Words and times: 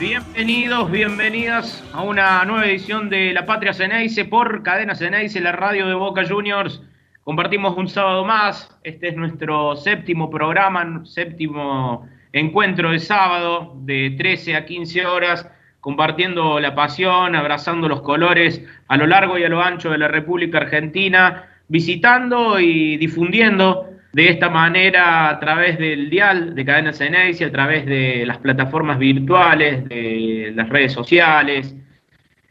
Bienvenidos, 0.00 0.90
bienvenidas 0.90 1.84
a 1.92 2.02
una 2.02 2.44
nueva 2.44 2.66
edición 2.66 3.08
de 3.08 3.32
La 3.32 3.46
Patria 3.46 3.72
Ceneice 3.72 4.24
por 4.24 4.64
Cadena 4.64 4.96
Ceneice, 4.96 5.40
la 5.40 5.52
radio 5.52 5.86
de 5.86 5.94
Boca 5.94 6.26
Juniors. 6.28 6.82
Compartimos 7.22 7.76
un 7.76 7.88
sábado 7.88 8.24
más. 8.24 8.76
Este 8.82 9.08
es 9.08 9.16
nuestro 9.16 9.76
séptimo 9.76 10.30
programa, 10.30 11.02
séptimo 11.04 12.08
encuentro 12.32 12.90
de 12.90 12.98
sábado 12.98 13.72
de 13.84 14.16
13 14.18 14.56
a 14.56 14.64
15 14.64 15.06
horas, 15.06 15.48
compartiendo 15.80 16.58
la 16.58 16.74
pasión, 16.74 17.36
abrazando 17.36 17.88
los 17.88 18.02
colores 18.02 18.60
a 18.88 18.96
lo 18.96 19.06
largo 19.06 19.38
y 19.38 19.44
a 19.44 19.48
lo 19.48 19.62
ancho 19.62 19.90
de 19.90 19.98
la 19.98 20.08
República 20.08 20.58
Argentina, 20.58 21.44
visitando 21.68 22.58
y 22.58 22.96
difundiendo 22.96 23.90
de 24.12 24.30
esta 24.30 24.48
manera 24.48 25.28
a 25.28 25.38
través 25.38 25.78
del 25.78 26.08
dial 26.08 26.54
de 26.54 26.64
Cadena 26.64 26.92
Ceneice, 26.92 27.44
a 27.44 27.52
través 27.52 27.84
de 27.86 28.24
las 28.26 28.38
plataformas 28.38 28.98
virtuales, 28.98 29.88
de 29.88 30.52
las 30.54 30.68
redes 30.68 30.92
sociales, 30.92 31.74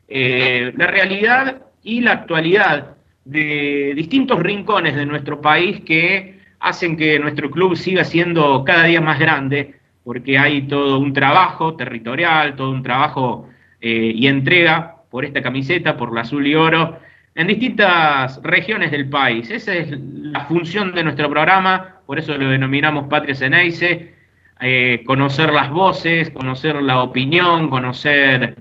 eh, 0.07 0.71
la 0.77 0.87
realidad 0.87 1.61
y 1.83 2.01
la 2.01 2.13
actualidad 2.13 2.95
de 3.25 3.93
distintos 3.95 4.39
rincones 4.39 4.95
de 4.95 5.05
nuestro 5.05 5.41
país 5.41 5.81
que 5.81 6.39
hacen 6.59 6.95
que 6.95 7.19
nuestro 7.19 7.51
club 7.51 7.75
siga 7.75 8.03
siendo 8.03 8.63
cada 8.63 8.83
día 8.83 9.01
más 9.01 9.19
grande, 9.19 9.75
porque 10.03 10.37
hay 10.37 10.63
todo 10.63 10.99
un 10.99 11.11
trabajo 11.13 11.75
territorial, 11.75 12.55
todo 12.55 12.71
un 12.71 12.83
trabajo 12.83 13.49
eh, 13.81 14.11
y 14.15 14.27
entrega 14.27 14.95
por 15.09 15.25
esta 15.25 15.41
camiseta, 15.41 15.97
por 15.97 16.13
la 16.13 16.21
azul 16.21 16.47
y 16.47 16.55
oro, 16.55 16.99
en 17.37 17.45
distintas 17.45 18.41
regiones 18.41 18.89
del 18.89 19.09
país. 19.09 19.51
Esa 19.51 19.75
es 19.75 19.91
la 19.91 20.45
función 20.45 20.91
de 20.95 21.03
nuestro 21.03 21.29
programa, 21.29 21.97
por 22.07 22.17
eso 22.17 22.35
lo 22.35 22.49
denominamos 22.49 23.07
Patria 23.07 23.35
Ceneice, 23.35 24.15
eh, 24.59 25.03
conocer 25.05 25.53
las 25.53 25.69
voces, 25.69 26.31
conocer 26.31 26.81
la 26.81 27.03
opinión, 27.03 27.69
conocer 27.69 28.55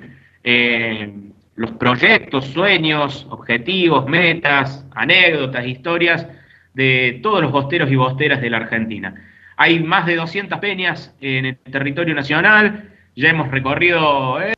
eh, 0.45 1.11
los 1.55 1.71
proyectos, 1.73 2.49
sueños, 2.49 3.27
objetivos, 3.31 4.07
metas, 4.07 4.87
anécdotas, 4.95 5.67
historias 5.67 6.27
de 6.75 7.21
todos 7.23 7.41
los 7.41 7.53
bosteros 7.53 7.91
y 7.91 7.97
bosteras 7.97 8.43
de 8.43 8.51
la 8.51 8.59
Argentina. 8.59 9.15
Hay 9.57 9.83
más 9.83 10.05
de 10.05 10.17
200 10.17 10.59
peñas 10.59 11.17
en 11.23 11.47
el 11.47 11.57
territorio 11.57 12.15
nacional, 12.15 12.91
ya 13.17 13.31
hemos 13.31 13.51
recorrido, 13.51 14.39
eh, 14.43 14.55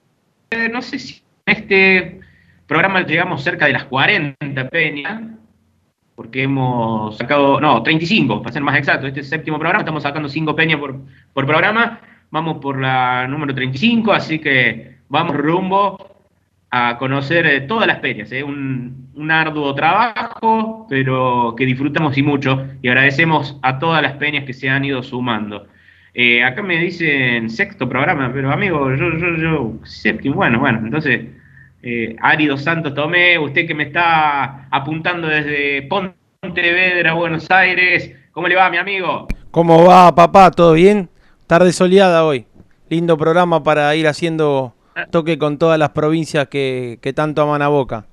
no 0.72 0.82
sé 0.82 0.98
si 0.98 1.22
este 1.46 2.18
programa 2.68 3.04
llegamos 3.04 3.42
cerca 3.42 3.66
de 3.66 3.72
las 3.72 3.84
40 3.86 4.68
peñas, 4.68 5.22
porque 6.14 6.42
hemos 6.44 7.16
sacado, 7.16 7.60
no, 7.60 7.82
35, 7.82 8.42
para 8.42 8.52
ser 8.52 8.62
más 8.62 8.76
exacto, 8.76 9.08
este 9.08 9.24
séptimo 9.24 9.58
programa, 9.58 9.80
estamos 9.80 10.04
sacando 10.04 10.28
5 10.28 10.54
peñas 10.54 10.78
por, 10.78 10.96
por 11.32 11.46
programa, 11.46 12.00
vamos 12.30 12.58
por 12.58 12.80
la 12.80 13.26
número 13.26 13.54
35, 13.54 14.12
así 14.12 14.38
que 14.38 14.98
vamos 15.08 15.36
rumbo 15.36 16.18
a 16.70 16.98
conocer 16.98 17.46
eh, 17.46 17.60
todas 17.62 17.86
las 17.86 18.00
peñas. 18.00 18.30
¿eh? 18.32 18.44
Un, 18.44 19.08
un, 19.14 19.30
arduo 19.30 19.74
trabajo, 19.74 20.86
pero 20.90 21.54
que 21.56 21.64
disfrutamos 21.64 22.18
y 22.18 22.22
mucho. 22.22 22.66
Y 22.82 22.88
agradecemos 22.88 23.58
a 23.62 23.78
todas 23.78 24.02
las 24.02 24.14
peñas 24.14 24.44
que 24.44 24.52
se 24.52 24.68
han 24.68 24.84
ido 24.84 25.02
sumando. 25.02 25.66
Eh, 26.14 26.42
acá 26.44 26.62
me 26.62 26.78
dicen 26.78 27.48
sexto 27.48 27.88
programa, 27.88 28.30
pero 28.34 28.50
amigo, 28.52 28.94
yo, 28.94 29.16
yo, 29.16 29.36
yo, 29.36 29.74
séptimo. 29.84 30.36
Bueno, 30.36 30.58
bueno, 30.58 30.80
entonces, 30.80 31.26
eh, 31.82 32.16
Ari 32.20 32.56
Santos 32.58 32.94
Tomé, 32.94 33.38
usted 33.38 33.66
que 33.66 33.74
me 33.74 33.84
está 33.84 34.68
apuntando 34.70 35.28
desde 35.28 35.82
Pontevedra, 35.82 37.14
Buenos 37.14 37.50
Aires. 37.50 38.12
¿Cómo 38.32 38.48
le 38.48 38.56
va, 38.56 38.70
mi 38.70 38.76
amigo? 38.76 39.28
¿Cómo 39.50 39.84
va, 39.84 40.14
papá? 40.14 40.50
¿Todo 40.50 40.72
bien? 40.72 41.08
Tarde 41.46 41.72
soleada 41.72 42.24
hoy. 42.24 42.46
Lindo 42.88 43.16
programa 43.16 43.62
para 43.62 43.94
ir 43.94 44.06
haciendo 44.06 44.74
toque 45.10 45.38
con 45.38 45.58
todas 45.58 45.78
las 45.78 45.90
provincias 45.90 46.48
que, 46.48 46.98
que, 47.00 47.12
tanto 47.12 47.42
aman 47.42 47.62
a 47.62 47.68
Boca. 47.68 48.06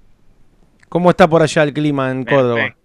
¿Cómo 0.90 1.10
está 1.10 1.28
por 1.28 1.42
allá 1.42 1.64
el 1.64 1.74
clima 1.74 2.12
en 2.12 2.26
Córdoba? 2.26 2.56
Perfecto. 2.56 2.85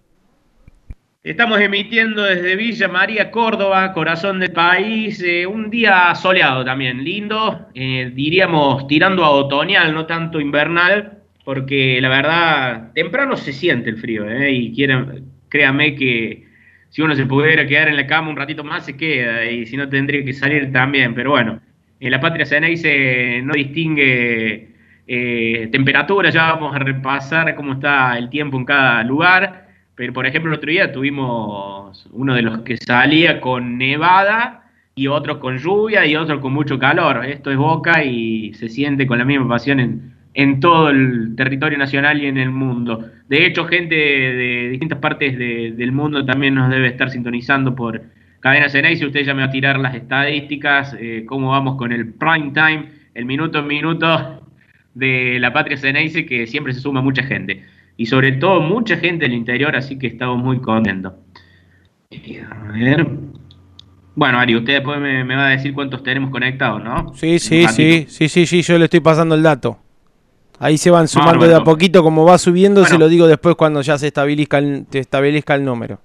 Estamos 1.23 1.59
emitiendo 1.59 2.23
desde 2.23 2.55
Villa 2.55 2.87
María, 2.87 3.29
Córdoba, 3.29 3.93
corazón 3.93 4.39
del 4.39 4.53
país, 4.53 5.21
eh, 5.23 5.45
un 5.45 5.69
día 5.69 6.15
soleado 6.15 6.65
también, 6.65 7.03
lindo, 7.03 7.67
eh, 7.75 8.11
diríamos 8.11 8.87
tirando 8.87 9.23
a 9.23 9.29
otoñal, 9.29 9.93
no 9.93 10.07
tanto 10.07 10.41
invernal, 10.41 11.19
porque 11.45 12.01
la 12.01 12.09
verdad, 12.09 12.91
temprano 12.95 13.37
se 13.37 13.53
siente 13.53 13.91
el 13.91 13.97
frío, 13.97 14.27
eh, 14.27 14.51
y 14.51 14.73
quieren, 14.73 15.25
créame 15.47 15.93
que 15.93 16.47
si 16.89 17.03
uno 17.03 17.13
se 17.13 17.27
pudiera 17.27 17.67
quedar 17.67 17.89
en 17.89 17.97
la 17.97 18.07
cama 18.07 18.31
un 18.31 18.35
ratito 18.35 18.63
más 18.63 18.85
se 18.85 18.97
queda, 18.97 19.45
y 19.45 19.67
si 19.67 19.77
no 19.77 19.87
tendría 19.89 20.25
que 20.25 20.33
salir 20.33 20.71
también, 20.71 21.13
pero 21.13 21.29
bueno, 21.29 21.61
en 21.99 22.09
la 22.09 22.19
patria 22.19 22.47
Ceneice 22.47 23.43
no 23.43 23.53
distingue 23.53 24.69
eh, 25.05 25.69
temperatura, 25.71 26.31
ya 26.31 26.53
vamos 26.53 26.75
a 26.75 26.79
repasar 26.79 27.53
cómo 27.53 27.73
está 27.73 28.17
el 28.17 28.27
tiempo 28.31 28.57
en 28.57 28.65
cada 28.65 29.03
lugar, 29.03 29.70
pero 29.95 30.13
por 30.13 30.25
ejemplo 30.25 30.51
el 30.51 30.57
otro 30.57 30.71
día 30.71 30.91
tuvimos 30.91 32.07
uno 32.11 32.33
de 32.33 32.41
los 32.41 32.59
que 32.59 32.77
salía 32.77 33.41
con 33.41 33.77
nevada 33.77 34.69
y 34.95 35.07
otro 35.07 35.39
con 35.39 35.57
lluvia 35.57 36.05
y 36.05 36.15
otro 36.15 36.41
con 36.41 36.53
mucho 36.53 36.77
calor. 36.79 37.25
Esto 37.25 37.51
es 37.51 37.57
Boca 37.57 38.03
y 38.03 38.53
se 38.55 38.69
siente 38.69 39.07
con 39.07 39.17
la 39.17 39.25
misma 39.25 39.47
pasión 39.47 39.79
en, 39.79 40.13
en 40.33 40.59
todo 40.59 40.89
el 40.89 41.35
territorio 41.35 41.77
nacional 41.77 42.21
y 42.21 42.27
en 42.27 42.37
el 42.37 42.51
mundo. 42.51 43.09
De 43.27 43.45
hecho, 43.45 43.65
gente 43.65 43.95
de, 43.95 44.69
distintas 44.69 44.99
partes 44.99 45.37
de, 45.37 45.71
del 45.71 45.91
mundo 45.91 46.25
también 46.25 46.55
nos 46.55 46.69
debe 46.69 46.87
estar 46.87 47.09
sintonizando 47.09 47.75
por 47.75 48.01
Cadena 48.41 48.69
Ceneice, 48.69 49.05
usted 49.05 49.23
ya 49.23 49.35
me 49.35 49.41
va 49.41 49.49
a 49.49 49.51
tirar 49.51 49.79
las 49.79 49.93
estadísticas, 49.93 50.95
eh, 50.99 51.25
cómo 51.27 51.51
vamos 51.51 51.75
con 51.77 51.91
el 51.91 52.13
prime 52.13 52.51
time, 52.53 52.85
el 53.13 53.25
minuto 53.25 53.59
en 53.59 53.67
minuto 53.67 54.47
de 54.95 55.37
la 55.39 55.53
patria 55.53 55.77
Ceneice, 55.77 56.25
que 56.25 56.47
siempre 56.47 56.73
se 56.73 56.79
suma 56.79 57.01
mucha 57.01 57.21
gente. 57.23 57.63
Y 57.97 58.05
sobre 58.05 58.33
todo 58.33 58.61
mucha 58.61 58.97
gente 58.97 59.25
del 59.25 59.33
interior, 59.33 59.75
así 59.75 59.97
que 59.99 60.07
estamos 60.07 60.37
muy 60.37 60.59
contentos. 60.59 61.13
A 62.49 62.71
ver. 62.71 63.07
Bueno, 64.15 64.39
Ari, 64.39 64.55
usted 64.55 64.73
después 64.73 64.99
me, 64.99 65.23
me, 65.23 65.35
va 65.35 65.47
a 65.47 65.49
decir 65.49 65.73
cuántos 65.73 66.03
tenemos 66.03 66.31
conectados, 66.31 66.83
¿no? 66.83 67.13
Sí, 67.13 67.39
sí, 67.39 67.67
sí, 67.67 68.05
sí, 68.09 68.27
sí, 68.27 68.45
sí, 68.45 68.61
yo 68.61 68.77
le 68.77 68.85
estoy 68.85 68.99
pasando 68.99 69.35
el 69.35 69.43
dato. 69.43 69.77
Ahí 70.59 70.77
se 70.77 70.91
van 70.91 71.07
sumando 71.07 71.47
de 71.47 71.55
a 71.55 71.63
poquito, 71.63 72.03
como 72.03 72.23
va 72.23 72.37
subiendo, 72.37 72.81
bueno. 72.81 72.93
se 72.93 72.99
lo 72.99 73.09
digo 73.09 73.27
después 73.27 73.55
cuando 73.55 73.81
ya 73.81 73.97
se 73.97 74.07
establezca 74.07 74.59
el, 74.59 74.85
se 74.91 74.99
establezca 74.99 75.55
el 75.55 75.65
número. 75.65 75.99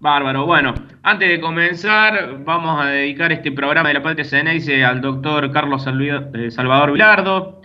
Bárbaro. 0.00 0.46
Bueno, 0.46 0.74
antes 1.02 1.28
de 1.28 1.40
comenzar, 1.40 2.44
vamos 2.44 2.80
a 2.80 2.86
dedicar 2.86 3.32
este 3.32 3.50
programa 3.50 3.88
de 3.88 3.94
la 3.94 4.02
Patria 4.02 4.24
Ceneice 4.24 4.84
al 4.84 5.00
doctor 5.00 5.50
Carlos 5.50 5.86
eh, 5.86 6.50
Salvador 6.50 6.92
Vilardo, 6.92 7.62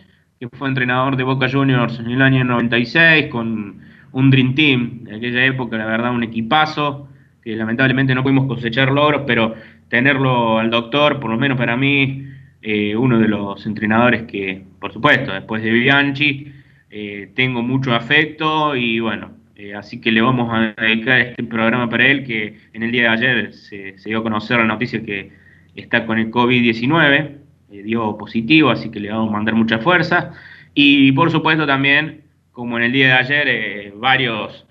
que 0.49 0.57
fue 0.57 0.67
entrenador 0.67 1.15
de 1.15 1.23
Boca 1.23 1.49
Juniors 1.49 1.99
en 1.99 2.11
el 2.11 2.21
año 2.21 2.43
96 2.43 3.27
con 3.27 3.79
un 4.11 4.29
Dream 4.29 4.53
Team 4.55 5.03
de 5.05 5.15
aquella 5.15 5.45
época, 5.45 5.77
la 5.77 5.85
verdad, 5.85 6.11
un 6.11 6.23
equipazo, 6.23 7.07
que 7.41 7.55
lamentablemente 7.55 8.13
no 8.13 8.23
pudimos 8.23 8.47
cosechar 8.47 8.91
logros, 8.91 9.23
pero 9.25 9.55
tenerlo 9.87 10.59
al 10.59 10.69
doctor, 10.69 11.21
por 11.21 11.31
lo 11.31 11.37
menos 11.37 11.57
para 11.57 11.77
mí, 11.77 12.27
eh, 12.61 12.93
uno 12.93 13.19
de 13.19 13.29
los 13.29 13.65
entrenadores 13.65 14.23
que, 14.23 14.63
por 14.79 14.91
supuesto, 14.91 15.31
después 15.31 15.63
de 15.63 15.71
Bianchi, 15.71 16.51
eh, 16.89 17.31
tengo 17.35 17.61
mucho 17.61 17.95
afecto 17.95 18.75
y 18.75 18.99
bueno, 18.99 19.31
eh, 19.55 19.73
así 19.75 20.01
que 20.01 20.11
le 20.11 20.21
vamos 20.21 20.49
a 20.51 20.73
dedicar 20.81 21.21
este 21.21 21.43
programa 21.43 21.89
para 21.89 22.05
él, 22.05 22.25
que 22.25 22.57
en 22.73 22.83
el 22.83 22.91
día 22.91 23.03
de 23.03 23.07
ayer 23.07 23.53
se, 23.53 23.97
se 23.97 24.09
dio 24.09 24.19
a 24.19 24.23
conocer 24.23 24.57
la 24.57 24.65
noticia 24.65 25.01
que 25.05 25.31
está 25.73 26.05
con 26.05 26.19
el 26.19 26.29
COVID-19, 26.31 27.17
eh, 27.17 27.37
dio 27.81 28.17
positivo, 28.17 28.69
así 28.69 28.91
que 28.91 28.99
le 28.99 29.09
vamos 29.09 29.29
a 29.29 29.31
mandar 29.31 29.55
mucha 29.55 29.79
fuerza. 29.79 30.33
Y 30.73 31.11
por 31.13 31.31
supuesto 31.31 31.65
también, 31.65 32.21
como 32.51 32.77
en 32.77 32.83
el 32.83 32.91
día 32.91 33.07
de 33.07 33.13
ayer, 33.13 33.47
eh, 33.47 33.93
varios 33.95 34.65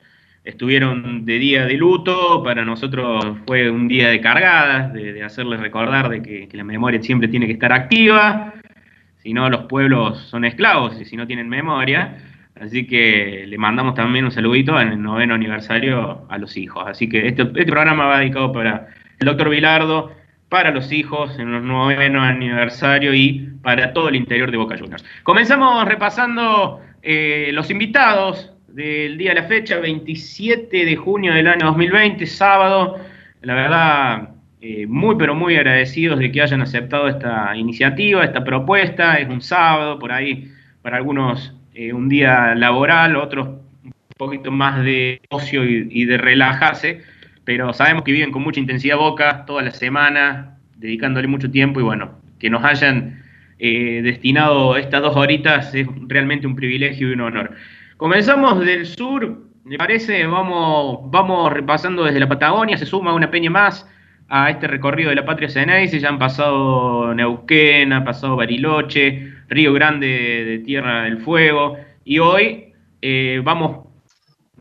estuvieron 0.44 1.24
de 1.24 1.38
día 1.38 1.66
de 1.66 1.74
luto, 1.74 2.42
para 2.42 2.64
nosotros 2.64 3.38
fue 3.46 3.70
un 3.70 3.88
día 3.88 4.08
de 4.08 4.20
cargadas, 4.20 4.92
de, 4.92 5.12
de 5.12 5.22
hacerles 5.22 5.60
recordar 5.60 6.08
de 6.08 6.22
que, 6.22 6.48
que 6.48 6.56
la 6.56 6.64
memoria 6.64 7.02
siempre 7.02 7.28
tiene 7.28 7.46
que 7.46 7.52
estar 7.52 7.72
activa, 7.72 8.52
si 9.22 9.32
no 9.32 9.48
los 9.48 9.64
pueblos 9.64 10.18
son 10.18 10.44
esclavos 10.44 11.00
y 11.00 11.04
si 11.04 11.16
no 11.16 11.26
tienen 11.26 11.48
memoria. 11.48 12.18
Así 12.60 12.86
que 12.86 13.44
le 13.46 13.58
mandamos 13.58 13.94
también 13.94 14.24
un 14.24 14.30
saludito 14.30 14.80
en 14.80 14.88
el 14.88 15.02
noveno 15.02 15.34
aniversario 15.34 16.26
a 16.28 16.38
los 16.38 16.56
hijos. 16.56 16.84
Así 16.86 17.08
que 17.08 17.26
este, 17.26 17.42
este 17.42 17.66
programa 17.66 18.06
va 18.06 18.18
dedicado 18.18 18.52
para 18.52 18.88
el 19.18 19.26
doctor 19.26 19.48
Vilardo, 19.48 20.12
para 20.52 20.70
los 20.70 20.92
hijos 20.92 21.38
en 21.38 21.54
el 21.54 21.66
noveno 21.66 22.20
aniversario 22.20 23.14
y 23.14 23.48
para 23.62 23.94
todo 23.94 24.10
el 24.10 24.16
interior 24.16 24.50
de 24.50 24.58
Boca 24.58 24.76
Juniors. 24.78 25.02
Comenzamos 25.22 25.86
repasando 25.86 26.82
eh, 27.00 27.48
los 27.54 27.70
invitados 27.70 28.52
del 28.68 29.16
día 29.16 29.30
de 29.30 29.40
la 29.40 29.44
fecha, 29.44 29.78
27 29.78 30.84
de 30.84 30.94
junio 30.94 31.32
del 31.32 31.48
año 31.48 31.68
2020, 31.68 32.26
sábado. 32.26 32.98
La 33.40 33.54
verdad, 33.54 34.28
eh, 34.60 34.86
muy 34.86 35.16
pero 35.16 35.34
muy 35.34 35.56
agradecidos 35.56 36.18
de 36.18 36.30
que 36.30 36.42
hayan 36.42 36.60
aceptado 36.60 37.08
esta 37.08 37.56
iniciativa, 37.56 38.22
esta 38.22 38.44
propuesta. 38.44 39.14
Es 39.14 39.30
un 39.30 39.40
sábado, 39.40 39.98
por 39.98 40.12
ahí 40.12 40.52
para 40.82 40.98
algunos 40.98 41.56
eh, 41.72 41.94
un 41.94 42.10
día 42.10 42.54
laboral, 42.54 43.16
otros 43.16 43.48
un 43.82 43.92
poquito 44.18 44.50
más 44.50 44.84
de 44.84 45.18
ocio 45.30 45.64
y, 45.64 45.88
y, 45.90 46.04
de 46.04 46.18
relajarse, 46.18 47.00
pero 47.44 47.72
sabemos 47.72 48.04
que 48.04 48.12
viven 48.12 48.32
con 48.32 48.42
mucha 48.42 48.60
intensidad 48.60 48.96
Boca 48.96 49.44
toda 49.46 49.62
la 49.62 49.70
semana, 49.70 50.58
dedicándole 50.76 51.28
mucho 51.28 51.50
tiempo 51.50 51.80
y 51.80 51.82
bueno, 51.82 52.18
que 52.38 52.50
nos 52.50 52.64
hayan 52.64 53.22
destinado 53.58 54.76
estas 54.76 55.02
dos 55.02 55.14
horitas 55.16 55.72
es 55.72 55.86
realmente 56.08 56.48
un 56.48 56.56
privilegio 56.56 57.08
y 57.08 57.12
un 57.12 57.20
honor. 57.20 57.52
Comenzamos 57.96 58.58
del 58.58 58.86
sur, 58.86 59.38
me 59.64 59.78
parece, 59.78 60.26
vamos, 60.26 61.08
vamos 61.10 61.52
repasando 61.52 62.02
desde 62.02 62.18
la 62.18 62.28
Patagonia, 62.28 62.76
se 62.76 62.86
suma 62.86 63.14
una 63.14 63.30
peña 63.30 63.50
más 63.50 63.88
a 64.28 64.50
este 64.50 64.66
recorrido 64.66 65.10
de 65.10 65.16
la 65.16 65.24
patria 65.24 65.48
Ceneice, 65.48 66.00
ya 66.00 66.08
han 66.08 66.18
pasado 66.18 67.14
Neuquén, 67.14 67.92
ha 67.92 68.04
pasado 68.04 68.34
Bariloche, 68.34 69.32
Río 69.48 69.72
Grande 69.72 70.06
de 70.44 70.58
Tierra 70.60 71.04
del 71.04 71.18
Fuego, 71.18 71.76
y 72.04 72.18
hoy 72.18 72.72
eh, 73.02 73.40
vamos 73.44 73.86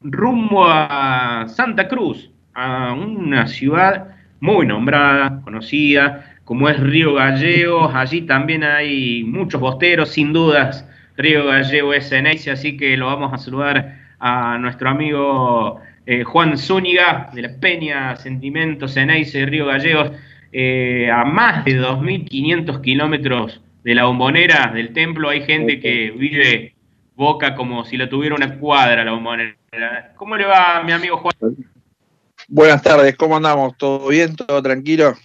rumbo 0.02 0.66
a 0.68 1.46
Santa 1.48 1.88
Cruz, 1.88 2.31
a 2.54 2.94
una 2.94 3.48
ciudad 3.48 4.16
muy 4.40 4.66
nombrada, 4.66 5.42
conocida, 5.44 6.36
como 6.44 6.68
es 6.68 6.80
Río 6.80 7.14
Gallegos, 7.14 7.94
allí 7.94 8.22
también 8.22 8.64
hay 8.64 9.24
muchos 9.24 9.62
bosteros, 9.62 10.10
sin 10.10 10.34
dudas, 10.34 10.88
Río 11.16 11.46
Gallego 11.46 11.94
es 11.94 12.10
Ceneice, 12.10 12.52
así 12.52 12.78
que 12.78 12.98
lo 12.98 13.08
vamos 13.08 13.32
a 13.34 13.38
saludar 13.38 14.00
a 14.20 14.58
nuestro 14.58 14.90
amigo 14.90 15.80
eh, 16.06 16.24
Juan 16.24 16.58
Zúñiga 16.58 17.30
de 17.34 17.44
la 17.44 17.60
Peña 17.60 18.16
Sentimientos 18.16 18.96
Ceneice 18.96 19.46
Río 19.46 19.68
Gallegos, 19.68 20.12
eh, 20.52 21.10
a 21.12 21.24
más 21.24 21.64
de 21.64 21.80
2.500 21.80 22.82
kilómetros 22.82 23.62
de 23.84 23.96
la 23.96 24.06
bombonera 24.06 24.72
del 24.74 24.94
templo 24.94 25.30
hay 25.30 25.44
gente 25.44 25.80
que 25.80 26.12
vive 26.12 26.74
Boca 27.16 27.56
como 27.56 27.86
si 27.86 27.98
la 27.98 28.10
tuviera 28.10 28.36
una 28.36 28.58
cuadra 28.58 29.04
la 29.04 29.12
bombonera. 29.12 29.56
¿Cómo 30.16 30.36
le 30.36 30.46
va 30.46 30.82
mi 30.84 30.92
amigo 30.92 31.18
Juan? 31.18 31.56
Buenas 32.54 32.82
tardes, 32.82 33.16
¿cómo 33.16 33.38
andamos? 33.38 33.78
¿Todo 33.78 34.10
bien? 34.10 34.36
¿Todo 34.36 34.62
tranquilo? 34.62 35.16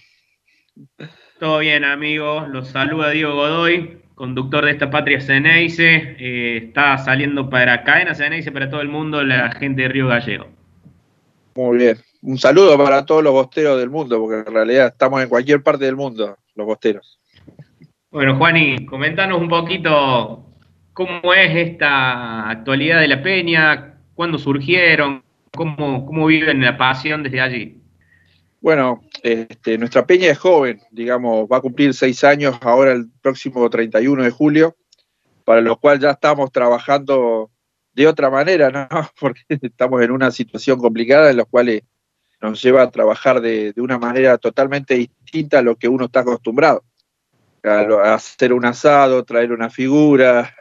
Todo 1.37 1.59
bien, 1.59 1.83
amigo. 1.83 2.47
Los 2.47 2.69
saluda 2.69 3.09
Diego 3.09 3.35
Godoy 3.35 4.01
conductor 4.15 4.63
de 4.63 4.71
esta 4.71 4.89
patria 4.89 5.19
Ceneice, 5.19 6.15
eh, 6.17 6.57
está 6.57 6.97
saliendo 6.97 7.49
para 7.49 7.83
cadena 7.83 8.15
Ceneice 8.15 8.49
para 8.49 8.69
todo 8.69 8.79
el 8.79 8.87
mundo, 8.87 9.21
la 9.25 9.51
gente 9.51 9.81
de 9.81 9.89
Río 9.89 10.07
Gallego. 10.07 10.47
Muy 11.53 11.77
bien. 11.77 11.97
Un 12.21 12.37
saludo 12.37 12.77
para 12.77 13.05
todos 13.05 13.21
los 13.21 13.33
bosteros 13.33 13.77
del 13.77 13.89
mundo, 13.89 14.17
porque 14.19 14.49
en 14.49 14.55
realidad 14.55 14.87
estamos 14.87 15.21
en 15.21 15.27
cualquier 15.27 15.61
parte 15.61 15.83
del 15.83 15.97
mundo, 15.97 16.37
los 16.55 16.65
bosteros. 16.65 17.19
Bueno, 18.09 18.37
Juani, 18.37 18.85
comentanos 18.85 19.41
un 19.41 19.49
poquito 19.49 20.45
cómo 20.93 21.33
es 21.33 21.55
esta 21.55 22.49
actualidad 22.49 23.01
de 23.01 23.07
la 23.09 23.21
peña, 23.21 23.99
cuándo 24.15 24.39
surgieron, 24.39 25.26
cómo, 25.57 26.05
cómo 26.05 26.27
viven 26.27 26.61
la 26.61 26.77
pasión 26.77 27.23
desde 27.23 27.41
allí. 27.41 27.81
Bueno, 28.61 29.03
este, 29.21 29.77
nuestra 29.77 30.05
peña 30.05 30.31
es 30.31 30.37
joven, 30.37 30.81
digamos, 30.91 31.47
va 31.51 31.57
a 31.57 31.61
cumplir 31.61 31.93
seis 31.93 32.23
años 32.23 32.57
ahora 32.61 32.93
el 32.93 33.09
próximo 33.21 33.69
31 33.69 34.23
de 34.23 34.31
julio, 34.31 34.75
para 35.43 35.61
lo 35.61 35.77
cual 35.77 35.99
ya 35.99 36.11
estamos 36.11 36.51
trabajando 36.51 37.51
de 37.93 38.07
otra 38.07 38.29
manera, 38.29 38.69
¿no? 38.69 38.87
Porque 39.19 39.41
estamos 39.49 40.01
en 40.01 40.11
una 40.11 40.31
situación 40.31 40.79
complicada 40.79 41.29
en 41.29 41.37
la 41.37 41.45
cual 41.45 41.83
nos 42.41 42.61
lleva 42.61 42.83
a 42.83 42.91
trabajar 42.91 43.41
de, 43.41 43.73
una 43.77 43.97
manera 43.97 44.37
totalmente 44.37 44.95
distinta 44.95 45.59
a 45.59 45.63
lo 45.63 45.75
que 45.75 45.87
uno 45.87 46.05
está 46.05 46.21
acostumbrado. 46.21 46.83
A, 47.63 48.13
hacer 48.13 48.53
un 48.53 48.65
asado, 48.65 49.23
traer 49.23 49.51
una 49.51 49.69
figura, 49.69 50.55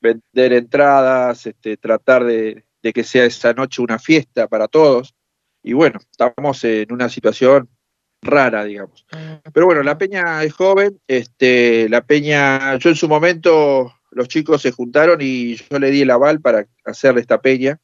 vender 0.00 0.52
entradas, 0.52 1.46
este, 1.46 1.76
tratar 1.76 2.24
de 2.24 2.64
que 2.92 3.04
sea 3.04 3.24
esa 3.24 3.52
noche 3.52 3.82
una 3.82 3.98
fiesta 3.98 4.48
para 4.48 4.68
todos 4.68 5.14
y 5.62 5.72
bueno, 5.72 5.98
estamos 6.10 6.62
en 6.64 6.92
una 6.92 7.08
situación 7.08 7.68
rara, 8.22 8.64
digamos. 8.64 9.06
Mm. 9.12 9.50
Pero 9.52 9.66
bueno, 9.66 9.82
la 9.82 9.98
Peña 9.98 10.42
es 10.42 10.52
joven, 10.52 10.98
este, 11.06 11.88
la 11.88 12.02
Peña, 12.02 12.76
yo 12.76 12.90
en 12.90 12.96
su 12.96 13.08
momento 13.08 13.92
los 14.10 14.28
chicos 14.28 14.62
se 14.62 14.72
juntaron 14.72 15.18
y 15.20 15.56
yo 15.56 15.78
le 15.78 15.90
di 15.90 16.02
el 16.02 16.10
aval 16.10 16.40
para 16.40 16.66
hacerle 16.84 17.20
esta 17.20 17.40
peña. 17.40 17.80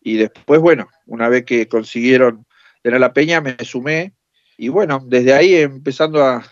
Y 0.00 0.16
después, 0.16 0.60
bueno, 0.60 0.88
una 1.06 1.28
vez 1.28 1.44
que 1.44 1.68
consiguieron 1.68 2.46
tener 2.82 3.00
la 3.00 3.12
peña, 3.12 3.40
me 3.40 3.56
sumé. 3.64 4.12
Y 4.56 4.68
bueno, 4.68 5.02
desde 5.06 5.32
ahí 5.32 5.54
empezando 5.54 6.24
a, 6.24 6.44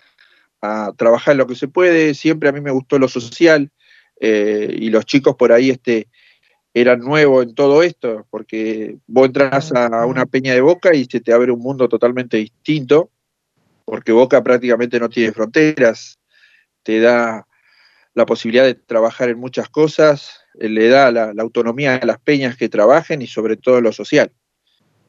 trabajar 0.97 1.33
en 1.33 1.39
lo 1.39 1.47
que 1.47 1.55
se 1.55 1.69
puede. 1.69 2.15
Siempre 2.15 2.49
a 2.49 2.53
mí 2.53 2.61
me 2.61 2.71
gustó 2.71 2.99
lo 2.99 3.09
social. 3.09 3.71
Eh, 4.21 4.77
y 4.79 4.91
los 4.91 5.07
chicos 5.07 5.35
por 5.37 5.53
ahí 5.53 5.71
este, 5.71 6.09
era 6.73 6.97
nuevo 6.97 7.43
en 7.43 7.55
todo 7.55 7.83
esto, 7.83 8.27
porque 8.31 8.97
vos 9.07 9.27
entras 9.27 9.73
a 9.73 10.07
una 10.07 10.27
peña 10.27 10.55
de 10.55 10.61
Boca 10.61 10.95
y 10.95 11.05
se 11.05 11.21
te 11.21 11.33
abre 11.33 11.51
un 11.51 11.61
mundo 11.61 11.89
totalmente 11.89 12.37
distinto, 12.37 13.11
porque 13.85 14.13
Boca 14.13 14.43
prácticamente 14.43 15.01
no 15.01 15.09
tiene 15.09 15.33
fronteras, 15.33 16.19
te 16.83 17.01
da 17.01 17.47
la 18.15 18.27
posibilidad 18.27 18.65
de 18.65 18.75
trabajar 18.75 19.29
en 19.29 19.39
muchas 19.39 19.69
cosas, 19.69 20.41
eh, 20.59 20.69
le 20.69 20.89
da 20.89 21.11
la, 21.11 21.33
autonomía 21.39 21.97
a 21.97 22.07
las 22.07 22.21
peñas 22.21 22.57
que 22.57 22.69
trabajen 22.69 23.23
y 23.23 23.27
sobre 23.27 23.57
todo 23.57 23.81
lo 23.81 23.93
social. 23.93 24.33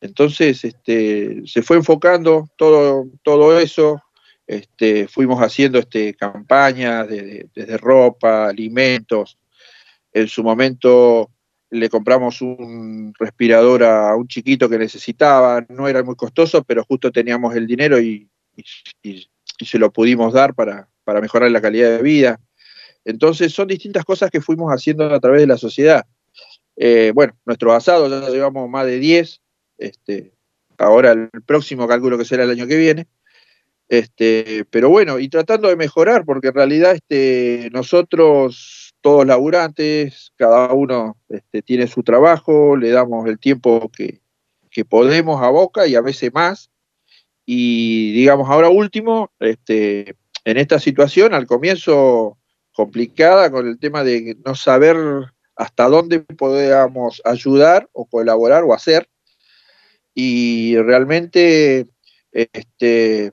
Entonces, 0.02 0.64
este, 0.64 1.44
se 1.46 1.62
fue 1.62 1.78
enfocando 1.78 2.50
todo, 2.58 3.06
todo 3.22 3.60
eso, 3.60 4.02
este, 4.48 5.08
fuimos 5.08 5.40
haciendo 5.42 5.78
este, 5.78 6.16
campañas 6.16 7.08
desde 7.08 7.78
ropa, 7.78 8.48
alimentos, 8.48 9.38
en 10.12 10.28
su 10.28 10.44
momento 10.44 11.30
le 11.72 11.90
compramos 11.90 12.42
un 12.42 13.14
respirador 13.18 13.84
a 13.84 14.16
un 14.16 14.28
chiquito 14.28 14.70
que 14.70 14.78
necesitaba, 14.78 15.66
no 15.70 15.88
era 15.88 16.04
muy 16.04 16.16
costoso, 16.16 16.64
pero 16.64 16.84
justo 16.84 17.12
teníamos 17.12 17.56
el 17.56 17.66
dinero 17.66 18.00
y, 18.00 18.30
se 19.60 19.80
lo 19.80 19.92
pudimos 19.92 20.34
dar 20.34 20.54
para, 20.54 20.88
mejorar 21.22 21.50
la 21.50 21.62
calidad 21.62 21.90
de 21.90 22.04
vida. 22.04 22.40
Entonces 23.06 23.54
son 23.54 23.68
distintas 23.68 24.04
cosas 24.04 24.30
que 24.30 24.42
fuimos 24.42 24.72
haciendo 24.72 25.14
a 25.14 25.20
través 25.20 25.42
de 25.42 25.48
la 25.48 25.58
sociedad. 25.58 26.06
Eh, 26.76 27.12
bueno, 27.16 27.38
nuestros 27.46 27.74
asados 27.74 28.10
ya 28.10 28.30
llevamos 28.30 28.70
más 28.70 28.86
de 28.86 29.00
10, 29.00 29.42
este, 29.78 30.34
ahora 30.78 31.12
el 31.12 31.30
próximo 31.46 31.88
cálculo 31.88 32.18
que 32.18 32.26
será 32.26 32.44
el 32.44 32.52
año 32.52 32.68
que 32.68 32.78
viene. 32.78 33.08
Este, 33.88 34.66
pero 34.70 34.90
bueno, 34.90 35.20
y 35.20 35.30
tratando 35.30 35.70
de 35.70 35.76
mejorar, 35.76 36.26
porque 36.26 36.50
en 36.50 36.54
realidad 36.54 36.96
este, 36.96 37.70
nosotros 37.72 38.91
todos 39.02 39.26
laburantes, 39.26 40.32
cada 40.36 40.72
uno 40.74 41.18
este, 41.30 41.62
tiene 41.62 41.88
su 41.88 42.04
trabajo, 42.04 42.76
le 42.78 42.92
damos 42.92 43.28
el 43.28 43.40
tiempo 43.40 43.92
que, 43.96 44.22
podemos 44.88 45.42
a 45.42 45.50
Boca 45.50 45.86
y 45.86 45.96
a 45.96 46.02
veces 46.02 46.34
más. 46.34 46.72
Y 47.46 48.14
digamos, 48.14 48.50
ahora 48.50 48.70
último, 48.70 49.32
este, 49.40 50.16
en 50.46 50.58
esta 50.58 50.80
situación, 50.80 51.34
al 51.34 51.46
comienzo 51.46 52.38
complicada 52.74 53.52
con 53.52 53.68
el 53.68 53.80
tema 53.80 54.04
de 54.04 54.38
no 54.46 54.56
saber 54.56 54.96
hasta 55.56 55.90
dónde 55.90 56.22
podíamos 56.22 57.22
ayudar 57.26 57.90
o 57.92 58.06
colaborar 58.06 58.64
o 58.64 58.74
hacer. 58.74 59.10
Y 60.14 60.78
realmente, 60.78 61.88
este, 62.32 63.32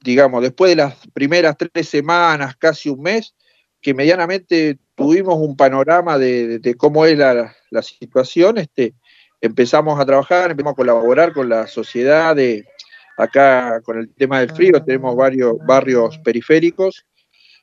digamos, 0.00 0.42
después 0.42 0.70
de 0.70 0.76
las 0.76 0.96
primeras 1.14 1.56
tres 1.56 1.88
semanas, 1.88 2.56
casi 2.56 2.88
un 2.88 3.02
mes, 3.02 3.34
que 3.80 3.94
medianamente 3.94 4.78
tuvimos 5.02 5.36
un 5.36 5.56
panorama 5.56 6.18
de, 6.18 6.74
cómo 6.78 7.04
es 7.06 7.18
la, 7.18 7.54
situación, 7.82 8.58
este, 8.58 8.94
empezamos 9.40 9.98
a 9.98 10.06
trabajar, 10.06 10.50
empezamos 10.50 10.72
a 10.72 10.76
colaborar 10.76 11.32
con 11.32 11.48
la 11.48 11.66
sociedad 11.66 12.36
de 12.36 12.64
acá 13.18 13.80
con 13.82 13.98
el 13.98 14.08
tema 14.14 14.40
del 14.40 14.50
frío, 14.50 14.82
tenemos 14.82 15.16
varios 15.16 15.56
barrios 15.66 16.18
periféricos, 16.18 17.04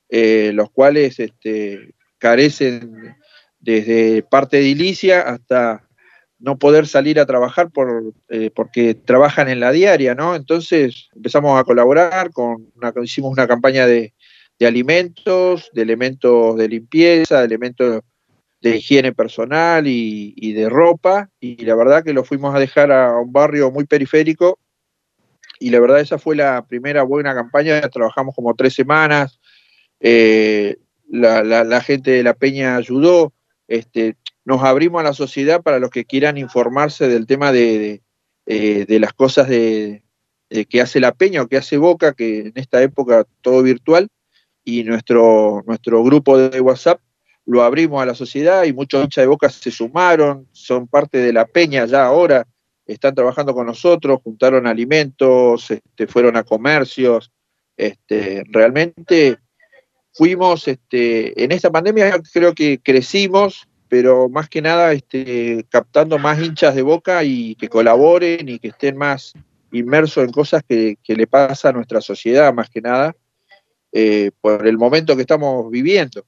eh, 0.09 0.51
los 0.53 0.69
cuales 0.71 1.19
este, 1.19 1.93
carecen 2.17 3.15
desde 3.59 4.23
parte 4.23 4.57
de 4.57 4.63
edilicia 4.63 5.21
hasta 5.21 5.87
no 6.39 6.57
poder 6.57 6.87
salir 6.87 7.19
a 7.19 7.25
trabajar 7.25 7.69
por, 7.69 8.13
eh, 8.29 8.49
porque 8.55 8.95
trabajan 8.95 9.49
en 9.49 9.59
la 9.59 9.71
diaria, 9.71 10.15
¿no? 10.15 10.35
Entonces 10.35 11.09
empezamos 11.13 11.59
a 11.59 11.63
colaborar, 11.63 12.31
con 12.31 12.71
hicimos 13.03 13.31
una 13.31 13.47
campaña 13.47 13.85
de, 13.85 14.13
de 14.59 14.67
alimentos, 14.67 15.71
de 15.73 15.81
elementos 15.81 16.57
de 16.57 16.67
limpieza, 16.67 17.39
de 17.39 17.45
elementos 17.45 18.01
de 18.61 18.75
higiene 18.75 19.13
personal 19.13 19.87
y, 19.87 20.53
de 20.53 20.67
ropa, 20.67 21.29
y 21.39 21.63
la 21.63 21.75
verdad 21.75 22.03
que 22.03 22.11
lo 22.11 22.25
fuimos 22.25 22.53
a 22.53 22.59
dejar 22.59 22.91
a 22.91 23.17
un 23.17 23.31
barrio 23.31 23.71
muy 23.71 23.85
periférico, 23.85 24.59
y 25.59 25.69
la 25.69 25.79
verdad 25.79 26.01
esa 26.01 26.19
fue 26.19 26.35
la 26.35 26.65
primera 26.67 27.03
buena 27.03 27.33
campaña, 27.33 27.79
trabajamos 27.81 28.35
como 28.35 28.53
tres 28.55 28.73
semanas, 28.73 29.39
eh, 30.01 30.77
la, 31.07 31.81
gente 31.81 32.11
de 32.11 32.23
la 32.23 32.33
Peña 32.33 32.75
ayudó, 32.75 33.33
este, 33.69 34.17
nos 34.43 34.61
abrimos 34.63 34.99
a 34.99 35.03
la 35.05 35.13
sociedad 35.13 35.61
para 35.61 35.79
los 35.79 35.89
que 35.89 36.03
quieran 36.03 36.37
informarse 36.37 37.07
del 37.07 37.27
tema 37.27 37.53
de, 37.53 38.01
de, 38.45 38.85
eh, 38.89 38.99
las 38.99 39.13
cosas 39.13 39.47
de, 39.47 40.03
que 40.69 40.81
hace 40.81 40.99
la 40.99 41.13
Peña 41.13 41.43
o 41.43 41.47
que 41.47 41.57
hace 41.57 41.77
Boca, 41.77 42.13
que 42.13 42.39
en 42.39 42.53
esta 42.55 42.81
época 42.81 43.25
todo 43.41 43.63
virtual, 43.63 44.09
y 44.69 44.83
nuestro, 44.83 45.63
nuestro 45.65 46.03
grupo 46.03 46.37
de 46.37 46.61
WhatsApp 46.61 46.99
lo 47.45 47.63
abrimos 47.63 48.01
a 48.01 48.05
la 48.05 48.13
sociedad 48.13 48.63
y 48.63 48.73
muchos 48.73 49.03
hinchas 49.03 49.23
de 49.23 49.27
Boca 49.27 49.49
se 49.49 49.71
sumaron, 49.71 50.47
son 50.51 50.87
parte 50.87 51.17
de 51.17 51.33
la 51.33 51.45
peña 51.45 51.85
ya 51.85 52.05
ahora, 52.05 52.45
están 52.85 53.15
trabajando 53.15 53.53
con 53.53 53.65
nosotros, 53.65 54.19
juntaron 54.23 54.67
alimentos, 54.67 55.71
este, 55.71 56.07
fueron 56.07 56.37
a 56.37 56.43
comercios, 56.43 57.31
este, 57.75 58.43
realmente 58.49 59.37
fuimos, 60.13 60.67
este, 60.67 61.43
en 61.43 61.51
esta 61.51 61.71
pandemia 61.71 62.19
creo 62.33 62.53
que 62.53 62.79
crecimos, 62.79 63.67
pero 63.87 64.29
más 64.29 64.49
que 64.49 64.61
nada 64.61 64.93
este, 64.93 65.65
captando 65.69 66.19
más 66.19 66.39
hinchas 66.39 66.75
de 66.75 66.83
boca 66.83 67.23
y 67.23 67.55
que 67.55 67.69
colaboren 67.69 68.47
y 68.47 68.59
que 68.59 68.69
estén 68.69 68.97
más 68.97 69.33
inmersos 69.71 70.23
en 70.23 70.31
cosas 70.31 70.63
que, 70.67 70.97
le 71.07 71.27
pasa 71.27 71.69
a 71.69 71.73
nuestra 71.73 72.01
sociedad, 72.01 72.53
más 72.53 72.69
que 72.69 72.81
nada, 72.81 73.15
eh, 73.91 74.31
por 74.41 74.67
el 74.67 74.77
momento 74.77 75.15
que 75.15 75.21
estamos 75.21 75.69
viviendo. 75.71 76.25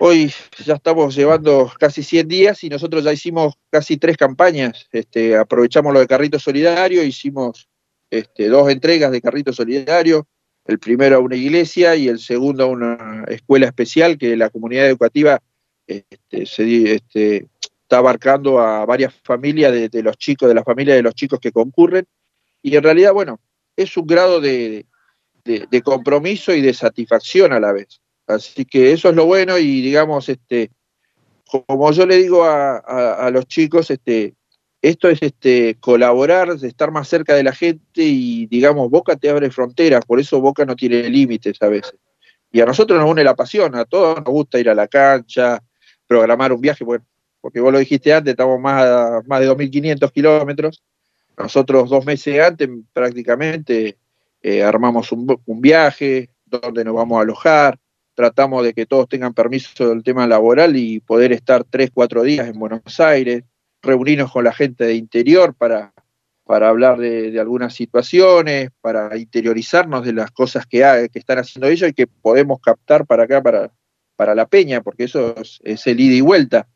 Hoy 0.00 0.32
ya 0.64 0.74
estamos 0.74 1.16
llevando 1.16 1.72
casi 1.78 2.02
100 2.02 2.28
días 2.28 2.62
y 2.62 2.68
nosotros 2.68 3.02
ya 3.02 3.12
hicimos 3.12 3.54
casi 3.70 3.96
tres 3.96 4.16
campañas. 4.16 4.86
Este, 4.92 5.36
aprovechamos 5.36 5.92
lo 5.92 6.00
de 6.00 6.06
Carrito 6.06 6.38
Solidario, 6.38 7.02
hicimos 7.02 7.68
este, 8.10 8.48
dos 8.48 8.70
entregas 8.70 9.10
de 9.10 9.20
Carrito 9.20 9.52
Solidario, 9.52 10.28
el 10.66 10.78
primero 10.78 11.16
a 11.16 11.20
una 11.20 11.34
iglesia 11.34 11.96
y 11.96 12.08
el 12.08 12.20
segundo 12.20 12.64
a 12.64 12.66
una 12.66 13.24
escuela 13.28 13.66
especial 13.66 14.18
que 14.18 14.36
la 14.36 14.50
comunidad 14.50 14.86
educativa 14.86 15.42
este, 15.86 17.48
está 17.82 17.98
abarcando 17.98 18.60
a 18.60 18.84
varias 18.84 19.14
familias 19.24 19.72
de, 19.72 20.02
los 20.02 20.16
chicos, 20.16 20.46
de 20.46 20.54
la 20.54 20.62
familia 20.62 20.94
de 20.94 21.02
los 21.02 21.14
chicos 21.14 21.40
que 21.40 21.50
concurren. 21.50 22.04
Y 22.62 22.76
en 22.76 22.82
realidad, 22.82 23.14
bueno, 23.14 23.40
es 23.74 23.96
un 23.96 24.06
grado 24.06 24.40
de, 24.40 24.86
compromiso 25.82 26.52
y 26.52 26.60
de 26.60 26.74
satisfacción 26.74 27.52
a 27.52 27.60
la 27.60 27.72
vez. 27.72 28.00
Así 28.26 28.64
que 28.64 28.92
eso 28.92 29.08
es 29.08 29.16
lo 29.16 29.26
bueno 29.26 29.58
y 29.58 29.80
digamos, 29.80 30.28
este, 30.28 30.70
como 31.46 31.90
yo 31.92 32.06
le 32.06 32.16
digo 32.16 32.44
a, 32.44 32.76
a 32.76 33.30
los 33.30 33.46
chicos, 33.46 33.90
este, 33.90 34.34
esto 34.80 35.08
es 35.08 35.22
este, 35.22 35.76
colaborar, 35.80 36.50
estar 36.62 36.92
más 36.92 37.08
cerca 37.08 37.34
de 37.34 37.42
la 37.42 37.52
gente 37.52 38.02
y, 38.02 38.46
digamos, 38.46 38.90
Boca 38.90 39.16
te 39.16 39.28
abre 39.28 39.50
fronteras, 39.50 40.04
por 40.04 40.20
eso 40.20 40.40
Boca 40.40 40.64
no 40.64 40.76
tiene 40.76 41.08
límites 41.08 41.60
a 41.60 41.68
veces. 41.68 41.94
Y 42.52 42.60
a 42.60 42.66
nosotros 42.66 42.98
nos 42.98 43.10
une 43.10 43.24
la 43.24 43.34
pasión, 43.34 43.74
a 43.74 43.84
todos 43.84 44.16
nos 44.16 44.26
gusta 44.26 44.58
ir 44.58 44.70
a 44.70 44.74
la 44.74 44.86
cancha, 44.86 45.62
programar 46.06 46.52
un 46.52 46.60
viaje, 46.60 46.84
bueno, 46.84 47.04
porque 47.40 47.60
vos 47.60 47.72
lo 47.72 47.78
dijiste 47.78 48.12
antes, 48.12 48.32
estamos 48.32 48.60
más, 48.60 49.26
más 49.26 49.40
de 49.40 49.50
2.500 49.50 50.12
kilómetros. 50.12 50.82
Nosotros 51.36 51.90
dos 51.90 52.04
meses 52.04 52.40
antes 52.40 52.68
prácticamente 52.92 53.96
eh, 54.42 54.62
armamos 54.62 55.12
un, 55.12 55.40
un 55.44 55.60
viaje 55.60 56.30
donde 56.46 56.84
nos 56.84 56.94
vamos 56.94 57.18
a 57.18 57.22
alojar, 57.22 57.78
tratamos 58.14 58.64
de 58.64 58.74
que 58.74 58.86
todos 58.86 59.08
tengan 59.08 59.34
permiso 59.34 59.88
del 59.88 60.02
tema 60.02 60.26
laboral 60.26 60.76
y 60.76 61.00
poder 61.00 61.32
estar 61.32 61.64
tres, 61.64 61.90
cuatro 61.92 62.22
días 62.22 62.48
en 62.48 62.58
Buenos 62.58 63.00
Aires 63.00 63.44
reunirnos 63.82 64.32
con 64.32 64.44
la 64.44 64.52
gente 64.52 64.84
de 64.84 64.94
interior 64.94 65.54
para, 65.54 65.92
para 66.44 66.68
hablar 66.68 66.98
de, 66.98 67.38
algunas 67.38 67.74
situaciones, 67.74 68.70
para 68.80 69.16
interiorizarnos 69.16 70.04
de 70.04 70.12
las 70.12 70.30
cosas 70.30 70.66
que, 70.66 71.08
que 71.12 71.18
están 71.18 71.38
haciendo 71.38 71.68
ellos 71.68 71.90
y 71.90 71.94
que 71.94 72.06
podemos 72.06 72.60
captar 72.60 73.06
para 73.06 73.24
acá, 73.24 73.42
para, 73.42 73.72
para 74.16 74.34
la 74.34 74.46
peña, 74.46 74.82
porque 74.82 75.04
eso 75.04 75.34
es, 75.36 75.86
el 75.86 76.00
ida 76.00 76.14
y 76.14 76.20
vuelta. 76.20 76.68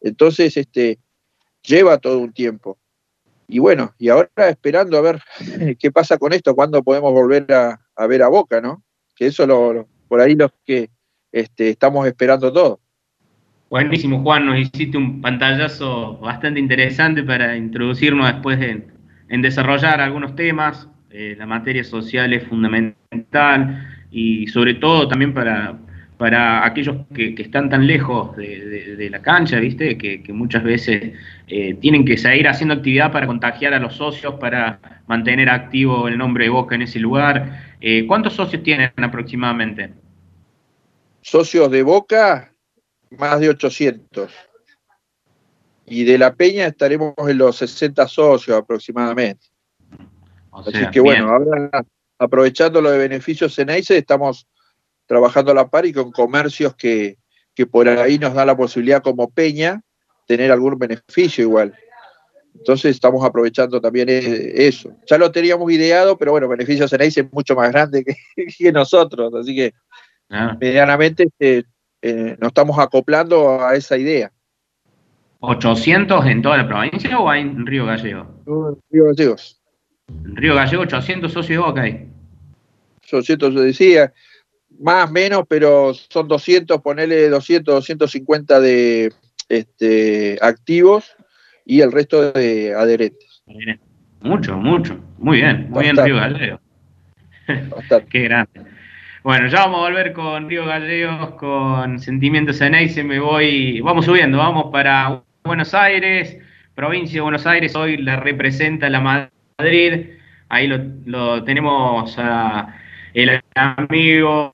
Entonces, 0.00 0.56
este, 0.56 0.98
lleva 1.62 1.98
todo 1.98 2.18
un 2.18 2.32
tiempo. 2.32 2.78
Y 3.48 3.58
bueno, 3.58 3.92
y 3.98 4.08
ahora 4.08 4.30
esperando 4.48 4.96
a 4.96 5.00
ver 5.00 5.20
qué 5.78 5.90
pasa 5.90 6.18
con 6.18 6.32
esto, 6.32 6.54
cuándo 6.54 6.82
podemos 6.82 7.12
volver 7.12 7.46
a, 7.52 8.06
ver 8.06 8.22
a 8.22 8.28
Boca, 8.28 8.60
¿no? 8.60 8.82
Que 9.14 9.26
eso 9.26 9.46
lo, 9.46 9.86
por 10.08 10.20
ahí 10.20 10.34
los 10.34 10.50
que 10.64 10.90
este, 11.32 11.70
estamos 11.70 12.06
esperando 12.06 12.52
todos. 12.52 12.78
Buenísimo, 13.70 14.22
Juan, 14.22 14.46
nos 14.46 14.58
hiciste 14.58 14.96
un 14.96 15.20
pantallazo 15.20 16.18
bastante 16.18 16.60
interesante 16.60 17.22
para 17.22 17.56
introducirnos 17.56 18.32
después 18.32 18.60
en, 18.60 19.42
desarrollar 19.42 20.00
algunos 20.00 20.36
temas. 20.36 20.88
Eh, 21.10 21.34
la 21.36 21.46
materia 21.46 21.82
social 21.82 22.32
es 22.32 22.46
fundamental 22.46 23.88
y 24.10 24.46
sobre 24.48 24.74
todo 24.74 25.08
también 25.08 25.34
para, 25.34 25.78
para 26.16 26.64
aquellos 26.64 27.06
que, 27.14 27.34
están 27.38 27.68
tan 27.68 27.86
lejos 27.86 28.36
de, 28.36 29.08
la 29.10 29.20
cancha, 29.20 29.58
¿viste? 29.58 29.98
Que, 29.98 30.22
muchas 30.32 30.62
veces 30.62 31.12
eh, 31.46 31.74
tienen 31.74 32.04
que 32.04 32.16
seguir 32.16 32.48
haciendo 32.48 32.74
actividad 32.74 33.12
para 33.12 33.26
contagiar 33.26 33.74
a 33.74 33.78
los 33.78 33.94
socios, 33.96 34.34
para 34.34 35.02
mantener 35.06 35.50
activo 35.50 36.08
el 36.08 36.16
nombre 36.16 36.44
de 36.44 36.50
Boca 36.50 36.74
en 36.74 36.82
ese 36.82 37.00
lugar. 37.00 37.76
Eh, 37.80 38.06
¿Cuántos 38.06 38.34
socios 38.34 38.62
tienen 38.62 38.92
aproximadamente? 38.96 39.92
Socios 41.20 41.70
de 41.70 41.82
Boca, 41.82 42.52
más 43.10 43.40
de 43.40 43.48
800. 43.48 44.32
Y 45.86 46.04
de 46.04 46.16
la 46.16 46.34
Peña 46.34 46.66
estaremos 46.66 47.14
en 47.26 47.38
los 47.38 47.56
60 47.56 48.06
socios 48.08 48.56
aproximadamente. 48.56 49.46
Así 50.52 50.86
que 50.92 51.00
bueno, 51.00 51.28
ahora 51.28 51.84
aprovechando 52.18 52.80
lo 52.80 52.90
de 52.90 52.98
beneficios 52.98 53.58
en 53.58 53.70
AICE, 53.70 53.98
estamos 53.98 54.46
trabajando 55.06 55.52
a 55.52 55.54
la 55.54 55.68
par 55.68 55.86
y 55.86 55.92
con 55.92 56.10
comercios 56.10 56.74
que, 56.74 57.18
que 57.54 57.66
por 57.66 57.88
ahí 57.88 58.18
nos 58.18 58.34
da 58.34 58.44
la 58.44 58.56
posibilidad 58.56 59.02
como 59.02 59.30
Peña 59.30 59.82
tener 60.26 60.50
algún 60.50 60.78
beneficio 60.78 61.44
igual. 61.44 61.74
Entonces 62.54 62.92
estamos 62.92 63.24
aprovechando 63.24 63.80
también 63.80 64.08
e, 64.08 64.66
eso. 64.66 64.96
Ya 65.06 65.18
lo 65.18 65.30
teníamos 65.30 65.70
ideado, 65.72 66.16
pero 66.16 66.32
bueno, 66.32 66.48
beneficios 66.48 66.92
en 66.92 67.02
AICE 67.02 67.20
es 67.22 67.32
mucho 67.32 67.54
más 67.54 67.70
grande 67.70 68.04
que, 68.58 68.72
nosotros, 68.72 69.34
así 69.34 69.54
que 69.54 69.74
ah. 70.30 70.56
medianamente 70.60 71.24
este, 71.24 71.66
eh, 72.02 72.36
nos 72.40 72.48
estamos 72.48 72.78
acoplando 72.78 73.62
a 73.62 73.74
esa 73.74 73.96
idea. 73.96 74.30
¿800 75.40 76.26
en 76.30 76.42
toda 76.42 76.56
la 76.56 76.68
provincia 76.68 77.18
o 77.18 77.28
hay 77.28 77.42
en 77.42 77.66
Río 77.66 77.84
Gallego? 77.84 78.26
en 78.46 78.78
Río 78.90 79.04
Gallegos. 79.06 79.60
En 80.08 80.36
Río 80.36 80.54
Gallego, 80.54 80.82
800 80.84 81.32
socios 81.32 81.48
de 81.48 81.66
Boca 81.66 81.82
ahí. 81.82 82.08
800, 83.02 83.54
decía, 83.54 84.12
más 84.80 85.10
menos, 85.10 85.44
pero 85.48 85.92
son 85.94 86.28
200, 86.28 86.80
ponele 86.80 87.28
200, 87.28 87.74
250 87.74 88.60
de 88.60 89.12
este, 89.48 90.38
activos 90.40 91.16
y 91.64 91.80
el 91.80 91.92
resto 91.92 92.32
de 92.32 92.74
adherentes. 92.74 93.42
Mucho, 94.20 94.56
mucho. 94.56 94.98
Muy 95.18 95.38
bien, 95.38 95.68
muy 95.70 95.84
bien 95.84 95.96
Río 95.96 96.16
Gallego. 96.16 96.60
Qué 98.10 98.20
grande. 98.22 98.74
Bueno, 99.22 99.48
ya 99.48 99.60
vamos 99.60 99.78
a 99.78 99.90
volver 99.90 100.12
con 100.12 100.50
Río 100.50 100.66
Gallegos, 100.66 101.30
con 101.36 101.98
Sentimientos 101.98 102.60
en 102.60 102.74
y 102.74 103.02
me 103.02 103.18
voy, 103.18 103.80
vamos 103.80 104.04
subiendo, 104.04 104.36
vamos 104.36 104.66
para 104.70 105.22
Buenos 105.44 105.72
Aires, 105.72 106.36
provincia 106.74 107.14
de 107.14 107.20
Buenos 107.22 107.46
Aires, 107.46 107.74
hoy 107.74 107.96
la 107.96 108.16
representa 108.16 108.90
la 108.90 109.00
Madrid, 109.00 110.10
ahí 110.50 110.66
lo, 110.66 111.42
tenemos 111.44 112.14
a 112.18 112.74
el 113.14 113.40
amigo 113.54 114.53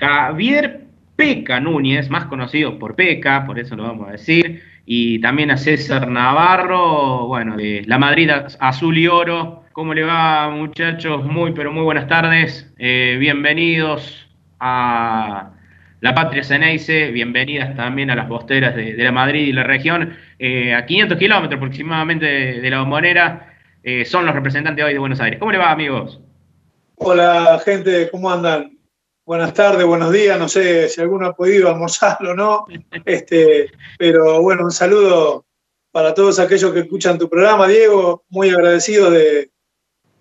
Javier 0.00 0.80
Peca 1.14 1.60
Núñez, 1.60 2.10
más 2.10 2.24
conocido 2.24 2.78
por 2.78 2.96
Peca, 2.96 3.46
por 3.46 3.58
eso 3.58 3.76
lo 3.76 3.84
vamos 3.84 4.08
a 4.08 4.12
decir, 4.12 4.62
y 4.86 5.20
también 5.20 5.50
a 5.50 5.56
César 5.56 6.08
Navarro, 6.08 7.26
bueno, 7.26 7.56
de 7.56 7.84
la 7.86 7.98
Madrid 7.98 8.30
Azul 8.58 8.98
y 8.98 9.06
Oro, 9.06 9.60
¿Cómo 9.72 9.94
le 9.94 10.02
va, 10.02 10.50
muchachos? 10.50 11.24
Muy, 11.24 11.52
pero 11.52 11.72
muy 11.72 11.84
buenas 11.84 12.08
tardes. 12.08 12.70
Eh, 12.76 13.16
bienvenidos 13.20 14.28
a 14.58 15.52
la 16.00 16.14
Patria 16.14 16.42
Ceneice, 16.42 17.12
bienvenidas 17.12 17.76
también 17.76 18.10
a 18.10 18.16
las 18.16 18.26
posteras 18.26 18.74
de, 18.74 18.94
la 18.94 19.12
Madrid 19.12 19.46
y 19.46 19.52
la 19.52 19.62
región. 19.62 20.16
Eh, 20.40 20.74
a 20.74 20.84
500 20.84 21.16
kilómetros 21.16 21.56
aproximadamente 21.56 22.26
de, 22.60 22.68
la 22.70 22.80
bombonera, 22.80 23.54
eh, 23.84 24.04
son 24.04 24.26
los 24.26 24.34
representantes 24.34 24.84
hoy 24.84 24.92
de 24.92 24.98
Buenos 24.98 25.20
Aires. 25.20 25.38
¿Cómo 25.38 25.52
le 25.52 25.58
va, 25.58 25.70
amigos? 25.70 26.20
Hola, 26.96 27.58
gente, 27.64 28.10
¿cómo 28.10 28.28
andan? 28.28 28.76
Buenas 29.30 29.54
tardes, 29.54 29.86
buenos 29.86 30.12
días. 30.12 30.36
No 30.36 30.48
sé 30.48 30.88
si 30.88 31.00
alguno 31.00 31.28
ha 31.28 31.36
podido 31.36 31.68
almorzar 31.68 32.18
o 32.26 32.34
no, 32.34 32.66
este, 33.04 33.70
pero 33.96 34.42
bueno, 34.42 34.64
un 34.64 34.72
saludo 34.72 35.46
para 35.92 36.12
todos 36.12 36.40
aquellos 36.40 36.72
que 36.72 36.80
escuchan 36.80 37.16
tu 37.16 37.28
programa, 37.28 37.68
Diego. 37.68 38.24
Muy 38.30 38.50
agradecido 38.50 39.08
de, 39.08 39.52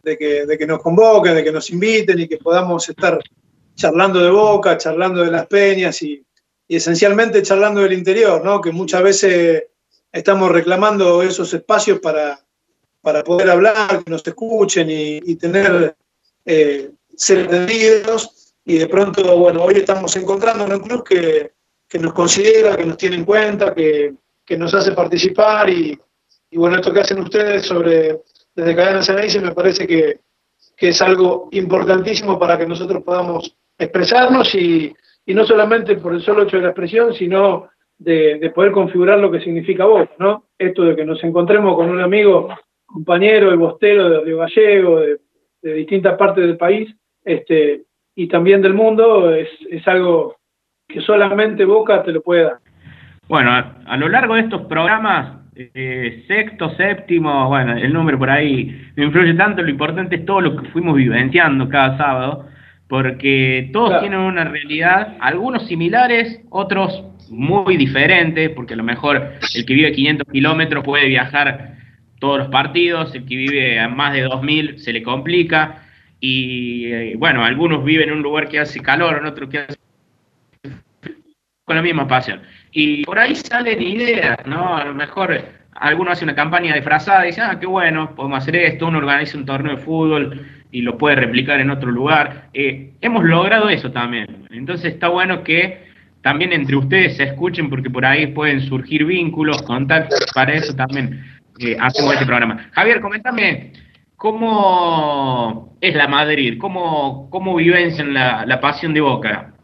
que, 0.04 0.46
de 0.46 0.58
que 0.60 0.68
nos 0.68 0.80
convoquen, 0.80 1.34
de 1.34 1.44
que 1.44 1.52
nos 1.52 1.72
inviten 1.72 2.20
y 2.20 2.28
que 2.28 2.38
podamos 2.38 2.88
estar 2.88 3.20
charlando 3.74 4.20
de 4.20 4.30
Boca, 4.30 4.78
charlando 4.78 5.26
de 5.26 5.32
las 5.32 5.48
peñas 5.48 6.00
y, 6.04 6.24
esencialmente 6.68 7.42
charlando 7.42 7.82
del 7.82 7.94
interior, 7.94 8.46
¿no? 8.46 8.62
que 8.62 8.72
muchas 8.72 9.02
veces 9.02 9.64
estamos 10.12 10.52
reclamando 10.52 11.24
esos 11.24 11.52
espacios 11.52 11.98
para, 12.00 12.40
para 13.02 13.24
poder 13.24 13.50
hablar, 13.50 14.04
que 14.04 14.12
nos 14.12 14.24
escuchen 14.24 14.88
y, 14.92 15.36
tener 15.38 15.96
eh, 16.46 16.92
ser 17.18 17.40
entendidos. 17.40 18.39
Y 18.66 18.78
de 18.78 18.88
pronto, 18.88 19.38
bueno, 19.38 19.64
hoy 19.64 19.76
estamos 19.76 20.16
encontrando 20.16 20.66
en 20.66 20.74
un 20.74 20.80
club 20.80 21.04
que, 21.04 21.52
nos 22.00 22.14
considera, 22.14 22.78
que 22.78 22.86
nos 22.86 22.98
tiene 22.98 23.16
en 23.16 23.26
cuenta, 23.26 23.74
que, 23.74 24.16
nos 24.58 24.74
hace 24.74 24.94
participar 24.94 25.70
y, 25.70 25.98
y, 26.50 26.58
bueno, 26.58 26.78
esto 26.78 26.92
que 26.92 27.02
hacen 27.02 27.20
ustedes 27.20 27.68
sobre 27.68 28.20
desde 28.60 28.76
Cadena 28.76 29.02
Ceneice 29.02 29.40
me 29.40 29.54
parece 29.54 29.88
que, 29.88 30.20
es 30.78 31.02
algo 31.02 31.50
importantísimo 31.52 32.40
para 32.40 32.58
que 32.58 32.66
nosotros 32.66 33.04
podamos 33.04 33.54
expresarnos 33.78 34.56
y, 34.56 34.94
no 35.28 35.46
solamente 35.46 35.98
por 35.98 36.14
el 36.14 36.22
solo 36.22 36.44
hecho 36.44 36.56
de 36.58 36.64
la 36.64 36.70
expresión, 36.70 37.14
sino 37.14 37.70
de, 37.98 38.52
poder 38.56 38.72
configurar 38.72 39.20
lo 39.20 39.30
que 39.30 39.42
significa 39.42 39.86
vos, 39.86 40.08
¿no? 40.18 40.46
Esto 40.58 40.84
de 40.84 40.96
que 40.96 41.06
nos 41.06 41.22
encontremos 41.24 41.76
con 41.76 41.90
un 41.90 42.02
amigo, 42.02 42.48
compañero 42.86 43.54
y 43.54 43.58
bostero 43.58 44.10
de 44.10 44.22
Río 44.22 44.38
Gallego, 44.38 45.00
de, 45.02 45.20
distintas 45.62 46.18
partes 46.18 46.46
del 46.46 46.58
país, 46.58 46.96
este, 47.26 47.84
y 48.20 48.28
también 48.28 48.62
del 48.62 48.74
mundo, 48.74 49.34
es, 49.34 49.48
es 49.72 49.88
algo 49.88 50.36
que 50.90 51.00
solamente 51.00 51.64
Boca 51.64 52.04
te 52.04 52.12
lo 52.12 52.22
puede 52.22 52.44
dar. 52.44 52.58
Bueno, 53.30 53.50
a, 53.52 53.96
lo 53.96 54.10
largo 54.10 54.36
de 54.36 54.42
estos 54.42 54.64
programas, 54.64 55.38
eh, 55.56 56.26
sexto, 56.28 56.76
séptimo, 56.76 57.48
bueno, 57.48 57.78
el 57.78 57.94
número 57.94 58.20
por 58.20 58.30
ahí 58.30 58.92
no 58.98 59.06
influye 59.06 59.34
tanto, 59.36 59.62
lo 59.62 59.70
importante 59.70 60.18
es 60.18 60.26
todo 60.26 60.42
lo 60.42 60.62
que 60.62 60.68
fuimos 60.68 60.98
vivenciando 60.98 61.70
cada 61.70 61.98
sábado, 61.98 62.46
porque 62.90 63.70
todos 63.72 64.02
tienen 64.02 64.20
una 64.20 64.44
realidad, 64.44 65.16
algunos 65.22 65.66
similares, 65.68 66.42
otros 66.50 67.02
muy 67.30 67.78
diferentes, 67.78 68.50
porque 68.50 68.74
a 68.74 68.78
lo 68.78 68.84
mejor 68.84 69.32
el 69.56 69.66
que 69.66 69.74
vive 69.74 69.94
500 69.94 70.28
kilómetros 70.30 70.84
puede 70.84 71.08
viajar 71.08 71.76
todos 72.20 72.40
los 72.40 72.48
partidos, 72.50 73.16
el 73.16 73.26
que 73.26 73.38
vive 73.38 73.80
a 73.80 73.88
más 73.88 74.12
de 74.12 74.24
2000 74.24 74.80
se 74.80 74.92
le 74.92 75.04
complica, 75.04 75.84
y 76.20 76.86
eh, 76.92 77.16
bueno, 77.18 77.44
algunos 77.44 77.84
viven 77.84 78.10
en 78.10 78.16
un 78.16 78.22
lugar 78.22 78.50
que 78.50 78.60
hace 78.60 78.80
calor, 78.80 79.18
en 79.18 79.26
otro 79.26 79.48
que 79.48 79.60
hace 79.60 79.78
con 81.66 81.76
la 81.76 81.82
misma 81.82 82.08
pasión. 82.08 82.42
Y 82.72 83.04
por 83.04 83.20
ahí 83.20 83.36
salen 83.36 83.82
ideas, 83.82 84.40
¿no? 84.46 84.76
A 84.76 84.86
lo 84.86 84.96
mejor 84.96 85.40
alguno 85.74 86.12
hace 86.12 86.24
una 86.24 86.36
campaña 86.36 86.74
disfrazada 86.74 87.24
y 87.24 87.28
dice, 87.28 87.42
ah, 87.42 87.60
qué 87.60 87.68
bueno, 87.68 88.16
podemos 88.16 88.40
hacer 88.40 88.56
esto, 88.56 88.88
uno 88.88 88.98
organiza 88.98 89.38
un 89.38 89.46
torneo 89.46 89.76
de 89.76 89.82
fútbol 89.82 90.48
y 90.72 90.82
lo 90.82 90.98
puede 90.98 91.16
replicar 91.16 91.60
en 91.60 91.70
otro 91.70 91.92
lugar. 91.92 92.50
Eh, 92.54 92.94
hemos 93.02 93.24
logrado 93.24 93.70
eso 93.70 93.92
también. 93.92 94.48
Entonces 94.50 94.94
está 94.94 95.10
bueno 95.10 95.44
que 95.44 95.90
también 96.22 96.54
entre 96.54 96.76
ustedes 96.76 97.18
se 97.18 97.24
escuchen 97.24 97.70
porque 97.70 97.90
por 97.90 98.06
ahí 98.06 98.28
pueden 98.28 98.62
surgir 98.62 99.06
vínculos, 99.06 99.62
contactos, 99.62 100.20
para 100.34 100.54
eso 100.54 100.76
también 100.76 101.24
eh, 101.60 101.78
hacemos 101.80 102.14
este 102.14 102.26
programa. 102.26 102.70
Javier, 102.72 103.00
coméntame, 103.00 103.74
¿cómo 104.20 105.78
es 105.82 105.96
la 105.96 106.08
Madrid? 106.08 106.58
¿Cómo, 106.60 107.30
cómo 107.32 107.56
vivencian 107.56 108.14
la, 108.14 108.60
pasión 108.62 108.94
de 108.94 109.02
Boca? 109.02 109.56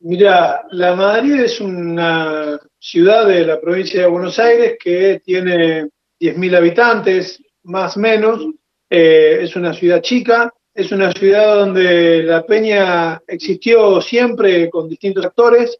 Mira, 0.00 0.62
la 0.70 0.94
Madrid 0.94 1.40
es 1.40 1.60
una 1.60 2.58
ciudad 2.78 3.26
de 3.26 3.44
la 3.44 3.60
provincia 3.60 4.02
de 4.02 4.06
Buenos 4.06 4.38
Aires 4.38 4.76
que 4.82 5.20
tiene 5.24 5.88
10.000 6.20 6.56
habitantes, 6.56 7.42
más 7.64 7.96
o 7.96 8.00
menos. 8.00 8.46
Eh, 8.88 9.38
es 9.42 9.56
una 9.56 9.74
ciudad 9.74 10.00
chica, 10.00 10.52
es 10.72 10.92
una 10.92 11.10
ciudad 11.12 11.56
donde 11.56 12.22
la 12.22 12.46
peña 12.46 13.20
existió 13.26 14.00
siempre 14.00 14.70
con 14.70 14.88
distintos 14.88 15.26
actores, 15.26 15.76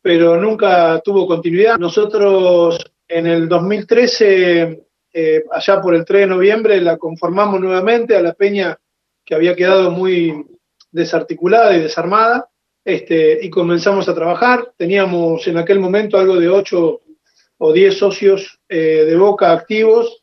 pero 0.00 0.40
nunca 0.40 1.00
tuvo 1.04 1.26
continuidad. 1.26 1.78
Nosotros 1.78 2.78
en 3.08 3.26
el 3.26 3.48
2013, 3.48 4.84
eh, 5.12 5.44
allá 5.50 5.80
por 5.80 5.94
el 5.94 6.04
3 6.04 6.22
de 6.22 6.26
noviembre, 6.26 6.80
la 6.80 6.96
conformamos 6.96 7.60
nuevamente 7.60 8.16
a 8.16 8.22
la 8.22 8.32
peña 8.32 8.78
que 9.24 9.34
había 9.34 9.54
quedado 9.54 9.90
muy 9.90 10.46
desarticulada 10.90 11.76
y 11.76 11.80
desarmada 11.80 12.48
este, 12.84 13.44
y 13.44 13.50
comenzamos 13.50 14.08
a 14.08 14.14
trabajar. 14.14 14.72
Teníamos 14.76 15.46
en 15.46 15.58
aquel 15.58 15.78
momento 15.78 16.18
algo 16.18 16.36
de 16.36 16.48
8 16.48 17.00
o 17.58 17.72
10 17.72 17.96
socios 17.96 18.58
eh, 18.68 19.04
de 19.06 19.16
Boca 19.16 19.52
activos 19.52 20.22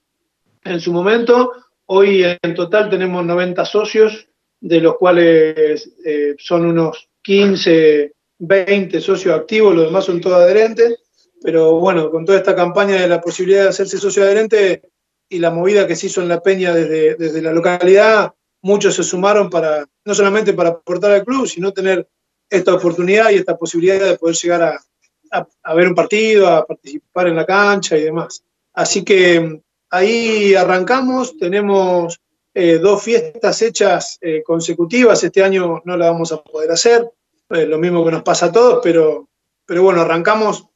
en 0.63 0.79
su 0.79 0.91
momento. 0.91 1.53
Hoy 1.85 2.23
en 2.23 2.53
total 2.53 2.89
tenemos 2.89 3.25
90 3.25 3.65
socios, 3.65 4.27
de 4.59 4.81
los 4.81 4.97
cuales 4.97 5.95
eh, 6.05 6.35
son 6.37 6.65
unos 6.65 7.09
15, 7.21 8.13
20 8.39 9.01
socios 9.01 9.35
activos, 9.35 9.75
los 9.75 9.85
demás 9.85 10.05
son 10.05 10.19
todos 10.19 10.37
adherentes. 10.37 10.99
Pero 11.41 11.79
bueno, 11.79 12.11
con 12.11 12.25
toda 12.25 12.37
esta 12.37 12.55
campaña 12.55 12.95
de 12.95 13.07
la 13.07 13.21
posibilidad 13.21 13.63
de 13.63 13.69
hacerse 13.69 13.97
socio 13.97 14.23
adherente 14.23 14.81
y 15.29 15.39
la 15.39 15.51
movida 15.51 15.87
que 15.87 15.95
se 15.95 16.07
hizo 16.07 16.21
en 16.21 16.27
la 16.27 16.41
Peña 16.41 16.73
desde, 16.73 17.15
desde 17.15 17.41
la 17.41 17.53
localidad, 17.53 18.33
muchos 18.61 18.95
se 18.95 19.03
sumaron 19.03 19.49
para, 19.49 19.85
no 20.05 20.13
solamente 20.13 20.53
para 20.53 20.69
aportar 20.69 21.11
al 21.11 21.25
club, 21.25 21.47
sino 21.47 21.71
tener 21.71 22.07
esta 22.49 22.73
oportunidad 22.73 23.29
y 23.29 23.35
esta 23.35 23.57
posibilidad 23.57 23.99
de 23.99 24.17
poder 24.17 24.35
llegar 24.35 24.63
a, 24.63 25.75
ver 25.75 25.87
un 25.87 25.95
partido, 25.95 26.47
a 26.47 26.65
participar 26.65 27.27
en 27.27 27.35
la 27.35 27.45
cancha 27.45 27.95
y 27.95 28.03
demás. 28.03 28.43
Así 28.73 29.03
que 29.03 29.39
mm, 29.39 29.61
ahí 29.91 30.55
arrancamos, 30.55 31.37
tenemos 31.37 32.19
eh, 32.53 32.79
dos 32.79 33.03
fiestas 33.03 33.61
hechas 33.61 34.17
eh, 34.21 34.41
consecutivas, 34.43 35.23
este 35.23 35.43
año 35.43 35.81
no 35.85 35.97
la 35.97 36.09
vamos 36.09 36.31
a 36.31 36.41
poder 36.41 36.71
hacer, 36.71 37.07
eh, 37.49 37.65
lo 37.65 37.77
mismo 37.77 38.03
que 38.03 38.11
nos 38.11 38.23
pasa 38.23 38.47
a 38.47 38.51
todos, 38.51 38.79
pero, 38.83 39.29
pero 39.65 39.83
bueno, 39.83 40.01
arrancamos 40.01 40.68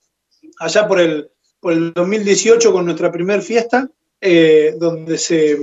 allá 0.63 0.87
por 0.87 0.99
el, 0.99 1.29
por 1.59 1.73
el 1.73 1.93
2018 1.93 2.71
con 2.71 2.85
nuestra 2.85 3.11
primera 3.11 3.41
fiesta, 3.41 3.89
donde 4.77 5.17
se 5.17 5.57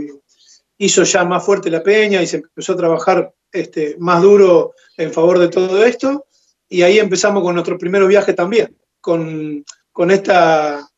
hizo 0.81 1.03
ya 1.03 1.25
más 1.25 1.45
fuerte 1.45 1.71
la 1.71 1.83
peña 1.83 2.23
y 2.23 2.27
se 2.27 2.37
empezó 2.37 2.73
a 2.73 2.77
trabajar 2.77 3.35
este, 3.53 3.97
más 3.99 4.23
duro 4.23 4.75
en 4.97 5.13
favor 5.13 5.39
de 5.39 5.49
todo 5.49 5.85
esto. 5.85 6.27
Y 6.69 6.83
ahí 6.83 6.99
empezamos 6.99 7.43
con 7.43 7.55
nuestro 7.55 7.77
primer 7.77 8.07
viaje 8.07 8.33
también, 8.33 8.77
con, 9.01 9.65
esta, 10.09 10.89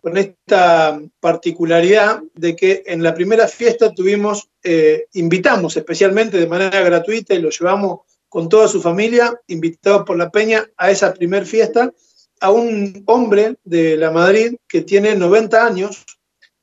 con 0.00 0.16
esta 0.16 1.00
particularidad 1.20 2.20
de 2.34 2.56
que 2.56 2.82
en 2.86 3.02
la 3.02 3.14
primera 3.14 3.46
fiesta 3.46 3.94
tuvimos, 3.94 4.48
eh, 4.64 5.06
invitamos 5.12 5.76
especialmente 5.76 6.38
de 6.38 6.46
manera 6.46 6.80
gratuita 6.80 7.34
y 7.34 7.40
lo 7.40 7.50
llevamos 7.50 8.00
con 8.28 8.48
toda 8.48 8.66
su 8.66 8.82
familia, 8.82 9.40
invitados 9.46 10.02
por 10.04 10.16
la 10.16 10.30
Peña 10.30 10.66
a 10.76 10.90
esa 10.90 11.14
primer 11.14 11.46
fiesta, 11.46 11.92
a 12.40 12.50
un 12.50 13.02
hombre 13.06 13.56
de 13.64 13.96
la 13.96 14.10
Madrid 14.10 14.56
que 14.68 14.82
tiene 14.82 15.14
90 15.14 15.64
años 15.64 16.04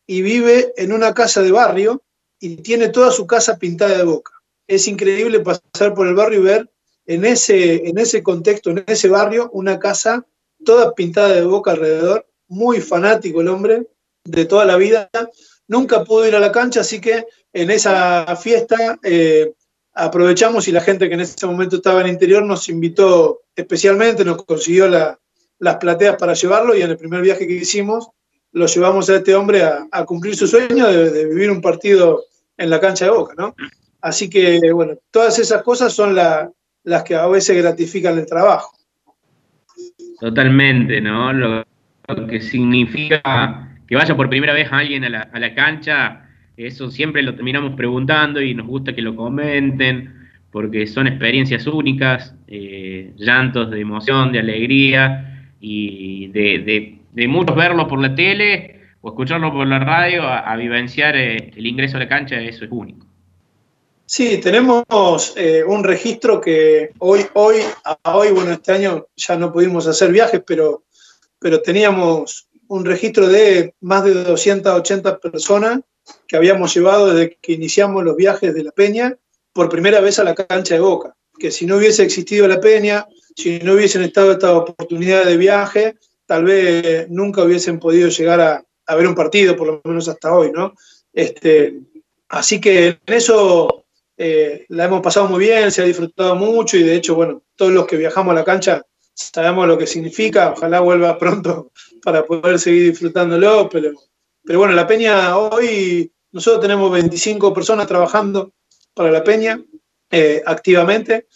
y 0.07 0.21
vive 0.21 0.73
en 0.77 0.91
una 0.91 1.13
casa 1.13 1.41
de 1.41 1.51
barrio 1.51 2.01
y 2.39 2.57
tiene 2.57 2.89
toda 2.89 3.11
su 3.11 3.25
casa 3.25 3.57
pintada 3.57 3.97
de 3.97 4.03
boca 4.03 4.35
es 4.67 4.88
increíble 4.88 5.39
pasar 5.41 5.93
por 5.93 6.07
el 6.07 6.15
barrio 6.15 6.39
y 6.39 6.43
ver 6.43 6.71
en 7.05 7.25
ese, 7.25 7.88
en 7.88 7.97
ese 7.97 8.23
contexto, 8.23 8.71
en 8.71 8.83
ese 8.88 9.09
barrio, 9.09 9.49
una 9.53 9.79
casa 9.79 10.25
toda 10.63 10.95
pintada 10.95 11.33
de 11.33 11.43
boca 11.43 11.71
alrededor, 11.71 12.27
muy 12.47 12.81
fanático 12.81 13.41
el 13.41 13.49
hombre 13.49 13.88
de 14.23 14.45
toda 14.45 14.65
la 14.65 14.77
vida. 14.77 15.09
Nunca 15.67 16.03
pudo 16.03 16.27
ir 16.27 16.35
a 16.35 16.39
la 16.39 16.51
cancha, 16.51 16.81
así 16.81 16.99
que 16.99 17.25
en 17.53 17.69
esa 17.69 18.35
fiesta 18.35 18.99
eh, 19.03 19.53
aprovechamos 19.93 20.67
y 20.67 20.71
la 20.71 20.81
gente 20.81 21.07
que 21.07 21.13
en 21.13 21.21
ese 21.21 21.45
momento 21.45 21.77
estaba 21.77 22.01
en 22.01 22.07
el 22.07 22.13
interior 22.13 22.43
nos 22.43 22.69
invitó 22.69 23.41
especialmente, 23.55 24.25
nos 24.25 24.43
consiguió 24.43 24.88
las 25.59 25.77
plateas 25.77 26.15
para 26.17 26.33
llevarlo 26.33 26.75
y 26.75 26.81
en 26.81 26.91
el 26.91 26.97
primer 26.97 27.21
viaje 27.21 27.47
que 27.47 27.53
hicimos 27.53 28.09
lo 28.55 28.67
llevamos 28.67 29.09
a 29.09 29.17
este 29.17 29.35
hombre 29.35 29.63
a, 29.63 30.05
cumplir 30.05 30.33
su 30.35 30.47
sueño 30.47 30.87
de, 30.87 31.25
vivir 31.25 31.51
un 31.51 31.61
partido 31.61 32.23
en 32.57 32.69
la 32.69 32.79
cancha 32.79 33.03
de 33.03 33.11
Boca, 33.11 33.33
¿no? 33.37 33.53
Así 33.99 34.29
que, 34.29 34.71
bueno, 34.71 34.93
todas 35.11 35.37
esas 35.39 35.61
cosas 35.61 35.91
son 35.91 36.15
las 36.15 37.03
que 37.03 37.15
a 37.15 37.27
veces 37.27 37.57
gratifican 37.57 38.17
el 38.17 38.25
trabajo. 38.25 38.71
Totalmente, 40.21 41.01
¿no? 41.01 41.33
Lo, 41.33 41.65
que 42.29 42.39
significa 42.39 43.77
que 43.87 43.95
vaya 43.95 44.15
por 44.15 44.29
primera 44.29 44.53
vez 44.53 44.69
alguien 44.71 45.03
a 45.03 45.09
la, 45.37 45.53
cancha, 45.53 46.29
eso 46.55 46.89
siempre 46.89 47.23
lo 47.23 47.35
terminamos 47.35 47.75
preguntando 47.75 48.41
y 48.41 48.53
nos 48.53 48.67
gusta 48.67 48.95
que 48.95 49.01
lo 49.01 49.17
comenten, 49.17 50.29
porque 50.49 50.87
son 50.87 51.07
experiencias 51.07 51.67
únicas, 51.67 52.33
eh, 52.47 53.11
llantos 53.17 53.69
de 53.69 53.81
emoción, 53.81 54.31
de 54.31 54.39
alegría 54.39 55.34
y 55.67 56.28
de, 56.28 57.28
muchos 57.28 57.56
verlo 57.56 57.88
por 57.88 57.99
la 57.99 58.13
tele 58.13 58.82
o 59.01 59.10
escucharlo 59.10 59.51
por 59.51 59.65
la 59.67 59.80
radio, 59.80 60.23
a, 60.23 60.56
vivenciar 60.56 61.15
eh, 61.15 61.51
el 61.56 61.65
ingreso 61.65 61.97
a 61.97 62.01
la 62.01 62.08
cancha, 62.08 62.39
eso 62.39 62.65
es 62.65 62.71
único. 62.71 63.06
Sí, 64.06 64.38
tenemos 64.38 64.84
eh, 65.36 65.63
un 65.65 65.84
registro 65.84 66.39
que 66.39 66.91
hoy, 66.99 67.25
hoy, 67.34 67.58
a 67.84 68.15
hoy, 68.15 68.30
bueno, 68.30 68.51
este 68.51 68.71
año 68.71 69.08
ya 69.15 69.36
no 69.36 69.51
pudimos 69.51 69.88
hacer 69.88 70.12
viajes, 70.12 70.41
pero, 70.45 70.84
pero 71.39 71.62
teníamos 71.62 72.47
un 72.67 72.86
registro 72.86 73.28
de 73.28 73.73
más 73.82 74.04
de 74.04 74.13
280 74.13 75.19
personas 75.19 75.82
que 76.28 76.38
habíamos 76.38 76.75
llevado 76.75 77.13
desde 77.13 77.38
que 77.41 77.54
iniciamos 77.54 78.04
los 78.04 78.15
viajes 78.15 78.54
de 78.54 78.63
la 78.63 78.71
Peña 78.71 79.17
por 79.54 79.69
primera 79.69 79.99
vez 79.99 80.19
a 80.19 80.23
la 80.23 80.36
cancha 80.36 80.75
de 80.75 80.82
Boca. 80.82 81.15
Que 81.39 81.51
si 81.51 81.65
no 81.65 81.78
hubiese 81.78 82.04
existido 82.04 82.47
la 82.47 82.60
Peña, 82.60 83.08
si 83.35 83.59
no 83.59 83.73
hubiesen 83.73 84.03
estado 84.03 84.31
estas 84.31 84.51
oportunidades 84.51 85.27
de 85.27 85.37
viaje, 85.37 85.95
tal 86.25 86.45
vez 86.45 87.09
nunca 87.09 87.43
hubiesen 87.43 87.79
podido 87.79 88.09
llegar 88.09 88.41
a, 88.41 88.65
a 88.87 88.95
ver 88.95 89.07
un 89.07 89.15
partido, 89.15 89.55
por 89.55 89.67
lo 89.67 89.81
menos 89.83 90.07
hasta 90.07 90.33
hoy, 90.33 90.51
¿no? 90.51 90.73
Este, 91.13 91.79
así 92.29 92.59
que 92.59 92.87
en 92.87 93.13
eso 93.13 93.85
eh, 94.17 94.65
la 94.69 94.85
hemos 94.85 95.01
pasado 95.01 95.27
muy 95.27 95.39
bien, 95.39 95.71
se 95.71 95.81
ha 95.81 95.85
disfrutado 95.85 96.35
mucho 96.35 96.77
y 96.77 96.83
de 96.83 96.95
hecho, 96.95 97.15
bueno, 97.15 97.43
todos 97.55 97.71
los 97.71 97.85
que 97.85 97.97
viajamos 97.97 98.31
a 98.31 98.35
la 98.35 98.43
cancha 98.43 98.81
sabemos 99.13 99.67
lo 99.67 99.77
que 99.77 99.87
significa, 99.87 100.51
ojalá 100.51 100.79
vuelva 100.81 101.17
pronto 101.19 101.71
para 102.03 102.25
poder 102.25 102.59
seguir 102.59 102.91
disfrutándolo, 102.91 103.69
pero, 103.69 103.91
pero 104.43 104.59
bueno, 104.59 104.73
la 104.73 104.87
Peña 104.87 105.37
hoy, 105.37 106.11
nosotros 106.31 106.61
tenemos 106.61 106.91
25 106.91 107.53
personas 107.53 107.87
trabajando 107.87 108.51
para 108.93 109.11
la 109.11 109.23
Peña 109.23 109.61
eh, 110.11 110.43
activamente. 110.45 111.27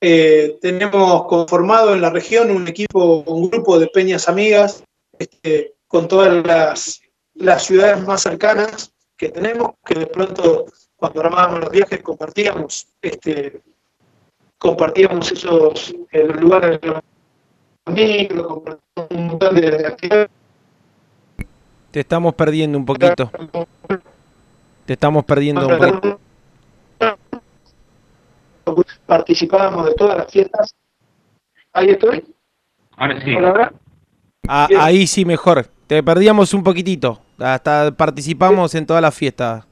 Eh, 0.00 0.58
tenemos 0.60 1.26
conformado 1.26 1.94
en 1.94 2.00
la 2.00 2.10
región 2.10 2.50
un 2.50 2.68
equipo, 2.68 3.22
un 3.26 3.50
grupo 3.50 3.78
de 3.78 3.86
peñas 3.88 4.28
amigas 4.28 4.84
este, 5.18 5.74
con 5.86 6.08
todas 6.08 6.44
las, 6.46 7.00
las 7.34 7.64
ciudades 7.64 8.04
más 8.06 8.22
cercanas 8.22 8.92
que 9.16 9.28
tenemos, 9.28 9.72
que 9.84 9.94
de 10.00 10.06
pronto 10.06 10.66
cuando 10.96 11.20
armábamos 11.20 11.60
los 11.60 11.70
viajes 11.70 12.02
compartíamos 12.02 12.86
este, 13.00 13.60
compartíamos 14.58 15.32
esos 15.32 15.94
lugares 16.38 16.80
de 16.80 16.88
los 16.88 17.00
amigos, 17.86 18.78
un 19.10 19.26
montón 19.26 19.54
de 19.56 19.86
actividades. 19.86 20.30
Te 21.90 22.00
estamos 22.00 22.34
perdiendo 22.34 22.78
un 22.78 22.84
poquito. 22.84 23.30
Te 24.86 24.92
estamos 24.92 25.24
perdiendo 25.24 25.66
un 25.66 25.78
poquito. 25.78 26.20
Participábamos 29.06 29.86
de 29.86 29.94
todas 29.94 30.18
las 30.18 30.32
fiestas. 30.32 30.74
Ahí 31.72 31.90
estoy. 31.90 32.24
Ahora 32.96 33.20
sí. 33.20 33.34
Ah, 34.48 34.68
ahí 34.78 35.06
sí 35.06 35.24
mejor. 35.24 35.66
Te 35.86 36.02
perdíamos 36.02 36.54
un 36.54 36.62
poquitito. 36.62 37.18
Hasta 37.38 37.90
participamos 37.96 38.74
en 38.74 38.86
todas 38.86 39.02
las 39.02 39.16
fiestas. 39.16 39.66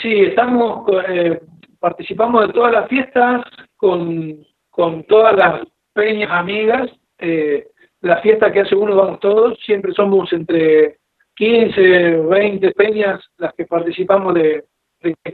Sí, 0.00 0.20
estamos, 0.20 0.88
eh, 1.08 1.40
participamos 1.78 2.46
de 2.46 2.52
todas 2.52 2.72
las 2.72 2.88
fiestas 2.88 3.42
con, 3.76 4.38
con 4.70 5.04
todas 5.04 5.36
las 5.36 5.62
peñas 5.92 6.30
amigas. 6.30 6.90
Eh, 7.18 7.68
la 8.00 8.18
fiesta 8.18 8.52
que 8.52 8.60
hace 8.60 8.74
uno 8.74 8.96
vamos 8.96 9.20
todos. 9.20 9.58
Siempre 9.64 9.92
somos 9.92 10.32
entre 10.32 10.98
15, 11.36 11.80
20 12.28 12.70
peñas 12.72 13.20
las 13.38 13.52
que 13.54 13.66
participamos 13.66 14.34
de, 14.34 14.64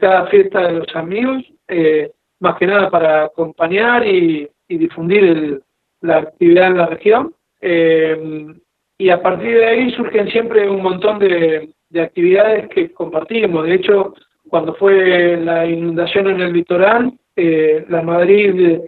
cada 0.00 0.26
fiesta 0.26 0.60
de 0.62 0.72
los 0.72 0.96
amigos. 0.96 1.42
Eh, 1.68 2.10
más 2.40 2.56
que 2.58 2.66
nada 2.66 2.90
para 2.90 3.24
acompañar 3.24 4.06
y, 4.06 4.48
difundir 4.66 5.62
la 6.00 6.16
actividad 6.18 6.68
en 6.68 6.78
la 6.78 6.86
región. 6.86 7.34
Eh, 7.60 8.46
y 8.98 9.10
a 9.10 9.22
partir 9.22 9.56
de 9.56 9.66
ahí 9.66 9.90
surgen 9.92 10.28
siempre 10.28 10.68
un 10.68 10.82
montón 10.82 11.18
de, 11.20 11.70
actividades 11.96 12.68
que 12.70 12.92
compartimos. 12.92 13.64
De 13.66 13.74
hecho, 13.74 14.14
cuando 14.48 14.74
fue 14.74 15.36
la 15.36 15.64
inundación 15.64 16.28
en 16.28 16.40
el 16.40 16.52
litoral, 16.52 17.12
eh, 17.36 17.84
la 17.88 18.02
Madrid 18.02 18.80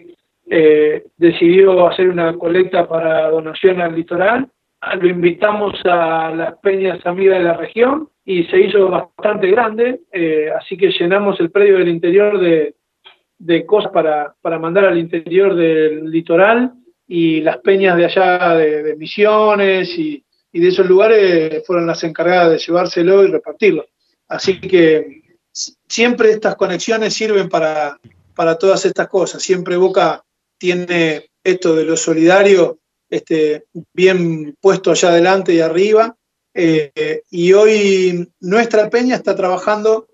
eh, 0.51 1.05
decidió 1.17 1.87
hacer 1.87 2.09
una 2.09 2.35
colecta 2.35 2.89
para 2.89 3.31
donación 3.31 3.81
al 3.81 3.95
litoral. 3.95 4.49
Lo 5.01 5.09
invitamos 5.09 5.81
a 5.85 6.33
las 6.35 6.59
peñas 6.59 6.99
amigas 7.07 7.39
de 7.39 7.45
la 7.45 7.55
región 7.55 8.09
y 8.25 8.43
se 8.45 8.59
hizo 8.59 8.89
bastante 8.89 9.49
grande, 9.53 10.01
así 10.59 10.77
que 10.77 10.91
llenamos 10.91 11.39
el 11.39 11.51
predio 11.51 11.79
del 11.79 11.89
interior 11.89 12.41
de, 12.41 12.75
de 13.39 13.67
cosas 13.67 13.93
para, 13.93 14.35
para 14.41 14.59
mandar 14.59 14.87
al 14.87 14.99
interior 14.99 15.55
del 15.55 16.11
litoral 16.11 16.73
y 17.07 17.41
las 17.41 17.59
peñas 17.59 17.97
de 17.97 18.05
allá 18.05 18.55
de, 18.55 18.97
Misiones 18.97 19.99
y, 19.99 20.23
de 20.53 20.69
esos 20.69 20.87
lugares 20.87 21.63
fueron 21.67 21.87
las 21.87 22.03
encargadas 22.03 22.51
de 22.51 22.59
llevárselo 22.59 23.25
y 23.25 23.31
repartirlo. 23.31 23.87
Así 24.29 24.59
que 24.59 25.23
siempre 25.87 26.31
estas 26.31 26.57
conexiones 26.57 27.13
sirven 27.13 27.51
para, 27.51 27.99
para 28.35 28.57
todas 28.57 28.85
estas 28.87 29.07
cosas. 29.09 29.43
Siempre 29.43 29.77
Boca 29.77 30.25
tiene 30.59 31.27
esto 31.45 31.77
de 31.77 31.85
lo 31.85 31.97
solidario 31.97 32.79
este, 33.09 33.67
bien 33.93 34.57
puesto 34.61 34.91
allá 34.91 35.11
adelante 35.11 35.55
y 35.55 35.61
arriba. 35.61 36.17
Eh, 36.55 37.23
y 37.31 37.53
hoy 37.53 38.33
nuestra 38.41 38.89
peña 38.89 39.17
está 39.17 39.37
trabajando 39.37 40.09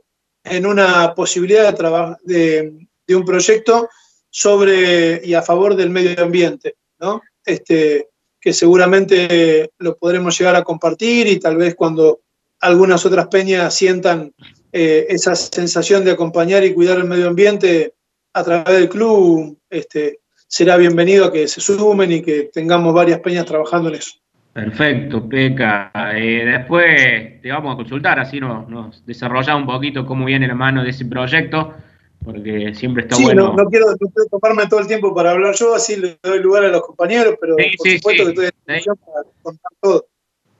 en 0.45 0.67
una 0.67 1.15
posibilidad 1.15 1.73
de, 1.73 2.17
de, 2.25 2.89
un 3.15 3.25
proyecto 3.25 3.89
sobre 4.31 5.21
y 5.25 5.35
a 5.35 5.43
favor 5.43 5.77
del 5.77 5.91
medio 5.91 6.23
ambiente, 6.23 6.77
¿no? 6.99 7.21
Este, 7.45 8.09
que 8.41 8.53
seguramente 8.53 9.71
lo 9.79 9.97
podremos 9.97 10.37
llegar 10.39 10.57
a 10.57 10.65
compartir 10.65 11.29
y 11.29 11.39
tal 11.39 11.57
vez 11.57 11.75
cuando 11.75 12.21
algunas 12.61 13.05
otras 13.07 13.29
peñas 13.29 13.75
sientan 13.75 14.33
eh, 14.73 15.07
esa 15.09 15.37
sensación 15.37 16.05
de 16.05 16.13
acompañar 16.13 16.65
y 16.65 16.75
cuidar 16.75 16.99
el 16.99 17.05
medio 17.05 17.29
ambiente 17.29 17.95
a 18.33 18.43
través 18.43 18.75
del 18.75 18.89
club, 18.89 19.59
este, 19.69 20.21
será 20.49 20.77
bienvenido 20.77 21.27
a 21.27 21.33
que 21.33 21.47
se 21.47 21.61
sumen 21.61 22.11
y 22.11 22.23
que 22.23 22.51
tengamos 22.53 22.95
varias 22.95 23.21
peñas 23.21 23.45
trabajando 23.45 23.91
en 23.91 23.97
eso. 23.97 24.13
Perfecto, 24.53 25.29
Peca. 25.29 25.91
Eh, 26.15 26.45
después 26.45 27.41
te 27.41 27.51
vamos 27.51 27.75
a 27.75 27.77
consultar, 27.77 28.19
así 28.19 28.41
nos, 28.41 28.69
nos 28.69 29.03
un 29.05 29.67
poquito 29.67 30.05
cómo 30.05 30.25
viene 30.25 30.47
la 30.47 30.55
mano 30.55 30.83
de 30.83 30.91
ese 30.91 31.05
proyecto 31.07 31.75
porque 32.25 32.75
siempre 32.75 33.03
está 33.03 33.17
bueno. 33.21 33.49
No, 33.49 33.65
no, 33.65 33.71
quiero, 33.71 33.87
tomarme 34.31 34.67
todo 34.69 34.81
el 34.81 34.87
tiempo 34.87 35.15
para 35.15 35.33
hablar 35.33 35.55
yo, 35.55 35.75
así 35.75 35.97
le 35.97 36.19
doy 36.23 36.41
lugar 36.41 36.65
a 36.65 36.69
los 36.69 36.83
compañeros, 36.83 37.37
pero 37.41 37.57
por 37.57 37.91
supuesto 37.91 38.25
que 38.25 38.31
estoy 38.31 38.45
en 38.47 38.85
para 38.85 39.29
contar 39.43 39.73
todo. 39.81 40.07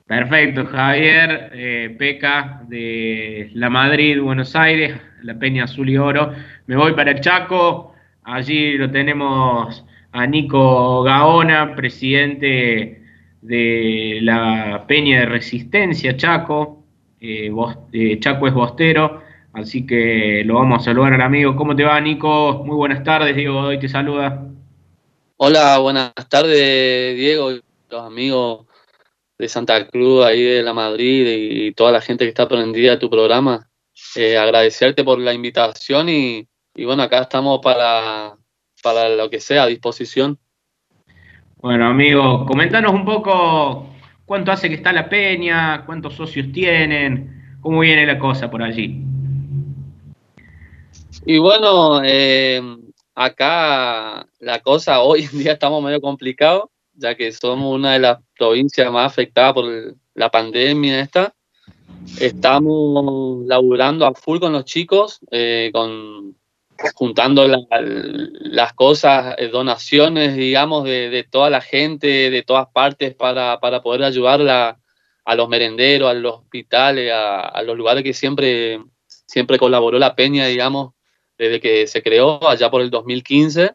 Perfecto, 0.05 0.65
Javier, 0.65 1.51
eh, 1.53 1.95
Peca 1.97 2.61
de 2.67 3.49
La 3.53 3.69
Madrid, 3.69 4.21
Buenos 4.21 4.55
Aires, 4.55 4.99
la 5.21 5.39
Peña 5.39 5.63
Azul 5.63 5.89
y 5.89 5.97
Oro. 5.97 6.33
Me 6.67 6.75
voy 6.75 6.93
para 6.93 7.11
el 7.11 7.21
Chaco, 7.21 7.93
allí 8.23 8.77
lo 8.77 8.91
tenemos 8.91 9.85
a 10.11 10.27
Nico 10.27 11.03
Gaona, 11.03 11.73
presidente 11.75 13.01
de 13.41 14.19
la 14.21 14.83
Peña 14.87 15.21
de 15.21 15.25
Resistencia 15.25 16.17
Chaco, 16.17 16.83
eh, 17.21 17.49
eh 17.93 18.19
Chaco 18.19 18.47
es 18.47 18.53
Bostero. 18.53 19.21
Así 19.53 19.85
que 19.85 20.41
lo 20.45 20.55
vamos 20.55 20.81
a 20.81 20.85
saludar 20.85 21.13
al 21.13 21.21
amigo. 21.21 21.55
¿Cómo 21.55 21.75
te 21.75 21.83
va, 21.83 22.01
Nico? 22.01 22.63
Muy 22.65 22.75
buenas 22.75 23.03
tardes, 23.03 23.35
Diego 23.35 23.59
Hoy 23.59 23.79
te 23.79 23.87
saluda. 23.87 24.47
Hola, 25.37 25.77
buenas 25.77 26.11
tardes, 26.27 27.15
Diego, 27.15 27.51
los 27.89 28.01
amigos 28.01 28.65
de 29.37 29.47
Santa 29.47 29.87
Cruz, 29.87 30.25
ahí 30.25 30.41
de 30.41 30.63
la 30.63 30.73
Madrid 30.73 31.27
y 31.27 31.71
toda 31.73 31.91
la 31.91 32.01
gente 32.01 32.25
que 32.25 32.29
está 32.29 32.47
prendida 32.47 32.93
a 32.93 32.99
tu 32.99 33.11
programa. 33.11 33.69
Eh, 34.15 34.37
agradecerte 34.37 35.03
por 35.03 35.19
la 35.19 35.33
invitación 35.33 36.09
y, 36.09 36.47
bueno, 36.83 37.03
acá 37.03 37.21
estamos 37.21 37.59
para, 37.61 38.33
para 38.81 39.09
lo 39.09 39.29
que 39.29 39.39
sea, 39.39 39.63
a 39.63 39.67
disposición. 39.67 40.39
Bueno, 41.57 41.85
amigo, 41.87 42.45
comentanos 42.47 42.91
un 42.91 43.05
poco 43.05 43.87
cuánto 44.25 44.51
hace 44.51 44.67
que 44.67 44.75
está 44.75 44.91
la 44.91 45.07
peña, 45.07 45.85
cuántos 45.85 46.15
socios 46.15 46.51
tienen, 46.51 47.57
cómo 47.61 47.81
viene 47.81 48.07
la 48.07 48.17
cosa 48.17 48.49
por 48.49 48.63
allí. 48.63 49.12
Y 51.25 51.37
bueno, 51.37 52.01
eh, 52.03 52.61
acá 53.15 54.27
la 54.39 54.59
cosa 54.59 54.99
hoy 55.01 55.27
en 55.31 55.39
día 55.39 55.53
estamos 55.53 55.83
medio 55.83 56.01
complicado, 56.01 56.71
ya 56.93 57.15
que 57.15 57.31
somos 57.31 57.73
una 57.73 57.93
de 57.93 57.99
las 57.99 58.19
provincias 58.37 58.91
más 58.91 59.11
afectadas 59.11 59.53
por 59.53 59.95
la 60.15 60.29
pandemia 60.29 60.99
esta. 60.99 61.33
Estamos 62.19 63.45
laburando 63.45 64.05
a 64.05 64.13
full 64.13 64.39
con 64.39 64.51
los 64.51 64.65
chicos, 64.65 65.19
eh, 65.31 65.69
con 65.73 66.35
juntando 66.95 67.47
las 67.47 68.73
cosas, 68.73 69.35
eh, 69.37 69.47
donaciones, 69.47 70.35
digamos, 70.35 70.83
de, 70.83 71.25
toda 71.29 71.49
la 71.49 71.61
gente, 71.61 72.29
de 72.29 72.43
todas 72.43 72.67
partes, 72.73 73.15
para, 73.15 73.59
poder 73.81 74.03
ayudar 74.03 74.41
a 75.25 75.35
los 75.35 75.47
merenderos, 75.47 76.09
a 76.09 76.13
los 76.13 76.39
hospitales, 76.39 77.09
a, 77.13 77.39
a, 77.39 77.61
los 77.63 77.77
lugares 77.77 78.03
que 78.03 78.13
siempre, 78.13 78.81
siempre 79.07 79.57
colaboró 79.57 79.97
la 79.97 80.15
peña, 80.15 80.47
digamos, 80.47 80.93
desde 81.37 81.59
que 81.59 81.87
se 81.87 82.01
creó 82.01 82.47
allá 82.47 82.69
por 82.69 82.81
el 82.81 82.89
2015. 82.89 83.73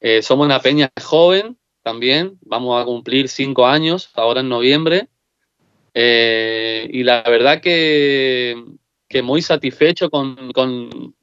Eh, 0.00 0.22
somos 0.22 0.46
una 0.46 0.60
peña 0.60 0.90
joven 1.00 1.58
también, 1.82 2.38
vamos 2.42 2.80
a 2.80 2.84
cumplir 2.84 3.28
cinco 3.28 3.66
años 3.66 4.10
ahora 4.14 4.40
en 4.40 4.48
noviembre. 4.48 5.08
Eh, 5.94 6.88
y 6.92 7.02
la 7.02 7.22
verdad 7.22 7.60
que, 7.60 8.62
que 9.08 9.22
muy 9.22 9.42
satisfecho 9.42 10.10
con, 10.10 10.52
con, 10.52 11.14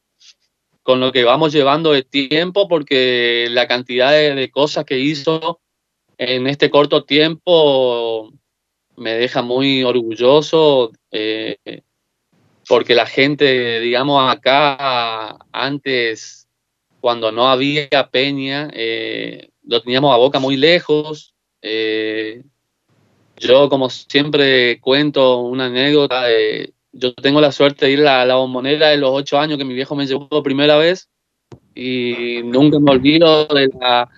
lo 0.99 1.11
que 1.11 1.23
vamos 1.23 1.53
llevando 1.53 1.91
de 1.91 2.03
tiempo 2.03 2.67
porque 2.67 3.47
la 3.51 3.67
cantidad 3.67 4.11
de, 4.11 4.49
cosas 4.51 4.85
que 4.85 4.99
hizo 4.99 5.59
en 6.17 6.47
este 6.47 6.69
corto 6.69 7.03
tiempo 7.03 8.33
me 8.95 9.13
deja 9.13 9.41
muy 9.41 9.83
orgulloso. 9.83 10.91
Eh, 11.11 11.83
porque 12.67 12.95
la 12.95 13.05
gente, 13.05 13.79
digamos, 13.79 14.29
acá 14.29 15.37
antes, 15.51 16.47
cuando 16.99 17.31
no 17.31 17.49
había 17.49 18.09
peña, 18.11 18.69
eh, 18.73 19.49
lo 19.63 19.81
teníamos 19.81 20.13
a 20.13 20.17
boca 20.17 20.39
muy 20.39 20.57
lejos. 20.57 21.33
Eh, 21.61 22.43
yo, 23.37 23.69
como 23.69 23.89
siempre, 23.89 24.81
cuento 24.81 25.39
una 25.39 25.65
anécdota. 25.67 26.25
yo 26.91 27.13
tengo 27.13 27.39
la 27.39 27.51
suerte 27.51 27.85
de 27.85 27.91
ir 27.93 28.05
a 28.05 28.25
la, 28.25 28.35
bombonera 28.35 28.89
de 28.89 28.97
los 28.97 29.11
ocho 29.13 29.39
años 29.39 29.57
que 29.57 29.65
mi 29.65 29.73
viejo 29.73 29.95
me 29.95 30.05
llevó 30.05 30.27
por 30.27 30.43
primera 30.43 30.77
vez 30.77 31.09
y 31.73 32.41
nunca 32.43 32.79
me 32.79 32.91
olvido 32.91 33.45
de 33.45 33.69
la, 33.79 34.09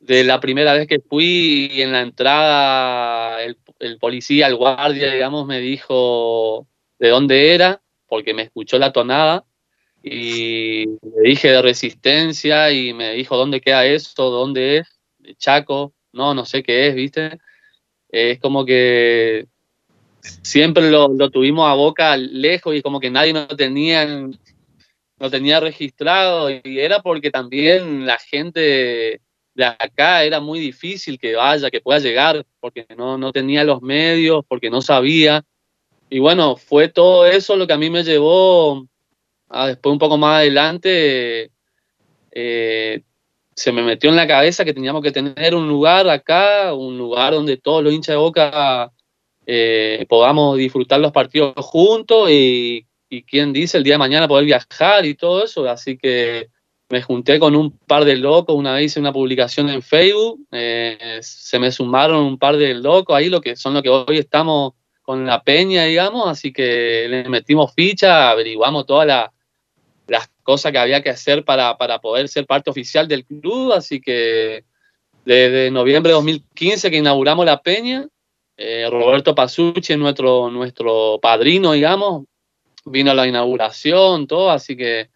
de 0.00 0.24
la 0.24 0.40
primera 0.40 0.74
vez 0.74 0.86
que 0.86 1.00
fui 1.00 1.70
y 1.72 1.82
en 1.82 1.92
la 1.92 2.02
entrada 2.02 3.42
el, 3.42 3.56
el 3.78 3.98
policía, 3.98 4.48
el 4.48 4.56
guardia, 4.56 5.12
digamos, 5.12 5.46
me 5.46 5.60
dijo 5.60 6.66
de 7.00 7.08
dónde 7.08 7.54
era, 7.54 7.82
porque 8.06 8.34
me 8.34 8.42
escuchó 8.42 8.78
la 8.78 8.92
tonada 8.92 9.44
y 10.02 10.86
le 10.86 11.22
dije 11.24 11.50
de 11.50 11.62
resistencia 11.62 12.70
y 12.70 12.92
me 12.92 13.14
dijo 13.14 13.36
dónde 13.36 13.60
queda 13.60 13.86
eso, 13.86 14.30
dónde 14.30 14.78
es, 14.78 15.00
de 15.18 15.34
Chaco, 15.34 15.94
no, 16.12 16.34
no 16.34 16.44
sé 16.44 16.62
qué 16.62 16.88
es, 16.88 16.94
¿viste? 16.94 17.38
Es 18.10 18.38
como 18.38 18.64
que 18.64 19.46
siempre 20.42 20.90
lo, 20.90 21.08
tuvimos 21.30 21.68
a 21.68 21.74
boca 21.74 22.16
lejos 22.16 22.74
y 22.74 22.82
como 22.82 23.00
que 23.00 23.10
nadie 23.10 23.32
nos 23.32 23.48
tenía 23.56 24.06
lo 25.18 25.30
tenía 25.30 25.60
registrado 25.60 26.50
y 26.50 26.80
era 26.80 27.00
porque 27.00 27.30
también 27.30 28.06
la 28.06 28.18
gente 28.18 29.20
de 29.54 29.64
acá 29.64 30.24
era 30.24 30.40
muy 30.40 30.58
difícil 30.60 31.18
que 31.18 31.34
vaya, 31.34 31.70
que 31.70 31.80
pueda 31.80 31.98
llegar, 31.98 32.46
porque 32.58 32.86
no, 32.96 33.18
no 33.18 33.30
tenía 33.30 33.64
los 33.64 33.82
medios, 33.82 34.44
porque 34.48 34.70
no 34.70 34.80
sabía. 34.80 35.44
Y 36.10 36.18
bueno, 36.18 36.56
fue 36.56 36.88
todo 36.88 37.24
eso 37.24 37.56
lo 37.56 37.68
que 37.68 37.72
a 37.72 37.78
mí 37.78 37.88
me 37.88 38.02
llevó 38.02 38.84
a 39.48 39.68
después 39.68 39.92
un 39.92 39.98
poco 39.98 40.18
más 40.18 40.38
adelante, 40.38 41.50
eh, 42.32 43.02
se 43.54 43.72
me 43.72 43.82
metió 43.82 44.10
en 44.10 44.16
la 44.16 44.26
cabeza 44.26 44.64
que 44.64 44.74
teníamos 44.74 45.02
que 45.02 45.12
tener 45.12 45.54
un 45.54 45.68
lugar 45.68 46.08
acá, 46.08 46.74
un 46.74 46.98
lugar 46.98 47.32
donde 47.32 47.56
todos 47.56 47.82
los 47.82 47.92
hinchas 47.92 48.14
de 48.14 48.16
boca 48.16 48.92
eh, 49.46 50.04
podamos 50.08 50.56
disfrutar 50.56 51.00
los 51.00 51.12
partidos 51.12 51.54
juntos 51.56 52.28
y, 52.30 52.86
quién 53.26 53.52
dice 53.52 53.76
el 53.76 53.82
día 53.82 53.94
de 53.94 53.98
mañana 53.98 54.28
poder 54.28 54.44
viajar 54.44 55.04
y 55.04 55.14
todo 55.14 55.44
eso. 55.44 55.68
Así 55.68 55.98
que 55.98 56.48
me 56.88 57.02
junté 57.02 57.40
con 57.40 57.56
un 57.56 57.76
par 57.76 58.04
de 58.04 58.16
locos, 58.16 58.54
una 58.54 58.74
vez 58.74 58.86
hice 58.86 59.00
una 59.00 59.12
publicación 59.12 59.68
en 59.68 59.82
Facebook, 59.82 60.46
eh, 60.52 61.18
se 61.20 61.58
me 61.58 61.72
sumaron 61.72 62.24
un 62.24 62.38
par 62.38 62.56
de 62.56 62.74
locos 62.74 63.16
ahí, 63.16 63.28
lo 63.28 63.40
que 63.40 63.56
son 63.56 63.74
lo 63.74 63.82
que 63.82 63.88
hoy 63.88 64.18
estamos 64.18 64.74
con 65.10 65.26
la 65.26 65.42
peña, 65.42 65.86
digamos, 65.86 66.28
así 66.28 66.52
que 66.52 67.08
le 67.08 67.28
metimos 67.28 67.74
ficha, 67.74 68.30
averiguamos 68.30 68.86
todas 68.86 69.28
las 70.06 70.30
cosas 70.44 70.70
que 70.70 70.78
había 70.78 71.02
que 71.02 71.10
hacer 71.10 71.44
para, 71.44 71.76
poder 72.00 72.28
ser 72.28 72.46
parte 72.46 72.70
oficial 72.70 73.08
del 73.08 73.24
club, 73.24 73.72
así 73.72 74.00
que 74.00 74.62
desde 75.24 75.72
noviembre 75.72 76.10
de 76.10 76.14
2015 76.14 76.92
que 76.92 76.98
inauguramos 76.98 77.44
la 77.44 77.60
peña, 77.60 78.06
eh, 78.56 78.86
Roberto 78.88 79.34
Pasucci, 79.34 79.96
nuestro, 79.96 80.48
nuestro 80.48 81.18
padrino, 81.20 81.72
digamos, 81.72 82.26
vino 82.84 83.10
a 83.10 83.14
la 83.14 83.26
inauguración, 83.26 84.28
todo, 84.28 84.52
así 84.52 84.76
que 84.76 85.10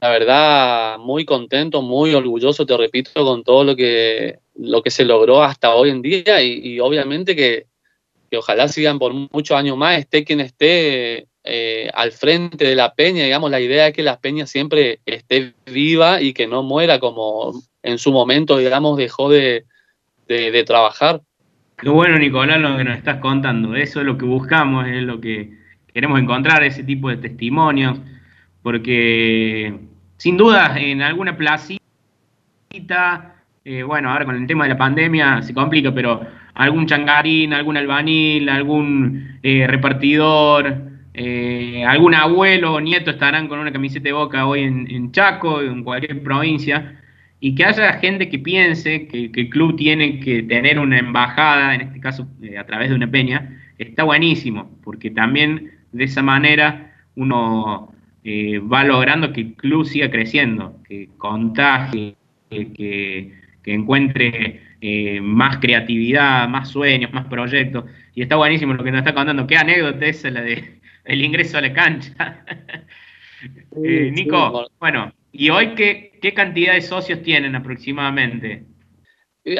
la 0.00 0.10
verdad, 0.10 0.98
muy 0.98 1.24
contento, 1.24 1.82
muy 1.82 2.14
orgulloso, 2.14 2.64
te 2.64 2.76
repito, 2.76 3.24
con 3.24 3.42
todo 3.42 3.64
lo 3.64 3.74
que, 3.74 4.38
lo 4.54 4.80
que 4.80 4.92
se 4.92 5.04
logró 5.04 5.42
hasta 5.42 5.74
hoy 5.74 5.90
en 5.90 6.02
día 6.02 6.40
y, 6.40 6.78
obviamente 6.78 7.34
que, 7.34 7.66
ojalá 8.36 8.68
sigan 8.68 8.98
por 8.98 9.12
muchos 9.14 9.56
años 9.56 9.76
más, 9.76 9.98
esté 9.98 10.24
quien 10.24 10.40
esté 10.40 11.26
eh, 11.44 11.90
al 11.94 12.12
frente 12.12 12.66
de 12.66 12.74
la 12.74 12.94
peña, 12.94 13.24
digamos, 13.24 13.50
la 13.50 13.60
idea 13.60 13.88
es 13.88 13.94
que 13.94 14.02
la 14.02 14.20
peña 14.20 14.46
siempre 14.46 15.00
esté 15.06 15.54
viva 15.66 16.20
y 16.20 16.32
que 16.32 16.46
no 16.46 16.62
muera 16.62 16.98
como 16.98 17.52
en 17.82 17.98
su 17.98 18.12
momento, 18.12 18.58
digamos, 18.58 18.96
dejó 18.98 19.30
de, 19.30 19.64
de 20.26 20.64
trabajar. 20.64 21.22
Qué 21.78 21.88
bueno, 21.88 22.18
Nicolás, 22.18 22.60
lo 22.60 22.76
que 22.76 22.84
nos 22.84 22.98
estás 22.98 23.18
contando. 23.20 23.76
Eso 23.76 24.00
es 24.00 24.06
lo 24.06 24.18
que 24.18 24.24
buscamos, 24.24 24.86
es 24.88 25.02
lo 25.02 25.20
que 25.20 25.56
queremos 25.94 26.20
encontrar, 26.20 26.62
ese 26.64 26.82
tipo 26.82 27.08
de 27.08 27.16
testimonios 27.16 27.98
porque 28.62 29.74
sin 30.18 30.36
duda 30.36 30.78
en 30.78 31.00
alguna 31.00 31.36
placita, 31.36 31.80
eh, 33.64 33.82
bueno, 33.82 34.10
ahora 34.10 34.24
con 34.24 34.36
el 34.36 34.46
tema 34.46 34.64
de 34.64 34.70
la 34.70 34.76
pandemia 34.76 35.40
se 35.40 35.54
complica, 35.54 35.90
pero 35.94 36.20
algún 36.58 36.86
changarín, 36.86 37.54
algún 37.54 37.76
albanil, 37.76 38.48
algún 38.48 39.38
eh, 39.44 39.64
repartidor, 39.68 40.76
eh, 41.14 41.84
algún 41.86 42.14
abuelo 42.14 42.74
o 42.74 42.80
nieto 42.80 43.12
estarán 43.12 43.46
con 43.46 43.60
una 43.60 43.72
camiseta 43.72 44.04
de 44.04 44.12
boca 44.12 44.44
hoy 44.44 44.62
en, 44.62 45.12
Chaco, 45.12 45.62
en 45.62 45.84
cualquier 45.84 46.20
provincia, 46.20 47.00
y 47.38 47.54
que 47.54 47.64
haya 47.64 47.92
gente 47.94 48.28
que 48.28 48.40
piense 48.40 49.06
que, 49.06 49.30
el 49.32 49.48
club 49.48 49.76
tiene 49.76 50.18
que 50.18 50.42
tener 50.42 50.80
una 50.80 50.98
embajada, 50.98 51.76
en 51.76 51.82
este 51.82 52.00
caso 52.00 52.26
a 52.58 52.64
través 52.64 52.88
de 52.90 52.96
una 52.96 53.08
peña, 53.08 53.56
está 53.78 54.02
buenísimo, 54.02 54.68
porque 54.82 55.10
también 55.10 55.70
de 55.92 56.04
esa 56.04 56.22
manera 56.22 56.92
uno 57.14 57.92
eh, 58.24 58.58
va 58.58 58.82
logrando 58.82 59.32
que 59.32 59.42
el 59.42 59.54
club 59.54 59.86
siga 59.86 60.10
creciendo, 60.10 60.76
que 60.88 61.08
contagie, 61.18 62.16
que, 62.50 63.32
encuentre 63.64 64.62
eh, 64.80 65.20
más 65.20 65.58
creatividad, 65.58 66.48
más 66.48 66.70
sueños, 66.70 67.12
más 67.12 67.26
proyectos. 67.26 67.84
Y 68.14 68.22
está 68.22 68.36
buenísimo 68.36 68.74
lo 68.74 68.84
que 68.84 68.90
nos 68.90 69.00
está 69.00 69.14
contando. 69.14 69.46
Qué 69.46 69.56
anécdota 69.56 70.06
es 70.06 70.24
la 70.24 70.42
de 70.42 70.80
el 71.04 71.24
ingreso 71.24 71.58
a 71.58 71.62
la 71.62 71.72
cancha. 71.72 72.44
Eh, 73.84 74.10
Nico, 74.12 74.68
bueno, 74.80 75.12
¿y 75.30 75.50
hoy 75.50 75.76
qué, 75.76 76.18
qué 76.20 76.34
cantidad 76.34 76.72
de 76.72 76.80
socios 76.80 77.22
tienen 77.22 77.54
aproximadamente? 77.54 78.64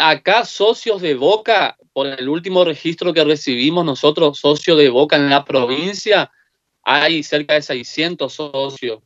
Acá 0.00 0.44
socios 0.44 1.00
de 1.00 1.14
Boca, 1.14 1.76
por 1.92 2.08
el 2.08 2.28
último 2.28 2.64
registro 2.64 3.14
que 3.14 3.22
recibimos 3.22 3.84
nosotros, 3.84 4.40
socios 4.40 4.76
de 4.78 4.88
Boca 4.88 5.14
en 5.14 5.30
la 5.30 5.44
provincia, 5.44 6.28
hay 6.82 7.22
cerca 7.22 7.54
de 7.54 7.62
600 7.62 8.32
socios. 8.32 9.00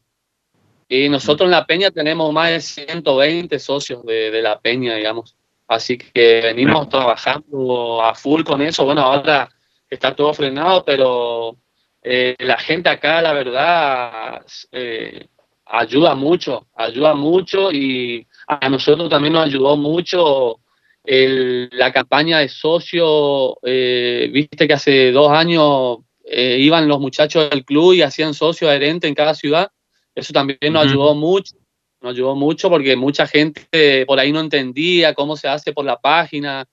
Y 0.88 1.08
nosotros 1.08 1.46
en 1.46 1.52
la 1.52 1.66
Peña 1.66 1.90
tenemos 1.90 2.32
más 2.32 2.50
de 2.50 2.60
120 2.60 3.58
socios 3.58 4.04
de, 4.04 4.42
la 4.42 4.60
Peña, 4.60 4.94
digamos. 4.94 5.36
Así 5.68 5.96
que 5.98 6.40
venimos 6.42 6.88
trabajando 6.88 8.02
a 8.02 8.14
full 8.14 8.42
con 8.42 8.60
eso. 8.62 8.84
Bueno, 8.84 9.02
ahora 9.02 9.48
está 9.88 10.14
todo 10.14 10.34
frenado, 10.34 10.84
pero 10.84 11.56
eh, 12.02 12.34
la 12.38 12.58
gente 12.58 12.88
acá, 12.88 13.22
la 13.22 13.32
verdad, 13.32 14.44
eh, 14.72 15.28
ayuda 15.66 16.14
mucho, 16.14 16.66
ayuda 16.74 17.14
mucho 17.14 17.72
y 17.72 18.26
a 18.46 18.68
nosotros 18.68 19.08
también 19.08 19.34
nos 19.34 19.46
ayudó 19.46 19.76
mucho 19.76 20.58
la 21.04 21.92
campaña 21.92 22.38
de 22.38 22.48
socio. 22.48 23.58
Eh, 23.62 24.30
viste 24.32 24.66
que 24.66 24.74
hace 24.74 25.12
dos 25.12 25.30
años 25.32 25.98
eh, 26.24 26.58
iban 26.60 26.88
los 26.88 27.00
muchachos 27.00 27.50
del 27.50 27.64
club 27.64 27.94
y 27.94 28.02
hacían 28.02 28.34
socio 28.34 28.68
adherente 28.68 29.08
en 29.08 29.14
cada 29.14 29.34
ciudad. 29.34 29.70
Eso 30.14 30.32
también 30.32 30.58
nos 30.72 30.86
ayudó 30.86 31.14
mucho, 31.14 31.54
nos 32.02 32.14
ayudó 32.14 32.34
mucho 32.34 32.68
porque 32.68 32.96
mucha 32.96 33.26
gente 33.26 34.04
por 34.06 34.18
ahí 34.18 34.32
no 34.32 34.40
entendía 34.40 35.14
cómo 35.14 35.36
se 35.36 35.48
hace 35.48 35.72
por 35.72 35.84
la 35.84 35.98
página 36.00 36.66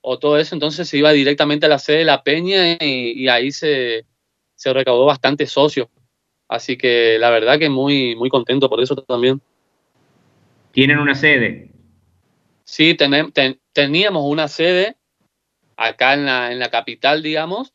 o 0.00 0.18
todo 0.18 0.38
eso, 0.38 0.54
entonces 0.54 0.88
se 0.88 0.98
iba 0.98 1.10
directamente 1.10 1.66
a 1.66 1.68
la 1.68 1.80
sede 1.80 1.98
de 1.98 2.04
la 2.04 2.22
Peña 2.22 2.78
y, 2.80 3.26
ahí 3.26 3.50
se, 3.50 4.06
se, 4.54 4.72
recaudó 4.72 5.04
bastante 5.04 5.46
socio. 5.46 5.90
Así 6.48 6.76
que 6.78 7.18
la 7.18 7.30
verdad 7.30 7.58
que 7.58 7.68
muy, 7.68 8.14
muy 8.14 8.30
contento 8.30 8.68
por 8.68 8.80
eso 8.80 8.94
también. 8.94 9.40
¿Tienen 10.70 10.98
una 10.98 11.16
sede? 11.16 11.70
Sí, 12.62 12.96
teníamos 13.72 14.22
una 14.24 14.46
sede 14.46 14.96
acá 15.76 16.14
en 16.14 16.26
la, 16.26 16.52
en 16.52 16.60
la 16.60 16.70
capital, 16.70 17.22
digamos, 17.22 17.72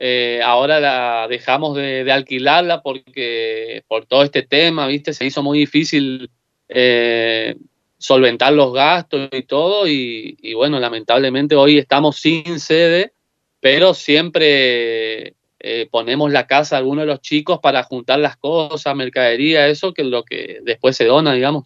eh, 0.00 0.40
ahora 0.44 0.78
la 0.78 1.26
dejamos 1.28 1.76
de, 1.76 2.10
alquilarla 2.12 2.82
porque 2.82 3.82
por 3.88 4.06
todo 4.06 4.22
este 4.22 4.42
tema, 4.42 4.86
viste, 4.86 5.12
se 5.12 5.26
hizo 5.26 5.42
muy 5.42 5.58
difícil 5.58 6.30
eh, 6.68 7.56
solventar 7.98 8.52
los 8.52 8.72
gastos 8.72 9.28
y 9.32 9.42
todo. 9.42 9.88
Y, 9.88 10.54
bueno, 10.54 10.78
lamentablemente 10.78 11.56
hoy 11.56 11.78
estamos 11.78 12.16
sin 12.16 12.60
sede, 12.60 13.12
pero 13.60 13.92
siempre 13.92 15.34
eh, 15.58 15.88
ponemos 15.90 16.30
la 16.30 16.46
casa 16.46 16.76
a 16.76 16.78
algunos 16.78 17.02
de 17.02 17.06
los 17.06 17.20
chicos 17.20 17.58
para 17.60 17.82
juntar 17.82 18.20
las 18.20 18.36
cosas, 18.36 18.94
mercadería, 18.94 19.66
eso, 19.66 19.92
que 19.92 20.02
es 20.02 20.08
lo 20.08 20.22
que 20.22 20.60
después 20.62 20.96
se 20.96 21.06
dona, 21.06 21.32
digamos. 21.32 21.64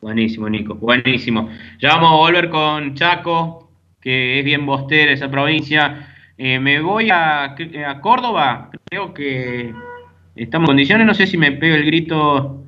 Buenísimo, 0.00 0.48
Nico, 0.48 0.74
buenísimo. 0.74 1.50
Ya 1.78 1.90
vamos 1.90 2.12
a 2.12 2.16
volver 2.16 2.48
con 2.48 2.94
Chaco, 2.94 3.70
que 4.00 4.38
es 4.38 4.44
bien 4.46 4.64
bostera 4.64 5.12
esa 5.12 5.30
provincia. 5.30 6.16
Eh, 6.42 6.58
me 6.58 6.80
voy 6.80 7.10
a, 7.12 7.54
Córdoba, 8.00 8.70
creo 8.86 9.12
que 9.12 9.74
estamos 10.34 10.64
en 10.64 10.72
condiciones, 10.72 11.06
no 11.06 11.12
sé 11.12 11.26
si 11.26 11.36
me 11.36 11.52
pega 11.52 11.74
el 11.74 11.84
grito. 11.84 12.64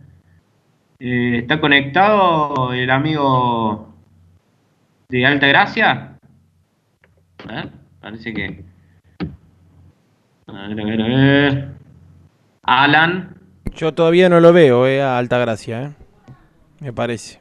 Eh, 0.98 1.38
¿Está 1.38 1.58
conectado 1.58 2.74
el 2.74 2.90
amigo 2.90 3.94
de 5.08 5.24
Alta 5.24 5.46
Gracia? 5.46 6.18
Parece 8.02 8.34
que... 8.34 8.62
A 10.48 10.68
ver, 10.68 10.78
a 10.78 10.84
ver, 10.84 11.00
a 11.00 11.06
ver. 11.06 11.68
Alan. 12.64 13.36
Yo 13.74 13.94
todavía 13.94 14.28
no 14.28 14.38
lo 14.40 14.52
veo, 14.52 14.86
eh, 14.86 15.00
a 15.00 15.16
Alta 15.16 15.38
Gracia, 15.38 15.82
eh. 15.84 15.92
Me 16.80 16.92
parece. 16.92 17.40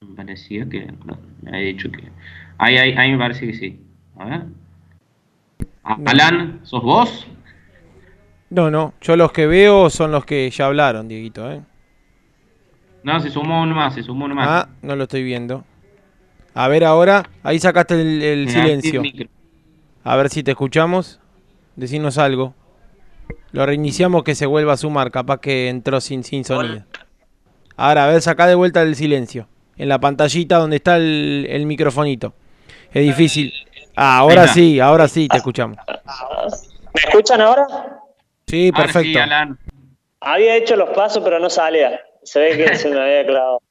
Me 0.00 0.16
parecía 0.16 0.68
que... 0.68 0.92
me 1.42 1.56
ha 1.56 1.60
dicho 1.60 1.88
que... 1.92 2.10
Ahí, 2.58 2.76
ahí, 2.76 2.94
ahí 2.96 3.12
me 3.12 3.18
parece 3.18 3.46
que 3.46 3.54
sí. 3.54 3.80
A 4.18 4.24
ver. 4.24 4.42
Alan, 5.82 6.60
¿sos 6.64 6.82
vos? 6.82 7.26
No, 8.50 8.70
no. 8.70 8.94
Yo 9.00 9.16
los 9.16 9.32
que 9.32 9.46
veo 9.46 9.90
son 9.90 10.12
los 10.12 10.24
que 10.24 10.50
ya 10.50 10.66
hablaron, 10.66 11.08
Dieguito, 11.08 11.50
¿eh? 11.50 11.62
No, 13.02 13.20
se 13.20 13.30
sumó 13.30 13.62
uno 13.62 13.74
más, 13.74 13.94
se 13.94 14.02
sumó 14.02 14.24
uno 14.24 14.34
más. 14.34 14.48
Ah, 14.48 14.68
no 14.82 14.96
lo 14.96 15.04
estoy 15.04 15.22
viendo. 15.22 15.64
A 16.54 16.68
ver 16.68 16.84
ahora. 16.84 17.30
Ahí 17.42 17.58
sacaste 17.58 17.94
el, 18.32 18.48
silencio. 18.50 19.02
A 20.02 20.16
ver 20.16 20.28
si 20.28 20.42
te 20.42 20.50
escuchamos. 20.50 21.20
Decinos 21.76 22.18
algo. 22.18 22.54
Lo 23.52 23.64
reiniciamos 23.64 24.24
que 24.24 24.34
se 24.34 24.46
vuelva 24.46 24.72
a 24.72 24.76
sumar. 24.76 25.10
Capaz 25.10 25.40
que 25.40 25.68
entró 25.68 26.00
sin, 26.00 26.24
sin 26.24 26.44
sonido. 26.44 26.84
Ahora, 27.76 28.04
a 28.04 28.08
ver, 28.08 28.20
saca 28.20 28.46
de 28.46 28.56
vuelta 28.56 28.82
el 28.82 28.96
silencio. 28.96 29.46
En 29.76 29.88
la 29.88 30.00
pantallita 30.00 30.58
donde 30.58 30.76
está 30.76 30.96
el, 30.96 31.46
el 31.48 31.64
microfonito. 31.66 32.34
Es 32.92 33.04
difícil. 33.04 33.52
Ah, 33.94 34.18
ahora 34.18 34.46
sí, 34.48 34.80
ahora 34.80 35.08
sí 35.08 35.28
te 35.28 35.36
escuchamos. 35.36 35.76
¿Me 36.94 37.00
escuchan 37.00 37.40
ahora? 37.40 37.66
Sí, 38.46 38.72
perfecto. 38.72 39.18
Había 40.20 40.56
hecho 40.56 40.76
los 40.76 40.90
pasos, 40.90 41.22
pero 41.22 41.38
no 41.38 41.50
salía. 41.50 42.00
Se 42.22 42.40
ve 42.40 42.56
que 42.56 42.74
se 42.76 42.88
me 42.90 43.00
había 43.00 43.26
clavado. 43.26 43.62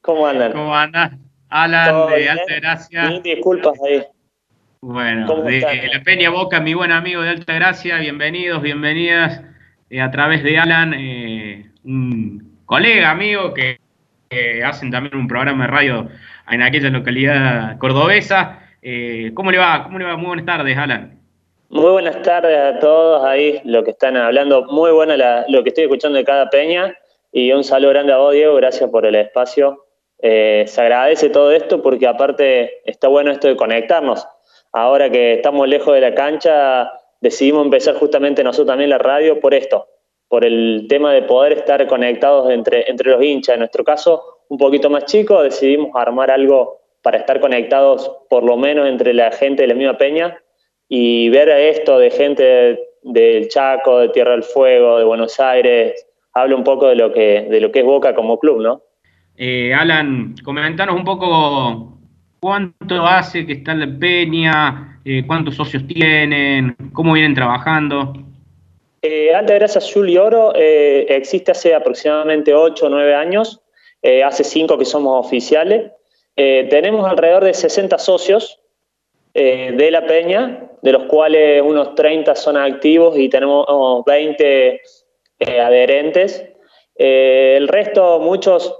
¿Cómo 0.00 0.26
andan? 0.26 0.52
¿Cómo 0.52 0.76
andan? 0.76 1.20
Alan, 1.48 2.08
de 2.08 2.28
Alta 2.28 2.54
Gracia. 2.56 3.20
disculpas 3.22 3.74
ahí. 3.86 4.04
Bueno, 4.80 5.42
de 5.42 5.88
La 5.92 6.02
Peña 6.02 6.30
Boca, 6.30 6.60
mi 6.60 6.74
buen 6.74 6.92
amigo 6.92 7.22
de 7.22 7.30
Alta 7.30 7.54
Gracia, 7.54 7.98
bienvenidos, 7.98 8.62
bienvenidas 8.62 9.42
eh, 9.90 10.00
a 10.00 10.10
través 10.10 10.42
de 10.44 10.58
Alan, 10.58 10.94
eh, 10.94 11.70
un 11.84 12.60
colega, 12.66 13.10
amigo, 13.10 13.54
que, 13.54 13.78
hacen 14.64 14.90
también 14.90 15.16
un 15.16 15.28
programa 15.28 15.64
de 15.64 15.70
radio 15.70 16.08
en 16.50 16.62
aquella 16.62 16.90
localidad 16.90 17.78
cordobesa. 17.78 18.65
Eh, 18.88 19.32
¿Cómo 19.34 19.50
le 19.50 19.58
va? 19.58 19.82
¿Cómo 19.82 19.98
le 19.98 20.04
va? 20.04 20.16
Muy 20.16 20.28
buenas 20.28 20.46
tardes, 20.46 20.78
Alan. 20.78 21.20
Muy 21.70 21.90
buenas 21.90 22.22
tardes 22.22 22.56
a 22.56 22.78
todos 22.78 23.24
ahí, 23.24 23.60
lo 23.64 23.82
que 23.82 23.90
están 23.90 24.16
hablando. 24.16 24.66
Muy 24.66 24.92
buena 24.92 25.44
lo 25.48 25.64
que 25.64 25.70
estoy 25.70 25.84
escuchando 25.84 26.18
de 26.18 26.24
cada 26.24 26.48
peña. 26.50 26.96
Y 27.32 27.50
un 27.50 27.64
saludo 27.64 27.90
grande 27.90 28.12
a 28.12 28.18
vos, 28.18 28.32
Diego. 28.32 28.54
Gracias 28.54 28.88
por 28.88 29.04
el 29.04 29.16
espacio. 29.16 29.86
Eh, 30.20 30.66
se 30.68 30.80
agradece 30.80 31.30
todo 31.30 31.50
esto 31.50 31.82
porque 31.82 32.06
aparte 32.06 32.88
está 32.88 33.08
bueno 33.08 33.32
esto 33.32 33.48
de 33.48 33.56
conectarnos. 33.56 34.24
Ahora 34.72 35.10
que 35.10 35.34
estamos 35.34 35.66
lejos 35.66 35.92
de 35.92 36.02
la 36.02 36.14
cancha, 36.14 36.88
decidimos 37.20 37.64
empezar 37.64 37.96
justamente 37.96 38.44
nosotros 38.44 38.68
también 38.68 38.90
la 38.90 38.98
radio 38.98 39.40
por 39.40 39.52
esto, 39.52 39.88
por 40.28 40.44
el 40.44 40.86
tema 40.88 41.12
de 41.12 41.22
poder 41.22 41.54
estar 41.54 41.84
conectados 41.88 42.52
entre, 42.52 42.88
entre 42.88 43.10
los 43.10 43.20
hinchas. 43.20 43.54
En 43.54 43.58
nuestro 43.58 43.82
caso, 43.82 44.42
un 44.48 44.58
poquito 44.58 44.88
más 44.90 45.06
chico, 45.06 45.42
decidimos 45.42 45.90
armar 45.92 46.30
algo 46.30 46.85
para 47.06 47.18
estar 47.18 47.38
conectados 47.38 48.10
por 48.28 48.42
lo 48.42 48.56
menos 48.56 48.88
entre 48.88 49.14
la 49.14 49.30
gente 49.30 49.62
de 49.62 49.68
la 49.68 49.74
misma 49.74 49.96
peña 49.96 50.42
y 50.88 51.28
ver 51.28 51.48
esto 51.48 52.00
de 52.00 52.10
gente 52.10 52.80
del 53.04 53.46
Chaco, 53.46 54.00
de 54.00 54.08
Tierra 54.08 54.32
del 54.32 54.42
Fuego, 54.42 54.98
de 54.98 55.04
Buenos 55.04 55.38
Aires, 55.38 56.04
habla 56.32 56.56
un 56.56 56.64
poco 56.64 56.88
de 56.88 56.96
lo 56.96 57.12
que, 57.12 57.46
de 57.48 57.60
lo 57.60 57.70
que 57.70 57.78
es 57.78 57.84
Boca 57.84 58.12
como 58.12 58.40
club, 58.40 58.60
¿no? 58.60 58.82
Eh, 59.36 59.72
Alan, 59.72 60.34
comentanos 60.42 60.96
un 60.96 61.04
poco 61.04 61.96
cuánto 62.40 63.06
hace 63.06 63.46
que 63.46 63.52
está 63.52 63.72
la 63.76 63.86
Peña, 63.86 65.00
eh, 65.04 65.22
cuántos 65.28 65.54
socios 65.54 65.86
tienen, 65.86 66.74
cómo 66.92 67.12
vienen 67.12 67.34
trabajando. 67.34 68.14
Eh, 69.00 69.32
Alta 69.32 69.54
Gracia 69.54 69.78
Azul 69.78 70.10
y 70.10 70.16
Oro 70.18 70.52
eh, 70.56 71.06
existe 71.08 71.52
hace 71.52 71.72
aproximadamente 71.72 72.52
8 72.52 72.84
o 72.84 72.88
9 72.88 73.14
años, 73.14 73.62
hace 74.24 74.42
5 74.42 74.76
que 74.76 74.84
somos 74.84 75.24
oficiales. 75.24 75.92
Tenemos 76.36 77.08
alrededor 77.08 77.44
de 77.44 77.54
60 77.54 77.98
socios, 77.98 78.60
eh, 79.38 79.72
de 79.76 79.90
la 79.90 80.06
peña, 80.06 80.70
de 80.80 80.92
los 80.92 81.02
cuales 81.02 81.60
unos 81.60 81.94
30 81.94 82.34
son 82.34 82.56
activos 82.56 83.18
y 83.18 83.28
tenemos 83.28 83.66
20 84.06 84.80
eh, 85.40 85.60
adherentes. 85.60 86.42
Eh, 86.94 87.52
el 87.58 87.68
resto, 87.68 88.18
muchos, 88.18 88.74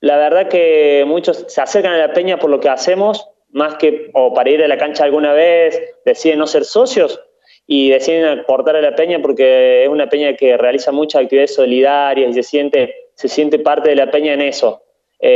la 0.00 0.18
verdad 0.18 0.48
que 0.48 1.04
muchos 1.06 1.46
se 1.48 1.58
acercan 1.58 1.94
a 1.94 1.96
la 1.96 2.12
peña 2.12 2.38
por 2.38 2.50
lo 2.50 2.60
que 2.60 2.68
hacemos, 2.68 3.30
más 3.48 3.76
que 3.76 4.10
o 4.12 4.34
para 4.34 4.50
ir 4.50 4.62
a 4.62 4.68
la 4.68 4.76
cancha 4.76 5.04
alguna 5.04 5.32
vez, 5.32 5.80
deciden 6.04 6.38
no 6.38 6.46
ser 6.46 6.66
socios 6.66 7.18
y 7.66 7.88
deciden 7.88 8.26
aportar 8.26 8.76
a 8.76 8.82
la 8.82 8.94
peña 8.94 9.22
porque 9.22 9.84
es 9.84 9.88
una 9.88 10.10
peña 10.10 10.36
que 10.36 10.58
realiza 10.58 10.92
muchas 10.92 11.22
actividades 11.22 11.54
solidarias 11.54 12.30
y 12.30 12.34
se 12.34 12.42
siente, 12.42 12.94
se 13.14 13.28
siente 13.28 13.58
parte 13.58 13.88
de 13.88 13.96
la 13.96 14.10
peña 14.10 14.34
en 14.34 14.42
eso. 14.42 14.82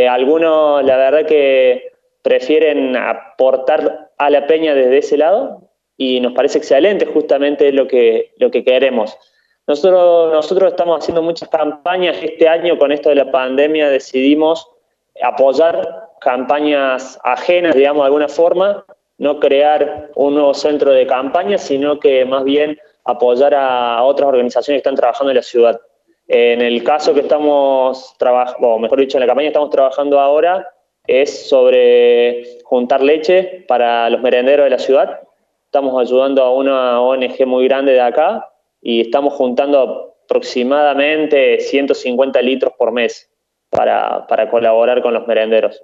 Algunos, 0.08 0.84
la 0.84 0.96
verdad 0.96 1.26
que 1.26 1.92
prefieren 2.22 2.96
aportar 2.96 4.10
a 4.18 4.30
la 4.30 4.46
peña 4.46 4.74
desde 4.74 4.98
ese 4.98 5.16
lado 5.16 5.62
y 5.96 6.20
nos 6.20 6.32
parece 6.32 6.58
excelente 6.58 7.06
justamente 7.06 7.72
lo 7.72 7.88
que, 7.88 8.32
lo 8.36 8.50
que 8.50 8.64
queremos. 8.64 9.16
Nosotros, 9.66 10.32
nosotros 10.32 10.70
estamos 10.70 11.00
haciendo 11.00 11.22
muchas 11.22 11.48
campañas. 11.48 12.16
Este 12.22 12.48
año 12.48 12.78
con 12.78 12.92
esto 12.92 13.10
de 13.10 13.16
la 13.16 13.30
pandemia 13.30 13.90
decidimos 13.90 14.66
apoyar 15.22 16.08
campañas 16.20 17.18
ajenas, 17.24 17.74
digamos, 17.74 18.02
de 18.02 18.06
alguna 18.06 18.28
forma, 18.28 18.84
no 19.18 19.40
crear 19.40 20.10
un 20.14 20.34
nuevo 20.34 20.54
centro 20.54 20.92
de 20.92 21.06
campaña, 21.06 21.58
sino 21.58 21.98
que 21.98 22.24
más 22.24 22.44
bien 22.44 22.78
apoyar 23.04 23.54
a 23.54 24.02
otras 24.02 24.28
organizaciones 24.28 24.76
que 24.76 24.88
están 24.88 24.96
trabajando 24.96 25.30
en 25.30 25.36
la 25.36 25.42
ciudad. 25.42 25.80
En 26.28 26.60
el 26.60 26.84
caso 26.84 27.14
que 27.14 27.20
estamos 27.20 28.14
trabajando, 28.18 28.68
o 28.68 28.78
mejor 28.78 29.00
dicho, 29.00 29.16
en 29.16 29.22
la 29.22 29.26
campaña 29.26 29.46
que 29.46 29.52
estamos 29.52 29.70
trabajando 29.70 30.20
ahora, 30.20 30.68
es 31.06 31.48
sobre 31.48 32.58
juntar 32.64 33.02
leche 33.02 33.64
para 33.66 34.10
los 34.10 34.20
merenderos 34.20 34.64
de 34.64 34.70
la 34.70 34.78
ciudad. 34.78 35.20
Estamos 35.64 35.98
ayudando 35.98 36.42
a 36.42 36.52
una 36.52 37.00
ONG 37.00 37.46
muy 37.46 37.66
grande 37.66 37.92
de 37.92 38.02
acá 38.02 38.46
y 38.82 39.00
estamos 39.00 39.32
juntando 39.32 40.16
aproximadamente 40.24 41.60
150 41.60 42.42
litros 42.42 42.74
por 42.76 42.92
mes 42.92 43.30
para, 43.70 44.26
colaborar 44.50 45.00
con 45.00 45.14
los 45.14 45.26
merenderos. 45.26 45.82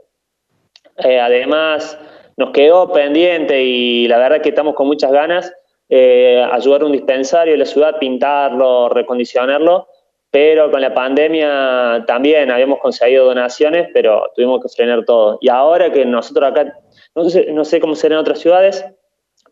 Eh, 0.99 1.19
además, 1.19 1.99
nos 2.37 2.51
quedó 2.51 2.93
pendiente 2.93 3.63
y 3.63 4.07
la 4.09 4.19
verdad 4.19 4.43
que 4.43 4.51
estamos 4.51 4.75
con 4.75 4.89
muchas 4.89 5.11
ganas 5.11 5.51
eh, 5.89 6.47
ayudar 6.53 6.83
a 6.83 6.87
un 6.87 6.93
dispensario 6.93 7.55
de 7.55 7.59
la 7.59 7.65
ciudad, 7.65 7.99
pintarlo, 7.99 8.91
recondicionarlo 8.91 9.89
pero 10.35 10.69
con 10.69 10.81
la 10.81 10.93
pandemia 10.93 12.03
también 12.09 12.51
habíamos 12.51 12.81
conseguido 12.81 13.25
donaciones, 13.25 13.87
pero 13.95 14.33
tuvimos 14.35 14.61
que 14.61 14.69
frenar 14.69 15.05
todo. 15.05 15.39
Y 15.41 15.49
ahora 15.49 15.93
que 15.93 16.05
nosotros 16.05 16.51
acá, 16.51 16.75
no 17.15 17.31
sé, 17.31 17.53
no 17.53 17.65
sé 17.65 17.79
cómo 17.79 17.95
será 17.95 18.17
en 18.17 18.21
otras 18.21 18.41
ciudades, 18.41 18.85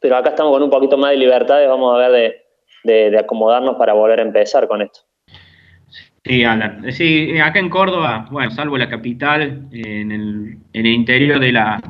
pero 0.00 0.16
acá 0.16 0.30
estamos 0.30 0.52
con 0.52 0.60
un 0.60 0.70
poquito 0.70 0.98
más 0.98 1.12
de 1.12 1.18
libertades, 1.18 1.68
vamos 1.68 1.94
a 1.94 2.08
ver 2.08 2.42
de, 2.82 3.16
acomodarnos 3.16 3.76
para 3.76 3.92
volver 3.92 4.18
a 4.18 4.22
empezar 4.24 4.66
con 4.66 4.82
esto. 4.82 5.02
Sí, 6.24 6.42
Alan. 6.42 6.90
Sí, 6.90 7.38
acá 7.38 7.60
en 7.60 7.70
Córdoba, 7.70 8.26
bueno, 8.32 8.50
salvo 8.50 8.76
la 8.76 8.88
capital, 8.88 9.68
en 9.70 10.10
el, 10.10 10.56
en 10.72 10.86
el 10.86 10.92
interior 10.92 11.38
de 11.38 11.52
la 11.52 11.80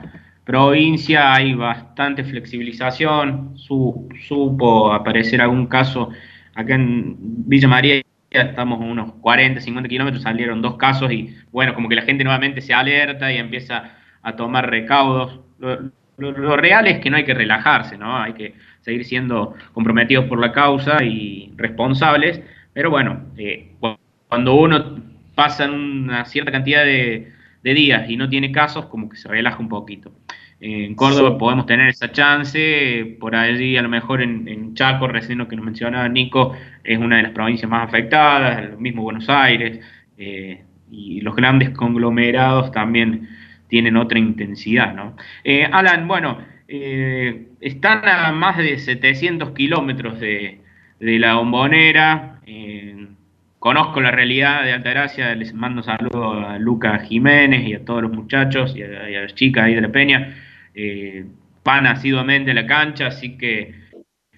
provincia 0.44 1.32
hay 1.32 1.54
bastante 1.54 2.24
flexibilización. 2.24 3.56
supo 3.56 4.92
aparecer 4.92 5.40
algún 5.40 5.66
caso 5.66 6.10
acá 6.54 6.74
en 6.74 7.16
Villa 7.18 7.68
María 7.68 8.02
estamos 8.32 8.80
a 8.80 8.84
unos 8.84 9.12
40, 9.20 9.60
50 9.60 9.88
kilómetros, 9.88 10.22
salieron 10.22 10.62
dos 10.62 10.76
casos 10.76 11.12
y 11.12 11.34
bueno, 11.50 11.74
como 11.74 11.88
que 11.88 11.96
la 11.96 12.02
gente 12.02 12.24
nuevamente 12.24 12.60
se 12.60 12.74
alerta 12.74 13.32
y 13.32 13.38
empieza 13.38 13.92
a 14.22 14.36
tomar 14.36 14.70
recaudos. 14.70 15.40
Lo, 16.18 16.56
real 16.56 16.86
es 16.86 17.00
que 17.00 17.10
no 17.10 17.16
hay 17.16 17.24
que 17.24 17.34
relajarse, 17.34 17.96
¿no? 17.96 18.16
Hay 18.16 18.34
que 18.34 18.54
seguir 18.80 19.04
siendo 19.04 19.54
comprometidos 19.72 20.26
por 20.26 20.38
la 20.38 20.52
causa 20.52 21.02
y 21.02 21.52
responsables, 21.56 22.40
pero 22.72 22.90
bueno, 22.90 23.24
eh, 23.36 23.72
cuando 24.28 24.54
uno 24.54 25.02
pasa 25.34 25.70
una 25.70 26.24
cierta 26.24 26.52
cantidad 26.52 26.84
de, 26.84 27.32
de 27.62 27.74
días 27.74 28.08
y 28.08 28.16
no 28.16 28.28
tiene 28.28 28.52
casos, 28.52 28.86
como 28.86 29.08
que 29.08 29.16
se 29.16 29.28
relaja 29.28 29.58
un 29.58 29.68
poquito. 29.68 30.12
En 30.64 30.94
Córdoba 30.94 31.38
podemos 31.38 31.66
tener 31.66 31.88
esa 31.88 32.12
chance, 32.12 33.16
por 33.18 33.34
allí 33.34 33.76
a 33.76 33.82
lo 33.82 33.88
mejor 33.88 34.22
en, 34.22 34.74
Chaco, 34.74 35.08
recién 35.08 35.38
lo 35.38 35.48
que 35.48 35.56
nos 35.56 35.64
mencionaba 35.64 36.08
Nico, 36.08 36.54
es 36.84 36.98
una 36.98 37.16
de 37.16 37.24
las 37.24 37.32
provincias 37.32 37.68
más 37.68 37.88
afectadas, 37.88 38.62
el 38.62 38.78
mismo 38.78 39.02
Buenos 39.02 39.28
Aires, 39.28 39.80
eh, 40.16 40.62
y 40.88 41.20
los 41.20 41.34
grandes 41.34 41.70
conglomerados 41.70 42.70
también 42.70 43.28
tienen 43.66 43.96
otra 43.96 44.20
intensidad, 44.20 44.94
¿no? 44.94 45.16
Eh, 45.42 45.64
Alan, 45.64 46.06
bueno, 46.06 46.38
eh, 46.68 47.48
están 47.60 48.06
a 48.08 48.30
más 48.30 48.56
de 48.56 48.78
700 48.78 49.50
kilómetros 49.50 50.20
de, 50.20 50.60
la 51.00 51.34
bombonera, 51.34 52.40
conozco 53.58 54.00
la 54.00 54.12
realidad 54.12 54.62
de 54.62 54.74
Altagracia, 54.74 55.34
les 55.34 55.52
mando 55.54 55.82
saludos 55.82 56.44
a 56.46 56.56
Luca 56.60 57.00
Jiménez 57.00 57.66
y 57.66 57.74
a 57.74 57.84
todos 57.84 58.02
los 58.02 58.12
muchachos 58.12 58.76
y 58.76 58.84
a, 58.84 59.10
y 59.10 59.16
a 59.16 59.22
las 59.22 59.34
chicas 59.34 59.64
ahí 59.64 59.74
de 59.74 59.80
la 59.80 59.90
Peña, 59.90 60.36
eh, 60.74 61.26
van 61.64 61.86
asiduamente 61.86 62.50
a 62.50 62.54
la 62.54 62.66
cancha, 62.66 63.06
así 63.06 63.36
que 63.36 63.74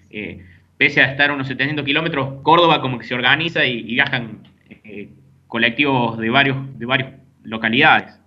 eh, 0.09 0.45
pese 0.77 1.01
a 1.01 1.11
estar 1.11 1.29
a 1.29 1.33
unos 1.33 1.47
700 1.47 1.85
kilómetros, 1.85 2.41
Córdoba 2.43 2.81
como 2.81 2.99
que 2.99 3.05
se 3.05 3.15
organiza 3.15 3.65
y, 3.65 3.83
viajan 3.83 4.43
eh, 4.83 5.09
colectivos 5.47 6.17
de 6.17 6.29
varios 6.29 6.57
de 6.77 6.85
varias 6.85 7.13
localidades. 7.43 8.19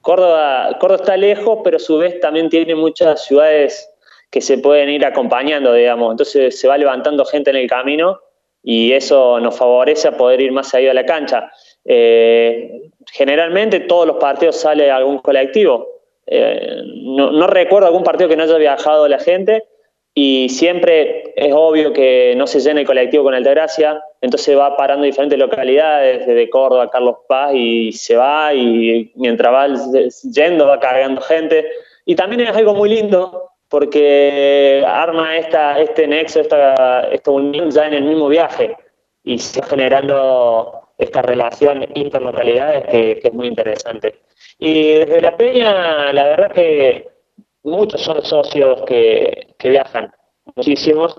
Córdoba, 0.00 0.76
Córdoba 0.80 1.02
está 1.02 1.16
lejos, 1.16 1.60
pero 1.64 1.76
a 1.76 1.80
su 1.80 1.96
vez 1.96 2.20
también 2.20 2.50
tiene 2.50 2.74
muchas 2.74 3.24
ciudades 3.24 3.88
que 4.30 4.40
se 4.40 4.58
pueden 4.58 4.90
ir 4.90 5.06
acompañando, 5.06 5.72
digamos. 5.72 6.10
Entonces 6.10 6.60
se 6.60 6.68
va 6.68 6.76
levantando 6.76 7.24
gente 7.24 7.50
en 7.50 7.56
el 7.56 7.68
camino 7.68 8.18
y 8.62 8.92
eso 8.92 9.40
nos 9.40 9.56
favorece 9.56 10.08
a 10.08 10.16
poder 10.16 10.40
ir 10.40 10.52
más 10.52 10.74
allá 10.74 10.88
de 10.88 10.94
la 10.94 11.06
cancha. 11.06 11.50
generalmente 11.84 13.80
todos 13.80 14.06
los 14.06 14.16
partidos 14.16 14.60
sale 14.60 14.90
algún 14.90 15.18
colectivo, 15.18 15.93
eh, 16.26 16.82
no, 16.86 17.46
recuerdo 17.46 17.88
algún 17.88 18.04
partido 18.04 18.28
que 18.28 18.36
no 18.36 18.44
haya 18.44 18.56
viajado 18.56 19.08
la 19.08 19.18
gente 19.18 19.64
y 20.14 20.48
siempre 20.48 21.32
es 21.34 21.52
obvio 21.52 21.92
que 21.92 22.34
no 22.36 22.46
se 22.46 22.60
llena 22.60 22.80
el 22.80 22.86
colectivo 22.86 23.24
con 23.24 23.34
Altagracia, 23.34 24.00
entonces 24.20 24.56
va 24.56 24.76
parando 24.76 25.04
en 25.04 25.10
diferentes 25.10 25.38
localidades, 25.38 26.24
desde 26.26 26.48
Córdoba, 26.48 26.88
Carlos 26.88 27.16
Paz, 27.28 27.52
y 27.54 27.90
se 27.90 28.16
va 28.16 28.54
y 28.54 29.10
mientras 29.16 29.52
va 29.52 29.66
yendo 30.32 30.68
va 30.68 30.78
cargando 30.78 31.20
gente. 31.20 31.68
Y 32.04 32.14
también 32.14 32.42
es 32.42 32.56
algo 32.56 32.74
muy 32.74 32.90
lindo 32.90 33.50
porque 33.68 34.84
arma 34.86 35.36
esta, 35.36 35.80
este 35.80 36.06
nexo, 36.06 36.40
esta, 36.40 37.08
esta 37.10 37.30
unión 37.32 37.72
ya 37.72 37.88
en 37.88 37.94
el 37.94 38.04
mismo 38.04 38.28
viaje. 38.28 38.76
y 39.24 39.38
se 39.38 39.62
generando 39.62 40.80
esta 40.98 41.22
relación 41.22 41.84
interlocalidades 41.94 42.84
que, 42.84 43.18
que 43.20 43.28
es 43.28 43.34
muy 43.34 43.48
interesante. 43.48 44.14
Y 44.66 44.94
desde 44.94 45.20
la 45.20 45.36
Peña, 45.36 46.10
la 46.14 46.24
verdad 46.24 46.52
que 46.52 47.06
muchos 47.64 48.00
son 48.00 48.24
socios 48.24 48.80
que, 48.86 49.48
que 49.58 49.68
viajan, 49.68 50.10
muchísimos, 50.56 51.14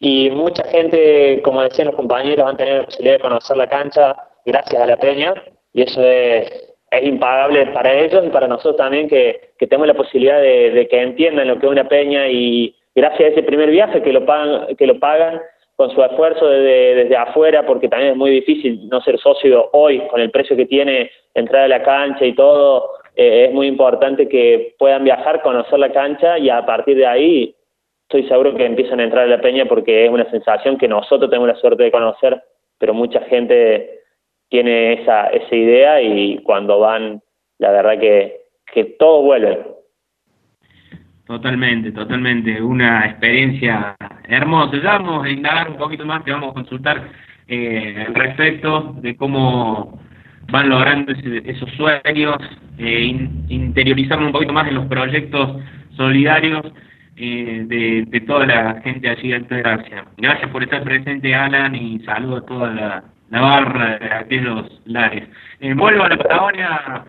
y 0.00 0.30
mucha 0.30 0.64
gente, 0.64 1.40
como 1.44 1.62
decían 1.62 1.86
los 1.86 1.94
compañeros, 1.94 2.44
han 2.44 2.56
tenido 2.56 2.78
la 2.78 2.84
posibilidad 2.86 3.14
de 3.14 3.20
conocer 3.20 3.56
la 3.56 3.68
cancha 3.68 4.16
gracias 4.44 4.82
a 4.82 4.86
la 4.86 4.96
Peña, 4.96 5.32
y 5.72 5.82
eso 5.82 6.02
es, 6.02 6.50
es 6.90 7.04
impagable 7.04 7.66
para 7.66 7.94
ellos 7.94 8.24
y 8.26 8.30
para 8.30 8.48
nosotros 8.48 8.76
también 8.76 9.08
que, 9.08 9.52
que 9.56 9.68
tenemos 9.68 9.86
la 9.86 9.94
posibilidad 9.94 10.40
de, 10.40 10.72
de, 10.72 10.88
que 10.88 11.00
entiendan 11.00 11.46
lo 11.46 11.60
que 11.60 11.66
es 11.66 11.72
una 11.72 11.88
Peña 11.88 12.26
y 12.26 12.74
gracias 12.96 13.20
a 13.20 13.32
ese 13.32 13.44
primer 13.44 13.70
viaje 13.70 14.02
que 14.02 14.12
lo 14.12 14.26
pagan, 14.26 14.74
que 14.74 14.88
lo 14.88 14.98
pagan 14.98 15.40
con 15.78 15.92
su 15.92 16.02
esfuerzo 16.02 16.48
desde, 16.48 17.04
desde 17.04 17.16
afuera, 17.16 17.64
porque 17.64 17.88
también 17.88 18.10
es 18.10 18.16
muy 18.16 18.32
difícil 18.32 18.88
no 18.88 19.00
ser 19.00 19.16
socio 19.20 19.70
hoy 19.72 20.00
con 20.08 20.20
el 20.20 20.32
precio 20.32 20.56
que 20.56 20.66
tiene 20.66 21.08
entrar 21.34 21.62
a 21.62 21.68
la 21.68 21.84
cancha 21.84 22.24
y 22.24 22.34
todo, 22.34 22.90
eh, 23.14 23.44
es 23.44 23.54
muy 23.54 23.68
importante 23.68 24.28
que 24.28 24.74
puedan 24.76 25.04
viajar, 25.04 25.40
conocer 25.40 25.78
la 25.78 25.92
cancha 25.92 26.36
y 26.36 26.50
a 26.50 26.66
partir 26.66 26.96
de 26.96 27.06
ahí 27.06 27.54
estoy 28.02 28.26
seguro 28.26 28.56
que 28.56 28.66
empiezan 28.66 28.98
a 28.98 29.04
entrar 29.04 29.22
a 29.22 29.28
la 29.28 29.40
peña 29.40 29.66
porque 29.66 30.06
es 30.06 30.10
una 30.10 30.28
sensación 30.32 30.78
que 30.78 30.88
nosotros 30.88 31.30
tenemos 31.30 31.46
la 31.46 31.60
suerte 31.60 31.84
de 31.84 31.92
conocer, 31.92 32.42
pero 32.78 32.92
mucha 32.92 33.20
gente 33.26 34.00
tiene 34.48 34.94
esa, 34.94 35.28
esa 35.28 35.54
idea 35.54 36.02
y 36.02 36.38
cuando 36.38 36.80
van, 36.80 37.22
la 37.58 37.70
verdad 37.70 38.00
que, 38.00 38.40
que 38.72 38.82
todos 38.98 39.24
vuelven. 39.24 39.77
Totalmente, 41.28 41.92
totalmente. 41.92 42.62
Una 42.62 43.04
experiencia 43.04 43.94
hermosa. 44.26 44.78
Ya 44.78 44.92
vamos 44.92 45.26
a 45.26 45.28
indagar 45.28 45.70
un 45.70 45.76
poquito 45.76 46.06
más, 46.06 46.24
te 46.24 46.32
vamos 46.32 46.52
a 46.52 46.54
consultar 46.54 47.06
eh, 47.46 48.06
respecto 48.14 48.94
de 49.02 49.14
cómo 49.14 50.00
van 50.50 50.70
logrando 50.70 51.12
ese, 51.12 51.42
esos 51.44 51.70
sueños, 51.72 52.38
eh, 52.78 53.02
in, 53.02 53.46
un 53.50 54.32
poquito 54.32 54.54
más 54.54 54.68
en 54.68 54.76
los 54.76 54.86
proyectos 54.86 55.60
solidarios 55.98 56.62
eh, 57.16 58.06
de, 58.08 58.20
toda 58.22 58.46
la 58.46 58.80
gente 58.80 59.10
allí 59.10 59.28
de 59.28 59.58
Gracia. 59.58 60.06
Gracias 60.16 60.50
por 60.50 60.62
estar 60.62 60.82
presente, 60.82 61.34
Alan, 61.34 61.74
y 61.74 61.98
saludo 62.06 62.38
a 62.38 62.46
toda 62.46 62.70
la, 62.70 63.04
la 63.28 63.40
barra 63.42 63.98
de 63.98 64.12
aquellos 64.14 64.80
lares. 64.86 65.28
Eh, 65.60 65.74
vuelvo 65.74 66.04
a 66.04 66.08
la 66.08 66.16
Patagonia 66.16 67.04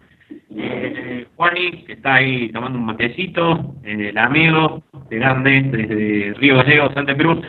eh, 0.55 1.27
Juani, 1.35 1.83
que 1.83 1.93
está 1.93 2.15
ahí 2.15 2.51
tomando 2.51 2.79
un 2.79 2.85
matecito, 2.85 3.75
eh, 3.83 4.09
el 4.09 4.17
amigo 4.17 4.83
de 5.09 5.17
Grande, 5.17 5.61
desde 5.61 6.33
Río 6.35 6.57
Gallegos, 6.57 6.93
Santa 6.93 7.15
Cruz. 7.15 7.39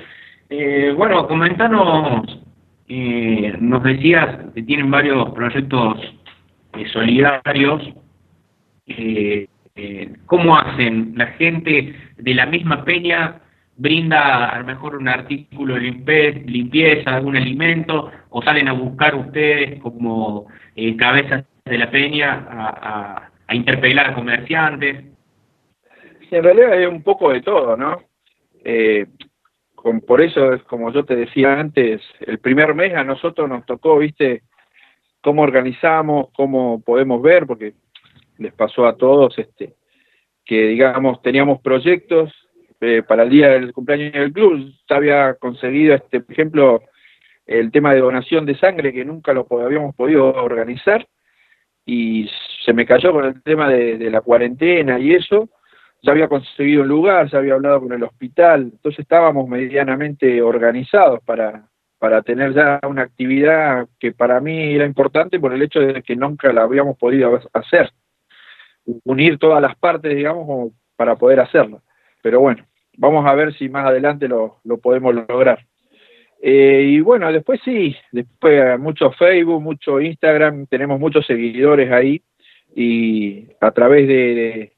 Eh, 0.49 0.93
bueno, 0.97 1.29
comentanos, 1.29 2.41
eh, 2.89 3.57
nos 3.61 3.83
decías 3.85 4.37
que 4.53 4.63
tienen 4.65 4.91
varios 4.91 5.31
proyectos 5.31 5.99
eh, 6.75 6.87
solidarios. 6.93 7.83
¿Cómo 10.27 10.57
hacen? 10.57 11.15
¿La 11.17 11.29
gente 11.29 11.95
de 12.19 12.35
la 12.35 12.47
misma 12.47 12.85
peña 12.85 13.41
brinda 13.77 14.47
a 14.51 14.59
lo 14.59 14.67
mejor 14.67 14.97
un 14.97 15.09
artículo 15.09 15.75
de 15.75 16.43
limpieza, 16.47 17.17
algún 17.17 17.37
alimento, 17.37 18.11
o 18.29 18.43
salen 18.43 18.69
a 18.69 18.73
buscar 18.73 19.15
ustedes 19.15 19.81
como 19.81 20.47
cabezas 20.99 21.45
de 21.71 21.79
la 21.79 21.91
Peña 21.91 22.47
a, 22.51 23.55
interpelar 23.55 24.11
a 24.11 24.15
comerciantes? 24.15 25.05
En 26.31 26.45
realidad 26.45 26.81
es 26.81 26.89
un 26.89 27.03
poco 27.03 27.33
de 27.33 27.43
todo, 27.43 27.77
¿no? 27.77 28.03
Eh, 28.65 29.07
con, 29.75 30.01
por 30.01 30.21
eso, 30.21 30.59
como 30.67 30.93
yo 30.93 31.05
te 31.05 31.17
decía 31.17 31.59
antes, 31.59 32.03
el 32.21 32.39
primer 32.39 32.75
mes 32.75 32.95
a 32.95 33.03
nosotros 33.03 33.49
nos 33.49 33.65
tocó, 33.65 33.99
viste, 33.99 34.43
cómo 35.21 35.43
organizamos, 35.43 36.29
cómo 36.35 36.83
podemos 36.83 37.23
ver, 37.23 37.47
porque 37.47 37.75
les 38.39 38.53
pasó 38.53 38.87
a 38.87 38.97
todos, 38.97 39.39
este, 39.39 39.75
que 40.45 40.69
digamos 40.69 41.23
teníamos 41.23 41.61
proyectos 41.61 42.33
eh, 42.81 43.03
para 43.07 43.25
el 43.25 43.31
día 43.31 43.49
del 43.51 43.73
cumpleaños 43.73 44.13
del 44.13 44.33
club, 44.33 44.73
se 44.87 44.95
había 44.95 45.35
conseguido, 45.35 45.95
este, 45.95 46.21
por 46.21 46.33
ejemplo, 46.33 46.83
el 47.47 47.71
tema 47.71 47.93
de 47.93 48.01
donación 48.01 48.47
de 48.47 48.57
sangre 48.57 48.93
que 48.93 49.05
nunca 49.05 49.33
lo 49.33 49.47
habíamos 49.51 49.95
podido 49.95 50.29
organizar, 50.29 51.07
y 51.85 52.29
se 52.65 52.73
me 52.73 52.87
cayó 52.87 53.13
con 53.13 53.25
el 53.25 53.43
tema 53.43 53.69
de, 53.69 54.11
la 54.11 54.21
cuarentena 54.21 54.99
y 54.99 55.15
eso, 55.15 55.49
ya 56.03 56.13
había 56.13 56.29
conseguido 56.29 56.83
un 56.83 56.89
lugar, 56.89 57.31
ya 57.31 57.39
había 57.39 57.55
hablado 57.55 57.81
con 57.81 57.93
el 57.93 58.03
hospital, 58.03 58.71
entonces 58.73 59.01
estábamos 59.01 59.49
medianamente 59.49 60.41
organizados 60.43 61.21
para, 61.25 61.69
para 61.99 62.23
tener 62.23 62.55
ya 62.55 62.81
una 62.89 63.03
actividad 63.03 63.87
que 63.99 64.13
para 64.13 64.41
mí 64.41 64.75
era 64.75 64.87
importante 64.87 65.39
por 65.39 65.53
el 65.53 65.63
hecho 65.63 65.81
de 65.81 66.03
que 66.03 66.17
nunca 66.17 66.53
la 66.53 66.63
habíamos 66.63 66.97
podido 66.97 67.41
hacer, 67.53 67.91
unir 69.05 69.39
todas 69.39 69.61
las 69.61 69.77
partes, 69.77 70.15
digamos, 70.15 70.73
para 70.97 71.17
poder 71.17 71.41
hacerla. 71.41 71.79
Pero 72.23 72.41
bueno, 72.41 72.65
vamos 72.97 73.27
a 73.27 73.35
ver 73.35 73.55
si 73.55 73.69
más 73.69 73.87
adelante 73.87 74.29
lo, 74.29 74.61
lo 74.65 74.79
podemos 74.79 75.15
lograr. 75.15 75.67
Eh, 76.43 76.85
y 76.89 77.01
bueno, 77.01 77.31
después 77.33 77.61
sí, 77.65 77.95
después 78.13 78.79
mucho 78.79 79.13
Facebook, 79.13 79.61
mucho 79.61 80.01
Instagram, 80.01 80.67
tenemos 80.67 80.99
muchos 80.99 81.27
seguidores 81.27 81.93
ahí 81.93 82.23
y 82.75 83.47
a 83.61 83.71
través 83.73 84.09
de, 84.09 84.73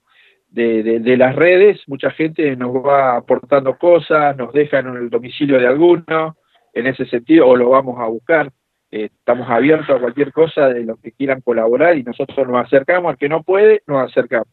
de, 0.49 0.83
de, 0.83 0.99
de, 0.99 1.17
las 1.17 1.37
redes 1.37 1.81
mucha 1.87 2.11
gente 2.11 2.57
nos 2.57 2.75
va 2.75 3.17
aportando 3.17 3.79
cosas, 3.79 4.37
nos 4.37 4.53
dejan 4.53 4.89
en 4.89 4.97
el 4.97 5.11
domicilio 5.11 5.59
de 5.61 5.69
alguno, 5.69 6.37
en 6.73 6.87
ese 6.89 7.07
sentido, 7.07 7.47
o 7.47 7.57
lo 7.57 7.71
vamos 7.71 8.01
a 8.01 8.07
buscar. 8.07 8.51
Eh, 8.91 9.09
estamos 9.17 9.49
abiertos 9.49 9.91
a 9.91 10.01
cualquier 10.01 10.33
cosa 10.33 10.69
de 10.69 10.85
los 10.85 10.99
que 11.01 11.13
quieran 11.13 11.41
colaborar 11.43 11.97
y 11.97 12.03
nosotros 12.03 12.47
nos 12.49 12.65
acercamos, 12.67 13.11
al 13.11 13.19
que 13.19 13.29
no 13.29 13.43
puede, 13.43 13.83
nos 13.87 14.11
acercamos. 14.11 14.49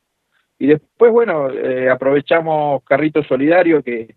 Y 0.59 0.67
después, 0.67 1.11
bueno, 1.11 1.49
eh, 1.49 1.89
aprovechamos 1.89 2.83
Carrito 2.83 3.23
Solidario, 3.23 3.81
que 3.81 4.15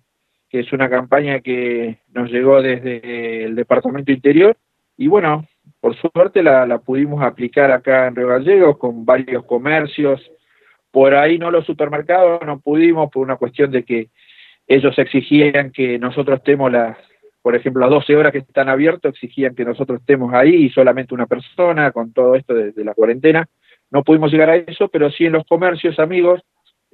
que 0.52 0.60
es 0.60 0.72
una 0.74 0.90
campaña 0.90 1.40
que 1.40 1.96
nos 2.12 2.30
llegó 2.30 2.60
desde 2.60 3.44
el 3.44 3.56
Departamento 3.56 4.12
Interior 4.12 4.54
y 4.98 5.06
bueno, 5.08 5.48
por 5.80 5.96
suerte 5.96 6.42
la, 6.42 6.66
la 6.66 6.78
pudimos 6.78 7.22
aplicar 7.22 7.72
acá 7.72 8.06
en 8.06 8.14
Río 8.14 8.28
Gallegos 8.28 8.76
con 8.76 9.06
varios 9.06 9.46
comercios, 9.46 10.20
por 10.90 11.14
ahí 11.14 11.38
no 11.38 11.50
los 11.50 11.64
supermercados, 11.64 12.42
no 12.44 12.60
pudimos 12.60 13.10
por 13.10 13.22
una 13.22 13.36
cuestión 13.36 13.70
de 13.70 13.82
que 13.82 14.10
ellos 14.66 14.98
exigían 14.98 15.72
que 15.72 15.98
nosotros 15.98 16.38
estemos 16.38 16.70
las, 16.70 16.98
por 17.40 17.56
ejemplo, 17.56 17.80
las 17.80 17.90
12 17.90 18.14
horas 18.14 18.32
que 18.32 18.38
están 18.38 18.68
abiertos, 18.68 19.14
exigían 19.14 19.54
que 19.54 19.64
nosotros 19.64 20.00
estemos 20.00 20.34
ahí 20.34 20.66
y 20.66 20.68
solamente 20.68 21.14
una 21.14 21.26
persona 21.26 21.92
con 21.92 22.12
todo 22.12 22.34
esto 22.34 22.52
de, 22.52 22.72
de 22.72 22.84
la 22.84 22.92
cuarentena. 22.92 23.48
No 23.90 24.04
pudimos 24.04 24.30
llegar 24.30 24.50
a 24.50 24.56
eso, 24.56 24.88
pero 24.88 25.10
sí 25.10 25.24
en 25.24 25.32
los 25.32 25.44
comercios, 25.46 25.98
amigos, 25.98 26.42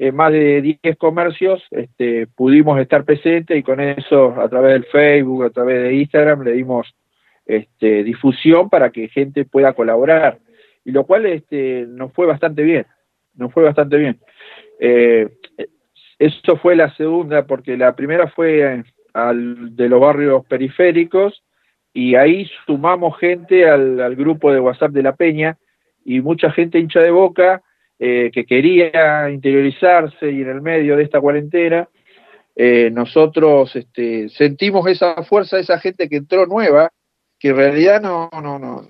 eh, 0.01 0.13
más 0.13 0.31
de 0.31 0.63
10 0.63 0.97
comercios 0.97 1.61
este, 1.73 2.29
pudimos 2.29 2.79
estar 2.79 3.05
presentes 3.05 3.59
y 3.59 3.65
con 3.65 3.81
eso 3.81 4.41
a 4.41 4.49
través 4.49 4.75
del 4.75 4.85
Facebook, 4.85 5.45
a 5.45 5.51
través 5.51 5.83
de 5.83 5.95
Instagram 5.95 6.45
le 6.45 6.53
dimos 6.53 6.95
este, 7.45 8.05
difusión 8.05 8.71
para 8.71 8.91
que 8.91 9.09
gente 9.09 9.45
pueda 9.45 9.73
colaborar 9.73 10.39
y 10.85 10.93
lo 10.93 11.05
cual 11.05 11.27
este, 11.27 11.85
nos 11.89 12.13
fue 12.13 12.27
bastante 12.27 12.63
bien, 12.63 12.87
nos 13.35 13.53
fue 13.53 13.65
bastante 13.65 13.97
bien. 13.97 14.21
Eh, 14.79 15.31
eso 16.21 16.57
fue 16.59 16.77
la 16.77 16.95
segunda 16.95 17.45
porque 17.47 17.77
la 17.77 17.97
primera 17.97 18.29
fue 18.29 18.85
al, 19.15 19.75
de 19.75 19.89
los 19.89 20.01
barrios 20.01 20.47
periféricos 20.47 21.43
y 21.93 22.15
ahí 22.15 22.49
sumamos 22.67 23.19
gente 23.19 23.69
al, 23.69 23.99
al 24.01 24.15
grupo 24.15 24.53
de 24.53 24.61
WhatsApp 24.61 24.93
de 24.93 25.03
la 25.03 25.17
Peña 25.17 25.59
y 26.05 26.21
mucha 26.21 26.53
gente 26.53 26.79
hincha 26.79 27.01
de 27.01 27.11
boca 27.11 27.63
eh, 27.99 28.31
que 28.33 28.47
quería 28.47 29.29
interiorizarse 29.29 30.31
y 30.31 30.43
en 30.43 30.49
el 30.49 30.61
medio 30.61 30.97
de 30.97 31.03
esta 31.03 31.21
cuarentena, 31.21 31.89
eh, 32.55 32.91
nosotros 32.93 33.75
este, 33.75 34.29
sentimos 34.29 34.87
esa 34.89 35.23
fuerza 35.25 35.59
esa 35.59 35.79
gente 35.79 36.09
que 36.09 36.17
entró 36.17 36.47
nueva, 36.47 36.91
que 37.39 37.49
en 37.49 37.57
realidad 37.57 38.01
no, 38.01 38.31
no, 38.33 38.59
no, 38.59 38.87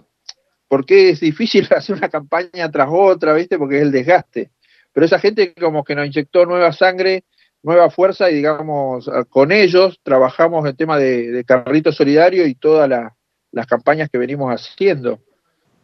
porque 0.68 1.10
es 1.10 1.20
difícil 1.20 1.66
hacer 1.76 1.96
una 1.96 2.08
campaña 2.08 2.70
tras 2.70 2.88
otra, 2.90 3.32
¿viste? 3.32 3.58
Porque 3.58 3.76
es 3.76 3.82
el 3.82 3.92
desgaste. 3.92 4.50
Pero 4.92 5.06
esa 5.06 5.18
gente 5.18 5.54
como 5.54 5.84
que 5.84 5.94
nos 5.94 6.06
inyectó 6.06 6.44
nueva 6.44 6.72
sangre, 6.72 7.24
nueva 7.62 7.90
fuerza 7.90 8.30
y 8.30 8.36
digamos, 8.36 9.10
con 9.28 9.52
ellos 9.52 10.00
trabajamos 10.02 10.66
el 10.66 10.76
tema 10.76 10.98
de, 10.98 11.30
de 11.30 11.44
carrito 11.44 11.92
solidario 11.92 12.46
y 12.46 12.54
todas 12.54 12.88
la, 12.88 13.14
las 13.52 13.66
campañas 13.66 14.10
que 14.10 14.18
venimos 14.18 14.52
haciendo 14.52 15.20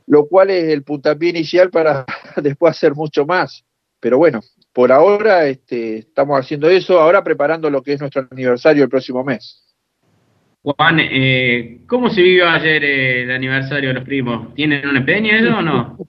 lo 0.06 0.26
cual 0.26 0.50
es 0.50 0.64
el 0.64 0.82
puntapié 0.82 1.30
inicial 1.30 1.70
para 1.70 2.04
después 2.36 2.76
hacer 2.76 2.94
mucho 2.94 3.26
más. 3.26 3.64
Pero 4.00 4.18
bueno, 4.18 4.40
por 4.72 4.92
ahora 4.92 5.46
este, 5.46 5.98
estamos 5.98 6.38
haciendo 6.38 6.68
eso, 6.68 7.00
ahora 7.00 7.24
preparando 7.24 7.70
lo 7.70 7.82
que 7.82 7.94
es 7.94 8.00
nuestro 8.00 8.26
aniversario 8.30 8.84
el 8.84 8.90
próximo 8.90 9.24
mes. 9.24 9.62
Juan, 10.62 10.98
eh, 11.00 11.80
¿cómo 11.86 12.08
se 12.08 12.22
vivió 12.22 12.48
ayer 12.48 12.82
eh, 12.84 13.22
el 13.22 13.30
aniversario 13.30 13.90
de 13.90 13.94
los 13.94 14.04
primos? 14.04 14.54
¿Tienen 14.54 14.88
una 14.88 15.04
peña 15.04 15.38
eso 15.38 15.58
o 15.58 15.62
no? 15.62 15.98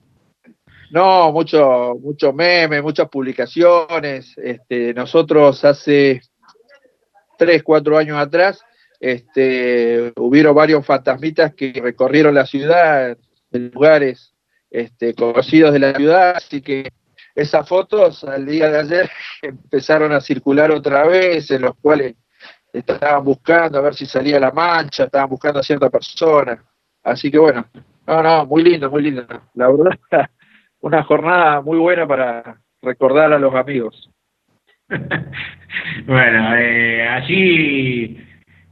No, 0.88 1.32
mucho, 1.32 1.96
mucho 2.00 2.32
meme, 2.32 2.80
muchas 2.80 3.08
publicaciones. 3.08 4.32
Este, 4.38 4.94
nosotros 4.94 5.64
hace 5.64 6.20
tres, 7.36 7.64
cuatro 7.64 7.98
años 7.98 8.16
atrás 8.16 8.64
este, 9.00 10.12
hubieron 10.16 10.54
varios 10.54 10.86
fantasmitas 10.86 11.54
que 11.54 11.72
recorrieron 11.82 12.34
la 12.34 12.46
ciudad 12.46 13.16
en 13.52 13.70
lugares 13.72 14.34
este, 14.70 15.14
conocidos 15.14 15.72
de 15.72 15.78
la 15.78 15.94
ciudad, 15.94 16.36
así 16.36 16.60
que 16.60 16.88
esas 17.34 17.68
fotos 17.68 18.24
al 18.24 18.46
día 18.46 18.70
de 18.70 18.78
ayer 18.78 19.10
empezaron 19.42 20.12
a 20.12 20.20
circular 20.20 20.70
otra 20.70 21.06
vez, 21.06 21.50
en 21.50 21.62
los 21.62 21.76
cuales 21.76 22.14
estaban 22.72 23.24
buscando 23.24 23.78
a 23.78 23.82
ver 23.82 23.94
si 23.94 24.06
salía 24.06 24.40
la 24.40 24.50
mancha, 24.50 25.04
estaban 25.04 25.28
buscando 25.28 25.60
a 25.60 25.62
cierta 25.62 25.90
persona. 25.90 26.62
Así 27.02 27.30
que 27.30 27.38
bueno, 27.38 27.66
no, 28.06 28.22
no, 28.22 28.46
muy 28.46 28.62
lindo, 28.62 28.90
muy 28.90 29.02
lindo. 29.02 29.26
La 29.54 29.68
verdad, 29.68 29.98
una 30.80 31.02
jornada 31.04 31.60
muy 31.60 31.78
buena 31.78 32.06
para 32.06 32.60
recordar 32.82 33.32
a 33.32 33.38
los 33.38 33.54
amigos. 33.54 34.10
bueno, 36.06 36.56
eh, 36.56 37.08
allí 37.08 38.25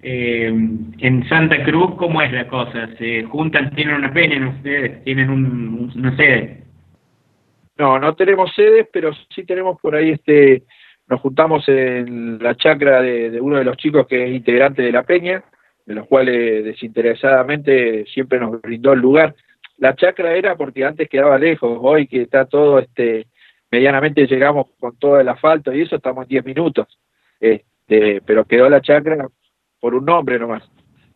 eh, 0.07 0.47
en 0.49 1.29
Santa 1.31 1.65
Cruz, 1.65 1.95
¿cómo 1.97 2.21
es 2.21 2.31
la 2.31 2.47
cosa? 2.47 2.89
¿Se 2.99 3.23
juntan, 3.25 3.75
tienen 3.75 3.95
una 3.95 4.13
peña 4.13 4.47
ustedes? 4.49 5.03
¿Tienen 5.03 5.31
un, 5.31 5.91
una 5.97 6.17
sede? 6.17 6.63
No, 7.79 7.99
no 7.99 8.15
tenemos 8.15 8.55
sedes, 8.55 8.87
pero 8.93 9.13
sí 9.35 9.45
tenemos 9.45 9.81
por 9.81 9.97
ahí 9.97 10.11
este, 10.11 10.63
nos 11.09 11.21
juntamos 11.23 11.67
en 11.69 12.39
la 12.39 12.55
chacra 12.55 13.01
de, 13.01 13.41
uno 13.41 13.57
de 13.57 13.65
los 13.65 13.79
chicos 13.79 14.07
que 14.07 14.25
es 14.25 14.35
integrante 14.35 14.83
de 14.83 14.93
la 14.93 15.05
peña, 15.05 15.43
de 15.87 15.95
los 15.95 16.07
cuales 16.07 16.65
desinteresadamente 16.65 18.05
siempre 18.07 18.39
nos 18.39 18.61
brindó 18.61 18.93
el 18.93 19.01
lugar. 19.01 19.35
La 19.79 19.95
chacra 19.97 20.35
era 20.35 20.55
porque 20.55 20.85
antes 20.85 21.09
quedaba 21.09 21.39
lejos, 21.39 21.79
hoy 21.81 22.07
que 22.07 22.23
está 22.23 22.45
todo, 22.45 22.79
este, 22.79 23.27
medianamente 23.71 24.27
llegamos 24.27 24.67
con 24.79 24.99
todo 24.99 25.19
el 25.19 25.29
asfalto 25.29 25.73
y 25.73 25.81
eso 25.81 25.97
estamos 25.97 26.25
en 26.25 26.29
10 26.29 26.45
minutos, 26.45 26.99
este, 27.41 28.21
pero 28.27 28.45
quedó 28.45 28.69
la 28.69 28.83
chacra 28.83 29.29
por 29.85 29.95
un 29.95 30.07
nombre 30.07 30.39
nomás. 30.39 30.63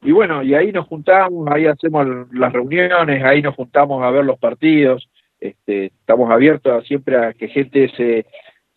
Y 0.03 0.13
bueno, 0.13 0.43
y 0.43 0.53
ahí 0.53 0.73
nos 0.73 0.87
juntamos, 0.87 1.49
ahí 1.51 1.65
hacemos 1.65 2.07
las 2.35 2.53
reuniones, 2.53 3.25
ahí 3.25 3.41
nos 3.41 3.55
juntamos 3.55 4.05
a 4.05 4.11
ver 4.11 4.27
los 4.27 4.39
partidos, 4.39 5.09
este, 5.41 5.87
estamos 5.87 6.31
abiertos 6.31 6.87
siempre 6.87 7.17
a 7.17 7.33
que 7.33 7.49
gente 7.49 7.91
se, 7.97 8.27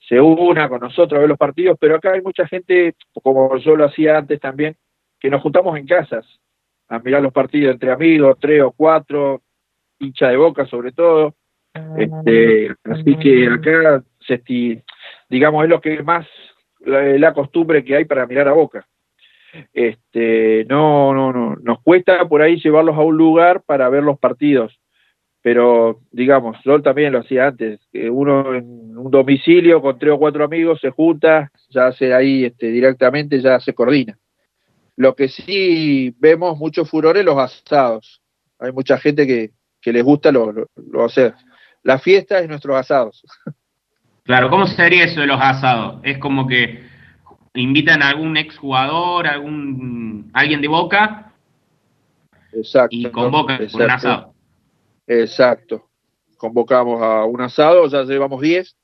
se 0.07 0.21
una 0.21 0.69
con 0.69 0.79
nosotros 0.79 1.17
a 1.17 1.19
ver 1.19 1.27
los 1.27 1.37
partidos, 1.37 1.77
pero 1.77 1.97
acá 1.97 2.13
hay 2.13 2.21
mucha 2.21 2.47
gente, 2.47 2.95
como 3.21 3.57
yo 3.57 3.75
lo 3.75 3.83
hacía 3.83 4.19
antes 4.19 4.39
también, 4.39 4.77
que 5.19 5.29
nos 5.29 5.41
juntamos 5.41 5.77
en 5.77 5.85
casas 5.85 6.25
a 6.87 6.99
mirar 6.99 7.21
los 7.21 7.33
partidos 7.33 7.73
entre 7.73 7.91
amigos, 7.91 8.37
tres 8.39 8.61
o 8.61 8.71
cuatro, 8.71 9.41
hincha 9.99 10.29
de 10.29 10.37
boca 10.37 10.65
sobre 10.67 10.93
todo. 10.93 11.35
Este, 11.97 12.73
así 12.85 13.17
que 13.17 13.45
acá, 13.49 14.03
digamos, 15.27 15.65
es 15.65 15.69
lo 15.69 15.81
que 15.81 16.01
más 16.01 16.25
la, 16.85 17.33
costumbre 17.33 17.83
que 17.83 17.97
hay 17.97 18.05
para 18.05 18.25
mirar 18.25 18.47
a 18.47 18.53
boca. 18.53 18.87
Este, 19.73 20.65
no, 20.69 21.13
no, 21.13 21.33
no, 21.33 21.55
nos 21.61 21.81
cuesta 21.81 22.27
por 22.27 22.41
ahí 22.41 22.59
llevarlos 22.59 22.95
a 22.95 23.01
un 23.01 23.17
lugar 23.17 23.63
para 23.63 23.89
ver 23.89 24.03
los 24.03 24.17
partidos 24.17 24.81
pero 25.41 26.01
digamos, 26.11 26.57
yo 26.63 26.81
también 26.81 27.13
lo 27.13 27.19
hacía 27.19 27.47
antes, 27.47 27.79
uno 27.93 28.53
en 28.53 28.97
un 28.97 29.09
domicilio 29.09 29.81
con 29.81 29.97
tres 29.97 30.13
o 30.13 30.19
cuatro 30.19 30.43
amigos 30.43 30.79
se 30.79 30.91
junta, 30.91 31.51
ya 31.69 31.87
hace 31.87 32.13
ahí 32.13 32.45
este, 32.45 32.67
directamente, 32.67 33.41
ya 33.41 33.59
se 33.59 33.73
coordina. 33.73 34.17
Lo 34.95 35.15
que 35.15 35.29
sí 35.29 36.13
vemos 36.19 36.59
mucho 36.59 36.85
furor 36.85 37.17
en 37.17 37.25
los 37.25 37.37
asados. 37.37 38.21
Hay 38.59 38.71
mucha 38.71 38.99
gente 38.99 39.25
que, 39.25 39.49
que 39.81 39.91
les 39.91 40.03
gusta 40.03 40.31
lo, 40.31 40.53
lo, 40.75 41.03
hacer. 41.03 41.33
La 41.81 41.97
fiesta 41.97 42.39
es 42.39 42.47
nuestros 42.47 42.77
asados. 42.77 43.23
Claro, 44.23 44.51
¿cómo 44.51 44.67
sería 44.67 45.05
eso 45.05 45.21
de 45.21 45.25
los 45.25 45.39
asados? 45.41 45.99
Es 46.03 46.19
como 46.19 46.45
que 46.45 46.83
invitan 47.53 48.01
a 48.01 48.09
algún 48.09 48.37
exjugador, 48.37 49.27
algún 49.27 50.29
alguien 50.33 50.61
de 50.61 50.67
Boca 50.67 51.33
Exacto, 52.53 52.95
y 52.95 53.09
convocan 53.09 53.67
por 53.71 53.81
un 53.81 53.91
asado. 53.91 54.33
Exacto. 55.07 55.89
Convocamos 56.37 57.01
a 57.01 57.25
un 57.25 57.41
asado, 57.41 57.87
ya 57.87 58.03
llevamos 58.03 58.41
10. 58.41 58.75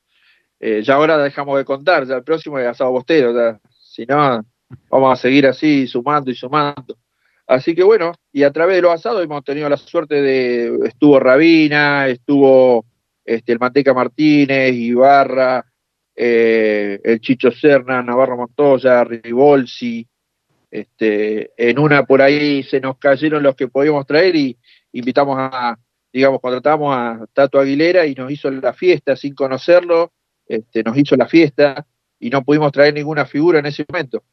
Eh, 0.59 0.82
ya 0.84 0.95
ahora 0.95 1.18
dejamos 1.18 1.57
de 1.57 1.65
contar, 1.65 2.05
ya 2.05 2.15
el 2.15 2.24
próximo 2.24 2.57
es 2.59 2.68
asado 2.68 2.91
bostero. 2.91 3.34
Ya, 3.34 3.59
si 3.70 4.05
no, 4.05 4.43
vamos 4.89 5.13
a 5.13 5.22
seguir 5.22 5.47
así, 5.47 5.88
sumando 5.88 6.32
y 6.32 6.36
sumando. 6.36 6.97
Así 7.45 7.74
que 7.74 7.84
bueno, 7.84 8.13
y 8.34 8.43
a 8.43 8.51
través 8.51 8.76
de 8.76 8.82
los 8.82 8.91
asados 8.91 9.24
hemos 9.24 9.43
tenido 9.43 9.70
la 9.70 9.78
suerte 9.78 10.22
de, 10.22 10.88
estuvo 10.88 11.20
Rabina, 11.20 12.07
estuvo 12.07 12.86
este, 13.24 13.53
el 13.53 13.59
Manteca 13.59 13.93
Martínez, 13.93 14.74
Ibarra, 14.74 15.65
eh, 16.20 16.99
el 17.03 17.22
Chicho 17.22 17.51
Serna, 17.51 18.01
Navarro 18.01 18.38
Montoya, 18.38 19.03
Ribolsi, 19.03 20.07
este, 20.72 21.51
en 21.55 21.78
una 21.78 22.05
por 22.05 22.24
ahí 22.24 22.63
se 22.63 22.82
nos 22.82 22.97
cayeron 22.97 23.43
los 23.43 23.55
que 23.55 23.68
podíamos 23.68 24.07
traer 24.07 24.36
y 24.36 24.57
invitamos 24.93 25.38
a, 25.39 25.78
digamos, 26.11 26.41
contratamos 26.41 26.95
a 26.95 27.24
Tato 27.32 27.59
Aguilera 27.59 28.07
y 28.07 28.15
nos 28.15 28.32
hizo 28.32 28.49
la 28.49 28.74
fiesta 28.74 29.15
sin 29.15 29.36
conocerlo, 29.36 30.11
este, 30.47 30.82
nos 30.82 30.97
hizo 30.97 31.15
la 31.15 31.28
fiesta 31.28 31.86
y 32.20 32.32
no 32.32 32.43
pudimos 32.43 32.72
traer 32.72 32.95
ninguna 32.95 33.28
figura 33.28 33.59
en 33.59 33.68
ese 33.68 33.86
momento. 33.88 34.24